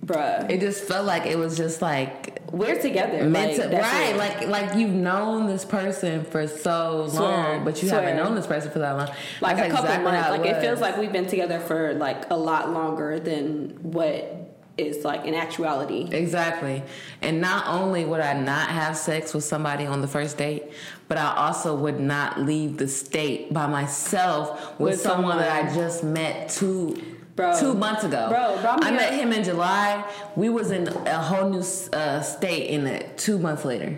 bruh. 0.05 0.49
It 0.51 0.61
just 0.61 0.85
felt 0.85 1.07
like 1.07 1.27
it 1.27 1.39
was 1.39 1.57
just 1.57 1.83
like 1.83 2.41
we're 2.53 2.81
together. 2.81 3.25
meant 3.25 3.59
like, 3.59 3.71
to, 3.71 3.77
right? 3.77 4.11
it. 4.11 4.17
Like 4.17 4.49
like 4.49 4.75
you've 4.77 4.95
known 4.95 5.47
this 5.47 5.65
person 5.65 6.25
for 6.25 6.47
so 6.47 7.09
Swear, 7.09 7.23
long, 7.23 7.65
but 7.65 7.83
you 7.83 7.89
swear. 7.89 8.03
haven't 8.03 8.17
known 8.17 8.35
this 8.35 8.47
person 8.47 8.71
for 8.71 8.79
that 8.79 8.93
long. 8.93 9.09
like 9.41 9.57
That's 9.57 9.69
a 9.69 9.77
couple 9.77 9.85
exactly 9.85 10.13
months. 10.13 10.31
Like 10.31 10.47
it 10.47 10.61
feels 10.61 10.81
like 10.81 10.97
we've 10.97 11.13
been 11.13 11.27
together 11.27 11.61
for 11.61 11.95
like 11.95 12.31
a 12.31 12.37
lot 12.37 12.73
longer 12.73 13.21
than 13.21 13.71
what 13.83 14.35
is 14.79 15.05
like 15.05 15.25
in 15.25 15.35
actuality. 15.35 16.09
Exactly. 16.13 16.83
And 17.21 17.41
not 17.41 17.67
only 17.67 18.05
would 18.05 18.21
I 18.21 18.39
not 18.39 18.69
have 18.69 18.97
sex 18.97 19.35
with 19.35 19.43
somebody 19.45 19.85
on 19.85 20.01
the 20.01 20.07
first 20.07 20.39
date, 20.39 20.71
but 21.09 21.19
I 21.19 21.35
also 21.37 21.75
would 21.75 21.99
not 21.99 22.41
leave 22.41 22.79
the 22.79 22.87
state 22.87 23.53
by 23.53 23.67
myself 23.67 24.79
with, 24.79 24.93
With 24.93 25.01
someone, 25.01 25.39
that 25.39 25.65
I 25.65 25.75
just 25.75 26.05
met 26.05 26.49
two 26.49 26.97
Bro. 27.39 27.61
two 27.61 27.75
months 27.75 28.03
ago. 28.03 28.27
Bro, 28.29 28.59
bro, 28.63 28.77
I'm 28.83 28.97
met 28.97 29.15
him 29.15 29.33
in 29.33 29.45
July. 29.45 30.05
We 30.35 30.49
was 30.49 30.73
in 30.73 30.89
a 30.89 31.23
whole 31.23 31.49
new 31.49 31.61
uh, 31.93 32.21
state 32.21 32.67
in 32.71 32.87
it 32.89 33.17
two 33.17 33.39
months 33.39 33.65
later. 33.65 33.97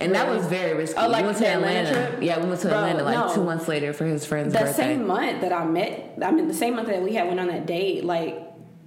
And 0.00 0.14
that 0.14 0.28
was 0.28 0.46
very 0.46 0.74
risky. 0.78 0.96
Oh, 0.96 1.08
like 1.08 1.22
we 1.22 1.26
went 1.26 1.38
to 1.38 1.46
Atlanta 1.48 1.88
Atlanta. 1.90 2.24
Yeah, 2.24 2.38
we 2.40 2.48
went 2.48 2.60
to 2.60 2.68
Bro, 2.68 2.76
Atlanta 2.78 3.02
like 3.02 3.16
no. 3.26 3.34
two 3.34 3.42
months 3.42 3.66
later 3.66 3.92
for 3.92 4.04
his 4.04 4.24
friend's 4.24 4.52
That 4.52 4.66
birthday. 4.66 4.82
same 4.94 5.06
month 5.08 5.40
that 5.40 5.52
I 5.52 5.64
met, 5.64 6.18
I 6.22 6.30
mean, 6.30 6.46
the 6.46 6.54
same 6.54 6.76
month 6.76 6.86
that 6.86 7.02
we 7.02 7.14
had 7.14 7.26
went 7.26 7.40
on 7.40 7.48
that 7.48 7.66
date, 7.66 8.04
like 8.04 8.40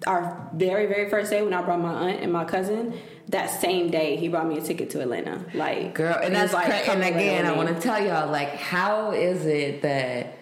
our 0.08 0.50
very, 0.56 0.86
very 0.86 1.10
first 1.10 1.30
day 1.30 1.42
when 1.44 1.54
I 1.54 1.62
brought 1.62 1.82
my 1.82 1.94
aunt 2.12 2.22
and 2.22 2.32
my 2.32 2.46
cousin, 2.46 2.98
that 3.28 3.50
same 3.50 3.92
day 3.92 4.16
he 4.16 4.30
brought 4.30 4.48
me 4.48 4.58
a 4.58 4.62
ticket 4.62 4.90
to 4.92 5.02
Atlanta. 5.02 5.46
Like, 5.54 5.96
Girl, 5.96 6.18
and 6.24 6.34
that's 6.34 6.54
like, 6.54 6.66
cra- 6.68 6.94
and 6.96 7.04
again, 7.04 7.46
I 7.46 7.52
want 7.58 7.68
to 7.68 7.80
tell 7.80 8.02
y'all 8.02 8.32
like, 8.32 8.56
how 8.56 9.12
is 9.12 9.46
it 9.46 9.82
that 9.82 10.38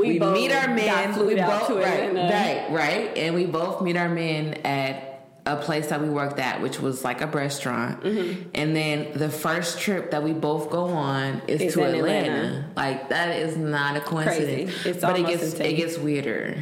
We 0.00 0.18
we, 0.18 0.30
meet 0.30 0.52
our 0.52 0.68
men, 0.68 1.26
we 1.26 1.34
both 1.34 1.70
right, 1.70 2.12
right, 2.14 2.66
right, 2.70 3.16
and 3.18 3.34
we 3.34 3.46
both 3.46 3.82
meet 3.82 3.96
our 3.96 4.08
men 4.08 4.54
at 4.64 5.06
a 5.46 5.56
place 5.56 5.88
that 5.88 6.00
we 6.02 6.08
worked 6.10 6.38
at, 6.38 6.60
which 6.60 6.80
was 6.80 7.02
like 7.02 7.20
a 7.22 7.26
restaurant, 7.26 8.02
Mm-hmm. 8.02 8.50
and 8.54 8.76
then 8.76 9.08
the 9.14 9.30
first 9.30 9.80
trip 9.80 10.10
that 10.10 10.22
we 10.22 10.32
both 10.32 10.70
go 10.70 10.84
on 10.84 11.40
is 11.48 11.60
It's 11.60 11.74
to 11.74 11.82
Atlanta. 11.84 12.28
Atlanta. 12.30 12.64
Like 12.76 13.08
that 13.08 13.36
is 13.36 13.56
not 13.56 13.96
a 13.96 14.00
coincidence, 14.00 14.70
Crazy. 14.82 14.90
It's 14.90 15.00
but 15.00 15.18
it 15.18 15.26
gets 15.26 15.54
it 15.54 15.74
gets 15.76 15.98
weirder, 15.98 16.58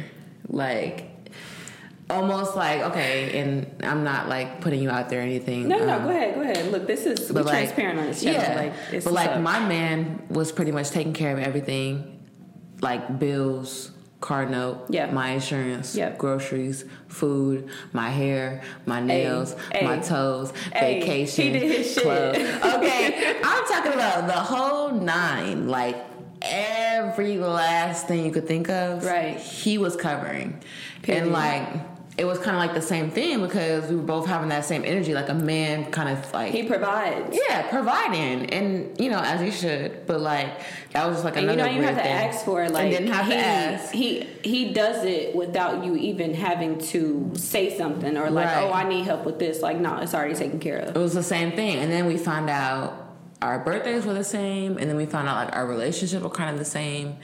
like. 0.47 1.05
Almost 2.11 2.55
like 2.55 2.81
okay, 2.81 3.39
and 3.39 3.67
I'm 3.83 4.03
not 4.03 4.27
like 4.27 4.61
putting 4.61 4.81
you 4.81 4.89
out 4.89 5.09
there 5.09 5.19
or 5.19 5.21
anything. 5.21 5.67
No, 5.67 5.77
no, 5.85 5.93
um, 5.97 6.03
go 6.05 6.09
ahead, 6.09 6.33
go 6.33 6.41
ahead. 6.41 6.71
Look, 6.71 6.87
this 6.87 7.05
is 7.05 7.31
we 7.31 7.39
like 7.43 7.53
transparent 7.53 7.99
on 7.99 8.07
this 8.07 8.23
channel. 8.23 8.41
Yeah, 8.41 8.55
Like, 8.55 8.73
it's 8.91 9.05
but 9.05 9.13
like 9.13 9.29
up. 9.29 9.41
my 9.41 9.59
man 9.67 10.19
was 10.27 10.51
pretty 10.51 10.71
much 10.71 10.89
taking 10.89 11.13
care 11.13 11.31
of 11.31 11.37
everything, 11.37 12.18
like 12.81 13.19
bills, 13.19 13.91
car 14.21 14.45
note, 14.45 14.85
Yeah. 14.89 15.11
my 15.11 15.29
insurance, 15.31 15.95
Yep. 15.95 16.17
groceries, 16.17 16.85
food, 17.07 17.67
my 17.93 18.09
hair, 18.09 18.61
my 18.85 18.99
nails, 18.99 19.55
hey, 19.73 19.85
my 19.85 19.97
toes, 19.99 20.51
hey, 20.73 20.99
vacation, 20.99 21.45
he 21.45 21.51
did 21.59 21.63
his 21.77 21.93
shit. 21.93 22.03
clothes. 22.03 22.37
Okay, 22.75 23.35
I'm 23.43 23.65
talking 23.67 23.93
about 23.93 24.27
the 24.27 24.33
whole 24.33 24.91
nine, 24.91 25.67
like 25.69 25.95
every 26.41 27.37
last 27.37 28.07
thing 28.07 28.25
you 28.25 28.31
could 28.31 28.47
think 28.47 28.69
of. 28.69 29.03
Right. 29.05 29.37
he 29.37 29.77
was 29.77 29.95
covering, 29.95 30.59
Period. 31.01 31.23
and 31.23 31.31
like. 31.33 31.67
It 32.19 32.25
was 32.27 32.37
kind 32.37 32.49
of 32.57 32.57
like 32.61 32.73
the 32.73 32.81
same 32.81 33.09
thing 33.11 33.41
because 33.41 33.89
we 33.89 33.95
were 33.95 34.01
both 34.03 34.27
having 34.27 34.49
that 34.49 34.65
same 34.65 34.83
energy, 34.83 35.13
like 35.13 35.29
a 35.29 35.33
man 35.33 35.89
kind 35.89 36.09
of 36.09 36.33
like 36.33 36.51
he 36.51 36.63
provides. 36.63 37.33
yeah, 37.47 37.61
providing, 37.69 38.49
and 38.49 38.99
you 38.99 39.09
know, 39.09 39.19
as 39.19 39.39
he 39.39 39.51
should. 39.51 40.05
But 40.05 40.19
like, 40.19 40.49
that 40.91 41.07
was 41.07 41.15
just 41.15 41.23
like 41.23 41.37
And 41.37 41.45
you 41.45 41.51
another 41.53 41.69
don't 41.69 41.77
even 41.77 41.87
have 41.87 41.95
to 41.97 42.03
thing. 42.03 42.11
ask 42.11 42.43
for 42.43 42.61
it. 42.61 42.71
Like 42.71 42.83
and 42.87 42.91
didn't 42.91 43.13
have 43.13 43.25
he, 43.25 43.31
to 43.31 43.37
ask. 43.39 43.93
He 43.93 44.27
he 44.43 44.73
does 44.73 45.05
it 45.05 45.33
without 45.33 45.85
you 45.85 45.95
even 45.95 46.33
having 46.33 46.77
to 46.87 47.31
say 47.35 47.77
something 47.77 48.17
or 48.17 48.29
like, 48.29 48.47
Right. 48.47 48.63
oh, 48.65 48.73
I 48.73 48.83
need 48.89 49.05
help 49.05 49.23
with 49.25 49.39
this. 49.39 49.61
Like, 49.61 49.79
no, 49.79 49.97
it's 49.99 50.13
already 50.13 50.35
taken 50.35 50.59
care 50.59 50.79
of. 50.79 50.95
It 50.97 50.99
was 50.99 51.13
the 51.13 51.23
same 51.23 51.53
thing, 51.53 51.77
and 51.77 51.89
then 51.89 52.05
we 52.05 52.17
found 52.17 52.49
out 52.49 53.05
our 53.41 53.59
birthdays 53.59 54.05
were 54.05 54.13
the 54.13 54.25
same, 54.25 54.77
and 54.77 54.89
then 54.89 54.97
we 54.97 55.05
found 55.05 55.29
out 55.29 55.45
like 55.45 55.55
our 55.55 55.65
relationship 55.65 56.21
were 56.21 56.29
kind 56.29 56.49
of 56.49 56.57
the 56.57 56.65
same, 56.65 57.15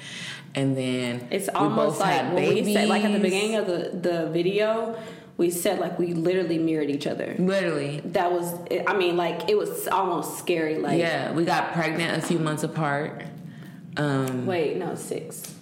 and 0.56 0.78
then 0.78 1.28
It's 1.32 1.48
we 1.48 1.54
almost 1.54 2.00
both 2.00 2.00
like 2.00 2.14
had 2.14 2.34
when 2.34 2.54
we 2.54 2.74
said, 2.74 2.88
like 2.88 3.04
at 3.04 3.12
the 3.12 3.20
beginning 3.20 3.56
of 3.56 3.68
the 3.68 3.92
the 3.94 4.30
video, 4.30 4.98
we 5.38 5.52
said 5.52 5.80
like 5.80 6.00
we 6.00 6.14
literally 6.14 6.58
mirrored 6.58 6.90
each 6.90 7.08
other. 7.08 7.36
Literally, 7.38 8.02
That 8.06 8.32
was, 8.32 8.54
I 8.88 8.96
mean, 8.96 9.18
like 9.18 9.50
it 9.50 9.58
was 9.58 9.88
almost 9.88 10.40
scary. 10.40 10.78
Like, 10.78 10.98
yeah, 10.98 11.34
we 11.34 11.44
got 11.44 11.74
pregnant 11.74 12.24
a 12.24 12.26
few 12.26 12.40
months 12.40 12.64
apart. 12.64 13.24
Um, 13.98 14.46
wait, 14.46 14.78
no, 14.78 14.96
six. 14.96 15.54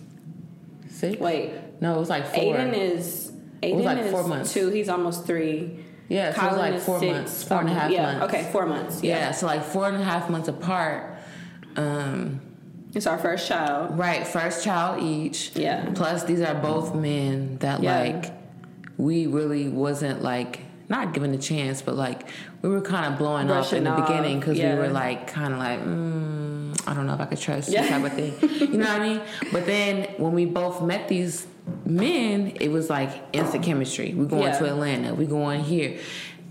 six? 0.89 1.19
Wait, 1.19 1.51
no, 1.81 1.95
it 1.95 1.99
was 1.99 2.09
like 2.09 2.27
four. 2.27 2.55
Aiden 2.55 2.73
is 2.73 3.31
Aiden 3.63 3.75
was 3.75 3.85
like 3.85 3.97
is 3.99 4.11
four 4.11 4.27
months. 4.27 4.53
two. 4.53 4.69
He's 4.69 4.89
almost 4.89 5.25
three. 5.25 5.79
yeah, 6.07 6.33
so 6.33 6.41
it 6.41 6.49
was 6.49 6.57
like 6.57 6.79
four 6.79 6.99
six. 6.99 7.11
months, 7.11 7.43
four 7.43 7.59
and 7.61 7.69
a 7.69 7.73
half 7.73 7.91
yeah, 7.91 8.17
months. 8.19 8.33
Okay, 8.33 8.51
four 8.51 8.65
months. 8.67 9.03
Yeah. 9.03 9.17
Yeah. 9.17 9.31
so 9.31 9.47
like 9.47 9.63
four 9.63 9.87
and 9.87 9.97
a 9.97 10.03
half 10.03 10.29
months 10.29 10.47
apart. 10.47 11.17
Um, 11.75 12.41
it's 12.93 13.07
our 13.07 13.17
first 13.17 13.47
child. 13.47 13.97
Right, 13.97 14.25
first 14.25 14.63
child 14.63 15.01
each. 15.03 15.51
Yeah. 15.55 15.89
Plus, 15.95 16.23
these 16.23 16.41
are 16.41 16.55
both 16.55 16.93
men 16.95 17.57
that 17.59 17.81
Yeah. 17.81 17.99
like 17.99 18.31
we 18.97 19.27
really 19.27 19.69
wasn't 19.69 20.21
like 20.21 20.59
not 20.89 21.13
given 21.13 21.33
a 21.33 21.37
chance, 21.37 21.81
but 21.81 21.95
like 21.95 22.27
we 22.61 22.69
were 22.69 22.81
kind 22.81 23.11
of 23.11 23.17
blowing 23.17 23.49
up 23.49 23.71
in 23.73 23.83
the 23.83 23.91
beginning 23.91 24.39
because 24.39 24.57
yeah. 24.57 24.73
we 24.73 24.79
were 24.81 24.89
like 24.89 25.27
kind 25.27 25.53
of 25.53 25.59
like 25.59 25.79
mm, 25.79 26.87
I 26.87 26.93
don't 26.93 27.07
know 27.07 27.13
if 27.13 27.21
I 27.21 27.25
could 27.25 27.39
trust 27.39 27.69
Yeah. 27.69 27.83
you 27.83 27.89
type 27.89 28.03
of 28.05 28.13
thing. 28.13 28.69
you 28.71 28.77
know 28.77 28.85
what 28.85 29.01
I 29.01 29.09
mean? 29.09 29.21
But 29.51 29.65
then 29.65 30.09
when 30.17 30.33
we 30.33 30.45
both 30.45 30.81
met 30.81 31.07
these 31.07 31.47
men, 31.85 32.53
it 32.59 32.69
was 32.69 32.89
like 32.89 33.09
instant 33.33 33.63
chemistry. 33.63 34.13
We're 34.13 34.25
going 34.25 34.43
Yeah. 34.43 34.59
to 34.59 34.65
Atlanta. 34.65 35.13
We're 35.15 35.27
going 35.27 35.63
here. 35.63 35.97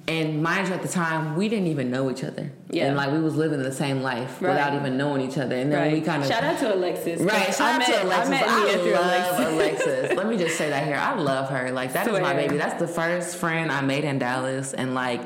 And 0.08 0.42
mind 0.42 0.66
you, 0.66 0.74
at 0.74 0.82
the 0.82 0.88
time, 0.88 1.36
we 1.36 1.48
didn't 1.48 1.68
even 1.68 1.88
know 1.90 2.10
each 2.10 2.24
other. 2.24 2.50
Yeah. 2.70 2.86
And 2.88 2.96
like 2.96 3.12
we 3.12 3.20
was 3.20 3.36
living 3.36 3.62
the 3.62 3.70
same 3.70 4.02
life 4.02 4.42
Right. 4.42 4.50
without 4.50 4.74
even 4.74 4.96
knowing 4.98 5.20
each 5.22 5.38
other. 5.38 5.54
And 5.54 5.70
then 5.70 5.78
Right. 5.78 5.92
we 5.92 6.00
kind 6.00 6.22
of 6.22 6.28
shout 6.28 6.42
out 6.42 6.58
to 6.58 6.74
alexis 6.74 7.20
Right, 7.20 7.54
shout 7.54 7.60
I 7.60 7.72
out 7.74 7.78
met, 7.78 7.86
to 7.86 8.02
Alexis. 8.04 8.26
I 8.26 8.30
met 8.30 8.42
I 8.48 8.78
through 8.78 8.92
love 8.94 9.04
Alexis. 9.04 9.46
Alexis. 9.86 10.16
Let 10.16 10.26
me 10.26 10.36
just 10.38 10.58
say 10.58 10.70
that 10.70 10.84
here. 10.86 10.96
I 10.96 11.14
love 11.14 11.50
her. 11.50 11.70
Like 11.70 11.92
that 11.92 12.08
is 12.08 12.20
my 12.20 12.34
baby. 12.34 12.56
That's 12.56 12.80
the 12.80 12.88
first 12.88 13.36
friend 13.36 13.70
I 13.70 13.80
made 13.82 14.02
in 14.02 14.18
Dallas, 14.18 14.72
and 14.74 14.92
like 14.94 15.20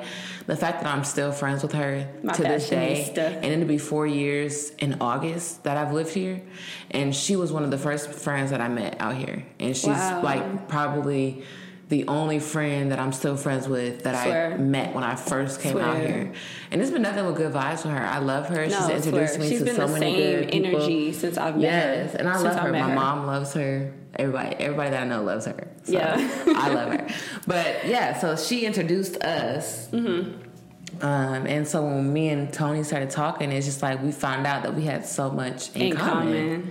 the 0.46 0.56
fact 0.56 0.82
that 0.82 0.92
I'm 0.92 1.04
still 1.04 1.32
friends 1.32 1.62
with 1.62 1.72
her 1.72 2.06
My 2.22 2.34
to 2.34 2.42
this 2.42 2.68
day, 2.68 3.12
and 3.16 3.44
it'll 3.46 3.64
be 3.66 3.78
four 3.78 4.06
years 4.06 4.72
in 4.78 4.98
August 5.00 5.64
that 5.64 5.78
I've 5.78 5.92
lived 5.94 6.12
here, 6.12 6.42
and 6.90 7.14
she 7.14 7.34
was 7.34 7.50
one 7.50 7.64
of 7.64 7.70
the 7.70 7.78
first 7.78 8.10
friends 8.12 8.50
that 8.50 8.60
I 8.60 8.68
met 8.68 8.96
out 9.00 9.14
here, 9.16 9.42
and 9.58 9.74
she's 9.74 9.86
Wow. 9.86 10.20
like 10.22 10.68
probably. 10.68 11.42
The 11.88 12.08
only 12.08 12.40
friend 12.40 12.90
that 12.90 12.98
I'm 12.98 13.12
still 13.12 13.36
friends 13.36 13.68
with 13.68 14.02
that 14.02 14.24
Swear. 14.24 14.54
I 14.54 14.56
met 14.56 14.92
when 14.92 15.04
I 15.04 15.14
first 15.14 15.60
came 15.60 15.78
out 15.78 15.96
here, 15.98 16.32
and 16.72 16.82
it's 16.82 16.90
been 16.90 17.02
nothing 17.02 17.24
but 17.24 17.36
good 17.36 17.52
vibes 17.52 17.84
with 17.84 17.92
her. 17.94 18.04
I 18.04 18.18
love 18.18 18.48
her. 18.48 18.66
No, 18.66 18.76
She's 18.76 19.06
introduced 19.06 19.34
swear. 19.34 19.44
me 19.44 19.48
She's 19.50 19.58
to 19.60 19.64
been 19.66 19.76
so 19.76 19.86
the 19.86 19.92
many 20.00 20.16
same 20.16 20.40
good 20.40 20.50
people. 20.52 20.80
energy 20.80 21.12
since 21.12 21.38
I've 21.38 21.54
met 21.54 21.62
Yes, 21.62 22.12
her. 22.12 22.18
and 22.18 22.28
I 22.28 22.38
love 22.40 22.58
her. 22.58 22.72
My 22.72 22.92
mom 22.92 23.26
loves 23.26 23.52
her. 23.54 23.92
Everybody, 24.18 24.56
everybody 24.56 24.90
that 24.90 25.02
I 25.02 25.06
know 25.06 25.22
loves 25.22 25.44
her. 25.46 25.68
So 25.84 25.92
Yeah. 25.92 26.16
I 26.56 26.72
love 26.74 26.90
her. 26.92 27.06
But 27.46 27.86
yeah, 27.86 28.18
so 28.18 28.34
she 28.34 28.66
introduced 28.66 29.22
us. 29.22 29.86
Mm-hmm. 29.88 31.04
Um, 31.04 31.46
and 31.46 31.68
so 31.68 31.84
when 31.84 32.12
me 32.12 32.30
and 32.30 32.52
Toni 32.52 32.82
started 32.82 33.10
talking, 33.10 33.52
it's 33.52 33.66
just 33.66 33.82
like 33.82 34.02
we 34.02 34.10
found 34.10 34.46
out 34.46 34.62
that 34.62 34.74
we 34.74 34.82
had 34.84 35.04
so 35.06 35.30
much 35.30 35.74
in, 35.76 35.82
In 35.92 35.96
common. 35.96 36.24
common. 36.62 36.70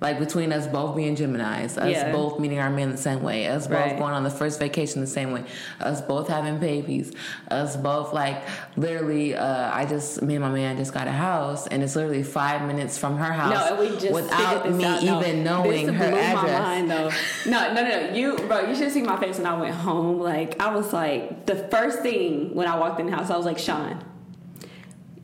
Like 0.00 0.20
between 0.20 0.52
us 0.52 0.68
both 0.68 0.94
being 0.94 1.16
Geminis, 1.16 1.76
us 1.76 1.90
Yeah. 1.90 2.12
both 2.12 2.38
meeting 2.38 2.60
our 2.60 2.70
men 2.70 2.92
the 2.92 2.96
same 2.96 3.20
way, 3.22 3.48
us 3.48 3.66
both 3.66 3.76
Right. 3.78 3.98
going 3.98 4.14
on 4.14 4.22
the 4.22 4.30
first 4.30 4.60
vacation 4.60 5.00
the 5.00 5.08
same 5.08 5.32
way, 5.32 5.42
us 5.80 6.00
both 6.00 6.28
having 6.28 6.58
babies, 6.58 7.10
us 7.50 7.76
both 7.76 8.12
like 8.12 8.42
literally. 8.76 9.34
Uh, 9.36 9.70
I 9.74 9.86
just 9.86 10.22
me 10.22 10.36
and 10.36 10.44
my 10.44 10.50
man 10.50 10.76
just 10.76 10.94
got 10.94 11.08
a 11.08 11.12
house, 11.12 11.66
and 11.66 11.82
it's 11.82 11.96
literally 11.96 12.22
five 12.22 12.62
minutes 12.62 12.96
from 12.96 13.16
her 13.16 13.32
house 13.32 13.52
No, 13.54 13.76
and 13.76 13.78
we 13.90 13.96
just 13.98 14.12
without 14.14 14.70
me 14.72 14.84
out. 14.84 15.02
No, 15.02 15.18
even 15.20 15.42
knowing 15.42 15.86
this 15.86 15.96
her 15.96 16.04
address. 16.04 16.42
My 16.44 16.58
mind, 16.60 16.90
though. 16.90 17.10
No, 17.46 17.74
no, 17.74 17.82
no, 17.82 17.88
no. 18.08 18.14
You, 18.14 18.36
bro, 18.46 18.68
you 18.68 18.76
should 18.76 18.92
see 18.92 19.02
my 19.02 19.16
face 19.18 19.38
when 19.38 19.46
I 19.46 19.58
went 19.60 19.74
home. 19.74 20.20
Like 20.20 20.60
I 20.62 20.72
was 20.74 20.92
like, 20.92 21.46
the 21.46 21.56
first 21.56 22.00
thing 22.02 22.54
when 22.54 22.68
I 22.68 22.78
walked 22.78 23.00
in 23.00 23.06
the 23.06 23.12
house, 23.16 23.30
I 23.30 23.36
was 23.36 23.46
like, 23.46 23.58
Sean, 23.58 24.04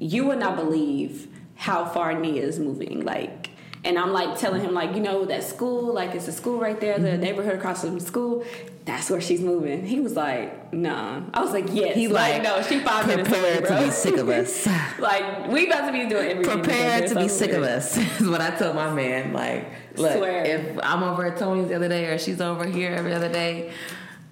you 0.00 0.26
would 0.26 0.38
not 0.38 0.56
believe 0.56 1.28
how 1.54 1.84
far 1.84 2.12
Nia 2.18 2.42
is 2.42 2.58
moving. 2.58 3.04
Like, 3.04 3.43
and 3.84 3.98
I'm 3.98 4.12
like 4.12 4.38
telling 4.38 4.62
him, 4.62 4.72
like, 4.74 4.94
you 4.94 5.00
know, 5.00 5.24
that 5.26 5.44
school, 5.44 5.92
like 5.92 6.14
it's 6.14 6.28
a 6.28 6.32
school 6.32 6.58
right 6.58 6.80
there, 6.80 6.94
Mm-hmm. 6.94 7.04
the 7.04 7.18
neighborhood 7.18 7.54
across 7.56 7.82
from 7.82 8.00
school. 8.00 8.44
That's 8.86 9.08
where 9.08 9.20
she's 9.20 9.40
moving. 9.40 9.86
He 9.86 9.98
was 10.00 10.14
like, 10.14 10.72
nah. 10.74 11.22
I 11.32 11.40
was 11.40 11.52
like, 11.52 11.66
yes. 11.72 11.94
He 11.94 12.06
like, 12.06 12.34
like, 12.34 12.42
no, 12.42 12.60
she 12.62 12.80
five 12.80 13.06
minutes 13.06 13.30
away, 13.30 13.56
prepared 13.58 13.66
bro. 13.66 13.78
to 13.78 13.84
be 13.86 13.90
sick 13.90 14.16
of 14.18 14.28
us. 14.28 14.66
like 14.98 15.48
we 15.48 15.66
about 15.66 15.86
to 15.86 15.92
be 15.92 16.06
doing 16.06 16.30
everything. 16.32 16.62
prepared 16.62 17.06
to 17.08 17.14
be 17.14 17.28
sick 17.28 17.52
of 17.52 17.62
us 17.62 17.96
is 18.20 18.28
what 18.28 18.42
I 18.42 18.50
told 18.50 18.76
my 18.76 18.92
man. 18.92 19.32
Like, 19.32 19.70
look, 19.96 20.12
Swear. 20.18 20.44
if 20.44 20.78
I'm 20.82 21.02
over 21.02 21.24
at 21.26 21.38
Toni's 21.38 21.68
the 21.68 21.76
other 21.76 21.88
day 21.88 22.04
or 22.06 22.18
she's 22.18 22.42
over 22.42 22.66
here 22.66 22.92
every 22.92 23.14
other 23.14 23.30
day, 23.32 23.72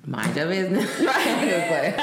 mind 0.07 0.36
your 0.36 0.48
business. 0.48 1.00
Right. 1.00 1.94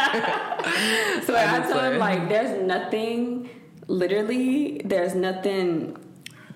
So 1.25 1.35
I, 1.35 1.57
I 1.57 1.71
told 1.71 1.83
him 1.83 1.99
like, 1.99 2.29
there's 2.29 2.61
nothing. 2.63 3.49
Literally, 3.87 4.81
there's 4.85 5.13
nothing 5.15 5.97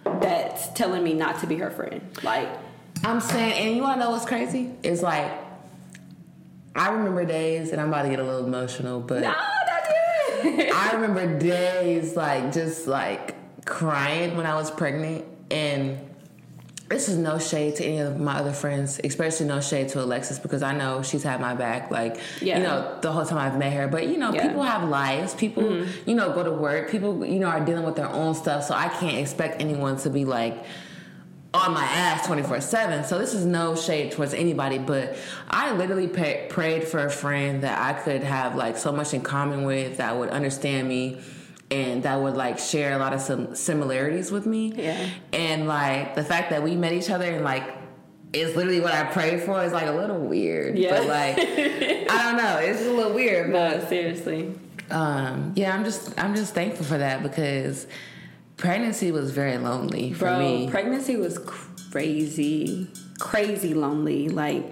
that's 0.06 0.68
telling 0.70 1.04
me 1.04 1.14
not 1.14 1.39
to 1.41 1.47
be 1.47 1.58
her 1.58 1.70
friend. 1.70 2.01
Like, 2.24 2.49
I'm 3.04 3.20
saying, 3.20 3.54
and 3.54 3.76
you 3.76 3.84
wanna 3.84 3.99
know 3.99 4.12
what's 4.12 4.26
crazy? 4.26 4.72
It's 4.84 5.01
like 5.01 5.32
I 6.76 6.89
remember 6.89 7.24
days, 7.26 7.72
and 7.72 7.80
I'm 7.80 7.89
about 7.89 8.04
to 8.04 8.10
get 8.10 8.20
a 8.20 8.24
little 8.24 8.45
emotional, 8.45 8.99
but 8.99 9.22
No, 9.22 9.30
not. 9.30 9.38
I 10.45 10.91
remember 10.93 11.39
days 11.39 12.16
like 12.16 12.51
just 12.51 12.88
like 12.88 13.36
crying 13.66 14.36
when 14.36 14.45
I 14.45 14.56
was 14.56 14.72
pregnant, 14.72 15.26
and 15.51 15.99
this 16.90 17.10
is 17.10 17.18
no 17.18 17.40
shade 17.40 17.76
to 17.78 17.84
any 17.84 17.98
of 18.00 18.20
my 18.20 18.36
other 18.36 18.52
friends, 18.54 19.00
especially 19.04 19.48
no 19.48 19.62
shade 19.62 19.90
to 19.90 20.02
Alexis 20.04 20.38
because 20.38 20.62
I 20.62 20.76
know 20.76 21.02
she's 21.02 21.24
had 21.24 21.42
my 21.42 21.56
back. 21.56 21.90
Like 21.90 22.20
Yeah. 22.42 22.58
you 22.58 22.64
know 22.64 22.98
the 23.02 23.12
whole 23.12 23.26
time 23.26 23.40
I've 23.40 23.58
met 23.58 23.74
her, 23.74 23.88
but 23.88 24.08
you 24.08 24.18
know 24.18 24.32
Yeah. 24.32 24.42
Mm-hmm. 24.42 24.48
people 24.50 24.64
have 24.64 24.88
lives. 24.90 25.34
People 25.34 25.86
you 26.06 26.14
know 26.16 26.34
go 26.34 26.44
to 26.44 26.52
work. 26.52 26.92
People 26.92 27.26
you 27.26 27.40
know 27.40 27.48
are 27.48 27.64
dealing 27.64 27.84
with 27.84 27.96
their 27.96 28.10
own 28.10 28.36
stuff, 28.36 28.66
so 28.66 28.74
I 28.76 28.90
can't 28.90 29.18
expect 29.18 29.62
anyone 29.62 29.98
to 29.98 30.10
be 30.10 30.26
like 30.26 30.64
on 31.56 31.72
my 31.72 31.84
ass 31.84 32.26
24 32.26 32.62
7 32.62 33.04
so 33.04 33.20
this 33.20 33.36
is 33.36 33.46
no 33.46 33.76
shade 33.76 34.12
towards 34.12 34.34
anybody 34.34 34.80
but 34.80 35.16
i 35.52 35.72
literally 35.74 36.08
pay, 36.08 36.48
prayed 36.50 36.84
for 36.84 37.06
a 37.06 37.12
friend 37.12 37.62
that 37.62 37.80
i 37.80 37.94
could 38.02 38.24
have 38.24 38.56
like 38.56 38.76
so 38.76 38.92
much 38.92 39.14
in 39.14 39.22
common 39.22 39.64
with 39.64 39.98
that 39.98 40.18
would 40.18 40.30
understand 40.32 40.88
me 40.90 41.22
and 41.74 42.03
that 42.03 42.17
would 42.21 42.36
like 42.36 42.57
share 42.59 42.91
a 42.93 42.97
lot 42.97 43.13
of 43.13 43.21
some 43.21 43.55
similarities 43.55 44.32
with 44.32 44.45
me 44.45 44.63
Yeah. 44.76 45.07
and 45.32 45.67
like 45.67 46.15
the 46.15 46.24
fact 46.24 46.49
that 46.51 46.61
we 46.63 46.76
met 46.76 46.93
each 46.93 47.09
other 47.09 47.26
and 47.36 47.43
like 47.43 47.63
it's 48.34 48.55
literally 48.55 48.82
what 48.82 48.93
i 48.93 49.03
prayed 49.17 49.41
for 49.41 49.63
is 49.63 49.71
like 49.74 49.88
a 49.88 49.91
little 50.01 50.19
weird 50.19 50.78
Yeah. 50.78 50.91
but 50.97 51.07
like 51.07 51.38
i 51.39 52.17
don't 52.24 52.38
know 52.38 52.57
it's 52.57 52.80
just 52.80 52.89
a 52.89 52.93
little 52.93 53.13
weird 53.13 53.51
but 53.51 53.84
no, 53.84 53.88
seriously. 53.89 54.53
um 54.91 55.53
yeah 55.55 55.74
i'm 55.76 55.84
just 55.84 56.13
i'm 56.19 56.36
just 56.36 56.53
thankful 56.53 56.86
for 56.86 56.97
that 56.97 57.24
because 57.24 57.88
pregnancy 58.57 59.11
was 59.11 59.32
very 59.32 59.57
lonely 59.57 60.13
for 60.13 60.26
Bro, 60.26 60.39
me 60.39 60.69
pregnancy 60.69 61.15
was 61.17 61.38
crazy, 61.39 62.88
crazy 63.19 63.74
lonely. 63.74 64.30
Like 64.30 64.63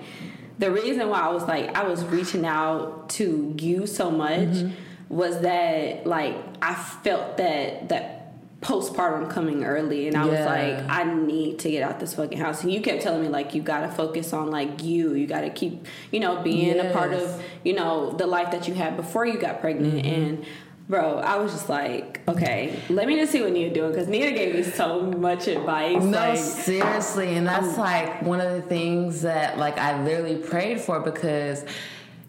the 0.60 0.72
reason 0.72 1.08
why 1.10 1.22
I 1.22 1.30
was 1.30 1.44
like 1.44 1.76
I 1.78 1.84
was 1.84 2.04
reaching 2.06 2.46
out 2.46 3.10
to 3.18 3.56
you 3.60 3.86
so 3.88 4.10
much 4.12 4.40
Mm-hmm. 4.40 4.72
Was 5.12 5.42
that 5.42 6.08
like 6.08 6.36
I 6.62 6.74
felt 6.74 7.38
that 7.38 7.90
that 7.90 8.18
postpartum 8.62 9.30
coming 9.30 9.66
early 9.66 10.08
and 10.08 10.16
I 10.16 10.24
was 10.26 10.40
like 10.40 10.88
I 10.88 11.04
need 11.04 11.60
to 11.60 11.72
get 11.72 11.84
out 11.84 12.00
this 12.00 12.14
fucking 12.14 12.38
house 12.38 12.62
and 12.64 12.72
you 12.72 12.80
kept 12.80 13.02
telling 13.02 13.24
me 13.24 13.28
like 13.28 13.56
you 13.56 13.62
got 13.62 13.82
to 13.82 13.90
focus 13.90 14.34
on 14.34 14.52
like 14.52 14.84
you 14.84 15.16
you 15.16 15.26
got 15.26 15.42
to 15.42 15.50
keep 15.50 15.88
you 16.12 16.20
know 16.20 16.42
being 16.44 16.80
a 16.80 16.92
part 16.92 17.12
of 17.12 17.44
you 17.64 17.74
know 17.74 18.12
the 18.12 18.28
life 18.28 18.52
that 18.52 18.68
you 18.68 18.76
had 18.76 18.96
before 18.96 19.26
you 19.26 19.38
got 19.38 19.60
pregnant 19.60 19.82
Mm-hmm. 19.92 20.08
and 20.08 20.46
Bro, 20.90 21.20
I 21.20 21.38
was 21.38 21.54
just 21.54 21.70
like, 21.70 22.20
okay, 22.28 22.78
let 22.90 23.08
me 23.08 23.16
just 23.16 23.32
see 23.32 23.42
what 23.42 23.54
Nia 23.54 23.74
doing 23.74 23.92
because 23.92 24.10
Nia 24.10 24.32
gave 24.34 24.54
me 24.54 24.64
so 24.64 25.02
much 25.04 25.48
advice. 25.48 26.04
No, 26.04 26.18
like, 26.18 26.38
seriously, 26.38 27.38
and 27.38 27.48
that's 27.48 27.78
like 27.78 28.22
one 28.24 28.42
of 28.42 28.52
the 28.52 28.62
things 28.64 29.22
that 29.22 29.58
like 29.58 29.78
I 29.78 30.04
literally 30.04 30.36
prayed 30.36 30.82
for 30.82 31.00
because 31.00 31.64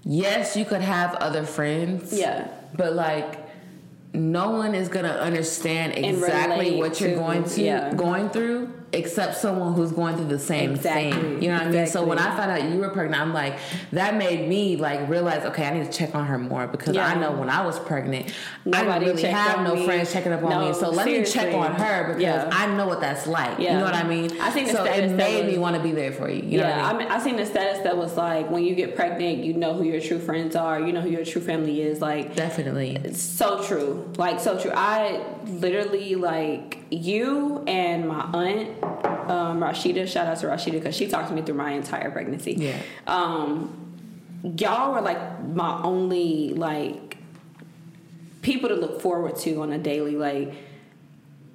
yes, 0.04 0.56
you 0.56 0.64
could 0.64 0.80
have 0.80 1.16
other 1.16 1.42
friends. 1.42 2.16
Yeah. 2.16 2.46
But 2.76 2.94
like 2.94 3.38
no 4.14 4.50
one 4.50 4.74
is 4.74 4.88
gonna 4.88 5.08
understand 5.08 5.94
exactly 5.96 6.76
what 6.78 7.00
you're 7.00 7.10
to- 7.10 7.16
going 7.16 7.44
to 7.44 7.62
yeah. 7.62 7.94
going 7.94 8.28
through 8.30 8.72
except 8.92 9.36
someone 9.36 9.72
who's 9.74 9.90
going 9.92 10.16
through 10.16 10.26
the 10.26 10.38
same 10.38 10.72
Exactly, 10.72 11.10
thing. 11.12 11.42
You 11.42 11.48
know 11.50 11.58
what 11.58 11.66
I 11.68 11.70
mean? 11.70 11.86
So 11.86 12.04
when 12.04 12.18
I 12.18 12.36
found 12.36 12.50
out 12.50 12.62
you 12.70 12.78
were 12.78 12.90
pregnant, 12.90 13.22
I'm 13.22 13.32
like, 13.32 13.58
that 13.92 14.16
made 14.16 14.48
me 14.48 14.76
like 14.76 15.08
realize, 15.08 15.44
okay, 15.46 15.66
I 15.66 15.78
need 15.78 15.90
to 15.90 15.98
check 15.98 16.14
on 16.14 16.26
her 16.26 16.38
more 16.38 16.66
because 16.66 16.94
Yeah. 16.94 17.06
I 17.06 17.14
know 17.18 17.32
when 17.32 17.48
I 17.48 17.64
was 17.64 17.78
pregnant, 17.78 18.32
I 18.72 18.84
didn't 18.98 19.16
really 19.16 19.22
have 19.24 19.62
no 19.64 19.74
me. 19.74 19.84
friends 19.86 20.12
checking 20.12 20.32
up 20.32 20.42
on 20.42 20.50
No, 20.50 20.68
me. 20.68 20.74
So 20.74 20.90
let 20.90 21.06
me 21.06 21.24
check 21.24 21.54
on 21.54 21.74
her 21.74 22.08
because 22.08 22.22
Yeah. 22.22 22.50
I 22.52 22.66
know 22.74 22.86
what 22.86 23.00
that's 23.00 23.26
like. 23.26 23.58
You 23.58 23.70
know 23.70 23.84
what 23.84 23.94
I 23.94 24.02
mean? 24.02 24.38
I 24.40 24.50
think 24.50 24.68
the 24.68 24.74
so 24.74 24.84
status 24.84 25.10
it 25.12 25.14
made 25.16 25.46
me 25.46 25.58
want 25.58 25.76
to 25.76 25.82
be 25.82 25.92
there 25.92 26.12
for 26.12 26.28
you. 26.28 26.42
You 26.42 26.58
know 26.58 26.68
yeah, 26.68 26.86
I 26.86 26.90
I 26.90 26.92
mean? 26.92 26.98
mean, 27.02 27.08
I 27.08 27.18
seen 27.18 27.36
the 27.36 27.46
status 27.46 27.82
that 27.84 27.96
was 27.96 28.16
like, 28.16 28.50
when 28.50 28.62
you 28.64 28.74
get 28.74 28.94
pregnant, 28.94 29.38
you 29.38 29.54
know 29.54 29.72
who 29.74 29.84
your 29.84 30.00
true 30.00 30.18
friends 30.18 30.54
are, 30.54 30.80
you 30.80 30.92
know 30.92 31.00
who 31.00 31.08
your 31.08 31.24
true 31.24 31.40
family 31.40 31.80
is. 31.82 32.00
Like, 32.00 32.36
Definitely. 32.36 32.96
it's 33.02 33.20
so 33.22 33.62
true. 33.62 34.12
Like, 34.18 34.38
so 34.40 34.60
true. 34.60 34.72
I 34.74 35.20
literally, 35.46 36.14
like, 36.14 36.78
you 36.90 37.64
and 37.66 38.06
my 38.06 38.20
aunt, 38.34 38.81
um, 38.82 39.60
Rashida, 39.60 40.06
shout 40.08 40.26
out 40.26 40.38
to 40.38 40.46
Rashida 40.46 40.72
because 40.72 40.96
she 40.96 41.06
talked 41.08 41.28
to 41.28 41.34
me 41.34 41.42
through 41.42 41.54
my 41.54 41.72
entire 41.72 42.10
pregnancy. 42.10 42.52
Yeah. 42.54 42.76
Um, 43.06 43.78
y'all 44.56 44.92
were 44.92 45.00
like 45.00 45.44
my 45.46 45.80
only, 45.82 46.50
like, 46.54 47.16
people 48.42 48.68
to 48.68 48.74
look 48.74 49.00
forward 49.00 49.36
to 49.36 49.62
on 49.62 49.72
a 49.72 49.78
daily, 49.78 50.16
like, 50.16 50.52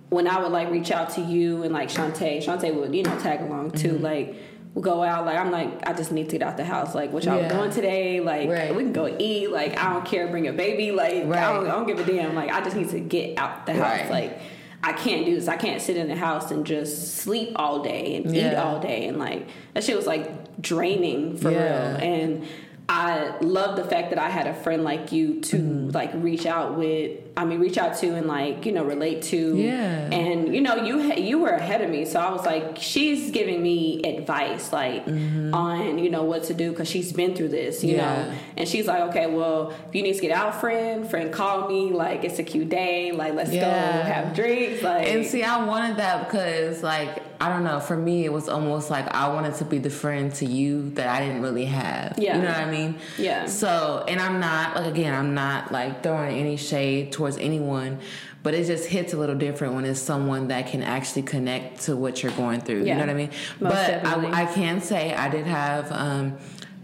when 0.10 0.26
I 0.28 0.42
would 0.42 0.54
like 0.54 0.72
reach 0.72 0.90
out 0.92 1.10
to 1.16 1.22
you 1.22 1.64
and 1.64 1.74
like 1.74 1.90
Shantae, 1.90 2.38
Shantae 2.42 2.74
would, 2.74 2.96
you 2.96 3.04
know, 3.04 3.20
tag 3.20 3.42
along 3.42 3.72
too. 3.72 3.96
Mm-hmm. 3.96 4.04
Like, 4.04 4.36
we'll 4.74 4.82
go 4.84 5.04
out. 5.04 5.26
Like, 5.26 5.36
I'm 5.38 5.52
like, 5.52 5.86
I 5.86 5.92
just 5.92 6.14
need 6.14 6.30
to 6.30 6.38
get 6.38 6.48
out 6.48 6.56
the 6.56 6.64
house. 6.64 6.96
Like, 6.96 7.12
what 7.12 7.26
y'all 7.26 7.42
Yeah. 7.42 7.50
doing 7.50 7.72
today? 7.72 8.22
Like, 8.22 8.48
Right. 8.50 8.74
we 8.74 8.84
can 8.84 8.94
go 8.94 9.14
eat. 9.20 9.52
Like, 9.52 9.78
I 9.78 9.92
don't 9.92 10.06
care. 10.06 10.28
Bring 10.30 10.48
a 10.48 10.54
baby. 10.54 10.92
Like, 10.94 11.26
I, 11.26 11.54
don't, 11.54 11.68
I 11.68 11.72
don't 11.72 11.88
give 11.88 12.00
a 12.00 12.06
damn. 12.06 12.36
Like, 12.36 12.52
I 12.52 12.62
just 12.64 12.78
need 12.78 12.90
to 12.92 13.02
get 13.02 13.38
out 13.38 13.66
the 13.66 13.74
house. 13.74 13.82
Right. 14.10 14.10
Like, 14.10 14.40
I 14.84 14.94
can't 14.94 15.26
do 15.26 15.36
this. 15.36 15.48
I 15.48 15.58
can't 15.58 15.82
sit 15.82 15.98
in 15.98 16.08
the 16.08 16.16
house 16.16 16.52
and 16.52 16.66
just 16.66 17.16
sleep 17.18 17.52
all 17.56 17.82
day 17.84 18.16
and 18.16 18.36
eat 18.36 18.54
all 18.56 18.80
day. 18.80 19.08
And 19.08 19.18
like, 19.18 19.48
that 19.74 19.84
shit 19.84 19.96
was 19.98 20.06
like 20.08 20.62
draining 20.62 21.38
for 21.38 21.52
Yeah. 21.52 21.98
real. 21.98 21.98
And 22.14 22.46
I 22.90 23.36
love 23.42 23.76
the 23.76 23.84
fact 23.84 24.12
that 24.12 24.20
I 24.20 24.30
had 24.30 24.48
a 24.48 24.54
friend 24.54 24.84
like 24.86 25.12
you 25.12 25.42
to 25.42 25.58
Mm-hmm. 25.58 25.90
like 25.90 26.12
reach 26.16 26.46
out 26.46 26.78
with. 26.78 27.20
I 27.36 27.44
mean, 27.46 27.60
reach 27.60 27.78
out 27.78 27.98
to 27.98 28.16
and 28.16 28.26
like 28.28 28.66
you 28.66 28.72
know 28.72 28.84
relate 28.86 29.24
to. 29.24 29.58
Yeah. 29.58 30.10
And 30.10 30.56
you 30.56 30.62
know 30.62 30.76
you 30.78 31.04
ha- 31.04 31.20
you 31.20 31.38
were 31.40 31.50
ahead 31.50 31.82
of 31.82 31.90
me, 31.90 32.06
so 32.06 32.20
I 32.20 32.32
was 32.32 32.46
like, 32.46 32.78
she's 32.80 33.30
giving 33.32 33.62
me 33.62 34.02
advice 34.04 34.72
like 34.72 35.06
on 35.08 35.98
you 36.00 36.10
know 36.10 36.24
what 36.24 36.46
to 36.46 36.54
do 36.54 36.72
because 36.72 36.88
she's 36.90 37.12
been 37.12 37.36
through 37.36 37.50
this, 37.50 37.84
you 37.84 37.98
Mm-hmm. 37.98 38.00
Yeah. 38.00 38.24
know. 38.32 38.38
And 38.58 38.68
she's 38.70 38.88
like, 38.88 39.02
okay, 39.10 39.28
well, 39.28 39.72
if 39.90 39.94
you 39.94 40.02
need 40.02 40.14
to 40.16 40.22
get 40.22 40.32
out, 40.32 40.56
friend, 40.60 41.08
friend, 41.10 41.32
call 41.34 41.68
me. 41.68 41.92
Like 41.92 42.24
it's 42.24 42.40
a 42.40 42.44
cute 42.44 42.70
day. 42.70 43.12
Like 43.12 43.34
let's 43.34 43.52
Yeah. 43.52 43.98
go 43.98 44.04
have 44.04 44.34
drinks. 44.34 44.82
Like 44.82 45.08
And 45.10 45.26
see, 45.26 45.44
I 45.44 45.64
wanted 45.66 45.98
that 45.98 46.26
because, 46.26 46.82
like, 46.84 47.22
I 47.40 47.50
don't 47.50 47.64
know. 47.64 47.80
For 47.80 47.96
me, 47.96 48.26
it 48.26 48.34
was 48.34 48.50
almost 48.50 48.90
like 48.90 49.14
I 49.14 49.28
wanted 49.30 49.56
to 49.56 49.66
be 49.66 49.78
the 49.78 49.90
friend 49.90 50.34
to 50.36 50.46
you 50.46 50.90
that 50.92 51.08
I 51.08 51.20
didn't 51.26 51.42
really 51.42 51.66
have. 51.66 52.16
Yeah. 52.18 52.36
You 52.36 52.42
know 52.42 52.50
what 52.50 52.58
I 52.60 52.72
mean? 52.72 53.00
Yeah. 53.18 53.46
So, 53.46 54.04
and 54.08 54.20
I'm 54.20 54.40
not 54.40 54.76
like 54.76 54.88
again, 54.88 55.14
I'm 55.14 55.34
not 55.34 55.72
like 55.72 56.04
throwing 56.04 56.38
any 56.38 56.58
shade 56.58 57.12
towards 57.12 57.38
anyone, 57.38 58.00
but 58.44 58.54
it 58.54 58.66
just 58.66 58.88
hits 58.88 59.14
a 59.14 59.18
little 59.18 59.36
different 59.36 59.76
when 59.76 59.86
it's 59.86 60.00
someone 60.00 60.48
that 60.48 60.68
can 60.68 60.82
actually 60.82 61.24
connect 61.24 61.82
to 61.82 61.96
what 61.96 62.24
you're 62.24 62.32
going 62.34 62.62
through. 62.62 62.84
Yeah. 62.84 62.94
You 62.94 62.94
know 62.96 63.00
what 63.02 63.10
I 63.10 63.14
mean? 63.14 63.32
Most 63.60 63.74
but. 63.76 64.06
I, 64.06 64.44
I 64.44 64.46
can 64.46 64.82
say 64.82 65.14
I 65.14 65.30
did 65.30 65.46
have. 65.46 65.92
um 65.92 66.38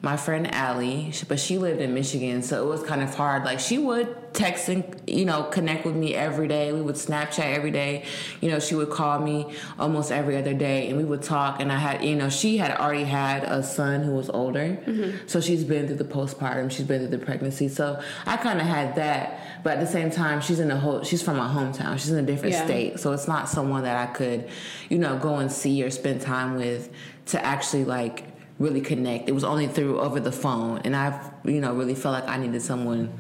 my 0.04 0.18
friend 0.18 0.54
Allie, 0.54 1.14
but 1.30 1.40
she 1.40 1.58
lived 1.58 1.80
in 1.80 1.94
Michigan, 1.94 2.44
so 2.44 2.62
it 2.62 2.68
was 2.68 2.84
kind 2.84 3.02
of 3.02 3.16
hard. 3.16 3.46
Like 3.46 3.62
she 3.62 3.78
would 3.78 4.34
text 4.34 4.68
and 4.68 4.84
you 5.08 5.24
know 5.24 5.44
connect 5.44 5.86
with 5.86 5.96
me 5.96 6.14
every 6.14 6.48
day. 6.50 6.74
We 6.74 6.82
would 6.82 6.96
Snapchat 6.96 7.56
every 7.56 7.72
day. 7.72 8.04
You 8.42 8.50
know, 8.52 8.60
she 8.60 8.76
would 8.76 8.90
call 8.90 9.20
me 9.20 9.56
almost 9.80 10.12
every 10.12 10.36
other 10.36 10.54
day, 10.54 10.90
and 10.90 10.98
we 10.98 11.06
would 11.06 11.22
talk. 11.24 11.62
And 11.62 11.72
I 11.72 11.78
had, 11.78 12.04
you 12.04 12.18
know, 12.18 12.30
she 12.30 12.58
had 12.58 12.78
already 12.78 13.06
had 13.06 13.46
a 13.46 13.64
son 13.64 14.04
who 14.04 14.12
was 14.12 14.30
older, 14.30 14.78
mm-hmm. 14.86 15.26
so 15.26 15.40
she's 15.40 15.64
been 15.64 15.88
through 15.88 15.96
the 15.96 16.04
postpartum, 16.04 16.70
she's 16.70 16.86
been 16.86 17.00
through 17.00 17.18
the 17.18 17.26
pregnancy. 17.26 17.70
So 17.70 18.02
I 18.26 18.36
kind 18.36 18.60
of 18.60 18.68
had 18.68 18.96
that, 18.96 19.40
but 19.64 19.78
at 19.78 19.80
the 19.80 19.88
same 19.88 20.12
time, 20.12 20.42
she's 20.42 20.60
in 20.60 20.70
a 20.70 20.78
whole. 20.78 21.06
She's 21.06 21.24
from 21.24 21.38
my 21.38 21.48
hometown. 21.48 21.94
She's 21.94 22.12
in 22.12 22.20
a 22.20 22.28
different 22.28 22.56
Yeah. 22.56 22.66
state, 22.66 23.00
so 23.00 23.14
it's 23.14 23.30
not 23.30 23.48
someone 23.48 23.84
that 23.84 23.96
I 23.96 24.12
could, 24.12 24.50
you 24.90 24.98
know, 24.98 25.18
go 25.18 25.36
and 25.36 25.50
see 25.50 25.82
or 25.82 25.90
spend 25.90 26.20
time 26.20 26.56
with 26.56 26.90
to 27.28 27.46
actually 27.46 27.86
like 27.86 28.33
really 28.64 28.82
connect. 28.82 29.28
It 29.30 29.34
was 29.34 29.44
only 29.44 29.68
through 29.68 30.00
over 30.00 30.20
the 30.20 30.32
phone, 30.32 30.80
and 30.86 30.96
I've 30.96 31.20
you 31.44 31.60
know 31.62 31.74
really 31.74 31.96
felt 31.96 32.14
like 32.14 32.28
I 32.28 32.38
needed 32.38 32.62
someone 32.62 33.12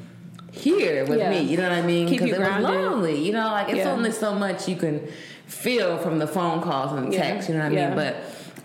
here 0.52 1.06
with 1.06 1.20
Yeah. 1.20 1.30
me. 1.30 1.42
You 1.42 1.58
know 1.58 1.64
what 1.70 1.78
I 1.78 1.82
mean? 1.82 2.08
Because 2.10 2.30
it 2.32 2.40
was 2.40 2.64
lonely. 2.64 3.20
You 3.26 3.34
know, 3.34 3.48
like 3.48 3.70
it's 3.70 3.78
Yeah. 3.80 3.92
only 3.92 4.12
so 4.12 4.34
much 4.34 4.68
you 4.68 4.76
can 4.76 5.02
feel 5.48 5.98
from 5.98 6.20
the 6.20 6.28
phone 6.28 6.62
calls 6.62 6.94
and 6.94 7.08
the 7.12 7.16
Yeah. 7.16 7.22
text. 7.34 7.50
You 7.50 7.56
know 7.56 7.64
what 7.70 7.74
I 7.74 7.88
mean? 7.88 7.96
But 7.96 8.16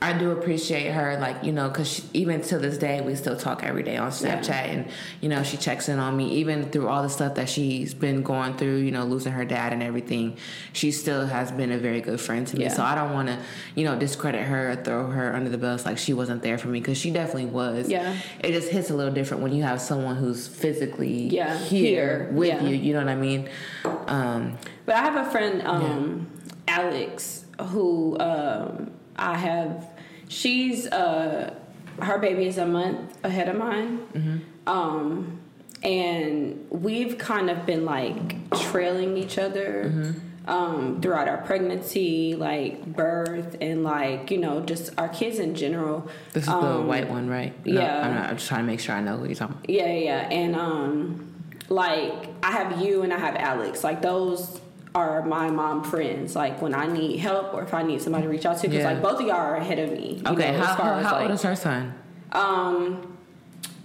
I 0.01 0.12
do 0.12 0.30
appreciate 0.30 0.92
her, 0.92 1.18
like 1.18 1.42
you 1.42 1.51
know, 1.51 1.68
because 1.68 2.09
even 2.14 2.40
to 2.42 2.59
this 2.59 2.78
day 2.78 3.01
we 3.01 3.16
still 3.16 3.36
talk 3.36 3.64
every 3.64 3.82
day 3.82 3.96
on 3.96 4.11
Snapchat, 4.12 4.51
and 4.51 4.88
you 5.20 5.28
know 5.28 5.42
she 5.42 5.57
checks 5.57 5.88
in 5.88 5.99
on 5.99 6.16
me 6.16 6.34
even 6.36 6.70
through 6.70 6.86
all 6.88 7.03
the 7.03 7.09
stuff 7.09 7.34
that 7.34 7.49
she's 7.49 7.94
been 7.94 8.22
going 8.22 8.57
through. 8.57 8.76
You 8.76 8.92
know, 8.92 9.05
losing 9.05 9.32
her 9.32 9.44
dad 9.44 9.72
and 9.72 9.82
everything. 9.82 10.36
She 10.72 10.92
still 10.92 11.26
has 11.26 11.51
been 11.51 11.72
a 11.72 11.78
very 11.78 12.01
good 12.01 12.20
friend 12.20 12.46
to 12.46 12.57
me. 12.57 12.64
Yeah. 12.64 12.68
So 12.72 12.82
I 12.84 12.94
don't 12.94 13.12
want 13.12 13.26
to, 13.28 13.38
you 13.74 13.84
know, 13.84 13.99
discredit 13.99 14.42
her 14.42 14.70
or 14.70 14.76
throw 14.76 15.09
her 15.09 15.34
under 15.34 15.51
the 15.51 15.59
bus 15.59 15.84
like 15.84 15.99
she 15.99 16.12
wasn't 16.12 16.42
there 16.42 16.59
for 16.59 16.68
me 16.68 16.78
because 16.78 16.96
she 16.99 17.11
definitely 17.11 17.46
was. 17.46 17.88
Yeah. 17.88 18.14
It 18.38 18.53
just 18.53 18.68
hits 18.70 18.90
a 18.90 18.94
little 18.94 19.12
different 19.12 19.42
when 19.42 19.53
you 19.53 19.64
have 19.64 19.80
someone 19.80 20.14
who's 20.16 20.46
physically 20.46 21.26
Yeah, 21.28 21.59
here, 21.59 22.26
here. 22.26 22.28
with 22.32 22.49
Yeah. 22.49 22.62
you. 22.62 22.76
You 22.76 22.92
know 22.92 23.01
what 23.01 23.09
I 23.09 23.16
mean? 23.16 23.49
Um, 24.07 24.59
But 24.87 24.95
I 24.95 25.00
have 25.00 25.26
a 25.26 25.30
friend, 25.30 25.62
um, 25.66 26.29
Alex, 26.68 27.45
who 27.61 28.16
um, 28.20 28.92
I 29.16 29.37
have. 29.37 29.88
She's 30.29 30.87
uh, 30.87 31.55
her 32.00 32.18
baby 32.18 32.46
is 32.46 32.59
a 32.59 32.67
month 32.67 33.18
ahead 33.25 33.49
of 33.49 33.57
mine, 33.57 34.45
um, 34.67 35.41
and 35.83 36.67
we've 36.71 37.18
kind 37.18 37.50
of 37.50 37.67
been 37.67 37.84
like 37.84 38.50
trailing 38.71 39.17
each 39.17 39.38
other 39.38 40.14
um, 40.46 41.00
throughout 41.00 41.29
our 41.29 41.38
pregnancy, 41.38 42.34
like 42.34 42.84
birth, 42.87 43.57
and 43.61 43.84
like 43.84 44.30
you 44.30 44.38
know, 44.38 44.61
just 44.61 44.91
our 44.99 45.09
kids 45.09 45.38
in 45.38 45.55
general. 45.55 46.09
This 46.33 46.45
is 46.45 46.49
the 46.49 46.55
Um, 46.57 46.87
white 46.87 47.09
one, 47.09 47.29
right? 47.29 47.55
No, 47.67 47.80
yeah. 47.80 48.07
I'm, 48.07 48.14
not, 48.14 48.30
I'm 48.30 48.37
just 48.37 48.49
trying 48.49 48.61
to 48.61 48.67
make 48.67 48.80
sure 48.80 48.95
I 48.95 49.00
know 49.00 49.17
who 49.17 49.26
you're 49.26 49.34
talking 49.34 49.57
about. 49.57 49.71
Yeah, 49.71 49.92
yeah, 49.92 50.29
and 50.30 50.55
um, 50.57 51.34
like 51.68 52.29
I 52.42 52.53
have 52.53 52.80
you 52.83 53.03
and 53.03 53.13
I 53.13 53.18
have 53.18 53.34
Alex. 53.37 53.83
Like 53.83 54.03
those 54.03 54.61
are 54.95 55.23
my 55.25 55.51
mom 55.51 55.85
friends. 55.85 56.35
Like 56.35 56.61
when 56.63 56.75
I 56.75 56.87
need 56.87 57.19
help 57.19 57.55
or 57.55 57.63
if 57.63 57.75
I 57.75 57.83
need 57.83 58.01
somebody 58.03 58.25
to 58.25 58.29
reach 58.31 58.47
out 58.47 58.57
to, 58.59 58.69
because 58.69 58.83
Yeah. 58.85 58.93
like 58.93 59.03
both 59.03 59.21
of 59.21 59.27
y'all 59.27 59.37
are 59.37 59.57
ahead 59.57 59.79
of 59.79 59.93
me. 59.93 60.23
you 60.25 60.33
Okay, 60.33 60.53
know, 60.53 60.59
how, 60.59 60.71
as 60.73 60.77
far 60.77 60.95
how, 60.95 61.09
how 61.09 61.13
like, 61.15 61.23
old 61.23 61.31
is 61.33 61.43
her 61.43 61.57
son? 61.57 61.95
Um, 62.33 63.17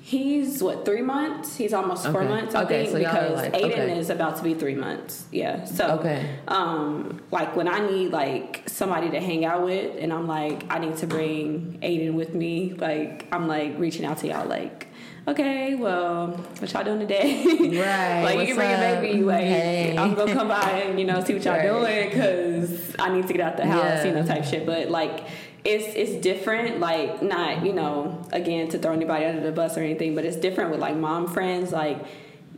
he's 0.01 0.61
what 0.61 0.85
three 0.85 1.01
months? 1.01 1.55
He's 1.55 1.73
almost 1.73 2.07
four 2.07 2.23
months, 2.23 2.55
I 2.55 2.63
Okay, 2.63 2.85
think, 2.85 2.91
so 2.91 2.97
because 2.99 3.35
like- 3.37 3.53
Aiden 3.53 3.71
okay. 3.71 3.97
is 3.99 4.09
about 4.09 4.37
to 4.37 4.43
be 4.43 4.53
three 4.53 4.75
months. 4.75 5.25
Yeah. 5.31 5.65
So 5.65 5.97
Okay. 5.99 6.25
um, 6.47 7.21
like 7.31 7.55
when 7.55 7.67
I 7.67 7.79
need 7.89 8.11
like 8.11 8.63
somebody 8.67 9.09
to 9.11 9.19
hang 9.19 9.45
out 9.45 9.63
with, 9.63 9.95
and 9.99 10.11
I'm 10.13 10.27
like, 10.27 10.63
I 10.69 10.79
need 10.79 10.97
to 10.97 11.07
bring 11.07 11.79
Aiden 11.81 12.13
with 12.13 12.33
me. 12.33 12.73
Like 12.73 13.27
I'm 13.31 13.47
like 13.47 13.77
reaching 13.77 14.05
out 14.05 14.19
to 14.19 14.27
y'all, 14.27 14.47
like. 14.47 14.87
Okay, 15.25 15.75
well, 15.75 16.27
what 16.59 16.73
y'all 16.73 16.83
doing 16.83 16.99
today? 16.99 17.43
Right, 17.83 18.23
like 18.23 18.39
you 18.39 18.47
can 18.47 18.55
bring 18.57 18.71
a 18.71 18.73
up? 18.73 19.01
baby. 19.01 19.21
Like 19.23 19.43
Hey. 19.43 19.95
I'm 19.97 20.15
gonna 20.15 20.33
come 20.33 20.49
by 20.49 20.69
and 20.85 20.99
you 20.99 21.05
know 21.05 21.23
see 21.23 21.33
what 21.33 21.43
y'all 21.45 21.53
Right. 21.53 21.63
doing 21.65 22.09
because 22.09 22.95
I 22.99 23.09
need 23.13 23.25
to 23.27 23.33
get 23.33 23.41
out 23.41 23.55
the 23.57 23.65
house, 23.65 23.83
Yeah. 23.83 24.05
you 24.05 24.11
know, 24.13 24.25
type 24.25 24.43
shit. 24.43 24.65
But 24.65 24.89
like 24.89 25.21
it's 25.63 25.85
it's 25.95 26.21
different. 26.21 26.81
Like 26.81 27.21
not 27.21 27.65
you 27.65 27.71
know 27.71 28.21
again 28.33 28.67
to 28.69 28.77
throw 28.77 28.91
anybody 28.91 29.23
under 29.25 29.41
the 29.41 29.53
bus 29.53 29.77
or 29.77 29.81
anything, 29.81 30.13
but 30.13 30.25
it's 30.25 30.35
different 30.35 30.71
with 30.71 30.81
like 30.81 30.97
mom 30.97 31.27
friends. 31.27 31.71
Like 31.71 32.03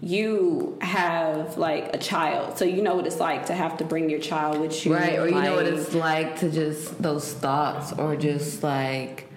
you 0.02 0.78
have 0.82 1.58
like 1.60 1.96
a 1.96 2.00
child, 2.00 2.58
so 2.58 2.66
you 2.66 2.82
know 2.82 2.96
what 2.96 3.06
it's 3.06 3.20
like 3.20 3.46
to 3.46 3.54
have 3.54 3.78
to 3.78 3.84
bring 3.86 4.10
your 4.10 4.20
child 4.20 4.60
with 4.60 4.86
you, 4.86 4.94
Right, 4.96 5.20
or 5.20 5.28
you 5.28 5.40
know 5.40 5.56
what 5.56 5.66
it's 5.68 5.94
like 5.94 6.40
to 6.40 6.50
just 6.52 7.00
those 7.02 7.32
thoughts, 7.32 7.94
or 7.94 8.16
just 8.16 8.64
like 8.64 9.30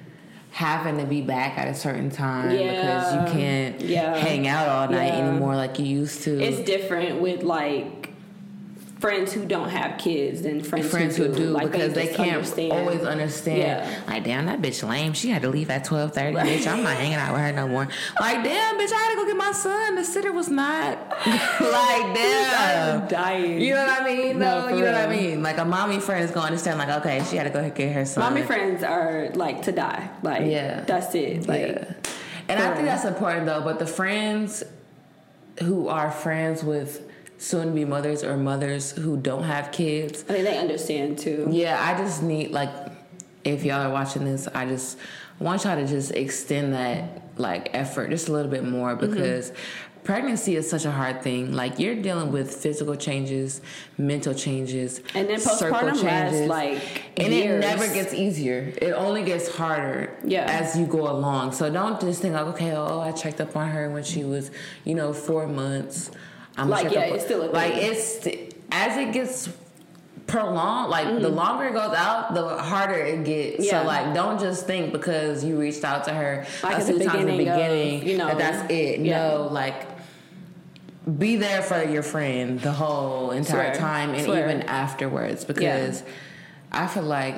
having 0.59 0.99
to 0.99 1.05
be 1.05 1.21
back 1.21 1.57
at 1.57 1.69
a 1.69 1.75
certain 1.75 2.11
time 2.11 2.49
because 2.49 3.15
you 3.15 3.33
can't 3.33 3.81
Yeah. 3.81 4.17
hang 4.17 4.49
out 4.49 4.67
all 4.69 4.89
night 4.89 5.13
Yeah. 5.15 5.29
anymore 5.29 5.55
like 5.55 5.79
you 5.79 5.85
used 5.87 6.25
to. 6.25 6.41
It's 6.43 6.59
different 6.69 7.21
with 7.21 7.45
like 7.45 8.08
friends 9.01 9.33
who 9.33 9.45
don't 9.45 9.69
have 9.69 9.97
kids 9.99 10.43
than 10.43 10.63
friends, 10.63 10.91
friends 10.91 11.17
who 11.17 11.33
do 11.33 11.51
Like, 11.51 11.71
because 11.71 11.93
they, 11.95 12.07
just 12.07 12.17
can't 12.17 12.33
understand. 12.37 12.73
always 12.73 13.03
understand. 13.05 13.59
Yeah. 13.59 14.01
Like, 14.09 14.25
damn, 14.25 14.47
that 14.47 14.61
bitch 14.61 14.87
lame. 14.89 15.13
She 15.13 15.29
had 15.29 15.43
to 15.43 15.49
leave 15.49 15.71
at 15.71 15.85
twelve 15.85 16.13
thirty. 16.13 16.37
Bitch, 16.37 16.67
I'm 16.67 16.83
not 16.83 16.97
hanging 17.03 17.15
out 17.15 17.33
with 17.33 17.43
her 17.43 17.53
no 17.53 17.69
more. 17.69 17.89
Like, 18.21 18.43
damn, 18.43 18.75
bitch, 18.79 18.93
I 18.93 18.97
had 18.97 19.11
to 19.11 19.17
go 19.17 19.27
get 19.27 19.37
my 19.37 19.53
son. 19.53 19.95
The 19.95 20.05
sitter 20.05 20.33
was 20.33 20.49
not. 20.49 20.99
like, 21.27 22.15
damn. 22.15 23.03
I'm 23.03 23.09
dying. 23.09 23.61
You 23.61 23.75
know 23.75 23.87
what 23.87 24.03
I 24.03 24.05
mean? 24.05 24.39
No, 24.39 24.69
No, 24.69 24.77
you 24.77 24.85
know 24.85 24.93
what 24.93 25.01
I 25.01 25.07
mean. 25.09 25.43
Like 25.43 25.59
a 25.59 25.65
mommy 25.65 26.01
friend 26.01 26.25
is 26.25 26.31
gonna 26.31 26.47
understand. 26.47 26.79
Like, 26.79 26.89
okay, 27.01 27.23
she 27.31 27.37
had 27.37 27.45
to 27.45 27.51
go 27.51 27.69
get 27.71 27.93
her 27.93 28.05
son. 28.05 28.25
Mommy 28.25 28.43
friends 28.47 28.83
are 28.83 29.31
like 29.35 29.63
to 29.63 29.73
die. 29.73 30.11
Like 30.23 30.47
Yeah. 30.47 30.81
that's 30.83 31.15
it. 31.15 31.47
Like 31.49 31.61
yeah. 31.61 31.93
And 32.49 32.59
I 32.61 32.75
think 32.75 32.87
that's 32.87 33.05
important 33.05 33.47
though. 33.47 33.61
But 33.63 33.79
the 33.79 33.87
friends 33.87 34.65
who 35.63 35.89
are 35.89 36.11
friends 36.11 36.63
with 36.65 37.08
soon 37.39 37.69
to 37.69 37.73
be 37.73 37.85
mothers 37.85 38.23
or 38.25 38.37
mothers 38.37 38.93
who 38.93 39.17
don't 39.17 39.45
have 39.45 39.73
kids, 39.73 40.25
I 40.29 40.33
think 40.35 40.45
they 40.45 40.59
understand 40.59 41.19
too. 41.19 41.49
Yeah, 41.51 41.81
I 41.81 41.97
just 41.99 42.23
need 42.23 42.51
like 42.51 42.71
if 43.45 43.65
y'all 43.65 43.87
are 43.87 43.93
watching 43.93 44.25
this, 44.25 44.47
I 44.49 44.67
just 44.67 44.99
want 45.39 45.65
y'all 45.65 45.77
to 45.77 45.87
just 45.87 46.11
extend 46.13 46.75
that 46.75 47.23
like 47.39 47.71
effort 47.75 48.11
just 48.11 48.29
a 48.29 48.33
little 48.33 48.51
bit 48.51 48.65
more 48.65 48.97
Mm-hmm. 48.97 49.13
because 49.15 49.53
pregnancy 50.05 50.57
is 50.57 50.69
such 50.69 50.85
a 50.85 50.91
hard 50.91 51.23
thing. 51.23 51.53
Like 51.53 51.79
you're 51.79 51.95
dealing 51.95 52.33
with 52.33 52.53
physical 52.55 52.97
changes, 52.97 53.61
mental 53.99 54.35
changes, 54.35 55.01
And 55.15 55.29
then 55.29 55.39
postpartum 55.39 56.03
lasts, 56.03 56.49
like, 56.49 57.03
and 57.19 57.33
it 57.33 57.61
never 57.61 57.87
gets 57.93 58.15
easier. 58.15 58.73
It 58.81 58.93
only 58.93 59.23
gets 59.23 59.55
harder 59.55 60.17
Yeah. 60.25 60.45
as 60.51 60.77
you 60.79 60.87
go 60.87 61.11
along. 61.11 61.53
So 61.53 61.71
don't 61.71 62.01
just 62.01 62.23
think 62.23 62.35
like, 62.35 62.47
okay, 62.47 62.73
oh, 62.73 63.01
I 63.01 63.13
checked 63.13 63.41
up 63.41 63.55
on 63.55 63.69
her 63.69 63.91
when 63.91 64.03
she 64.03 64.25
was, 64.25 64.51
you 64.85 64.95
know, 64.95 65.13
four 65.13 65.47
months. 65.47 66.11
I'm 66.59 66.69
Like, 66.69 66.93
yeah, 66.93 67.01
it's 67.01 67.25
still 67.25 67.43
a 67.45 67.49
like 67.51 67.75
thing. 67.75 67.91
it's 67.93 68.27
as 68.73 68.97
it 68.99 69.13
gets 69.13 69.49
prolonged 70.27 70.91
like 70.91 71.07
Mm-hmm. 71.07 71.23
the 71.23 71.29
longer 71.31 71.65
it 71.69 71.73
goes 71.73 71.95
out 71.97 72.35
the 72.35 72.47
harder 72.59 72.93
it 72.95 73.25
gets 73.25 73.65
Yeah. 73.65 73.81
so 73.83 73.87
like 73.87 74.13
don't 74.15 74.39
just 74.39 74.67
think 74.67 74.93
because 74.93 75.43
you 75.43 75.59
reached 75.59 75.85
out 75.85 76.05
to 76.05 76.13
her 76.13 76.45
Like 76.63 76.77
a 76.79 76.81
few 76.85 76.99
times 76.99 77.21
in 77.21 77.27
the 77.29 77.39
beginning 77.39 78.01
of, 78.03 78.05
you 78.07 78.19
know, 78.19 78.27
that 78.27 78.39
that's 78.39 78.71
it 78.71 79.01
yeah. 79.01 79.19
no 79.29 79.49
like 79.51 79.87
be 81.19 81.37
there 81.37 81.63
for 81.63 81.83
your 81.83 82.03
friend 82.03 82.61
the 82.61 82.73
whole 82.73 83.31
entire 83.31 83.73
Swear. 83.73 83.81
time 83.81 84.11
and 84.11 84.25
Swear. 84.25 84.45
even 84.51 84.63
afterwards 84.65 85.47
because 85.47 86.03
i 86.71 86.87
feel 86.87 87.05
like 87.05 87.35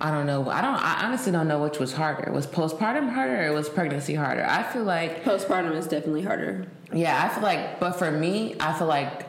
I 0.00 0.10
don't 0.10 0.26
know. 0.26 0.48
I 0.48 0.60
don't. 0.62 0.74
I 0.76 1.04
honestly 1.04 1.30
don't 1.30 1.46
know 1.46 1.62
which 1.62 1.78
was 1.78 1.92
harder. 1.92 2.32
Was 2.32 2.46
postpartum 2.46 3.10
harder 3.12 3.48
or 3.48 3.52
was 3.52 3.68
pregnancy 3.68 4.14
harder? 4.14 4.44
I 4.46 4.62
feel 4.62 4.84
like 4.84 5.24
Postpartum 5.24 5.76
is 5.76 5.86
definitely 5.86 6.22
harder. 6.22 6.66
yeah, 6.92 7.22
I 7.24 7.28
feel 7.28 7.42
like, 7.42 7.78
but 7.80 7.92
for 7.92 8.10
me, 8.10 8.56
I 8.60 8.72
feel 8.72 8.86
like, 8.86 9.26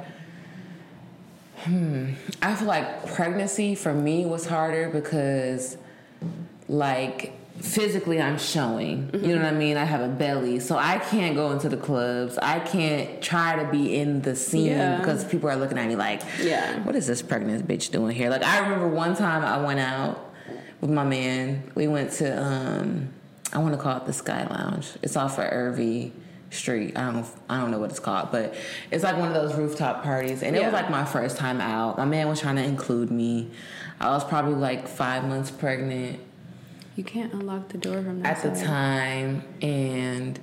hmm, 1.58 2.12
I 2.42 2.56
feel 2.56 2.68
like 2.68 3.06
pregnancy 3.14 3.76
for 3.76 3.94
me 3.94 4.26
was 4.26 4.46
harder 4.48 4.90
because, 4.90 5.78
like, 6.68 7.34
physically 7.60 8.20
I'm 8.22 8.40
showing. 8.40 9.10
You 9.14 9.36
know 9.36 9.44
what 9.44 9.54
I 9.54 9.58
mean? 9.58 9.78
I 9.78 9.84
have 9.84 10.02
a 10.02 10.08
belly, 10.08 10.60
so 10.60 10.78
I 10.78 10.98
can't 11.00 11.36
go 11.36 11.52
into 11.52 11.70
the 11.70 11.78
clubs. 11.78 12.38
I 12.38 12.60
can't 12.60 13.22
try 13.22 13.62
to 13.64 13.70
be 13.70 13.98
in 13.98 14.22
the 14.22 14.36
scene 14.36 14.68
Yeah. 14.68 14.98
because 14.98 15.24
people 15.26 15.50
are 15.50 15.56
looking 15.58 15.78
at 15.78 15.88
me 15.88 15.96
like, 15.96 16.22
Yeah. 16.42 16.80
what 16.84 16.96
is 16.96 17.06
this 17.08 17.22
pregnant 17.22 17.68
bitch 17.68 17.92
doing 17.92 18.16
here? 18.16 18.30
Like, 18.30 18.44
I 18.44 18.60
remember 18.60 18.88
one 18.88 19.16
time 19.16 19.44
I 19.44 19.64
went 19.64 19.80
out 19.82 20.31
with 20.82 20.90
my 20.90 21.04
man. 21.04 21.64
We 21.76 21.88
went 21.88 22.12
to, 22.14 22.44
um, 22.44 23.10
I 23.54 23.60
want 23.60 23.74
to 23.76 23.80
call 23.82 23.98
it 23.98 24.06
the 24.06 24.14
Sky 24.14 24.46
Lounge. 24.50 24.90
It's 25.02 25.16
off 25.16 25.38
of 25.38 25.46
Irvy 25.52 26.12
Street. 26.50 26.98
I 26.98 27.12
don't, 27.12 27.26
I 27.50 27.60
don't 27.62 27.72
know 27.72 27.80
what 27.80 27.92
it's 27.92 28.00
called, 28.00 28.30
but 28.32 28.54
it's 28.90 29.04
like 29.04 29.18
one 29.18 29.28
of 29.30 29.34
those 29.34 29.54
rooftop 29.56 30.04
parties. 30.04 30.44
And 30.44 30.56
it 30.56 30.64
was 30.64 30.74
like 30.74 30.90
my 30.90 31.06
first 31.06 31.38
time 31.38 31.62
out. 31.62 31.98
My 31.98 32.06
man 32.06 32.28
was 32.28 32.42
trying 32.42 32.58
to 32.58 32.64
include 32.64 33.12
me. 33.12 33.52
I 34.00 34.10
was 34.10 34.24
probably 34.24 34.56
like 34.56 34.88
five 34.88 35.24
months 35.26 35.52
pregnant 35.52 36.20
You 36.96 37.04
can't 37.04 37.32
unlock 37.34 37.70
the 37.70 37.78
door 37.78 38.02
from 38.02 38.22
that 38.24 38.44
at 38.44 38.54
the 38.54 38.60
time, 38.66 39.44
and 39.62 40.40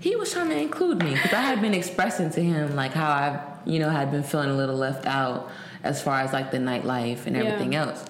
he 0.00 0.16
was 0.16 0.32
trying 0.32 0.48
to 0.48 0.58
include 0.58 1.02
me 1.02 1.12
because 1.14 1.32
I 1.34 1.42
had 1.42 1.60
been 1.60 1.74
expressing 1.74 2.30
to 2.30 2.40
him 2.42 2.74
like 2.74 2.92
how 2.92 3.10
I, 3.10 3.40
you 3.66 3.78
know, 3.78 3.90
had 3.90 4.10
been 4.10 4.22
feeling 4.22 4.50
a 4.50 4.54
little 4.56 4.76
left 4.76 5.06
out 5.06 5.50
as 5.82 6.02
far 6.02 6.20
as 6.20 6.32
like 6.32 6.50
the 6.50 6.56
nightlife 6.58 7.26
and 7.26 7.36
Yeah. 7.36 7.42
everything 7.44 7.74
else. 7.74 8.04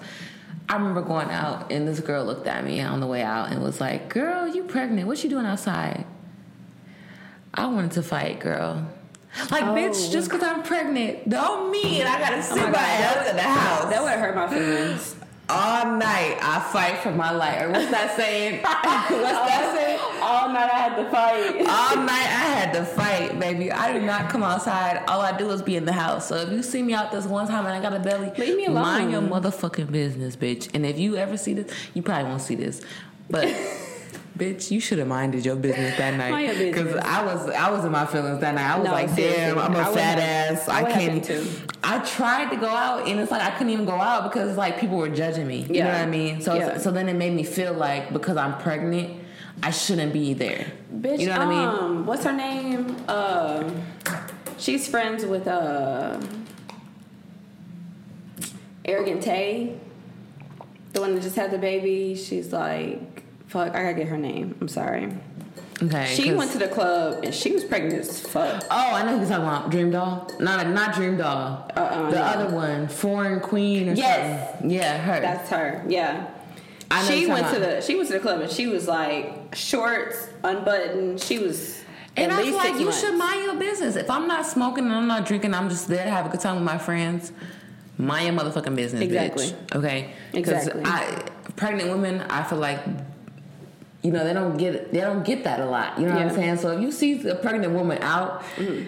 I 0.67 0.75
remember 0.77 1.01
going 1.01 1.29
out 1.29 1.71
and 1.71 1.87
this 1.87 1.99
girl 1.99 2.25
looked 2.25 2.47
at 2.47 2.63
me 2.65 2.81
on 2.81 2.99
the 2.99 3.07
way 3.07 3.21
out 3.21 3.51
and 3.51 3.61
was 3.61 3.79
like, 3.79 4.09
"Girl, 4.09 4.47
you 4.47 4.63
pregnant? 4.63 5.07
What 5.07 5.23
you 5.23 5.29
doing 5.29 5.45
outside?" 5.45 6.05
I 7.53 7.67
wanted 7.67 7.91
to 7.91 8.03
fight, 8.03 8.39
girl. 8.39 8.85
Like, 9.51 9.63
oh. 9.63 9.75
bitch, 9.75 10.07
Oh. 10.07 10.11
just 10.11 10.29
because 10.29 10.43
I'm 10.43 10.63
pregnant, 10.63 11.29
don't 11.29 11.69
mean 11.71 12.05
I 12.07 12.19
gotta 12.19 12.37
oh 12.37 12.41
sit 12.41 12.55
my 12.57 12.65
my, 12.67 12.71
God, 12.71 12.79
ass 12.79 13.29
in 13.29 13.35
the 13.35 13.41
house 13.43 13.85
That 13.91 14.01
would 14.03 14.11
hurt 14.13 14.35
my 14.35 14.47
feelings. 14.47 15.15
all 15.49 15.97
night. 15.97 16.37
I 16.41 16.59
fight 16.71 16.97
for 16.99 17.11
my 17.11 17.31
life. 17.31 17.61
Or 17.63 17.69
what's 17.71 17.91
that 17.91 18.15
saying? 18.15 18.61
what's 18.63 18.73
that 18.79 19.73
saying? 19.75 19.94
All 20.21 20.49
night 20.49 20.69
I 20.71 20.77
had 20.77 20.95
to 20.97 21.09
fight. 21.09 21.55
All 21.67 21.95
night 22.03 22.09
I 22.09 22.45
had 22.59 22.73
to 22.73 22.85
fight, 22.85 23.39
baby. 23.39 23.71
I 23.71 23.93
do 23.93 24.01
not 24.05 24.29
come 24.29 24.43
outside. 24.43 25.03
All 25.07 25.21
I 25.21 25.37
do 25.37 25.49
is 25.51 25.61
be 25.61 25.75
in 25.75 25.85
the 25.85 25.93
house. 25.93 26.27
So 26.27 26.35
if 26.35 26.51
you 26.51 26.63
see 26.63 26.81
me 26.83 26.93
out 26.93 27.11
this 27.11 27.25
one 27.25 27.47
time 27.47 27.65
and 27.65 27.73
I 27.73 27.81
got 27.81 27.93
a 27.93 27.99
belly, 28.03 28.31
Leave 28.37 28.57
me 28.57 28.65
alone. 28.65 28.81
mind 28.81 29.11
your 29.11 29.21
motherfucking 29.21 29.91
business, 29.91 30.35
bitch. 30.35 30.69
And 30.73 30.85
if 30.85 30.97
you 30.97 31.15
ever 31.17 31.37
see 31.37 31.53
this, 31.53 31.71
you 31.93 32.01
probably 32.01 32.25
won't 32.29 32.41
see 32.41 32.55
this, 32.55 32.81
but. 33.29 33.47
Bitch, 34.37 34.69
you 34.69 34.81
should 34.81 34.99
have 34.99 35.07
minded 35.07 35.45
your 35.45 35.55
business 35.55 35.97
that 35.97 36.13
night. 36.17 36.57
Because. 36.57 36.93
I 36.97 37.23
was 37.23 37.49
I 37.51 37.71
was 37.71 37.85
in 37.85 37.91
my 37.93 38.05
feelings 38.05 38.41
that 38.41 38.53
night. 38.53 38.69
I 38.69 38.77
was 38.77 38.85
No, 38.85 38.91
like, 38.91 39.15
damn, 39.15 39.57
I'm 39.57 39.73
a 39.73 39.85
fat 39.85 40.19
ass. 40.19 40.67
I 40.67 40.79
I 40.83 40.91
can't. 40.91 41.23
too. 41.23 41.47
I 41.81 41.99
tried 41.99 42.49
to 42.49 42.57
go 42.57 42.67
out 42.67 43.07
and 43.07 43.17
it's 43.17 43.31
like 43.31 43.41
I 43.41 43.51
couldn't 43.51 43.71
even 43.71 43.85
go 43.85 43.93
out 43.93 44.23
because 44.29 44.57
like 44.57 44.77
people 44.77 44.97
were 44.97 45.07
judging 45.07 45.47
me. 45.47 45.65
You 45.69 45.85
know 45.85 45.89
what 45.89 46.01
I 46.01 46.05
mean? 46.05 46.41
So 46.41 46.53
Yeah. 46.53 46.79
so 46.79 46.91
then 46.91 47.07
it 47.07 47.13
made 47.13 47.31
me 47.33 47.43
feel 47.45 47.71
like 47.71 48.11
because 48.11 48.35
I'm 48.35 48.57
pregnant, 48.57 49.21
I 49.65 49.71
shouldn't 49.71 50.13
be 50.13 50.35
there. 50.35 50.71
Bitch, 50.95 51.19
you 51.19 51.25
know 51.25 51.39
what 51.39 51.47
I 51.47 51.49
mean? 51.49 51.67
um, 51.67 52.05
what's 52.05 52.23
her 52.23 52.31
name? 52.31 52.95
Um, 53.07 53.81
she's 54.59 54.87
friends 54.87 55.25
with 55.25 55.47
uh, 55.47 56.21
Arrogant 58.85 59.23
Tay, 59.23 59.75
the 60.93 61.01
one 61.01 61.15
that 61.15 61.23
just 61.23 61.35
had 61.35 61.49
the 61.49 61.57
baby. 61.57 62.13
She's 62.15 62.53
like, 62.53 63.23
fuck, 63.47 63.73
I 63.73 63.81
gotta 63.81 63.95
get 63.95 64.07
her 64.07 64.19
name. 64.19 64.55
I'm 64.61 64.67
sorry. 64.67 65.11
Okay. 65.81 66.13
She 66.13 66.31
went 66.31 66.51
to 66.51 66.59
the 66.59 66.67
club 66.67 67.23
and 67.23 67.33
she 67.33 67.51
was 67.51 67.63
pregnant 67.63 67.95
as 67.95 68.21
fuck. 68.21 68.63
Oh, 68.69 68.93
I 68.93 69.03
know 69.03 69.13
who 69.13 69.17
you're 69.21 69.27
talking 69.27 69.45
about. 69.45 69.71
Dream 69.71 69.89
Doll? 69.89 70.29
Not 70.39 70.67
not 70.69 70.93
Dream 70.93 71.17
Doll. 71.17 71.69
Uh-uh, 71.75 72.11
the 72.11 72.15
no. 72.17 72.21
other 72.21 72.55
one, 72.55 72.87
Foreign 72.87 73.39
Queen 73.39 73.89
or 73.89 73.93
Yes. 73.93 74.51
something. 74.51 74.69
Yeah, 74.69 74.99
her. 74.99 75.19
That's 75.21 75.49
her. 75.49 75.83
Yeah. 75.87 76.27
I 76.91 77.03
she 77.03 77.27
went 77.27 77.47
to 77.53 77.59
the 77.59 77.81
she 77.81 77.95
went 77.95 78.07
to 78.07 78.13
the 78.13 78.19
club 78.19 78.41
and 78.41 78.51
she 78.51 78.67
was 78.67 78.87
like 78.87 79.55
shorts, 79.55 80.27
unbuttoned. 80.43 81.19
She 81.21 81.39
was 81.39 81.81
And 82.15 82.31
I 82.31 82.43
feel 82.43 82.55
like 82.55 82.73
you 82.75 82.85
months. 82.85 83.01
should 83.01 83.17
mind 83.17 83.43
your 83.43 83.55
business. 83.55 83.95
If 83.95 84.09
I'm 84.09 84.27
not 84.27 84.45
smoking 84.45 84.85
and 84.85 84.93
I'm 84.93 85.07
not 85.07 85.25
drinking, 85.25 85.53
I'm 85.53 85.69
just 85.69 85.87
there 85.87 86.03
to 86.03 86.09
have 86.11 86.25
a 86.25 86.29
good 86.29 86.39
time 86.41 86.55
with 86.55 86.63
my 86.63 86.77
friends. 86.77 87.31
Mind 87.97 88.25
your 88.27 88.35
motherfucking 88.43 88.75
business, 88.75 89.01
Exactly. 89.01 89.45
bitch. 89.47 89.75
Okay. 89.77 90.11
Exactly. 90.33 90.81
I, 90.85 91.23
pregnant 91.55 91.89
women, 91.89 92.21
I 92.29 92.43
feel 92.43 92.57
like, 92.57 92.79
you 94.05 94.11
know, 94.11 94.23
they 94.23 94.33
don't 94.33 94.55
get 94.55 94.91
they 94.91 95.01
don't 95.01 95.25
get 95.25 95.43
that 95.45 95.59
a 95.59 95.65
lot. 95.65 95.97
You 95.97 96.05
know 96.05 96.13
what 96.13 96.21
I'm 96.21 96.29
saying? 96.29 96.57
So 96.57 96.77
if 96.77 96.81
you 96.81 96.91
see 96.91 97.27
a 97.27 97.33
pregnant 97.33 97.73
woman 97.73 97.97
out, 98.03 98.43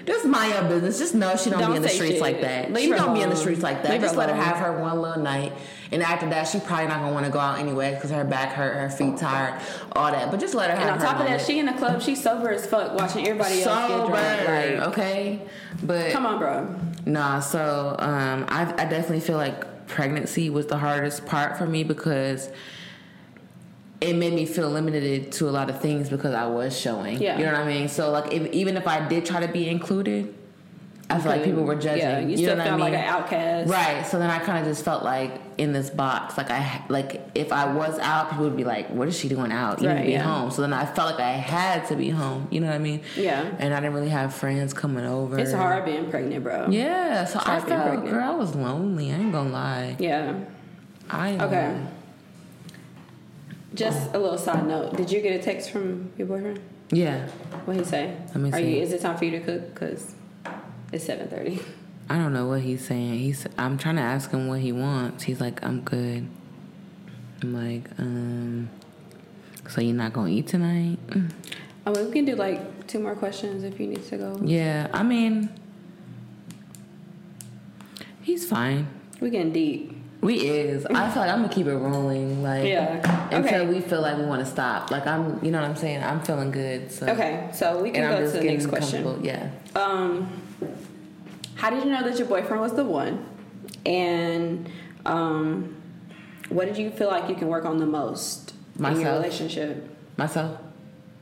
just 0.05 0.25
mind 0.25 0.53
your 0.53 0.65
business. 0.65 0.99
Just 0.99 1.15
know 1.15 1.35
she 1.35 1.49
don't, 1.49 1.59
Don't 1.59 1.71
be 1.71 1.77
in 1.77 1.81
the 1.81 1.89
streets 1.89 2.13
shit. 2.13 2.21
like 2.21 2.41
that. 2.41 2.71
Leave 2.71 2.83
she 2.83 2.91
don't 2.91 3.15
be 3.15 3.21
in 3.21 3.31
the 3.31 3.35
streets 3.35 3.63
like 3.63 3.81
that. 3.81 3.93
Leave 3.93 4.01
just 4.01 4.15
let 4.15 4.29
her 4.29 4.35
have 4.35 4.57
her 4.57 4.79
one 4.79 5.01
little 5.01 5.23
night. 5.23 5.53
And 5.91 6.03
after 6.03 6.29
that, 6.29 6.43
she 6.43 6.59
probably 6.59 6.85
not 6.87 6.99
gonna 6.99 7.13
want 7.13 7.25
to 7.25 7.31
go 7.31 7.39
out 7.39 7.57
anyway 7.57 7.95
because 7.95 8.11
her 8.11 8.23
back 8.25 8.51
hurt, 8.51 8.75
her 8.75 8.91
feet 8.91 9.17
tired, 9.17 9.59
all 9.93 10.11
that. 10.11 10.29
But 10.29 10.39
just 10.39 10.53
let 10.53 10.69
her 10.69 10.75
have 10.75 10.83
And 10.83 10.91
on 10.91 10.99
her 10.99 11.05
top 11.05 11.19
of 11.19 11.25
that, 11.25 11.41
she 11.41 11.57
in 11.57 11.65
the 11.65 11.73
club. 11.73 11.99
She's 11.99 12.21
sober 12.21 12.51
as 12.51 12.67
fuck, 12.67 12.93
watching 12.93 13.27
everybody 13.27 13.63
else 13.63 13.87
get 13.89 14.07
drunk. 14.07 14.47
Like, 14.47 14.87
okay. 14.89 15.41
But 15.81 16.11
come 16.11 16.27
on, 16.27 16.37
bro. 16.37 16.75
Nah, 17.07 17.39
so 17.39 17.95
um, 17.97 18.45
I, 18.49 18.71
I 18.71 18.85
definitely 18.85 19.21
feel 19.21 19.37
like 19.37 19.87
pregnancy 19.87 20.51
was 20.51 20.67
the 20.67 20.77
hardest 20.77 21.25
part 21.25 21.57
for 21.57 21.65
me 21.65 21.83
because 21.83 22.51
it 23.99 24.13
made 24.15 24.33
me 24.33 24.45
feel 24.45 24.69
limited 24.69 25.31
to 25.33 25.49
a 25.49 25.51
lot 25.51 25.69
of 25.69 25.81
things 25.81 26.09
because 26.09 26.33
I 26.33 26.47
was 26.47 26.77
showing. 26.77 27.21
Yeah. 27.21 27.37
You 27.37 27.45
know 27.45 27.53
what 27.53 27.61
I 27.61 27.67
mean? 27.67 27.87
So 27.87 28.11
like 28.11 28.31
if, 28.31 28.51
even 28.51 28.77
if 28.77 28.87
I 28.87 29.07
did 29.07 29.25
try 29.25 29.39
to 29.39 29.51
be 29.51 29.67
included, 29.67 30.35
I 31.09 31.19
feel 31.19 31.31
like 31.31 31.43
people 31.43 31.63
were 31.63 31.75
judging. 31.75 31.99
Yeah, 31.99 32.19
you, 32.19 32.29
you 32.31 32.37
still 32.37 32.57
know 32.57 32.63
felt 32.65 32.79
what 32.79 32.87
I 32.87 32.91
like 32.91 32.99
an 32.99 33.05
outcast. 33.05 33.69
Right. 33.69 34.05
So 34.05 34.19
then 34.19 34.29
I 34.29 34.39
kind 34.39 34.59
of 34.59 34.65
just 34.65 34.83
felt 34.83 35.03
like 35.03 35.39
in 35.57 35.71
this 35.71 35.89
box, 35.89 36.37
like 36.37 36.51
I 36.51 36.83
like 36.89 37.21
if 37.33 37.53
I 37.53 37.71
was 37.71 37.97
out, 37.99 38.29
people 38.29 38.43
would 38.43 38.57
be 38.57 38.65
like, 38.65 38.89
"What 38.89 39.07
is 39.07 39.17
she 39.17 39.29
doing 39.29 39.51
out? 39.51 39.81
You 39.81 39.87
need 39.87 39.99
to 39.99 40.03
be 40.03 40.11
yeah. 40.11 40.23
home." 40.23 40.51
So 40.51 40.61
then 40.61 40.73
I 40.73 40.85
felt 40.85 41.11
like 41.11 41.21
I 41.21 41.31
had 41.31 41.87
to 41.87 41.95
be 41.95 42.09
home. 42.09 42.49
You 42.51 42.59
know 42.59 42.67
what 42.67 42.75
I 42.75 42.79
mean? 42.79 43.01
Yeah. 43.15 43.49
And 43.57 43.73
I 43.73 43.79
didn't 43.79 43.95
really 43.95 44.09
have 44.09 44.33
friends 44.33 44.73
coming 44.73 45.05
over. 45.05 45.39
It's 45.39 45.53
hard 45.53 45.85
being 45.85 46.09
pregnant, 46.09 46.43
bro. 46.43 46.67
Yeah. 46.69 47.23
So 47.23 47.39
I 47.45 47.61
felt, 47.61 48.05
girl, 48.05 48.23
I 48.23 48.35
was 48.35 48.53
lonely. 48.53 49.11
I 49.11 49.15
ain't 49.15 49.31
gonna 49.31 49.49
lie. 49.49 49.95
Yeah. 49.99 50.37
I. 51.09 51.37
Okay. 51.37 51.79
Just 53.77 54.13
a 54.15 54.17
little 54.17 54.37
side 54.39 54.67
note. 54.67 54.97
Did 54.97 55.11
you 55.11 55.21
get 55.21 55.39
a 55.39 55.43
text 55.43 55.69
from 55.69 56.11
your 56.17 56.27
boyfriend? 56.27 56.59
Yeah. 56.89 57.27
What 57.65 57.77
he 57.77 57.83
say? 57.83 58.17
Let 58.29 58.37
me 58.37 58.49
Are 58.49 58.57
see. 58.57 58.77
you? 58.77 58.81
Is 58.81 58.91
it 58.91 59.01
time 59.01 59.17
for 59.17 59.25
you 59.25 59.31
to 59.31 59.39
cook? 59.39 59.75
Cause 59.75 60.15
it's 60.91 61.05
seven 61.05 61.27
thirty. 61.27 61.59
I 62.09 62.15
don't 62.17 62.33
know 62.33 62.47
what 62.47 62.61
he's 62.61 62.85
saying. 62.87 63.19
He's. 63.19 63.45
I'm 63.57 63.77
trying 63.77 63.97
to 63.97 64.01
ask 64.01 64.31
him 64.31 64.47
what 64.47 64.61
he 64.61 64.71
wants. 64.71 65.25
He's 65.25 65.39
like, 65.39 65.63
I'm 65.63 65.81
good. 65.81 66.27
I'm 67.43 67.53
like, 67.53 67.87
um. 67.99 68.69
So 69.69 69.81
you're 69.81 69.93
not 69.93 70.13
gonna 70.13 70.29
eat 70.29 70.47
tonight? 70.47 70.97
Mm. 71.07 71.31
Oh, 71.85 72.05
we 72.05 72.11
can 72.11 72.25
do 72.25 72.35
like 72.35 72.85
two 72.87 72.99
more 72.99 73.15
questions 73.15 73.63
if 73.63 73.79
you 73.79 73.87
need 73.87 74.03
to 74.07 74.17
go. 74.17 74.37
Yeah. 74.43 74.89
I 74.91 75.03
mean, 75.03 75.49
he's 78.23 78.45
fine. 78.45 78.87
We 79.21 79.29
getting 79.29 79.53
deep. 79.53 79.96
We 80.27 80.35
is. 80.41 80.85
I 80.85 81.09
feel 81.09 81.21
like 81.21 81.31
I'm 81.31 81.41
gonna 81.41 81.53
keep 81.53 81.67
it 81.67 81.75
rolling. 81.77 82.43
Like 82.43 82.65
Yeah. 82.65 83.29
until 83.31 83.61
Okay. 83.61 83.65
we 83.73 83.79
feel 83.79 84.01
like 84.01 84.17
we 84.17 84.25
want 84.25 84.41
to 84.43 84.51
stop. 84.51 84.91
Like 84.91 85.07
I'm. 85.07 85.39
You 85.41 85.51
know 85.51 85.61
what 85.61 85.69
I'm 85.69 85.77
saying? 85.77 86.03
I'm 86.03 86.19
feeling 86.19 86.51
good. 86.51 86.91
So. 86.91 87.07
Okay, 87.07 87.47
so 87.53 87.81
we 87.81 87.91
can 87.91 88.03
And 88.03 88.17
go 88.25 88.29
to 88.29 88.37
the 88.37 88.43
next 88.43 88.65
question. 88.65 89.23
Yeah. 89.23 89.47
Um, 89.73 90.27
how 91.55 91.69
did 91.69 91.81
you 91.85 91.89
know 91.91 92.03
that 92.03 92.19
your 92.19 92.27
boyfriend 92.27 92.61
was 92.61 92.73
the 92.73 92.83
one? 92.83 93.23
And 93.85 94.69
um, 95.05 95.77
what 96.49 96.65
did 96.65 96.77
you 96.77 96.91
feel 96.91 97.07
like 97.07 97.29
you 97.29 97.35
can 97.35 97.47
work 97.47 97.63
on 97.63 97.77
the 97.77 97.85
most 97.85 98.53
in 98.77 98.99
your 98.99 99.13
relationship? 99.13 99.89
Myself. 100.17 100.59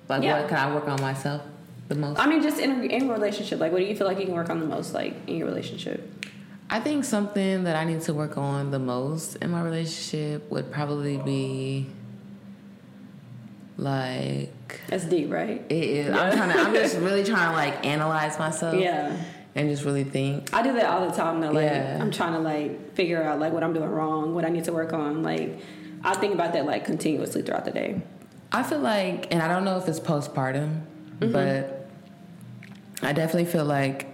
Like 0.09 0.23
Yeah. 0.23 0.39
what 0.39 0.49
can 0.49 0.57
I 0.57 0.73
work 0.73 0.87
on 0.87 0.99
myself 0.99 1.43
the 1.89 1.95
most? 1.95 2.19
I 2.19 2.25
mean, 2.25 2.41
just 2.41 2.57
in 2.59 2.71
a, 2.71 2.83
in 2.85 3.07
a 3.07 3.13
relationship. 3.13 3.59
Like, 3.59 3.71
what 3.71 3.77
do 3.77 3.85
you 3.85 3.95
feel 3.95 4.07
like 4.07 4.17
you 4.19 4.25
can 4.25 4.33
work 4.33 4.49
on 4.49 4.59
the 4.59 4.65
most, 4.65 4.95
like 4.95 5.13
in 5.27 5.37
your 5.37 5.47
relationship? 5.47 6.11
I 6.69 6.79
think 6.79 7.05
something 7.05 7.63
that 7.65 7.75
I 7.75 7.83
need 7.83 8.01
to 8.01 8.13
work 8.13 8.37
on 8.37 8.71
the 8.71 8.79
most 8.79 9.35
in 9.37 9.51
my 9.51 9.61
relationship 9.61 10.49
would 10.51 10.71
probably 10.71 11.17
be 11.17 11.87
like 13.77 14.81
That's 14.87 15.05
deep, 15.05 15.31
right? 15.31 15.63
it 15.69 15.73
is. 15.83 16.11
I'm 16.13 16.31
trying 16.35 16.51
to. 16.53 16.59
I'm 16.59 16.73
just 16.73 16.97
really 16.97 17.23
trying 17.31 17.49
to 17.49 17.55
like 17.55 17.85
analyze 17.85 18.39
myself. 18.39 18.75
Yeah. 18.75 19.15
And 19.53 19.69
just 19.69 19.85
really 19.85 20.03
think. 20.03 20.53
I 20.53 20.61
do 20.63 20.73
that 20.73 20.85
all 20.85 21.07
the 21.07 21.15
time. 21.15 21.39
Though, 21.39 21.51
like, 21.51 21.63
Yeah. 21.65 21.97
I'm 22.01 22.11
trying 22.11 22.33
to 22.33 22.39
like 22.39 22.93
figure 22.93 23.21
out 23.23 23.39
like 23.39 23.53
what 23.53 23.63
I'm 23.63 23.73
doing 23.73 23.89
wrong, 23.89 24.33
what 24.33 24.43
I 24.45 24.49
need 24.49 24.63
to 24.65 24.73
work 24.73 24.91
on. 24.93 25.23
Like, 25.23 25.59
I 26.03 26.13
think 26.15 26.33
about 26.33 26.53
that 26.53 26.65
like 26.65 26.83
continuously 26.85 27.41
throughout 27.41 27.65
the 27.65 27.71
day. 27.71 28.01
I 28.51 28.63
feel 28.63 28.79
like, 28.79 29.27
and 29.33 29.41
I 29.41 29.47
don't 29.47 29.65
know 29.65 29.77
if 29.77 29.87
it's 29.87 29.99
postpartum, 29.99 30.81
Mm-hmm. 31.19 31.31
but 31.31 31.89
I 33.01 33.13
definitely 33.13 33.45
feel 33.45 33.63
like 33.63 34.07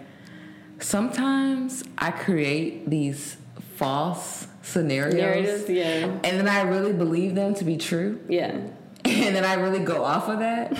sometimes 0.84 1.84
I 1.98 2.12
create 2.12 2.90
these 2.90 3.38
false 3.76 4.48
scenarios, 4.62 5.16
Narratives, 5.16 5.70
yeah, 5.70 6.06
and 6.24 6.40
then 6.40 6.48
I 6.48 6.62
really 6.62 6.94
believe 6.94 7.36
them 7.36 7.54
to 7.56 7.64
be 7.64 7.78
true. 7.78 8.20
yeah, 8.30 8.58
and 9.06 9.36
then 9.36 9.44
I 9.46 9.56
really 9.56 9.80
go 9.80 10.04
off 10.04 10.28
of 10.30 10.40
that 10.40 10.78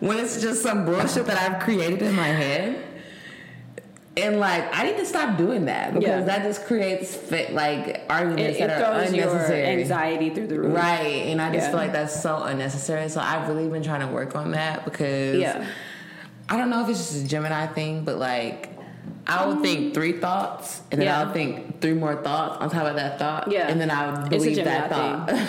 when 0.00 0.18
it's 0.18 0.40
just 0.42 0.62
some 0.62 0.84
bullshit 0.84 1.26
that 1.26 1.38
I've 1.38 1.60
created 1.62 2.02
in 2.02 2.14
my 2.14 2.28
head. 2.28 2.82
And 4.16 4.38
like, 4.38 4.64
I 4.72 4.84
need 4.84 4.96
to 4.98 5.06
stop 5.06 5.36
doing 5.36 5.64
that 5.64 5.92
because 5.92 6.06
Yeah. 6.08 6.20
that 6.20 6.42
just 6.44 6.66
creates 6.66 7.12
fit, 7.16 7.52
like 7.52 8.02
arguments 8.08 8.60
it 8.60 8.68
that 8.68 8.80
are 8.80 9.00
unnecessary. 9.00 9.64
anxiety 9.66 10.30
through 10.30 10.46
the 10.46 10.60
roof. 10.60 10.76
Right, 10.76 11.26
and 11.26 11.42
I 11.42 11.50
just 11.52 11.64
Yeah. 11.64 11.70
feel 11.70 11.78
like 11.80 11.92
that's 11.92 12.22
so 12.22 12.40
unnecessary. 12.44 13.08
So 13.08 13.20
I've 13.20 13.48
really 13.48 13.68
been 13.68 13.82
trying 13.82 14.02
to 14.02 14.06
work 14.06 14.36
on 14.36 14.52
that 14.52 14.84
because 14.84 15.40
Yeah. 15.40 15.64
I 16.48 16.56
don't 16.56 16.70
know 16.70 16.84
if 16.84 16.90
it's 16.90 16.98
just 17.10 17.24
a 17.24 17.28
Gemini 17.28 17.66
thing, 17.66 18.04
but 18.04 18.18
like 18.18 18.68
I 19.26 19.46
would 19.46 19.60
think 19.62 19.86
um, 19.86 19.92
three 19.92 20.12
thoughts, 20.12 20.82
and 20.90 21.00
then 21.00 21.06
Yeah. 21.08 21.20
I 21.20 21.24
would 21.24 21.32
think 21.32 21.80
three 21.80 21.94
more 21.94 22.22
thoughts 22.22 22.58
on 22.60 22.70
top 22.70 22.86
of 22.86 22.96
that 22.96 23.18
thought, 23.18 23.50
Yeah. 23.50 23.68
and 23.68 23.80
then 23.80 23.90
I 23.90 24.10
would 24.10 24.32
It's 24.32 24.44
a 24.44 24.48
believe 24.48 24.64
that 24.64 24.90
thought. 24.90 25.32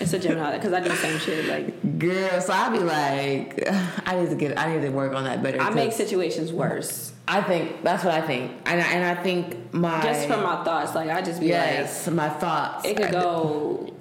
It's 0.00 0.12
a 0.12 0.18
Gemini 0.18 0.56
because 0.56 0.72
I 0.72 0.80
do 0.80 0.88
the 0.88 0.96
same 0.96 1.18
shit. 1.20 1.46
Like, 1.46 1.98
Girl, 2.00 2.40
so 2.40 2.52
I'd 2.52 2.72
be 2.72 2.80
like, 2.80 3.62
I 4.06 4.16
need 4.20 4.28
to 4.30 4.34
get, 4.34 4.58
I 4.58 4.74
need 4.74 4.82
to 4.82 4.88
work 4.88 5.14
on 5.14 5.22
that 5.22 5.40
better. 5.40 5.60
I 5.60 5.70
make 5.70 5.92
situations 5.92 6.52
worse 6.52 7.12
I 7.26 7.40
think 7.42 7.82
that's 7.82 8.04
what 8.04 8.12
I 8.12 8.20
think, 8.26 8.50
and 8.66 8.80
I, 8.80 8.84
and 8.92 9.18
I 9.18 9.22
think 9.22 9.72
my 9.72 10.02
just 10.02 10.26
from 10.26 10.42
my 10.42 10.62
thoughts. 10.62 10.94
Like, 10.94 11.08
I 11.10 11.22
just 11.22 11.40
be 11.40 11.46
yes, 11.46 12.06
my 12.08 12.28
thoughts. 12.28 12.84
it 12.84 12.96
could 12.96 13.12
go 13.12 13.94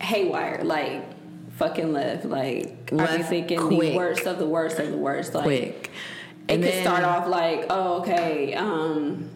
haywire. 0.00 0.60
Like, 0.62 1.02
fucking 1.56 1.92
left. 1.92 2.24
Like, 2.24 2.66
I 2.68 2.90
be 2.90 2.96
Left 2.96 3.28
thinking 3.28 3.58
quick. 3.58 3.80
the 3.92 3.96
worst 3.96 4.26
of 4.26 4.38
the 4.38 4.46
worst 4.46 4.78
of 4.78 4.90
the 4.90 4.96
worst. 4.96 5.34
Like, 5.34 5.44
quick. 5.44 5.90
It 6.48 6.54
And 6.54 6.62
could 6.62 6.80
start 6.82 7.04
off 7.04 7.28
like, 7.28 7.66
oh, 7.68 8.00
okay, 8.00 8.54
um, 8.54 9.28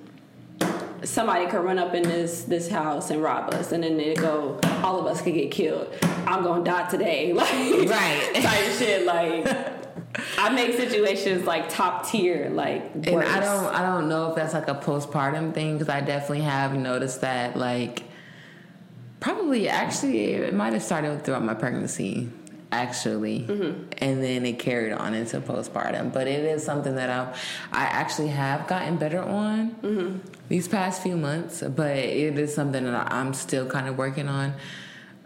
somebody 1.04 1.46
could 1.46 1.62
run 1.62 1.78
up 1.78 1.94
in 1.94 2.02
this 2.02 2.44
this 2.44 2.68
house 2.68 3.10
and 3.10 3.22
rob 3.22 3.52
us, 3.52 3.72
and 3.72 3.84
then 3.84 4.00
it 4.00 4.16
go, 4.16 4.58
all 4.82 4.98
of 4.98 5.06
us 5.06 5.20
could 5.20 5.34
get 5.34 5.50
killed. 5.50 5.92
I'm 6.26 6.42
gonna 6.42 6.64
die 6.64 6.88
today, 6.88 7.32
like 7.34 7.52
Right. 7.52 8.30
type 8.34 8.72
shit. 8.78 9.04
Like 9.04 9.46
I 10.38 10.50
make 10.50 10.74
situations 10.74 11.44
like 11.46 11.68
top 11.68 12.06
tier, 12.08 12.50
like 12.50 12.92
And. 12.94 13.22
I 13.22 13.40
don't, 13.40 13.66
I 13.74 13.82
don't 13.82 14.08
know 14.08 14.30
if 14.30 14.36
that's 14.36 14.54
like 14.54 14.68
a 14.68 14.74
postpartum 14.74 15.54
thing 15.54 15.74
because 15.78 15.88
I 15.88 16.00
definitely 16.00 16.42
have 16.42 16.74
noticed 16.74 17.20
that, 17.22 17.56
like, 17.56 18.04
probably 19.20 19.68
actually 19.68 20.32
it 20.34 20.54
might 20.54 20.72
have 20.72 20.82
started 20.82 21.24
throughout 21.24 21.44
my 21.44 21.54
pregnancy, 21.54 22.30
actually, 22.72 23.40
Mm-hmm. 23.40 23.82
and 23.98 24.22
then 24.22 24.44
it 24.46 24.58
carried 24.58 24.92
on 24.92 25.14
into 25.14 25.40
postpartum. 25.40 26.12
But 26.12 26.26
it 26.26 26.44
is 26.44 26.64
something 26.64 26.96
that 26.96 27.10
I, 27.10 27.32
I 27.72 27.84
actually 27.84 28.28
have 28.28 28.66
gotten 28.66 28.96
better 28.96 29.20
on 29.22 29.70
Mm-hmm. 29.82 30.18
these 30.48 30.66
past 30.66 31.02
few 31.02 31.16
months. 31.16 31.62
But 31.62 31.96
it 31.96 32.38
is 32.38 32.54
something 32.54 32.84
that 32.84 33.12
I'm 33.12 33.34
still 33.34 33.66
kind 33.66 33.86
of 33.88 33.96
working 33.98 34.28
on. 34.28 34.54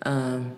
Um, 0.05 0.57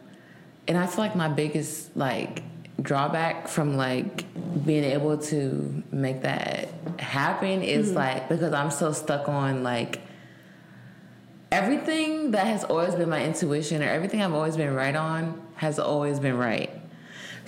and 0.66 0.76
I 0.76 0.86
feel 0.86 0.98
like 1.04 1.14
my 1.16 1.28
biggest 1.28 1.96
like 1.96 2.42
drawback 2.80 3.48
from 3.48 3.76
like 3.76 4.24
being 4.64 4.84
able 4.84 5.18
to 5.18 5.82
make 5.90 6.22
that 6.22 6.68
happen 6.98 7.62
is 7.62 7.92
like 7.92 8.28
because 8.28 8.52
I'm 8.52 8.70
so 8.70 8.92
stuck 8.92 9.28
on 9.28 9.62
like 9.64 10.00
everything 11.50 12.32
that 12.32 12.46
has 12.46 12.64
always 12.64 12.94
been 12.94 13.08
my 13.08 13.24
intuition 13.24 13.82
or 13.82 13.88
everything 13.88 14.22
I've 14.22 14.34
always 14.34 14.56
been 14.56 14.74
right 14.74 14.94
on 14.94 15.40
has 15.56 15.78
always 15.78 16.20
been 16.20 16.36
right. 16.36 16.70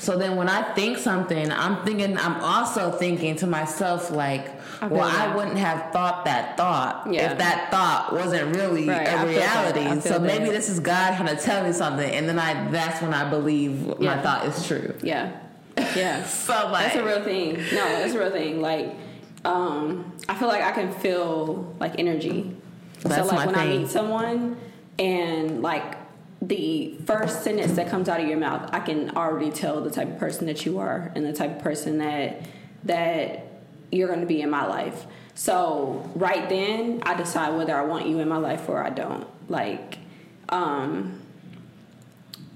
So 0.01 0.17
then 0.17 0.37
when 0.37 0.49
I 0.49 0.63
think 0.73 0.97
something, 0.97 1.53
I'm 1.53 1.85
thinking 1.85 2.17
I'm 2.17 2.41
also 2.43 2.91
thinking 2.91 3.37
to 3.37 3.47
myself 3.47 4.11
like, 4.11 4.49
I 4.81 4.87
well, 4.87 5.03
I 5.05 5.37
wouldn't 5.37 5.59
have 5.59 5.93
thought 5.93 6.25
that 6.25 6.57
thought 6.57 7.07
Yeah. 7.13 7.31
if 7.33 7.39
that 7.39 7.71
thought 7.71 8.15
wasn't 8.15 8.57
really 8.57 8.89
Right, 8.89 9.03
a 9.03 9.11
that. 9.27 9.27
Reality. 9.77 10.01
So 10.01 10.19
maybe 10.19 10.47
this 10.47 10.71
is 10.71 10.81
God 10.81 11.17
trying 11.17 11.37
to 11.37 11.43
tell 11.43 11.63
me 11.67 11.73
something, 11.75 12.11
and 12.11 12.27
then 12.27 12.39
I 12.39 12.71
that's 12.71 13.03
when 13.03 13.13
I 13.13 13.29
believe 13.29 13.99
my 14.01 14.17
thought 14.23 14.47
is 14.47 14.67
true. 14.67 14.95
yeah, 15.03 15.33
yeah. 15.95 16.25
So 16.27 16.55
like 16.73 16.95
That's 16.95 16.97
a 16.97 17.05
real 17.05 17.23
thing. 17.23 17.57
No, 17.57 17.85
that's 17.85 18.15
a 18.15 18.19
real 18.19 18.31
thing. 18.31 18.63
Like, 18.63 18.95
um, 19.45 20.13
I 20.31 20.35
feel 20.35 20.49
like 20.49 20.63
I 20.63 20.73
can 20.73 20.93
feel 20.93 21.77
like 21.79 21.99
energy. 21.99 22.57
That's 23.03 23.29
so 23.29 23.35
like 23.35 23.47
my 23.47 23.47
when 23.47 23.55
I 23.55 23.67
meet 23.67 23.89
someone 23.89 24.57
and 24.99 25.61
like 25.61 26.00
the 26.43 26.95
first 27.05 27.43
sentence 27.43 27.73
that 27.73 27.89
comes 27.89 28.09
out 28.09 28.21
of 28.21 28.27
your 28.27 28.39
mouth, 28.39 28.71
I 28.73 28.81
can 28.81 29.17
already 29.17 29.51
tell 29.51 29.81
the 29.81 29.91
type 29.91 30.09
of 30.09 30.19
person 30.19 30.47
that 30.47 30.65
you 30.65 30.79
are 30.79 31.13
and 31.15 31.25
the 31.25 31.33
type 31.33 31.57
of 31.57 31.63
person 31.63 31.99
that 31.99 32.43
that 32.85 33.47
you're 33.93 34.09
going 34.09 34.21
to 34.21 34.27
be 34.27 34.41
in 34.41 34.49
my 34.51 34.67
life. 34.67 35.07
So 35.35 36.11
right 36.15 36.49
then, 36.49 37.03
I 37.03 37.15
decide 37.15 37.57
whether 37.57 37.77
I 37.77 37.83
want 37.83 38.07
you 38.07 38.21
in 38.21 38.29
my 38.29 38.37
life 38.39 38.69
or 38.69 38.83
I 38.83 38.91
don't. 38.91 39.27
Like, 39.51 39.99
um, 40.49 41.21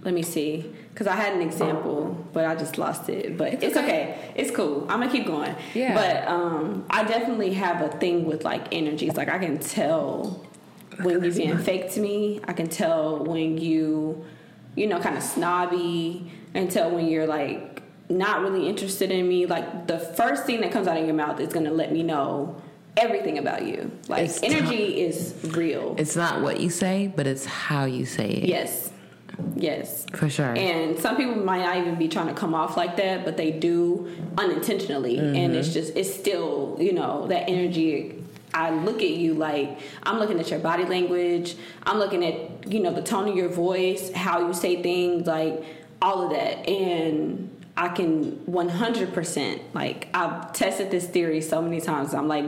let 0.03 0.15
me 0.15 0.23
see, 0.23 0.65
because 0.91 1.07
I 1.07 1.17
had 1.17 1.35
an 1.35 1.43
example, 1.43 2.27
but 2.33 2.47
I 2.47 2.55
just 2.55 2.79
lost 2.79 3.09
it. 3.09 3.37
But 3.37 3.63
it's, 3.63 3.77
okay. 3.77 4.33
It's 4.35 4.51
cool. 4.51 4.83
I'm 4.83 5.01
gonna 5.01 5.11
keep 5.11 5.27
going. 5.27 5.55
Yeah. 5.75 5.95
But 5.95 6.29
um, 6.29 6.87
I 6.89 7.05
definitely 7.05 7.55
have 7.55 7.83
a 7.83 7.89
thing 7.99 8.25
with 8.25 8.45
like 8.45 8.73
energies. 8.73 9.17
Like 9.17 9.29
I 9.29 9.39
can 9.39 9.59
tell 9.59 10.47
when 11.03 11.23
you're 11.23 11.35
being 11.35 11.59
fake 11.59 11.91
to 11.93 12.01
me. 12.01 12.41
I 12.45 12.53
can 12.53 12.69
tell 12.69 13.25
when 13.25 13.59
you, 13.59 14.25
you 14.75 14.87
know, 14.87 15.01
kind 15.01 15.17
of 15.17 15.23
snobby. 15.23 16.31
and 16.55 16.71
tell 16.71 16.91
when 16.91 17.09
you're 17.09 17.27
like 17.27 17.83
not 18.09 18.43
really 18.43 18.69
interested 18.69 19.11
in 19.11 19.29
me. 19.29 19.47
Like 19.47 19.87
the 19.87 19.99
first 19.99 20.45
thing 20.45 20.61
that 20.61 20.73
comes 20.73 20.87
out 20.87 20.97
of 20.97 21.05
your 21.05 21.15
mouth 21.15 21.41
is 21.41 21.53
gonna 21.53 21.73
let 21.73 21.93
me 21.93 22.03
know 22.03 22.61
everything 22.97 23.39
about 23.39 23.67
you. 23.67 23.91
Like 24.09 24.27
It's 24.27 24.43
energy 24.43 25.01
is 25.01 25.35
real. 25.43 25.97
It's 25.99 26.17
not 26.17 26.43
what 26.43 26.61
you 26.61 26.71
say, 26.71 27.13
but 27.15 27.27
it's 27.27 27.45
how 27.45 27.85
you 27.85 28.07
say 28.07 28.29
it. 28.29 28.49
yes. 28.49 28.91
Yes. 29.57 30.07
For 30.15 30.29
sure. 30.31 30.55
And 30.57 30.99
some 30.99 31.17
people 31.17 31.35
might 31.35 31.63
not 31.65 31.77
even 31.79 31.97
be 31.97 32.09
trying 32.09 32.29
to 32.29 32.35
come 32.35 32.55
off 32.55 32.77
like 32.77 32.97
that, 32.99 33.25
but 33.25 33.37
they 33.37 33.51
do 33.51 34.09
unintentionally. 34.39 35.19
And 35.19 35.35
mm-hmm. 35.37 35.55
it's 35.55 35.73
just, 35.73 35.97
it's 35.97 36.13
still, 36.15 36.77
you 36.79 36.93
know, 36.93 37.27
that 37.27 37.49
energy. 37.49 38.23
I 38.55 38.71
look 38.71 39.03
at 39.03 39.11
you 39.11 39.35
like 39.35 39.81
I'm 40.05 40.19
looking 40.19 40.39
at 40.41 40.51
your 40.51 40.61
body 40.61 40.85
language. 40.85 41.57
I'm 41.83 41.99
looking 41.99 42.25
at, 42.25 42.73
you 42.73 42.81
know, 42.81 42.93
the 42.93 43.03
tone 43.03 43.29
of 43.29 43.37
your 43.37 43.49
voice, 43.49 44.13
how 44.13 44.47
you 44.47 44.55
say 44.55 44.83
things, 44.83 45.27
like 45.27 45.65
all 46.01 46.23
of 46.23 46.31
that. 46.31 46.69
And 46.69 47.51
I 47.77 47.89
can 47.89 48.37
100%, 48.49 49.61
like, 49.75 50.09
I've 50.15 50.53
tested 50.53 50.91
this 50.91 51.07
theory 51.07 51.41
so 51.41 51.61
many 51.61 51.81
times. 51.81 52.15
I'm 52.15 52.29
like, 52.29 52.47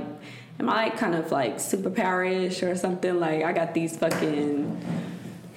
am 0.61 0.69
I 0.69 0.85
like 0.85 0.97
kind 0.97 1.15
of 1.15 1.33
like 1.33 1.57
superpowerish 1.57 2.67
or 2.67 2.77
something? 2.77 3.19
Like, 3.19 3.43
I 3.43 3.53
got 3.53 3.75
these 3.75 3.97
fucking 3.97 4.81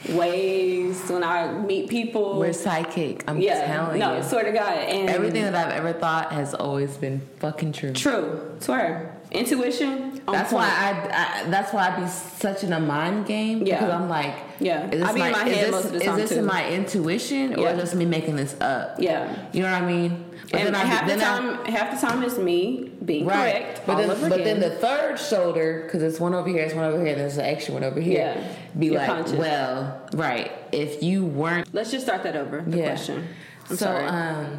ways 0.10 1.10
when 1.10 1.24
I 1.24 1.52
meet 1.52 1.90
people. 1.90 2.40
We're 2.40 2.54
psychic. 2.54 3.24
I'm 3.28 3.40
yeah, 3.40 3.68
telling 3.68 4.00
no, 4.00 4.14
you. 4.16 4.22
No, 4.22 4.28
swear 4.28 4.44
to 4.46 4.52
God, 4.52 4.74
and 4.74 5.10
Everything 5.10 5.44
that 5.44 5.56
I've 5.56 5.74
ever 5.74 5.94
thought 5.94 6.32
has 6.32 6.54
always 6.54 6.98
been 6.98 7.22
fucking 7.38 7.74
true. 7.74 7.94
true. 7.94 8.56
Swear, 8.60 9.18
intuition. 9.32 10.19
That's 10.32 10.52
point. 10.52 10.64
why 10.64 10.70
I, 10.70 11.42
I. 11.46 11.50
That's 11.50 11.74
why 11.74 11.90
I 11.96 12.00
be 12.00 12.08
such 12.08 12.64
in 12.64 12.74
a 12.74 12.80
mind 12.80 13.26
game. 13.26 13.66
Yeah. 13.66 13.80
Because 13.80 13.94
I'm 13.94 14.10
like, 14.10 14.36
Yeah. 14.60 14.90
Is 14.92 15.00
this 15.00 15.10
I 15.10 15.14
be 15.14 15.22
in 15.22 15.32
my 15.32 15.46
is 15.48 15.56
head 15.56 15.66
this, 15.66 15.72
most 15.72 15.86
of 15.86 15.92
the 15.94 15.98
is 16.10 16.16
this 16.16 16.30
too. 16.32 16.40
in 16.40 16.46
my 16.46 16.70
intuition 16.70 17.56
or 17.56 17.62
Yeah. 17.64 17.76
just 17.76 17.96
me 17.96 18.06
making 18.06 18.36
this 18.36 18.56
up? 18.62 18.96
Yeah. 19.00 19.34
You 19.54 19.62
know 19.64 19.72
what 19.72 19.82
I 19.82 19.86
mean? 19.86 20.26
But 20.52 20.62
and 20.62 20.76
I- 20.76 20.80
half 20.86 21.06
the 21.08 21.16
then 21.16 21.22
I- 21.22 21.24
time, 21.24 21.66
half 21.66 22.00
the 22.02 22.08
time 22.08 22.24
it's 22.24 22.38
me 22.38 22.92
being 23.06 23.26
Right. 23.26 23.52
correct. 23.76 23.82
But 23.86 23.98
then, 24.08 24.30
but 24.30 24.44
then 24.44 24.60
the 24.60 24.72
third 24.72 25.20
shoulder, 25.20 25.84
because 25.86 26.02
it's 26.02 26.20
one 26.20 26.34
over 26.34 26.50
here, 26.50 26.64
it's 26.64 26.74
one 26.74 26.86
over 26.86 26.98
here, 27.00 27.14
and 27.14 27.22
there's 27.22 27.38
an 27.38 27.46
extra 27.46 27.74
one 27.76 27.84
over 27.84 28.00
here. 28.00 28.36
Yeah. 28.38 28.48
Be 28.78 28.88
You're 28.88 28.96
like, 28.96 29.08
conscious. 29.08 29.34
well, 29.34 30.02
right. 30.14 30.52
If 30.72 31.04
you 31.04 31.24
weren't, 31.26 31.72
let's 31.74 31.92
just 31.92 32.06
start 32.06 32.24
that 32.24 32.36
over. 32.36 32.64
The 32.66 32.78
yeah. 32.78 32.86
question. 32.88 33.28
I'm 33.70 33.76
so, 33.78 33.86
sorry. 33.86 34.06
um, 34.06 34.58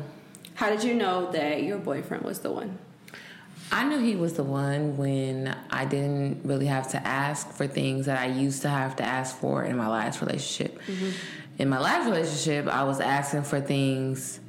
How 0.54 0.68
did 0.70 0.84
you 0.84 0.94
know 0.94 1.30
that 1.32 1.62
your 1.64 1.78
boyfriend 1.78 2.22
was 2.22 2.38
the 2.40 2.52
one? 2.52 2.78
I 3.72 3.84
knew 3.88 3.98
he 3.98 4.16
was 4.16 4.32
the 4.34 4.42
one 4.42 4.96
when 4.96 5.56
I 5.70 5.84
didn't 5.84 6.44
really 6.44 6.66
have 6.66 6.88
to 6.90 7.06
ask 7.06 7.50
for 7.52 7.66
things 7.66 8.06
that 8.06 8.18
I 8.20 8.26
used 8.26 8.62
to 8.62 8.68
have 8.68 8.96
to 8.96 9.04
ask 9.04 9.36
for 9.36 9.62
in 9.64 9.76
my 9.76 9.88
last 9.88 10.20
relationship. 10.20 10.80
Mm-hmm. 10.86 11.10
In 11.58 11.68
my 11.68 11.78
last 11.78 12.06
relationship, 12.06 12.66
I 12.66 12.84
was 12.84 13.00
asking 13.00 13.42
for 13.42 13.60
things 13.60 14.40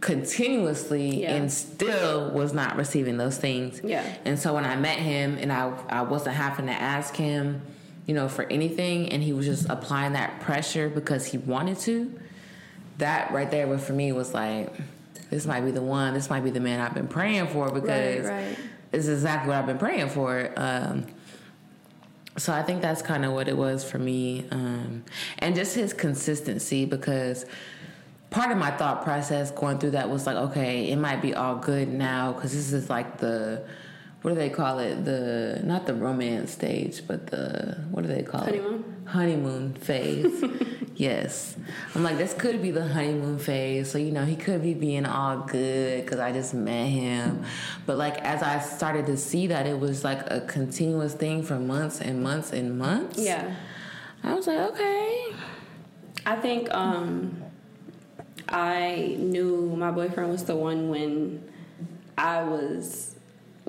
continuously 0.00 1.22
Yeah. 1.22 1.34
and 1.34 1.52
still 1.52 2.30
was 2.30 2.52
not 2.52 2.76
receiving 2.76 3.18
those 3.18 3.36
things. 3.36 3.80
Yeah. 3.84 4.04
And 4.24 4.38
so 4.38 4.54
when 4.54 4.64
I 4.64 4.74
met 4.76 4.98
him 4.98 5.36
and 5.38 5.52
I 5.52 5.72
I 5.88 6.02
wasn't 6.02 6.36
having 6.36 6.66
to 6.66 6.72
ask 6.72 7.14
him, 7.14 7.62
you 8.06 8.14
know, 8.14 8.28
for 8.28 8.44
anything 8.50 9.10
and 9.12 9.22
he 9.22 9.32
was 9.32 9.46
just 9.46 9.68
applying 9.68 10.14
that 10.14 10.40
pressure 10.40 10.88
because 10.88 11.26
he 11.26 11.38
wanted 11.38 11.78
to, 11.80 12.18
that 12.98 13.30
right 13.30 13.50
there 13.50 13.78
for 13.78 13.92
me 13.92 14.12
was 14.12 14.32
like 14.34 14.72
this 15.30 15.46
might 15.46 15.62
be 15.62 15.70
the 15.70 15.82
one, 15.82 16.14
this 16.14 16.28
might 16.28 16.44
be 16.44 16.50
the 16.50 16.60
man 16.60 16.80
I've 16.80 16.94
been 16.94 17.08
praying 17.08 17.48
for 17.48 17.70
because 17.70 18.26
right. 18.26 18.56
this 18.90 19.06
is 19.06 19.08
exactly 19.08 19.48
what 19.48 19.58
I've 19.58 19.66
been 19.66 19.78
praying 19.78 20.10
for. 20.10 20.52
Um 20.56 21.06
so 22.36 22.52
I 22.52 22.62
think 22.62 22.80
that's 22.80 23.02
kind 23.02 23.24
of 23.24 23.32
what 23.32 23.48
it 23.48 23.56
was 23.56 23.84
for 23.84 23.98
me, 23.98 24.46
um, 24.50 25.04
and 25.40 25.54
just 25.54 25.74
his 25.74 25.92
consistency 25.92 26.84
because 26.84 27.44
part 28.30 28.50
of 28.52 28.56
my 28.56 28.70
thought 28.70 29.02
process 29.02 29.50
going 29.50 29.78
through 29.78 29.90
that 29.90 30.08
was 30.08 30.26
like, 30.26 30.36
okay, 30.36 30.90
it 30.90 30.96
might 30.96 31.20
be 31.20 31.34
all 31.34 31.56
good 31.56 31.88
now 31.88 32.32
because 32.32 32.52
this 32.52 32.72
is 32.72 32.88
like 32.88 33.18
the 33.18 33.64
what 34.22 34.32
do 34.32 34.36
they 34.36 34.50
call 34.50 34.78
it? 34.78 35.04
The 35.04 35.60
not 35.64 35.86
the 35.86 35.94
romance 35.94 36.52
stage, 36.52 37.02
but 37.06 37.28
the 37.28 37.78
what 37.90 38.02
do 38.02 38.08
they 38.08 38.22
call 38.22 38.42
Honeymoon? 38.42 38.74
it? 39.04 39.08
Honeymoon 39.08 39.74
phase. 39.74 40.44
yes, 40.94 41.56
I'm 41.94 42.02
like 42.02 42.18
this 42.18 42.34
could 42.34 42.60
be 42.60 42.70
the 42.70 42.86
honeymoon 42.86 43.38
phase. 43.38 43.90
So 43.90 43.96
you 43.98 44.12
know 44.12 44.24
he 44.24 44.36
could 44.36 44.62
be 44.62 44.74
being 44.74 45.06
all 45.06 45.38
good 45.38 46.04
because 46.04 46.20
I 46.20 46.32
just 46.32 46.52
met 46.52 46.86
him, 46.86 47.44
but 47.86 47.96
like 47.96 48.18
as 48.18 48.42
I 48.42 48.60
started 48.60 49.06
to 49.06 49.16
see 49.16 49.46
that 49.46 49.66
it 49.66 49.78
was 49.78 50.04
like 50.04 50.30
a 50.30 50.42
continuous 50.42 51.14
thing 51.14 51.42
for 51.42 51.58
months 51.58 52.00
and 52.00 52.22
months 52.22 52.52
and 52.52 52.78
months. 52.78 53.18
Yeah. 53.18 53.54
I 54.22 54.34
was 54.34 54.46
like, 54.46 54.58
okay. 54.58 55.32
I 56.26 56.36
think 56.36 56.72
um, 56.74 57.42
I 58.48 59.16
knew 59.18 59.74
my 59.76 59.90
boyfriend 59.90 60.30
was 60.30 60.44
the 60.44 60.56
one 60.56 60.90
when 60.90 61.50
I 62.18 62.42
was 62.42 63.16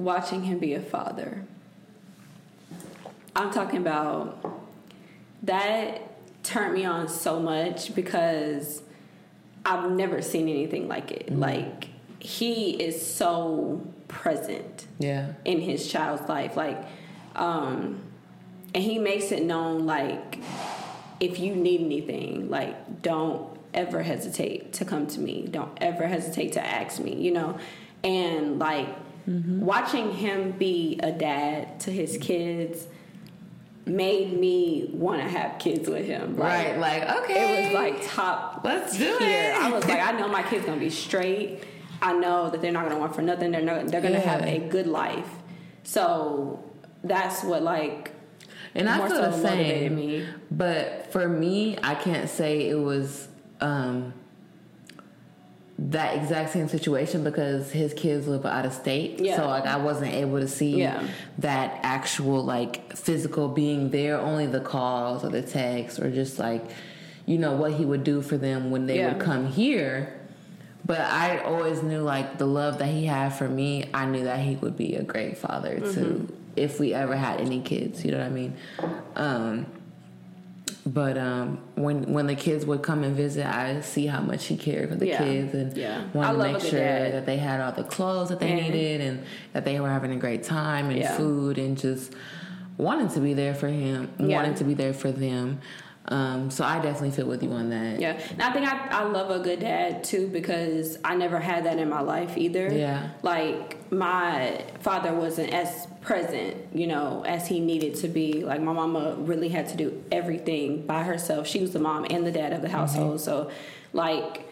watching 0.03 0.43
him 0.43 0.59
be 0.59 0.73
a 0.73 0.81
father. 0.81 1.45
I'm 3.35 3.51
talking 3.51 3.79
about 3.79 4.43
that 5.43 6.01
turned 6.43 6.73
me 6.73 6.85
on 6.85 7.07
so 7.07 7.39
much 7.39 7.95
because 7.95 8.81
I've 9.65 9.91
never 9.91 10.21
seen 10.21 10.49
anything 10.49 10.87
like 10.87 11.11
it. 11.11 11.31
Like 11.31 11.87
he 12.19 12.71
is 12.71 13.03
so 13.05 13.85
present 14.07 14.87
Yeah. 14.99 15.33
in 15.45 15.61
his 15.61 15.89
child's 15.89 16.27
life 16.27 16.57
like 16.57 16.83
um 17.35 18.01
and 18.75 18.83
he 18.83 18.99
makes 18.99 19.31
it 19.31 19.41
known 19.43 19.85
like 19.85 20.39
if 21.21 21.39
you 21.39 21.55
need 21.55 21.79
anything 21.81 22.49
like 22.49 23.01
don't 23.01 23.47
ever 23.73 24.03
hesitate 24.03 24.73
to 24.73 24.83
come 24.85 25.07
to 25.07 25.19
me 25.21 25.47
don't 25.49 25.71
ever 25.81 26.05
hesitate 26.07 26.51
to 26.51 26.63
ask 26.65 26.99
me 26.99 27.15
you 27.15 27.31
know 27.31 27.57
and 28.03 28.59
like 28.59 28.89
watching 29.27 30.11
him 30.13 30.51
be 30.51 30.99
a 31.03 31.11
dad 31.11 31.79
to 31.81 31.91
his 31.91 32.17
kids 32.17 32.85
made 33.85 34.39
me 34.39 34.89
want 34.93 35.21
to 35.21 35.27
have 35.27 35.57
kids 35.59 35.89
with 35.89 36.05
him 36.05 36.37
Like, 36.37 36.77
Right. 36.77 36.77
Like, 36.79 37.23
okay. 37.23 37.63
it 37.63 37.65
was 37.65 37.73
like 37.73 38.07
top 38.07 38.61
Let's 38.63 38.97
do 38.97 39.17
tier. 39.19 39.27
it. 39.51 39.55
I 39.55 39.71
was 39.71 39.85
like, 39.87 39.99
I 40.01 40.11
know 40.19 40.27
my 40.27 40.43
kid's 40.43 40.65
gonna 40.65 40.79
be 40.79 40.89
straight. 40.89 41.63
I 42.01 42.13
know 42.13 42.49
that 42.49 42.61
they're 42.61 42.71
not 42.71 42.83
gonna 42.87 42.99
want 42.99 43.15
for 43.15 43.21
nothing. 43.21 43.51
They're 43.51 43.61
not, 43.61 43.87
they're 43.87 44.01
gonna 44.01 44.15
Yeah. 44.19 44.37
have 44.37 44.43
a 44.43 44.59
good 44.59 44.87
life. 44.87 45.29
So 45.83 46.63
that's 47.03 47.43
what 47.43 47.63
like 47.63 48.11
And 48.75 48.87
I 48.87 48.97
feel 49.07 49.09
so 49.17 49.31
the 49.31 49.37
same. 49.41 49.95
me. 49.95 50.27
But 50.51 51.11
for 51.11 51.27
me, 51.27 51.77
I 51.81 51.95
can't 51.95 52.29
say 52.29 52.69
it 52.69 52.75
was 52.79 53.27
um, 53.61 54.13
that 55.89 56.15
exact 56.15 56.51
same 56.53 56.67
situation 56.67 57.23
because 57.23 57.71
his 57.71 57.93
kids 57.93 58.27
live 58.27 58.45
out 58.45 58.65
of 58.65 58.73
state. 58.73 59.19
Yeah. 59.19 59.37
So 59.37 59.47
like 59.47 59.65
I 59.65 59.77
wasn't 59.77 60.13
able 60.13 60.39
to 60.39 60.47
see 60.47 60.79
Yeah. 60.81 61.03
that 61.39 61.79
actual 61.81 62.43
like 62.43 62.95
physical 62.95 63.47
being 63.47 63.89
there, 63.89 64.19
only 64.19 64.45
the 64.45 64.59
calls 64.59 65.23
or 65.25 65.29
the 65.29 65.41
texts 65.41 65.99
or 65.99 66.11
just 66.11 66.37
like 66.37 66.63
you 67.25 67.37
know 67.37 67.53
what 67.55 67.73
he 67.73 67.85
would 67.85 68.03
do 68.03 68.21
for 68.21 68.37
them 68.37 68.69
when 68.71 68.85
they 68.85 68.97
Yeah. 68.99 69.13
would 69.13 69.21
come 69.21 69.47
here. 69.47 70.13
But 70.85 71.01
I 71.01 71.39
always 71.39 71.81
knew 71.81 72.01
like 72.01 72.37
the 72.37 72.45
love 72.47 72.77
that 72.79 72.87
he 72.89 73.05
had 73.05 73.29
for 73.29 73.47
me, 73.47 73.89
I 73.93 74.05
knew 74.05 74.23
that 74.25 74.39
he 74.39 74.55
would 74.57 74.75
be 74.77 74.95
a 74.95 75.03
great 75.03 75.37
father 75.37 75.77
Mm-hmm. 75.79 75.93
to 75.93 76.27
if 76.55 76.79
we 76.79 76.93
ever 76.93 77.15
had 77.15 77.39
any 77.41 77.61
kids, 77.61 78.03
you 78.05 78.11
know 78.11 78.17
what 78.19 78.27
I 78.27 78.29
mean? 78.29 78.53
Um 79.15 79.65
but 80.85 81.17
um, 81.17 81.59
when 81.75 82.11
when 82.11 82.27
the 82.27 82.35
kids 82.35 82.65
would 82.65 82.81
come 82.81 83.03
and 83.03 83.15
visit, 83.15 83.45
I 83.45 83.81
see 83.81 84.07
how 84.07 84.21
much 84.21 84.45
he 84.47 84.57
cared 84.57 84.89
for 84.89 84.95
the 84.95 85.07
Yeah. 85.07 85.23
kids 85.23 85.53
and 85.53 85.77
Yeah. 85.77 86.01
Wanted 86.13 86.37
to 86.37 86.51
make 86.53 86.61
sure 86.61 86.79
dad. 86.79 87.13
that 87.13 87.25
they 87.25 87.37
had 87.37 87.61
all 87.61 87.71
the 87.71 87.83
clothes 87.83 88.29
that 88.29 88.39
they 88.39 88.49
Yeah. 88.55 88.67
needed 88.67 89.01
and 89.01 89.19
that 89.53 89.63
they 89.65 89.79
were 89.79 89.89
having 89.89 90.11
a 90.11 90.15
great 90.17 90.43
time 90.43 90.89
and 90.89 90.97
Yeah. 90.97 91.15
food 91.17 91.57
and 91.59 91.77
just 91.77 92.13
wanting 92.77 93.09
to 93.09 93.19
be 93.19 93.33
there 93.35 93.53
for 93.53 93.67
him, 93.67 94.09
wanting 94.19 94.55
to 94.55 94.63
be 94.63 94.73
there 94.73 94.93
for 94.93 95.11
them. 95.11 95.59
Um, 96.07 96.49
so 96.49 96.63
I 96.63 96.79
definitely 96.79 97.11
feel 97.11 97.27
with 97.27 97.43
you 97.43 97.51
on 97.51 97.69
that. 97.69 97.99
Yeah, 97.99 98.19
and 98.31 98.41
I 98.41 98.51
think 98.51 98.67
I, 98.67 98.87
I 98.87 99.03
love 99.03 99.29
a 99.29 99.39
good 99.43 99.59
dad 99.59 100.03
too 100.03 100.27
because 100.27 100.97
I 101.05 101.15
never 101.15 101.39
had 101.39 101.65
that 101.65 101.77
in 101.77 101.89
my 101.89 102.01
life 102.01 102.37
either. 102.37 102.71
Yeah. 102.73 103.09
like 103.21 103.91
my 103.91 104.63
father 104.79 105.13
wasn't 105.13 105.53
as 105.53 105.87
present, 106.01 106.57
you 106.73 106.87
know, 106.87 107.23
as 107.25 107.47
he 107.47 107.59
needed 107.59 107.95
to 107.95 108.07
be. 108.07 108.43
Like 108.43 108.61
my 108.61 108.73
mama 108.73 109.15
really 109.19 109.49
had 109.49 109.69
to 109.69 109.77
do 109.77 110.03
everything 110.11 110.87
by 110.87 111.03
herself. 111.03 111.45
She 111.45 111.59
was 111.59 111.71
the 111.71 111.79
mom 111.79 112.07
and 112.09 112.25
the 112.25 112.31
dad 112.31 112.51
of 112.51 112.61
the 112.61 112.69
household, 112.69 113.21
so 113.21 113.51
like 113.93 114.47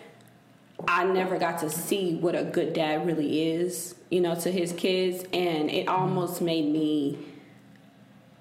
I 0.88 1.04
never 1.04 1.38
got 1.40 1.60
to 1.60 1.70
see 1.70 2.16
what 2.16 2.36
a 2.36 2.44
good 2.44 2.74
dad 2.74 3.06
really 3.06 3.52
is, 3.52 3.96
you 4.10 4.22
know, 4.22 4.36
to 4.36 4.52
his 4.52 4.72
kids, 4.72 5.26
and 5.34 5.70
it 5.70 5.88
almost 5.88 6.42
made 6.42 6.72
me 6.72 7.18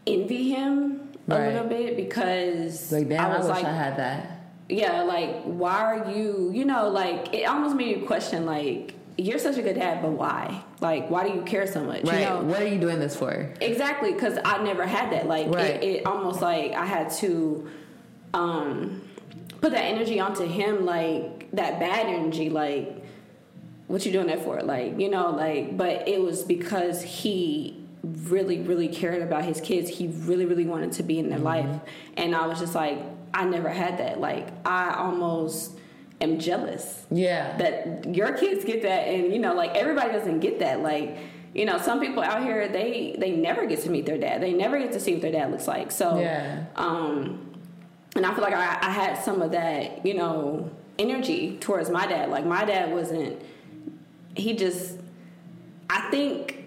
envy 0.06 0.50
him 0.50 1.07
a 1.28 1.34
Right. 1.38 1.52
little 1.52 1.68
bit 1.68 1.96
because 1.96 2.90
Like, 2.92 3.08
damn, 3.08 3.30
I, 3.30 3.36
was 3.38 3.46
wish 3.46 3.56
like, 3.56 3.64
I 3.64 3.72
had 3.74 3.96
that. 3.98 4.40
yeah, 4.68 5.02
like 5.02 5.42
why 5.44 5.78
are 5.80 6.10
you, 6.10 6.50
you 6.54 6.64
know, 6.64 6.88
like 6.88 7.34
it 7.34 7.44
almost 7.44 7.76
made 7.76 7.96
you 7.98 8.06
question, 8.06 8.46
like 8.46 8.94
you're 9.16 9.38
such 9.38 9.56
a 9.58 9.62
good 9.62 9.74
dad, 9.74 10.00
but 10.00 10.12
why? 10.12 10.62
Like, 10.80 11.10
why 11.10 11.28
do 11.28 11.34
you 11.34 11.42
care 11.42 11.66
so 11.66 11.82
much? 11.82 12.04
Right. 12.04 12.20
You 12.20 12.24
know, 12.26 12.42
What 12.42 12.62
are 12.62 12.68
you 12.68 12.78
doing 12.78 13.00
this 13.00 13.16
for? 13.16 13.52
Exactly, 13.60 14.12
because 14.12 14.38
I 14.44 14.62
never 14.62 14.86
had 14.86 15.12
that. 15.12 15.26
Like 15.26 15.48
Right. 15.48 15.70
it, 15.70 15.82
it 15.84 16.06
almost 16.06 16.40
like 16.40 16.72
I 16.72 16.86
had 16.86 17.10
to 17.14 17.68
um 18.34 19.02
put 19.60 19.72
that 19.72 19.84
energy 19.84 20.20
onto 20.20 20.44
him, 20.46 20.84
like 20.86 21.50
that 21.52 21.80
bad 21.80 22.06
energy, 22.06 22.48
like 22.48 23.04
what 23.88 24.04
you 24.06 24.12
doing 24.12 24.26
that 24.28 24.44
for? 24.44 24.60
Like, 24.62 24.98
you 25.00 25.10
know, 25.10 25.30
like 25.30 25.76
but 25.76 26.06
it 26.08 26.22
was 26.22 26.44
because 26.44 27.02
he 27.02 27.77
really, 28.02 28.60
really 28.60 28.88
cared 28.88 29.22
about 29.22 29.44
his 29.44 29.60
kids. 29.60 29.88
He 29.90 30.06
really, 30.08 30.44
really 30.44 30.66
wanted 30.66 30.92
to 30.92 31.02
be 31.02 31.18
in 31.18 31.28
their 31.28 31.38
life. 31.38 31.80
And 32.16 32.34
I 32.34 32.46
was 32.46 32.58
just 32.58 32.74
like, 32.74 32.98
I 33.34 33.44
never 33.44 33.68
had 33.68 33.98
that. 33.98 34.20
Like 34.20 34.48
I 34.66 34.94
almost 34.94 35.78
am 36.20 36.38
jealous 36.38 37.06
Yeah. 37.10 37.56
that 37.58 38.14
your 38.14 38.32
kids 38.32 38.64
get 38.64 38.82
that 38.82 39.06
and 39.06 39.32
you 39.32 39.38
know 39.38 39.54
like 39.54 39.76
everybody 39.76 40.10
doesn't 40.10 40.40
get 40.40 40.58
that 40.58 40.80
like 40.82 41.16
you 41.54 41.64
know 41.64 41.78
some 41.78 42.00
people 42.00 42.24
out 42.24 42.42
here 42.42 42.66
they 42.66 43.14
they 43.20 43.30
never 43.30 43.66
get 43.66 43.80
to 43.82 43.88
meet 43.88 44.04
their 44.04 44.18
dad 44.18 44.42
they 44.42 44.52
never 44.52 44.80
get 44.80 44.90
to 44.94 44.98
see 44.98 45.12
what 45.12 45.22
their 45.22 45.30
dad 45.30 45.48
looks 45.52 45.68
like 45.68 45.92
so 45.92 46.18
Yeah. 46.18 46.64
um 46.74 47.52
and 48.16 48.26
i 48.26 48.34
feel 48.34 48.42
like 48.42 48.52
I, 48.52 48.78
I 48.82 48.90
had 48.90 49.22
some 49.22 49.40
of 49.42 49.52
that 49.52 50.04
you 50.04 50.14
know 50.14 50.68
energy 50.98 51.56
towards 51.60 51.88
my 51.88 52.04
dad 52.04 52.30
like 52.30 52.44
my 52.44 52.64
dad 52.64 52.92
wasn't 52.92 53.40
he 54.34 54.54
just 54.56 54.98
i 55.88 56.10
think 56.10 56.57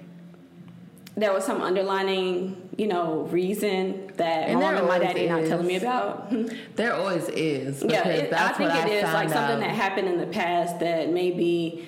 there 1.17 1.33
was 1.33 1.43
some 1.45 1.61
underlining 1.61 2.69
you 2.77 2.87
know 2.87 3.21
reason 3.31 4.11
that 4.17 4.47
And 4.49 4.59
mom 4.59 4.75
and 4.77 4.87
my 4.87 4.97
daddy 4.99 5.27
not 5.27 5.41
is. 5.43 5.49
telling 5.49 5.67
me 5.67 5.75
about 5.75 6.31
there 6.75 6.93
always 6.93 7.27
is. 7.29 7.83
yeah, 7.87 8.07
it, 8.07 8.33
I 8.33 8.49
think 8.53 8.69
what 8.73 8.87
it 8.87 8.93
is 8.93 9.03
like 9.03 9.29
found 9.29 9.31
something 9.31 9.59
that 9.59 9.75
happened 9.75 10.07
in 10.07 10.17
the 10.19 10.27
past 10.27 10.79
that 10.79 11.11
maybe 11.11 11.87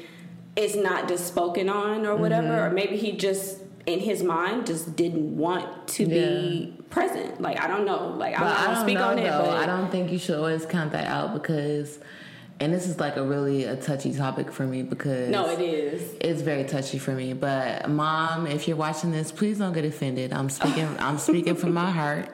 it's 0.56 0.76
not 0.76 1.08
just 1.08 1.26
spoken 1.28 1.68
on 1.70 2.06
or 2.06 2.16
whatever, 2.16 2.48
Mm-hmm. 2.48 2.66
or 2.66 2.70
maybe 2.72 2.98
he 2.98 3.14
just 3.14 3.60
in 3.86 4.00
his 4.00 4.24
mind 4.24 4.66
just 4.68 4.96
didn't 4.96 5.36
want 5.38 5.88
to 5.90 6.06
be 6.06 6.74
present. 6.90 7.42
Like 7.42 7.60
I 7.60 7.68
don't 7.68 7.86
know. 7.86 8.10
Like 8.18 8.40
I 8.40 8.44
I 8.46 8.66
don't, 8.66 8.76
don't 8.76 8.84
speak 8.86 8.96
know 8.98 9.08
on 9.10 9.20
it, 9.20 9.24
though. 9.24 9.40
but 9.46 9.58
I 9.58 9.66
don't 9.66 9.90
think 9.90 10.12
you 10.12 10.20
should 10.20 10.38
always 10.38 10.66
count 10.66 10.92
that 10.92 11.08
out 11.08 11.34
because, 11.34 12.00
and 12.64 12.74
this 12.74 12.88
is 12.88 12.98
like 13.00 13.18
a 13.18 13.24
really 13.24 13.66
a 13.66 13.76
touchy 13.76 14.14
topic 14.14 14.52
for 14.52 14.66
me 14.66 14.84
because 14.84 15.30
no, 15.30 15.50
it 15.50 15.60
is. 15.60 16.16
It's 16.22 16.42
very 16.42 16.64
touchy 16.64 16.98
for 16.98 17.12
me. 17.12 17.34
But 17.34 17.90
mom, 17.90 18.48
if 18.48 18.68
you're 18.68 18.78
watching 18.78 19.12
this, 19.12 19.32
please 19.34 19.58
don't 19.60 19.74
get 19.74 19.84
offended. 19.84 20.32
I'm 20.32 20.50
speaking. 20.50 20.88
I'm 21.00 21.18
speaking 21.18 21.56
from 21.56 21.74
my 21.74 21.92
heart, 21.92 22.30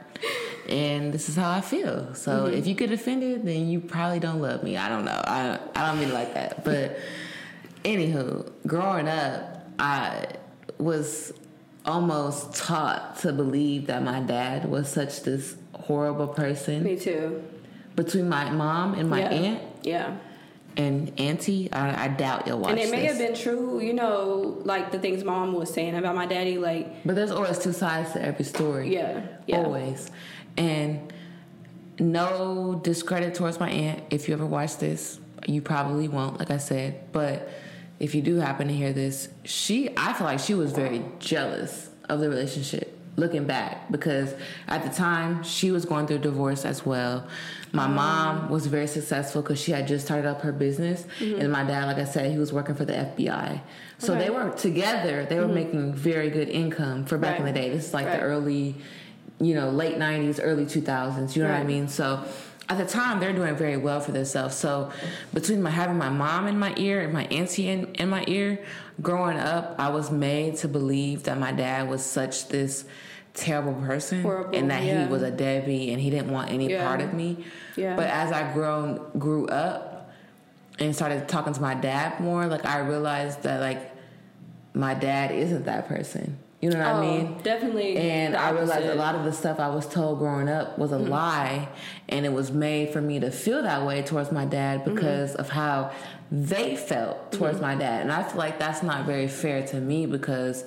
and 0.70 1.12
this 1.12 1.30
is 1.30 1.36
how 1.36 1.50
I 1.50 1.62
feel. 1.62 2.14
So 2.14 2.44
Mm-hmm. 2.46 2.58
if 2.58 2.68
you 2.68 2.76
get 2.76 2.92
offended, 2.92 3.44
then 3.44 3.68
you 3.70 3.80
probably 3.80 4.20
don't 4.20 4.40
love 4.40 4.62
me. 4.64 4.78
I 4.78 4.88
don't 4.88 5.06
know. 5.06 5.20
I 5.26 5.58
I 5.76 5.88
don't 5.88 6.00
mean 6.00 6.10
it 6.10 6.14
like 6.14 6.34
that. 6.36 6.64
But 6.64 6.98
anywho, 7.84 8.52
growing 8.68 9.08
up, 9.08 9.68
I 9.80 10.28
was 10.78 11.34
almost 11.86 12.54
taught 12.56 13.18
to 13.22 13.34
believe 13.34 13.88
that 13.88 14.04
my 14.04 14.20
dad 14.20 14.70
was 14.70 14.90
such 14.90 15.24
this 15.24 15.56
horrible 15.74 16.28
person. 16.28 16.84
Me 16.84 16.96
too. 16.98 17.44
Between 17.96 18.30
my 18.30 18.50
mom 18.52 18.94
and 18.94 19.10
my 19.10 19.22
yeah. 19.22 19.30
aunt 19.30 19.62
Yeah. 19.84 20.18
and 20.78 21.12
auntie, 21.20 21.72
I, 21.72 22.06
I 22.06 22.08
doubt 22.10 22.48
you'll 22.48 22.60
watch 22.60 22.72
And 22.72 22.80
it 22.80 22.92
may 22.92 23.08
this. 23.08 23.18
have 23.18 23.28
been 23.28 23.36
true, 23.36 23.80
you 23.82 23.94
know, 23.94 24.62
like 24.64 24.92
the 24.92 25.00
things 25.00 25.24
mom 25.24 25.54
was 25.54 25.74
saying 25.74 25.96
about 25.96 26.16
my 26.16 26.26
daddy, 26.26 26.58
like 26.58 27.04
But 27.06 27.16
there's 27.16 27.32
always 27.32 27.60
two 27.60 27.74
sides 27.74 28.14
to 28.14 28.22
every 28.22 28.46
story. 28.46 28.94
Yeah, 28.94 29.22
yeah. 29.48 29.58
Always. 29.58 30.12
And 30.58 31.12
no 32.00 32.80
discredit 32.84 33.36
towards 33.36 33.60
my 33.60 33.70
aunt. 33.70 34.04
If 34.10 34.28
you 34.28 34.34
ever 34.34 34.46
watch 34.46 34.78
this, 34.78 35.20
you 35.48 35.62
probably 35.62 36.08
won't, 36.08 36.40
like 36.40 36.52
I 36.52 36.58
said. 36.58 37.12
But 37.12 37.50
if 38.00 38.16
you 38.16 38.22
do 38.22 38.38
happen 38.38 38.68
to 38.68 38.74
hear 38.74 38.94
this, 38.94 39.30
she, 39.44 39.90
I 39.98 40.14
feel 40.14 40.26
like 40.26 40.40
she 40.40 40.54
was 40.54 40.72
very 40.72 41.04
jealous 41.20 41.90
of 42.08 42.20
the 42.20 42.30
relationship 42.30 42.98
looking 43.18 43.46
back 43.46 43.92
because 43.92 44.34
at 44.68 44.84
the 44.84 44.90
time 44.90 45.44
she 45.44 45.72
was 45.72 45.84
going 45.86 46.08
through 46.08 46.16
a 46.18 46.20
divorce 46.20 46.64
as 46.64 46.86
well. 46.86 47.28
My 47.72 47.88
mom 47.88 48.50
was 48.50 48.66
very 48.68 48.88
successful 48.88 49.42
because 49.42 49.60
she 49.60 49.72
had 49.72 49.88
just 49.88 50.06
started 50.06 50.28
up 50.28 50.42
her 50.42 50.52
business, 50.52 51.06
mm-hmm. 51.20 51.42
and 51.42 51.52
my 51.52 51.64
dad, 51.64 51.86
like 51.86 51.98
I 51.98 52.06
said, 52.06 52.32
he 52.32 52.38
was 52.38 52.52
working 52.52 52.76
for 52.76 52.86
the 52.86 52.94
FBI. 52.94 53.62
So 54.00 54.16
they 54.16 54.30
were 54.30 54.50
together. 54.52 55.26
They 55.26 55.40
were 55.40 55.46
mm-hmm. 55.46 55.54
making 55.54 55.94
very 55.94 56.30
good 56.30 56.50
income 56.50 57.06
for 57.06 57.18
back 57.18 57.40
in 57.40 57.46
the 57.46 57.52
day. 57.52 57.70
This 57.70 57.88
is 57.88 57.94
like 57.94 58.08
Right. 58.08 58.20
the 58.20 58.26
early, 58.26 58.76
you 59.40 59.54
know, 59.54 59.70
late 59.70 59.98
'90s, 59.98 60.40
early 60.42 60.66
2000s. 60.66 61.36
You 61.36 61.44
know 61.44 61.50
what 61.50 61.60
I 61.60 61.64
mean? 61.64 61.88
So 61.88 62.24
at 62.70 62.78
the 62.78 62.86
time, 62.86 63.20
they're 63.20 63.34
doing 63.34 63.56
very 63.56 63.78
well 63.78 64.00
for 64.00 64.12
themselves. 64.12 64.56
So 64.56 64.92
between 65.34 65.62
my 65.62 65.72
having 65.72 65.98
my 65.98 66.10
mom 66.10 66.48
in 66.48 66.58
my 66.58 66.74
ear 66.78 67.02
and 67.02 67.12
my 67.12 67.26
auntie 67.26 67.68
in, 67.68 67.86
in 67.96 68.10
my 68.10 68.24
ear, 68.28 68.64
growing 69.02 69.38
up, 69.38 69.76
I 69.80 69.90
was 69.90 70.12
made 70.12 70.58
to 70.58 70.68
believe 70.68 71.24
that 71.24 71.40
my 71.40 71.52
dad 71.52 71.90
was 71.90 72.06
such 72.06 72.48
this 72.50 72.86
terrible 73.40 73.74
person 73.74 74.22
Horrible, 74.22 74.58
and 74.58 74.70
that 74.72 74.84
yeah. 74.84 75.06
he 75.06 75.12
was 75.12 75.22
a 75.24 75.32
deadbeat 75.32 75.90
and 75.90 76.00
he 76.02 76.10
didn't 76.10 76.32
want 76.32 76.52
any 76.52 76.70
Yeah. 76.70 76.86
part 76.86 77.02
of 77.02 77.14
me. 77.14 77.46
Yeah. 77.76 77.96
But 77.96 78.10
as 78.10 78.32
I 78.32 78.52
grown 78.54 79.00
grew 79.18 79.48
up 79.48 80.12
and 80.80 80.96
started 80.96 81.28
talking 81.28 81.54
to 81.54 81.62
my 81.62 81.74
dad 81.76 82.20
more, 82.20 82.46
like 82.48 82.66
I 82.66 82.80
realized 82.80 83.44
that 83.44 83.62
like 83.62 83.82
my 84.74 84.94
dad 84.94 85.32
isn't 85.32 85.66
that 85.66 85.88
person. 85.88 86.38
You 86.62 86.70
know 86.72 86.80
what 86.80 86.88
I 86.88 86.92
oh, 86.92 87.02
mean? 87.02 87.38
definitely. 87.42 87.96
And 87.98 88.36
I 88.36 88.50
realized 88.50 88.84
a. 88.84 88.90
Mm-hmm. 88.90 89.00
lot 89.00 89.16
of 89.16 89.24
the 89.24 89.32
stuff 89.32 89.62
I 89.62 89.70
was 89.70 89.88
told 89.88 90.20
growing 90.20 90.50
up 90.50 90.78
was 90.78 90.92
a 90.92 90.98
lie, 90.98 91.70
and 92.10 92.26
it 92.26 92.34
was 92.34 92.52
made 92.52 92.90
for 92.92 93.00
me 93.00 93.18
to 93.22 93.32
feel 93.32 93.64
that 93.64 93.86
way 93.88 94.02
towards 94.02 94.30
my 94.34 94.44
dad 94.44 94.82
Mm-hmm. 94.82 94.94
because 94.96 95.36
of 95.36 95.48
how 95.50 95.92
they 96.32 96.76
felt 96.76 97.32
towards 97.32 97.62
my 97.62 97.76
dad. 97.76 98.02
And 98.02 98.12
I 98.12 98.24
feel 98.24 98.38
like 98.38 98.60
that's 98.60 98.84
not 98.84 99.06
very 99.06 99.30
fair 99.30 99.66
to 99.68 99.78
me 99.80 100.06
because 100.06 100.66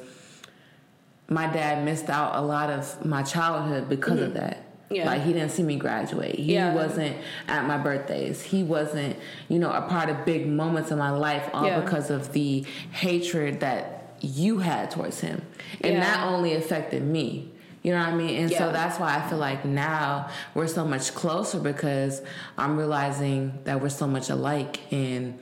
my 1.33 1.47
dad 1.47 1.85
missed 1.85 2.09
out 2.11 2.37
a 2.37 2.43
lot 2.43 2.71
of 2.71 3.05
my 3.05 3.23
childhood 3.23 3.89
because 3.89 4.21
of 4.21 4.35
that. 4.35 4.57
Mm-hmm. 4.59 4.95
Yeah. 4.97 5.07
Like 5.07 5.23
he 5.23 5.33
didn't 5.33 5.51
see 5.51 5.63
me 5.63 5.77
graduate. 5.77 6.35
He 6.35 6.53
Yeah. 6.55 6.75
wasn't 6.75 7.17
at 7.49 7.67
my 7.67 7.79
birthdays. 7.79 8.43
He 8.43 8.63
wasn't, 8.63 9.17
you 9.49 9.59
know, 9.59 9.71
a 9.71 9.83
part 9.83 10.11
of 10.11 10.25
big 10.27 10.47
moments 10.47 10.91
in 10.91 10.99
my 10.99 11.11
life 11.11 11.49
all 11.55 11.65
Yeah. 11.67 11.81
because 11.81 12.11
of 12.11 12.33
the 12.33 12.67
hatred 12.91 13.61
that 13.61 14.17
you 14.21 14.59
had 14.59 14.91
towards 14.91 15.21
him. 15.21 15.43
And 15.81 15.97
that 16.03 16.27
only 16.27 16.55
affected 16.55 17.03
me. 17.03 17.49
You 17.83 17.93
know 17.93 17.99
what 17.99 18.11
I 18.11 18.15
mean? 18.15 18.43
And 18.43 18.51
so 18.53 18.71
that's 18.71 19.01
why 19.01 19.17
I 19.17 19.29
feel 19.29 19.39
like 19.39 19.65
now 19.65 20.29
we're 20.55 20.69
so 20.69 20.85
much 20.85 21.15
closer 21.15 21.59
because 21.59 22.23
I'm 22.57 22.77
realizing 22.77 23.59
that 23.65 23.81
we're 23.81 23.89
so 23.89 24.07
much 24.07 24.31
alike 24.31 24.79
and 24.93 25.37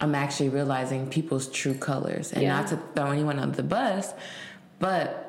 I'm 0.00 0.14
actually 0.14 0.50
realizing 0.50 1.08
people's 1.08 1.48
true 1.48 1.74
colors. 1.74 2.32
And 2.32 2.46
not 2.46 2.68
to 2.68 2.78
throw 2.94 3.10
anyone 3.10 3.38
under 3.40 3.56
the 3.56 3.62
bus, 3.64 4.12
but 4.78 5.21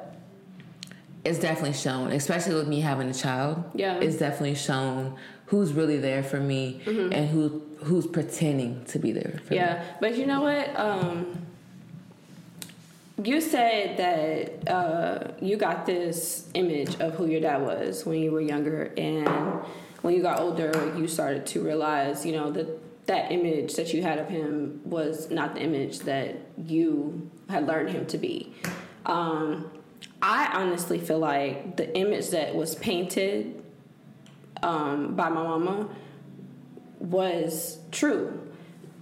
it's 1.26 1.40
definitely 1.40 1.74
shown, 1.74 2.12
especially 2.12 2.56
with 2.56 2.68
me 2.68 2.82
having 2.82 3.10
a 3.10 3.14
child. 3.14 3.64
Yeah. 3.74 4.00
It's 4.00 4.18
definitely 4.18 4.56
shown 4.56 5.16
who's 5.48 5.74
really 5.74 5.98
there 5.98 6.24
for 6.24 6.40
me 6.40 6.82
and 6.86 7.30
who 7.30 7.62
who's 7.84 8.08
pretending 8.08 8.84
to 8.86 9.00
be 9.00 9.12
there 9.12 9.40
for 9.46 9.54
me. 9.54 9.60
Mm-hmm. 9.60 9.76
Yeah, 9.78 9.84
but 10.00 10.18
you 10.18 10.26
know 10.26 10.42
what? 10.42 10.80
Um, 10.80 11.46
you 13.24 13.40
said 13.42 13.98
that 13.98 14.72
uh, 14.74 15.32
you 15.42 15.58
got 15.58 15.86
this 15.86 16.50
image 16.54 17.00
of 17.00 17.14
who 17.16 17.28
your 17.28 17.42
dad 17.42 17.62
was 17.62 18.06
when 18.06 18.20
you 18.20 18.32
were 18.32 18.42
younger, 18.42 18.92
and 18.98 19.28
when 20.02 20.16
you 20.16 20.22
got 20.22 20.40
older, 20.40 20.94
you 20.98 21.08
started 21.08 21.46
to 21.48 21.62
realize, 21.62 22.26
you 22.26 22.32
know, 22.32 22.52
that 22.52 23.06
that 23.06 23.32
image 23.32 23.76
that 23.76 23.94
you 23.94 24.02
had 24.02 24.18
of 24.18 24.30
him 24.30 24.82
was 24.86 25.30
not 25.30 25.56
the 25.56 25.62
image 25.62 26.00
that 26.00 26.38
you 26.58 27.30
had 27.50 27.68
learned 27.68 27.90
him 27.90 28.06
to 28.08 28.18
be. 28.18 28.54
Um, 29.06 29.70
I 30.24 30.52
honestly 30.54 31.00
feel 31.00 31.20
like 31.20 31.76
the 31.76 31.94
image 31.98 32.30
that 32.30 32.56
was 32.56 32.76
painted 32.76 33.62
um, 34.64 35.16
by 35.16 35.28
my 35.28 35.44
mama 35.44 35.90
was 37.00 37.80
true. 37.92 38.40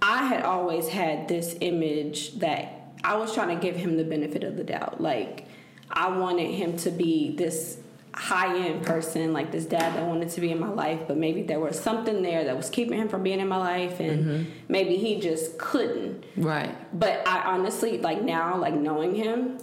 I 0.02 0.26
had 0.26 0.42
always 0.42 0.88
had 0.88 1.28
this 1.28 1.56
image 1.60 2.40
that 2.40 2.92
I 3.04 3.14
was 3.14 3.32
trying 3.32 3.56
to 3.56 3.62
give 3.62 3.76
him 3.76 3.96
the 3.96 4.02
benefit 4.04 4.42
of 4.42 4.56
the 4.56 4.64
doubt. 4.64 5.00
Like, 5.00 5.46
I 5.92 6.08
wanted 6.08 6.50
him 6.50 6.76
to 6.78 6.90
be 6.90 7.36
this 7.36 7.78
high 8.12 8.58
end 8.58 8.84
person, 8.84 9.32
like 9.32 9.52
this 9.52 9.64
dad 9.64 9.94
that 9.94 10.04
wanted 10.04 10.28
to 10.30 10.40
be 10.40 10.50
in 10.50 10.58
my 10.58 10.70
life, 10.70 11.02
but 11.06 11.16
maybe 11.16 11.42
there 11.42 11.60
was 11.60 11.78
something 11.78 12.22
there 12.22 12.42
that 12.44 12.56
was 12.56 12.68
keeping 12.68 12.98
him 12.98 13.08
from 13.08 13.22
being 13.22 13.38
in 13.38 13.46
my 13.46 13.58
life, 13.58 14.00
and 14.00 14.50
maybe 14.68 14.96
he 14.96 15.20
just 15.20 15.56
couldn't. 15.56 16.24
Right. 16.36 16.74
But 16.98 17.26
I 17.28 17.42
honestly, 17.42 17.98
like 17.98 18.22
now, 18.22 18.56
like 18.56 18.74
knowing 18.74 19.14
him, 19.14 19.58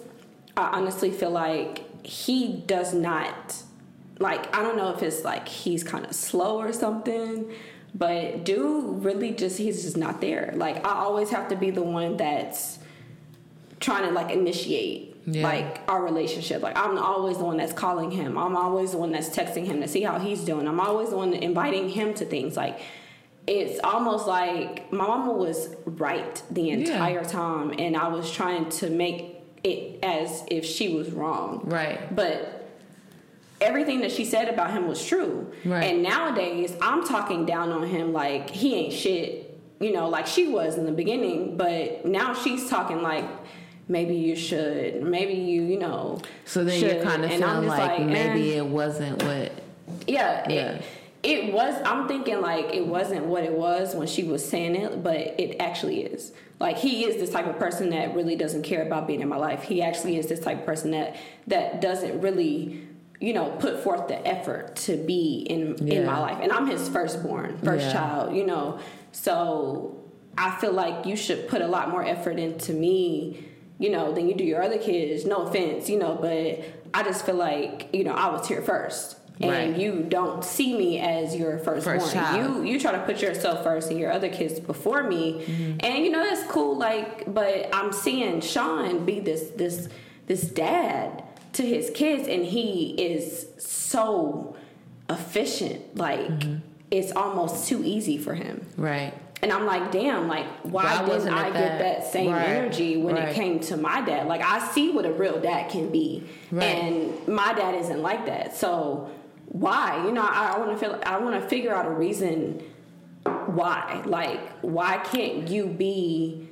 I 0.60 0.78
honestly 0.78 1.12
feel 1.12 1.32
like 1.32 2.06
he 2.06 2.64
does 2.66 2.94
not, 2.94 3.56
like, 4.20 4.56
I 4.56 4.62
don't 4.62 4.78
know 4.78 4.92
if 4.94 5.02
it's 5.04 5.24
like 5.24 5.48
he's 5.48 5.84
kind 5.84 6.06
of 6.06 6.14
slow 6.14 6.60
or 6.60 6.74
something, 6.74 7.52
But 7.96 8.44
dude 8.46 9.04
really 9.04 9.32
just 9.32 9.58
he's 9.58 9.82
just 9.84 9.98
not 9.98 10.22
there. 10.22 10.54
Like 10.56 10.86
I 10.86 10.92
always 10.94 11.32
have 11.32 11.48
to 11.50 11.56
be 11.56 11.72
the 11.72 11.82
one 11.82 12.18
that's 12.18 12.78
trying 13.80 14.04
to 14.08 14.12
like 14.12 14.30
initiate 14.32 15.16
Yeah. 15.26 15.44
like 15.44 15.82
our 15.88 16.04
relationship. 16.04 16.62
Like 16.62 16.78
I'm 16.78 16.98
always 17.00 17.38
the 17.40 17.46
one 17.46 17.58
that's 17.58 17.74
calling 17.74 18.12
him. 18.12 18.38
I'm 18.38 18.56
always 18.56 18.92
the 18.92 18.98
one 18.98 19.12
that's 19.12 19.30
texting 19.30 19.66
him 19.66 19.82
to 19.82 19.88
see 19.88 20.04
how 20.04 20.20
he's 20.20 20.42
doing. 20.44 20.68
I'm 20.68 20.80
always 20.80 21.10
the 21.10 21.18
one 21.18 21.34
inviting 21.34 21.90
him 21.90 22.14
to 22.16 22.26
things. 22.26 22.56
Like 22.56 22.80
it's 23.48 23.80
almost 23.84 24.28
like 24.28 24.92
my 24.94 25.08
mama 25.08 25.32
was 25.34 25.76
right 25.86 26.44
the 26.52 26.70
entire 26.70 27.24
time, 27.26 27.74
and 27.80 27.98
I 27.98 28.08
was 28.10 28.30
trying 28.32 28.70
to 28.70 28.90
make 28.92 29.39
it 29.64 30.04
as 30.04 30.44
if 30.48 30.66
she 30.66 30.94
was 30.94 31.12
wrong. 31.12 31.62
Right. 31.64 32.14
But 32.16 32.68
everything 33.62 34.02
that 34.02 34.12
she 34.12 34.26
said 34.26 34.50
about 34.50 34.72
him 34.72 34.88
was 34.88 35.06
true. 35.06 35.52
Right. 35.66 35.84
And 35.84 36.04
nowadays, 36.04 36.76
I'm 36.82 37.06
talking 37.06 37.46
down 37.46 37.72
on 37.72 37.88
him 37.88 38.14
like 38.14 38.50
he 38.50 38.76
ain't 38.76 38.94
shit, 38.94 39.60
you 39.80 39.92
know, 39.92 40.10
like 40.10 40.28
she 40.28 40.48
was 40.48 40.78
in 40.78 40.86
the 40.86 40.92
beginning. 40.92 41.58
But 41.58 42.06
now 42.06 42.34
she's 42.34 42.70
talking 42.70 43.02
like 43.02 43.26
maybe 43.88 44.16
you 44.16 44.36
should, 44.36 45.04
maybe 45.04 45.34
you, 45.34 45.64
you 45.64 45.80
know. 45.80 46.22
So 46.46 46.64
then 46.64 46.80
you're 46.82 47.04
kind 47.04 47.24
of 47.24 47.32
feeling 47.32 47.68
like, 47.68 48.00
eh. 48.00 48.06
maybe 48.06 48.54
it 48.54 48.66
wasn't 48.66 49.22
what. 49.24 49.52
Yeah, 50.08 50.50
Yeah. 50.50 50.72
It, 50.72 50.84
it 51.24 51.54
was. 51.54 51.76
I'm 51.86 52.08
thinking 52.08 52.42
like 52.42 52.74
it 52.74 52.86
wasn't 52.86 53.26
what 53.26 53.44
it 53.44 53.54
was 53.54 53.96
when 53.96 54.08
she 54.08 54.24
was 54.24 54.48
saying 54.48 54.76
it, 54.76 55.04
but 55.04 55.18
it 55.18 55.58
actually 55.60 56.02
is. 56.04 56.32
Like 56.60 56.78
he 56.78 57.06
is 57.06 57.18
this 57.18 57.30
type 57.30 57.46
of 57.48 57.58
person 57.60 57.90
that 57.90 58.16
really 58.16 58.36
doesn't 58.36 58.64
care 58.64 58.82
about 58.86 59.08
being 59.08 59.22
in 59.22 59.28
my 59.30 59.38
life. 59.38 59.64
He 59.64 59.82
actually 59.82 60.18
is 60.18 60.28
this 60.28 60.40
type 60.40 60.60
of 60.60 60.66
person 60.66 60.92
that 60.92 61.16
that 61.48 61.82
doesn't 61.82 62.22
really, 62.22 62.88
you 63.20 63.34
know, 63.34 63.50
put 63.60 63.84
forth 63.84 64.08
the 64.08 64.26
effort 64.28 64.76
to 64.78 64.98
be 64.98 65.46
in 65.50 65.76
in 65.88 66.06
my 66.06 66.20
life. 66.20 66.38
And 66.42 66.52
I'm 66.52 66.68
his 66.68 66.88
firstborn, 66.88 67.58
first 67.64 67.86
Yeah. 67.88 67.94
child. 67.94 68.36
You 68.36 68.46
know, 68.46 68.80
so 69.12 69.98
I 70.38 70.52
feel 70.60 70.72
like 70.72 71.06
you 71.06 71.16
should 71.16 71.48
put 71.50 71.62
a 71.62 71.68
lot 71.68 71.90
more 71.90 72.04
effort 72.04 72.40
into 72.40 72.74
me. 72.74 73.46
You 73.82 73.90
know, 73.92 74.12
than 74.12 74.28
you 74.28 74.36
do 74.36 74.44
your 74.44 74.62
other 74.62 74.78
kids. 74.78 75.26
No 75.26 75.38
offense, 75.48 75.90
you 75.90 75.98
know, 75.98 76.18
but 76.20 76.60
I 76.94 77.02
just 77.04 77.26
feel 77.26 77.36
like 77.36 77.88
you 77.94 78.04
know 78.04 78.12
I 78.12 78.30
was 78.30 78.46
here 78.46 78.62
first 78.62 79.16
and 79.42 79.52
Right. 79.52 79.78
you 79.78 80.06
don't 80.08 80.44
see 80.44 80.78
me 80.78 81.00
as 81.00 81.36
your 81.36 81.58
firstborn. 81.60 82.00
First. 82.00 82.16
You 82.36 82.64
you 82.64 82.80
try 82.80 82.92
to 82.92 83.00
put 83.00 83.22
yourself 83.22 83.64
first 83.64 83.90
and 83.90 84.00
your 84.00 84.12
other 84.12 84.30
kids 84.30 84.60
before 84.60 85.04
me, 85.04 85.44
Mm-hmm. 85.46 85.78
and 85.80 86.04
you 86.04 86.12
know 86.12 86.24
that's 86.24 86.44
cool. 86.52 86.78
Like, 86.78 87.34
but 87.34 87.70
I'm 87.74 87.92
seeing 87.94 88.42
Sean 88.42 89.06
be 89.06 89.20
this 89.20 89.50
this 89.56 89.88
this 90.28 90.42
dad 90.42 91.24
to 91.54 91.64
his 91.66 91.90
kids, 91.92 92.28
and 92.28 92.44
he 92.46 92.92
is 92.98 93.48
so 93.58 94.56
efficient. 95.10 95.96
Like, 95.98 96.20
Mm-hmm. 96.30 96.56
it's 96.92 97.12
almost 97.14 97.68
too 97.68 97.84
easy 97.84 98.18
for 98.18 98.34
him. 98.34 98.66
Right. 98.78 99.14
And 99.42 99.54
I'm 99.54 99.66
like, 99.66 99.90
damn, 99.92 100.28
like, 100.28 100.46
why, 100.64 101.02
Why 101.02 101.06
didn't 101.06 101.30
I 101.34 101.48
it 101.48 101.54
get 101.54 101.54
that- 101.54 101.80
that 101.80 102.12
same 102.12 102.32
Right, 102.34 102.46
energy 102.50 102.98
when 102.98 103.16
right. 103.16 103.30
it 103.30 103.36
came 103.36 103.62
to 103.62 103.78
my 103.78 104.02
dad? 104.02 104.28
Like, 104.28 104.42
I 104.44 104.60
see 104.72 104.92
what 104.92 105.06
a 105.06 105.14
real 105.14 105.40
dad 105.40 105.70
can 105.72 105.90
be, 105.92 106.26
Right. 106.52 106.64
and 106.66 107.14
my 107.28 107.54
dad 107.54 107.74
isn't 107.76 108.02
like 108.02 108.26
that. 108.26 108.58
So, 108.58 109.10
why? 109.50 110.04
You 110.06 110.12
know, 110.12 110.22
I, 110.22 110.54
I 110.56 110.60
want 110.60 110.72
to 110.72 110.78
feel. 110.78 111.00
I 111.06 111.18
want 111.18 111.42
to 111.42 111.48
figure 111.48 111.74
out 111.74 111.86
a 111.86 111.92
reason 111.92 112.64
why. 113.48 114.02
Like, 114.06 114.40
why 114.62 114.98
can't 114.98 115.48
you 115.48 115.68
be? 115.68 116.48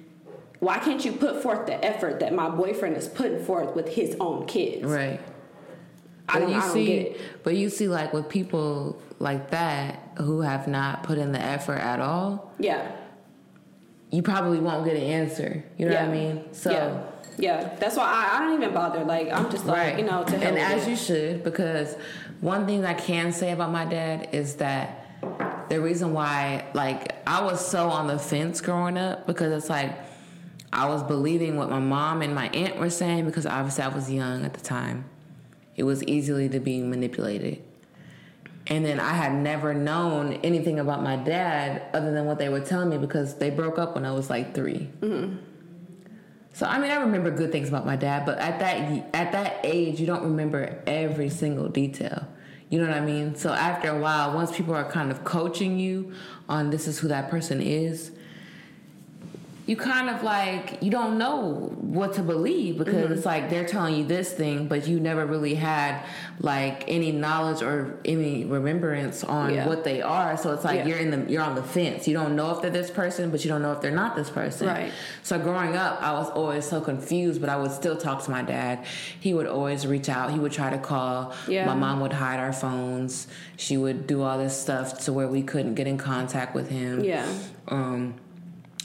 Why 0.59 0.79
can't 0.79 1.03
you 1.05 1.11
put 1.11 1.43
forth 1.43 1.67
the 1.67 1.83
effort 1.85 2.19
that 2.21 2.33
my 2.33 2.49
boyfriend 2.49 2.97
is 2.97 3.07
putting 3.07 3.43
forth 3.45 3.75
with 3.75 3.89
his 3.89 4.15
own 4.19 4.47
kids? 4.47 4.83
Right. 4.85 5.21
I 6.29 6.39
don't, 6.39 6.49
you 6.49 6.57
I 6.57 6.67
see, 6.69 7.15
but 7.43 7.55
you 7.55 7.69
see, 7.69 7.87
like 7.87 8.11
with 8.11 8.27
people 8.27 8.99
like 9.19 9.51
that 9.51 9.99
who 10.17 10.41
have 10.41 10.67
not 10.67 11.03
put 11.03 11.17
in 11.19 11.31
the 11.31 11.39
effort 11.39 11.77
at 11.77 11.99
all, 12.01 12.51
Yeah. 12.59 12.91
you 14.11 14.21
probably 14.23 14.59
won't 14.59 14.83
get 14.83 14.97
an 14.97 15.03
answer. 15.03 15.63
You 15.77 15.85
know 15.85 15.93
yeah. 15.93 16.01
what 16.07 16.09
I 16.09 16.13
mean? 16.19 16.53
So, 16.53 16.71
yeah. 16.71 17.03
Yeah, 17.39 17.75
that's 17.79 17.95
why 17.95 18.03
I, 18.05 18.37
I 18.37 18.39
don't 18.39 18.61
even 18.61 18.73
bother. 18.73 19.03
Like 19.03 19.31
I'm 19.31 19.51
just 19.51 19.65
like 19.65 19.77
right, 19.77 19.99
you 19.99 20.05
know 20.05 20.23
to 20.23 20.35
and 20.35 20.57
as 20.57 20.87
it. 20.87 20.89
you 20.89 20.95
should, 20.95 21.43
because 21.43 21.95
one 22.41 22.65
thing 22.65 22.85
I 22.85 22.93
can 22.93 23.31
say 23.31 23.51
about 23.51 23.71
my 23.71 23.85
dad 23.85 24.29
is 24.31 24.55
that 24.55 25.03
the 25.69 25.81
reason 25.81 26.13
why, 26.13 26.65
like, 26.73 27.15
I 27.27 27.43
was 27.43 27.65
so 27.65 27.89
on 27.89 28.07
the 28.07 28.19
fence 28.19 28.61
growing 28.61 28.97
up 28.97 29.27
because 29.27 29.51
it's 29.51 29.69
like 29.69 29.97
I 30.71 30.87
was 30.87 31.03
believing 31.03 31.57
what 31.57 31.69
my 31.69 31.79
mom 31.79 32.21
and 32.21 32.35
my 32.35 32.49
aunt 32.49 32.77
were 32.77 32.89
saying 32.89 33.25
because 33.25 33.45
obviously 33.45 33.83
I 33.83 33.87
was 33.87 34.11
young 34.11 34.45
at 34.45 34.53
the 34.53 34.61
time. 34.61 35.05
It 35.75 35.83
was 35.83 36.03
easily 36.03 36.49
to 36.49 36.59
be 36.59 36.81
manipulated. 36.81 37.63
And 38.67 38.85
then 38.85 38.99
I 38.99 39.13
had 39.13 39.33
never 39.33 39.73
known 39.73 40.33
anything 40.43 40.79
about 40.79 41.01
my 41.01 41.15
dad 41.15 41.83
other 41.93 42.11
than 42.11 42.25
what 42.25 42.37
they 42.37 42.49
were 42.49 42.59
telling 42.59 42.89
me 42.89 42.97
because 42.97 43.35
they 43.35 43.49
broke 43.49 43.79
up 43.79 43.95
when 43.95 44.05
I 44.05 44.11
was 44.11 44.29
like 44.29 44.53
3 44.53 44.89
mm-hmm. 45.01 45.35
So 46.57 46.65
I 46.65 46.79
mean, 46.79 46.89
I 46.89 46.95
remember 46.95 47.29
good 47.29 47.51
things 47.51 47.69
about 47.69 47.85
my 47.85 47.95
dad, 47.95 48.25
but 48.25 48.39
at 48.39 48.57
that 48.57 49.13
at 49.13 49.31
that 49.33 49.59
age, 49.63 49.99
you 49.99 50.07
don't 50.07 50.23
remember 50.23 50.81
every 50.87 51.29
single 51.29 51.69
detail. 51.69 52.27
You 52.71 52.79
know 52.79 52.87
what 52.87 52.97
I 52.97 52.99
mean? 52.99 53.35
So 53.35 53.53
after 53.53 53.89
a 53.89 53.99
while, 53.99 54.33
once 54.33 54.57
people 54.57 54.73
are 54.73 54.89
kind 54.89 55.11
of 55.11 55.23
coaching 55.23 55.77
you 55.77 56.13
on 56.49 56.71
this 56.71 56.87
is 56.87 56.97
who 56.97 57.09
that 57.09 57.29
person 57.29 57.61
is, 57.61 58.09
you 59.67 59.75
kind 59.75 60.09
of 60.09 60.23
like 60.23 60.81
you 60.81 60.89
don't 60.89 61.17
know 61.17 61.41
what 61.97 62.13
to 62.13 62.23
believe 62.23 62.77
because 62.77 62.95
Mm-hmm. 62.95 63.13
it's 63.13 63.25
like 63.25 63.49
they're 63.49 63.67
telling 63.67 63.95
you 63.95 64.05
this 64.05 64.31
thing 64.31 64.67
but 64.67 64.87
you 64.87 64.99
never 64.99 65.25
really 65.25 65.55
had 65.55 66.03
like 66.39 66.85
any 66.87 67.11
knowledge 67.11 67.61
or 67.61 67.99
any 68.05 68.45
remembrance 68.45 69.23
on 69.25 69.53
Yeah. 69.53 69.67
what 69.67 69.83
they 69.83 70.01
are 70.01 70.37
so 70.37 70.53
it's 70.53 70.63
like 70.63 70.77
Yeah. 70.79 70.85
you're 70.87 70.97
in 70.99 71.11
the 71.11 71.31
you're 71.31 71.43
on 71.43 71.55
the 71.55 71.63
fence 71.63 72.07
you 72.07 72.13
don't 72.13 72.35
know 72.35 72.51
if 72.55 72.61
they're 72.61 72.71
this 72.71 72.89
person 72.89 73.29
but 73.29 73.43
you 73.43 73.49
don't 73.49 73.61
know 73.61 73.73
if 73.73 73.81
they're 73.81 73.91
not 73.91 74.15
this 74.15 74.29
person 74.29 74.67
Right. 74.67 74.91
so 75.23 75.37
growing 75.37 75.75
up 75.75 76.01
i 76.01 76.13
was 76.13 76.29
always 76.29 76.65
so 76.65 76.79
confused 76.81 77.41
but 77.41 77.49
i 77.49 77.57
would 77.57 77.71
still 77.71 77.97
talk 77.97 78.23
to 78.23 78.31
my 78.31 78.43
dad 78.43 78.85
he 79.19 79.33
would 79.33 79.47
always 79.47 79.85
reach 79.85 80.07
out 80.09 80.31
he 80.31 80.39
would 80.39 80.53
try 80.53 80.69
to 80.69 80.77
call 80.77 81.33
Yeah. 81.47 81.65
my 81.65 81.75
mom 81.75 81.99
would 82.01 82.13
hide 82.13 82.39
our 82.39 82.53
phones 82.53 83.27
she 83.57 83.75
would 83.77 84.07
do 84.07 84.21
all 84.21 84.37
this 84.37 84.59
stuff 84.59 85.03
to 85.05 85.11
where 85.13 85.27
we 85.27 85.41
couldn't 85.43 85.75
get 85.75 85.87
in 85.87 85.97
contact 85.97 86.55
with 86.55 86.69
him 86.69 87.03
Yeah. 87.03 87.25
um, 87.67 88.13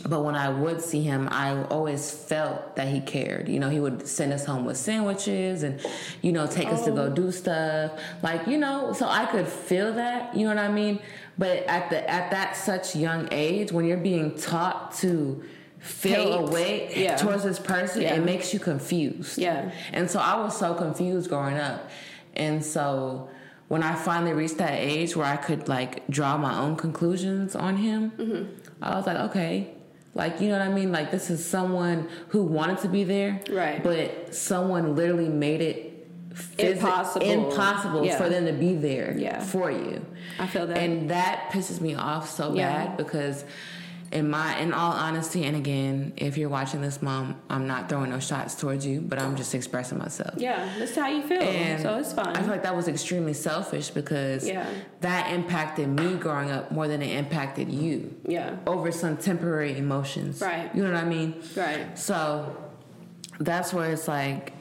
but 0.09 0.23
when 0.25 0.35
I 0.35 0.49
would 0.49 0.81
see 0.81 1.03
him, 1.03 1.29
I 1.31 1.63
always 1.65 2.11
felt 2.11 2.77
that 2.77 2.89
he 2.89 3.01
cared. 3.01 3.49
You 3.49 3.61
know, 3.61 3.69
he 3.69 3.79
would 3.81 4.07
send 4.07 4.33
us 4.33 4.45
home 4.45 4.65
with 4.65 4.77
sandwiches 4.77 5.63
and, 5.63 5.81
you 6.23 6.33
know, 6.33 6.47
take 6.47 6.69
us 6.69 6.85
to 6.85 6.91
go 6.91 7.09
do 7.09 7.31
stuff. 7.31 7.93
Like, 8.23 8.47
you 8.47 8.59
know, 8.59 8.93
so 8.93 9.07
I 9.09 9.27
could 9.27 9.47
feel 9.47 9.93
that, 9.95 10.35
you 10.37 10.43
know 10.43 10.55
what 10.55 10.59
I 10.59 10.69
mean? 10.73 11.01
But 11.39 11.59
at 11.67 11.89
the 11.91 12.09
at 12.11 12.31
that 12.33 12.57
such 12.57 12.95
young 12.97 13.29
age, 13.31 13.73
when 13.73 13.85
you're 13.85 13.97
being 13.97 14.37
taught 14.37 14.93
to 14.97 15.43
feel 15.79 16.33
Hate. 16.43 16.49
a 16.49 16.53
way 16.53 16.93
Yeah. 16.95 17.17
towards 17.17 17.43
this 17.45 17.59
person, 17.59 18.03
Yeah. 18.03 18.15
it 18.15 18.25
makes 18.25 18.53
you 18.53 18.61
confused. 18.61 19.39
Yeah. 19.39 19.71
And 19.93 20.11
so 20.11 20.21
I 20.21 20.37
was 20.41 20.57
so 20.57 20.75
confused 20.75 21.29
growing 21.29 21.57
up. 21.59 21.91
And 22.35 22.65
so 22.65 23.29
when 23.69 23.83
I 23.83 23.95
finally 23.95 24.33
reached 24.33 24.59
that 24.59 24.75
age 24.75 25.17
where 25.17 25.27
I 25.27 25.37
could 25.37 25.69
like 25.69 26.07
draw 26.09 26.37
my 26.37 26.59
own 26.59 26.77
conclusions 26.77 27.55
on 27.57 27.77
him, 27.77 28.13
Mm-hmm. 28.19 28.45
I 28.83 28.97
was 28.97 29.07
like, 29.07 29.17
okay. 29.31 29.75
Like, 30.15 30.41
you 30.41 30.49
know 30.49 30.59
what 30.59 30.69
I 30.69 30.73
mean? 30.73 30.93
Like, 30.93 31.11
this 31.11 31.31
is 31.31 31.45
someone 31.45 32.09
who 32.29 32.43
wanted 32.43 32.79
to 32.79 32.89
be 32.89 33.05
there. 33.05 33.41
Right. 33.51 33.83
But 33.83 34.35
someone 34.35 34.95
literally 34.95 35.29
made 35.29 35.61
it 35.63 35.89
phys- 36.35 36.73
Impossible. 36.77 37.27
impossible 37.31 38.05
Yeah. 38.05 38.17
for 38.19 38.29
them 38.29 38.47
to 38.47 38.53
be 38.53 38.75
there 38.75 39.15
Yeah. 39.19 39.41
for 39.41 39.71
you. 39.71 40.05
I 40.39 40.47
feel 40.47 40.67
that. 40.67 40.77
And 40.79 41.11
that 41.11 41.51
pisses 41.51 41.81
me 41.81 41.95
off 41.95 42.29
so 42.31 42.55
Yeah. 42.55 42.87
bad 42.87 42.97
because 42.97 43.45
in 44.13 44.29
my 44.29 44.59
in 44.59 44.73
all 44.73 44.93
honesty 44.93 45.45
and 45.45 45.57
again, 45.57 46.13
if 46.17 46.37
you're 46.37 46.49
watching 46.49 46.81
this 46.83 47.01
mom, 47.01 47.41
I'm 47.49 47.67
not 47.67 47.89
throwing 47.89 48.11
no 48.11 48.21
shots 48.21 48.55
towards 48.55 48.85
you, 48.87 49.01
but 49.01 49.19
I'm 49.19 49.37
just 49.37 49.55
expressing 49.55 49.99
myself. 49.99 50.35
yeah, 50.37 50.69
that's 50.79 50.95
how 50.95 51.09
you 51.09 51.23
feel. 51.23 51.41
And 51.41 51.81
so 51.83 51.97
it's 51.97 52.13
fine. 52.13 52.29
I 52.37 52.41
feel 52.41 52.51
like 52.51 52.63
that 52.65 52.77
was 52.77 52.89
extremely 52.89 53.33
selfish 53.33 53.91
because 53.91 54.47
Yeah. 54.47 54.67
that 55.01 55.33
impacted 55.33 55.89
me 55.89 56.15
growing 56.17 56.51
up 56.51 56.71
more 56.71 56.89
than 56.89 57.01
it 57.03 57.17
impacted 57.17 57.71
you 57.73 58.15
yeah. 58.27 58.57
over 58.67 58.93
some 58.93 59.17
temporary 59.17 59.77
emotions. 59.79 60.41
Right. 60.41 60.71
You 60.75 60.85
know 60.85 60.93
what 60.93 61.03
I 61.03 61.09
mean? 61.09 61.43
Right. 61.57 61.99
So 61.99 62.57
that's 63.41 63.73
where 63.73 63.91
it's 63.93 64.07
like 64.09 64.53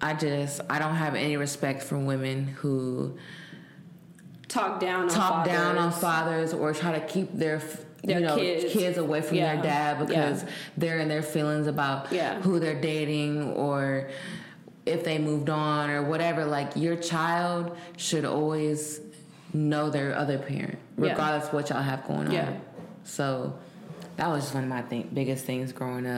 I 0.00 0.14
just 0.14 0.60
I 0.68 0.78
don't 0.78 0.96
have 0.96 1.14
any 1.14 1.36
respect 1.36 1.82
for 1.82 1.98
women 1.98 2.46
who 2.48 3.16
Talk 4.48 4.80
down 4.80 5.04
on 5.04 5.08
talk 5.08 5.46
down 5.46 5.78
on 5.78 5.90
fathers. 5.92 6.50
fathers 6.50 6.52
or 6.52 6.74
try 6.74 6.92
to 6.98 7.00
keep 7.06 7.32
their 7.32 7.58
Their 8.04 8.20
you 8.20 8.26
know 8.26 8.36
kids. 8.36 8.98
away 8.98 9.20
from 9.20 9.36
Yeah. 9.36 9.54
their 9.54 9.62
dad 9.62 10.06
because 10.06 10.42
Yeah. 10.42 10.48
they're 10.76 10.98
in 10.98 11.08
their 11.08 11.22
feelings 11.22 11.66
about 11.66 12.12
Yeah. 12.12 12.40
who 12.40 12.58
they're 12.58 12.80
dating 12.80 13.52
or 13.52 14.08
if 14.84 15.04
they 15.04 15.18
moved 15.18 15.48
on 15.48 15.88
or 15.90 16.02
whatever 16.02 16.44
like 16.44 16.72
your 16.74 16.96
child 16.96 17.76
should 17.96 18.24
always 18.24 19.00
know 19.52 19.88
their 19.90 20.16
other 20.16 20.38
parent 20.38 20.78
regardless 20.96 21.52
what 21.52 21.70
y'all 21.70 21.80
have 21.82 22.04
going 22.08 22.26
on 22.26 22.32
Yeah. 22.32 22.48
so 23.04 23.54
that 24.16 24.28
was 24.28 24.42
just 24.42 24.54
one 24.54 24.64
of 24.64 24.68
my 24.68 24.82
think, 24.82 25.14
biggest 25.14 25.44
things 25.44 25.72
growing 25.72 25.98
up 25.98 26.10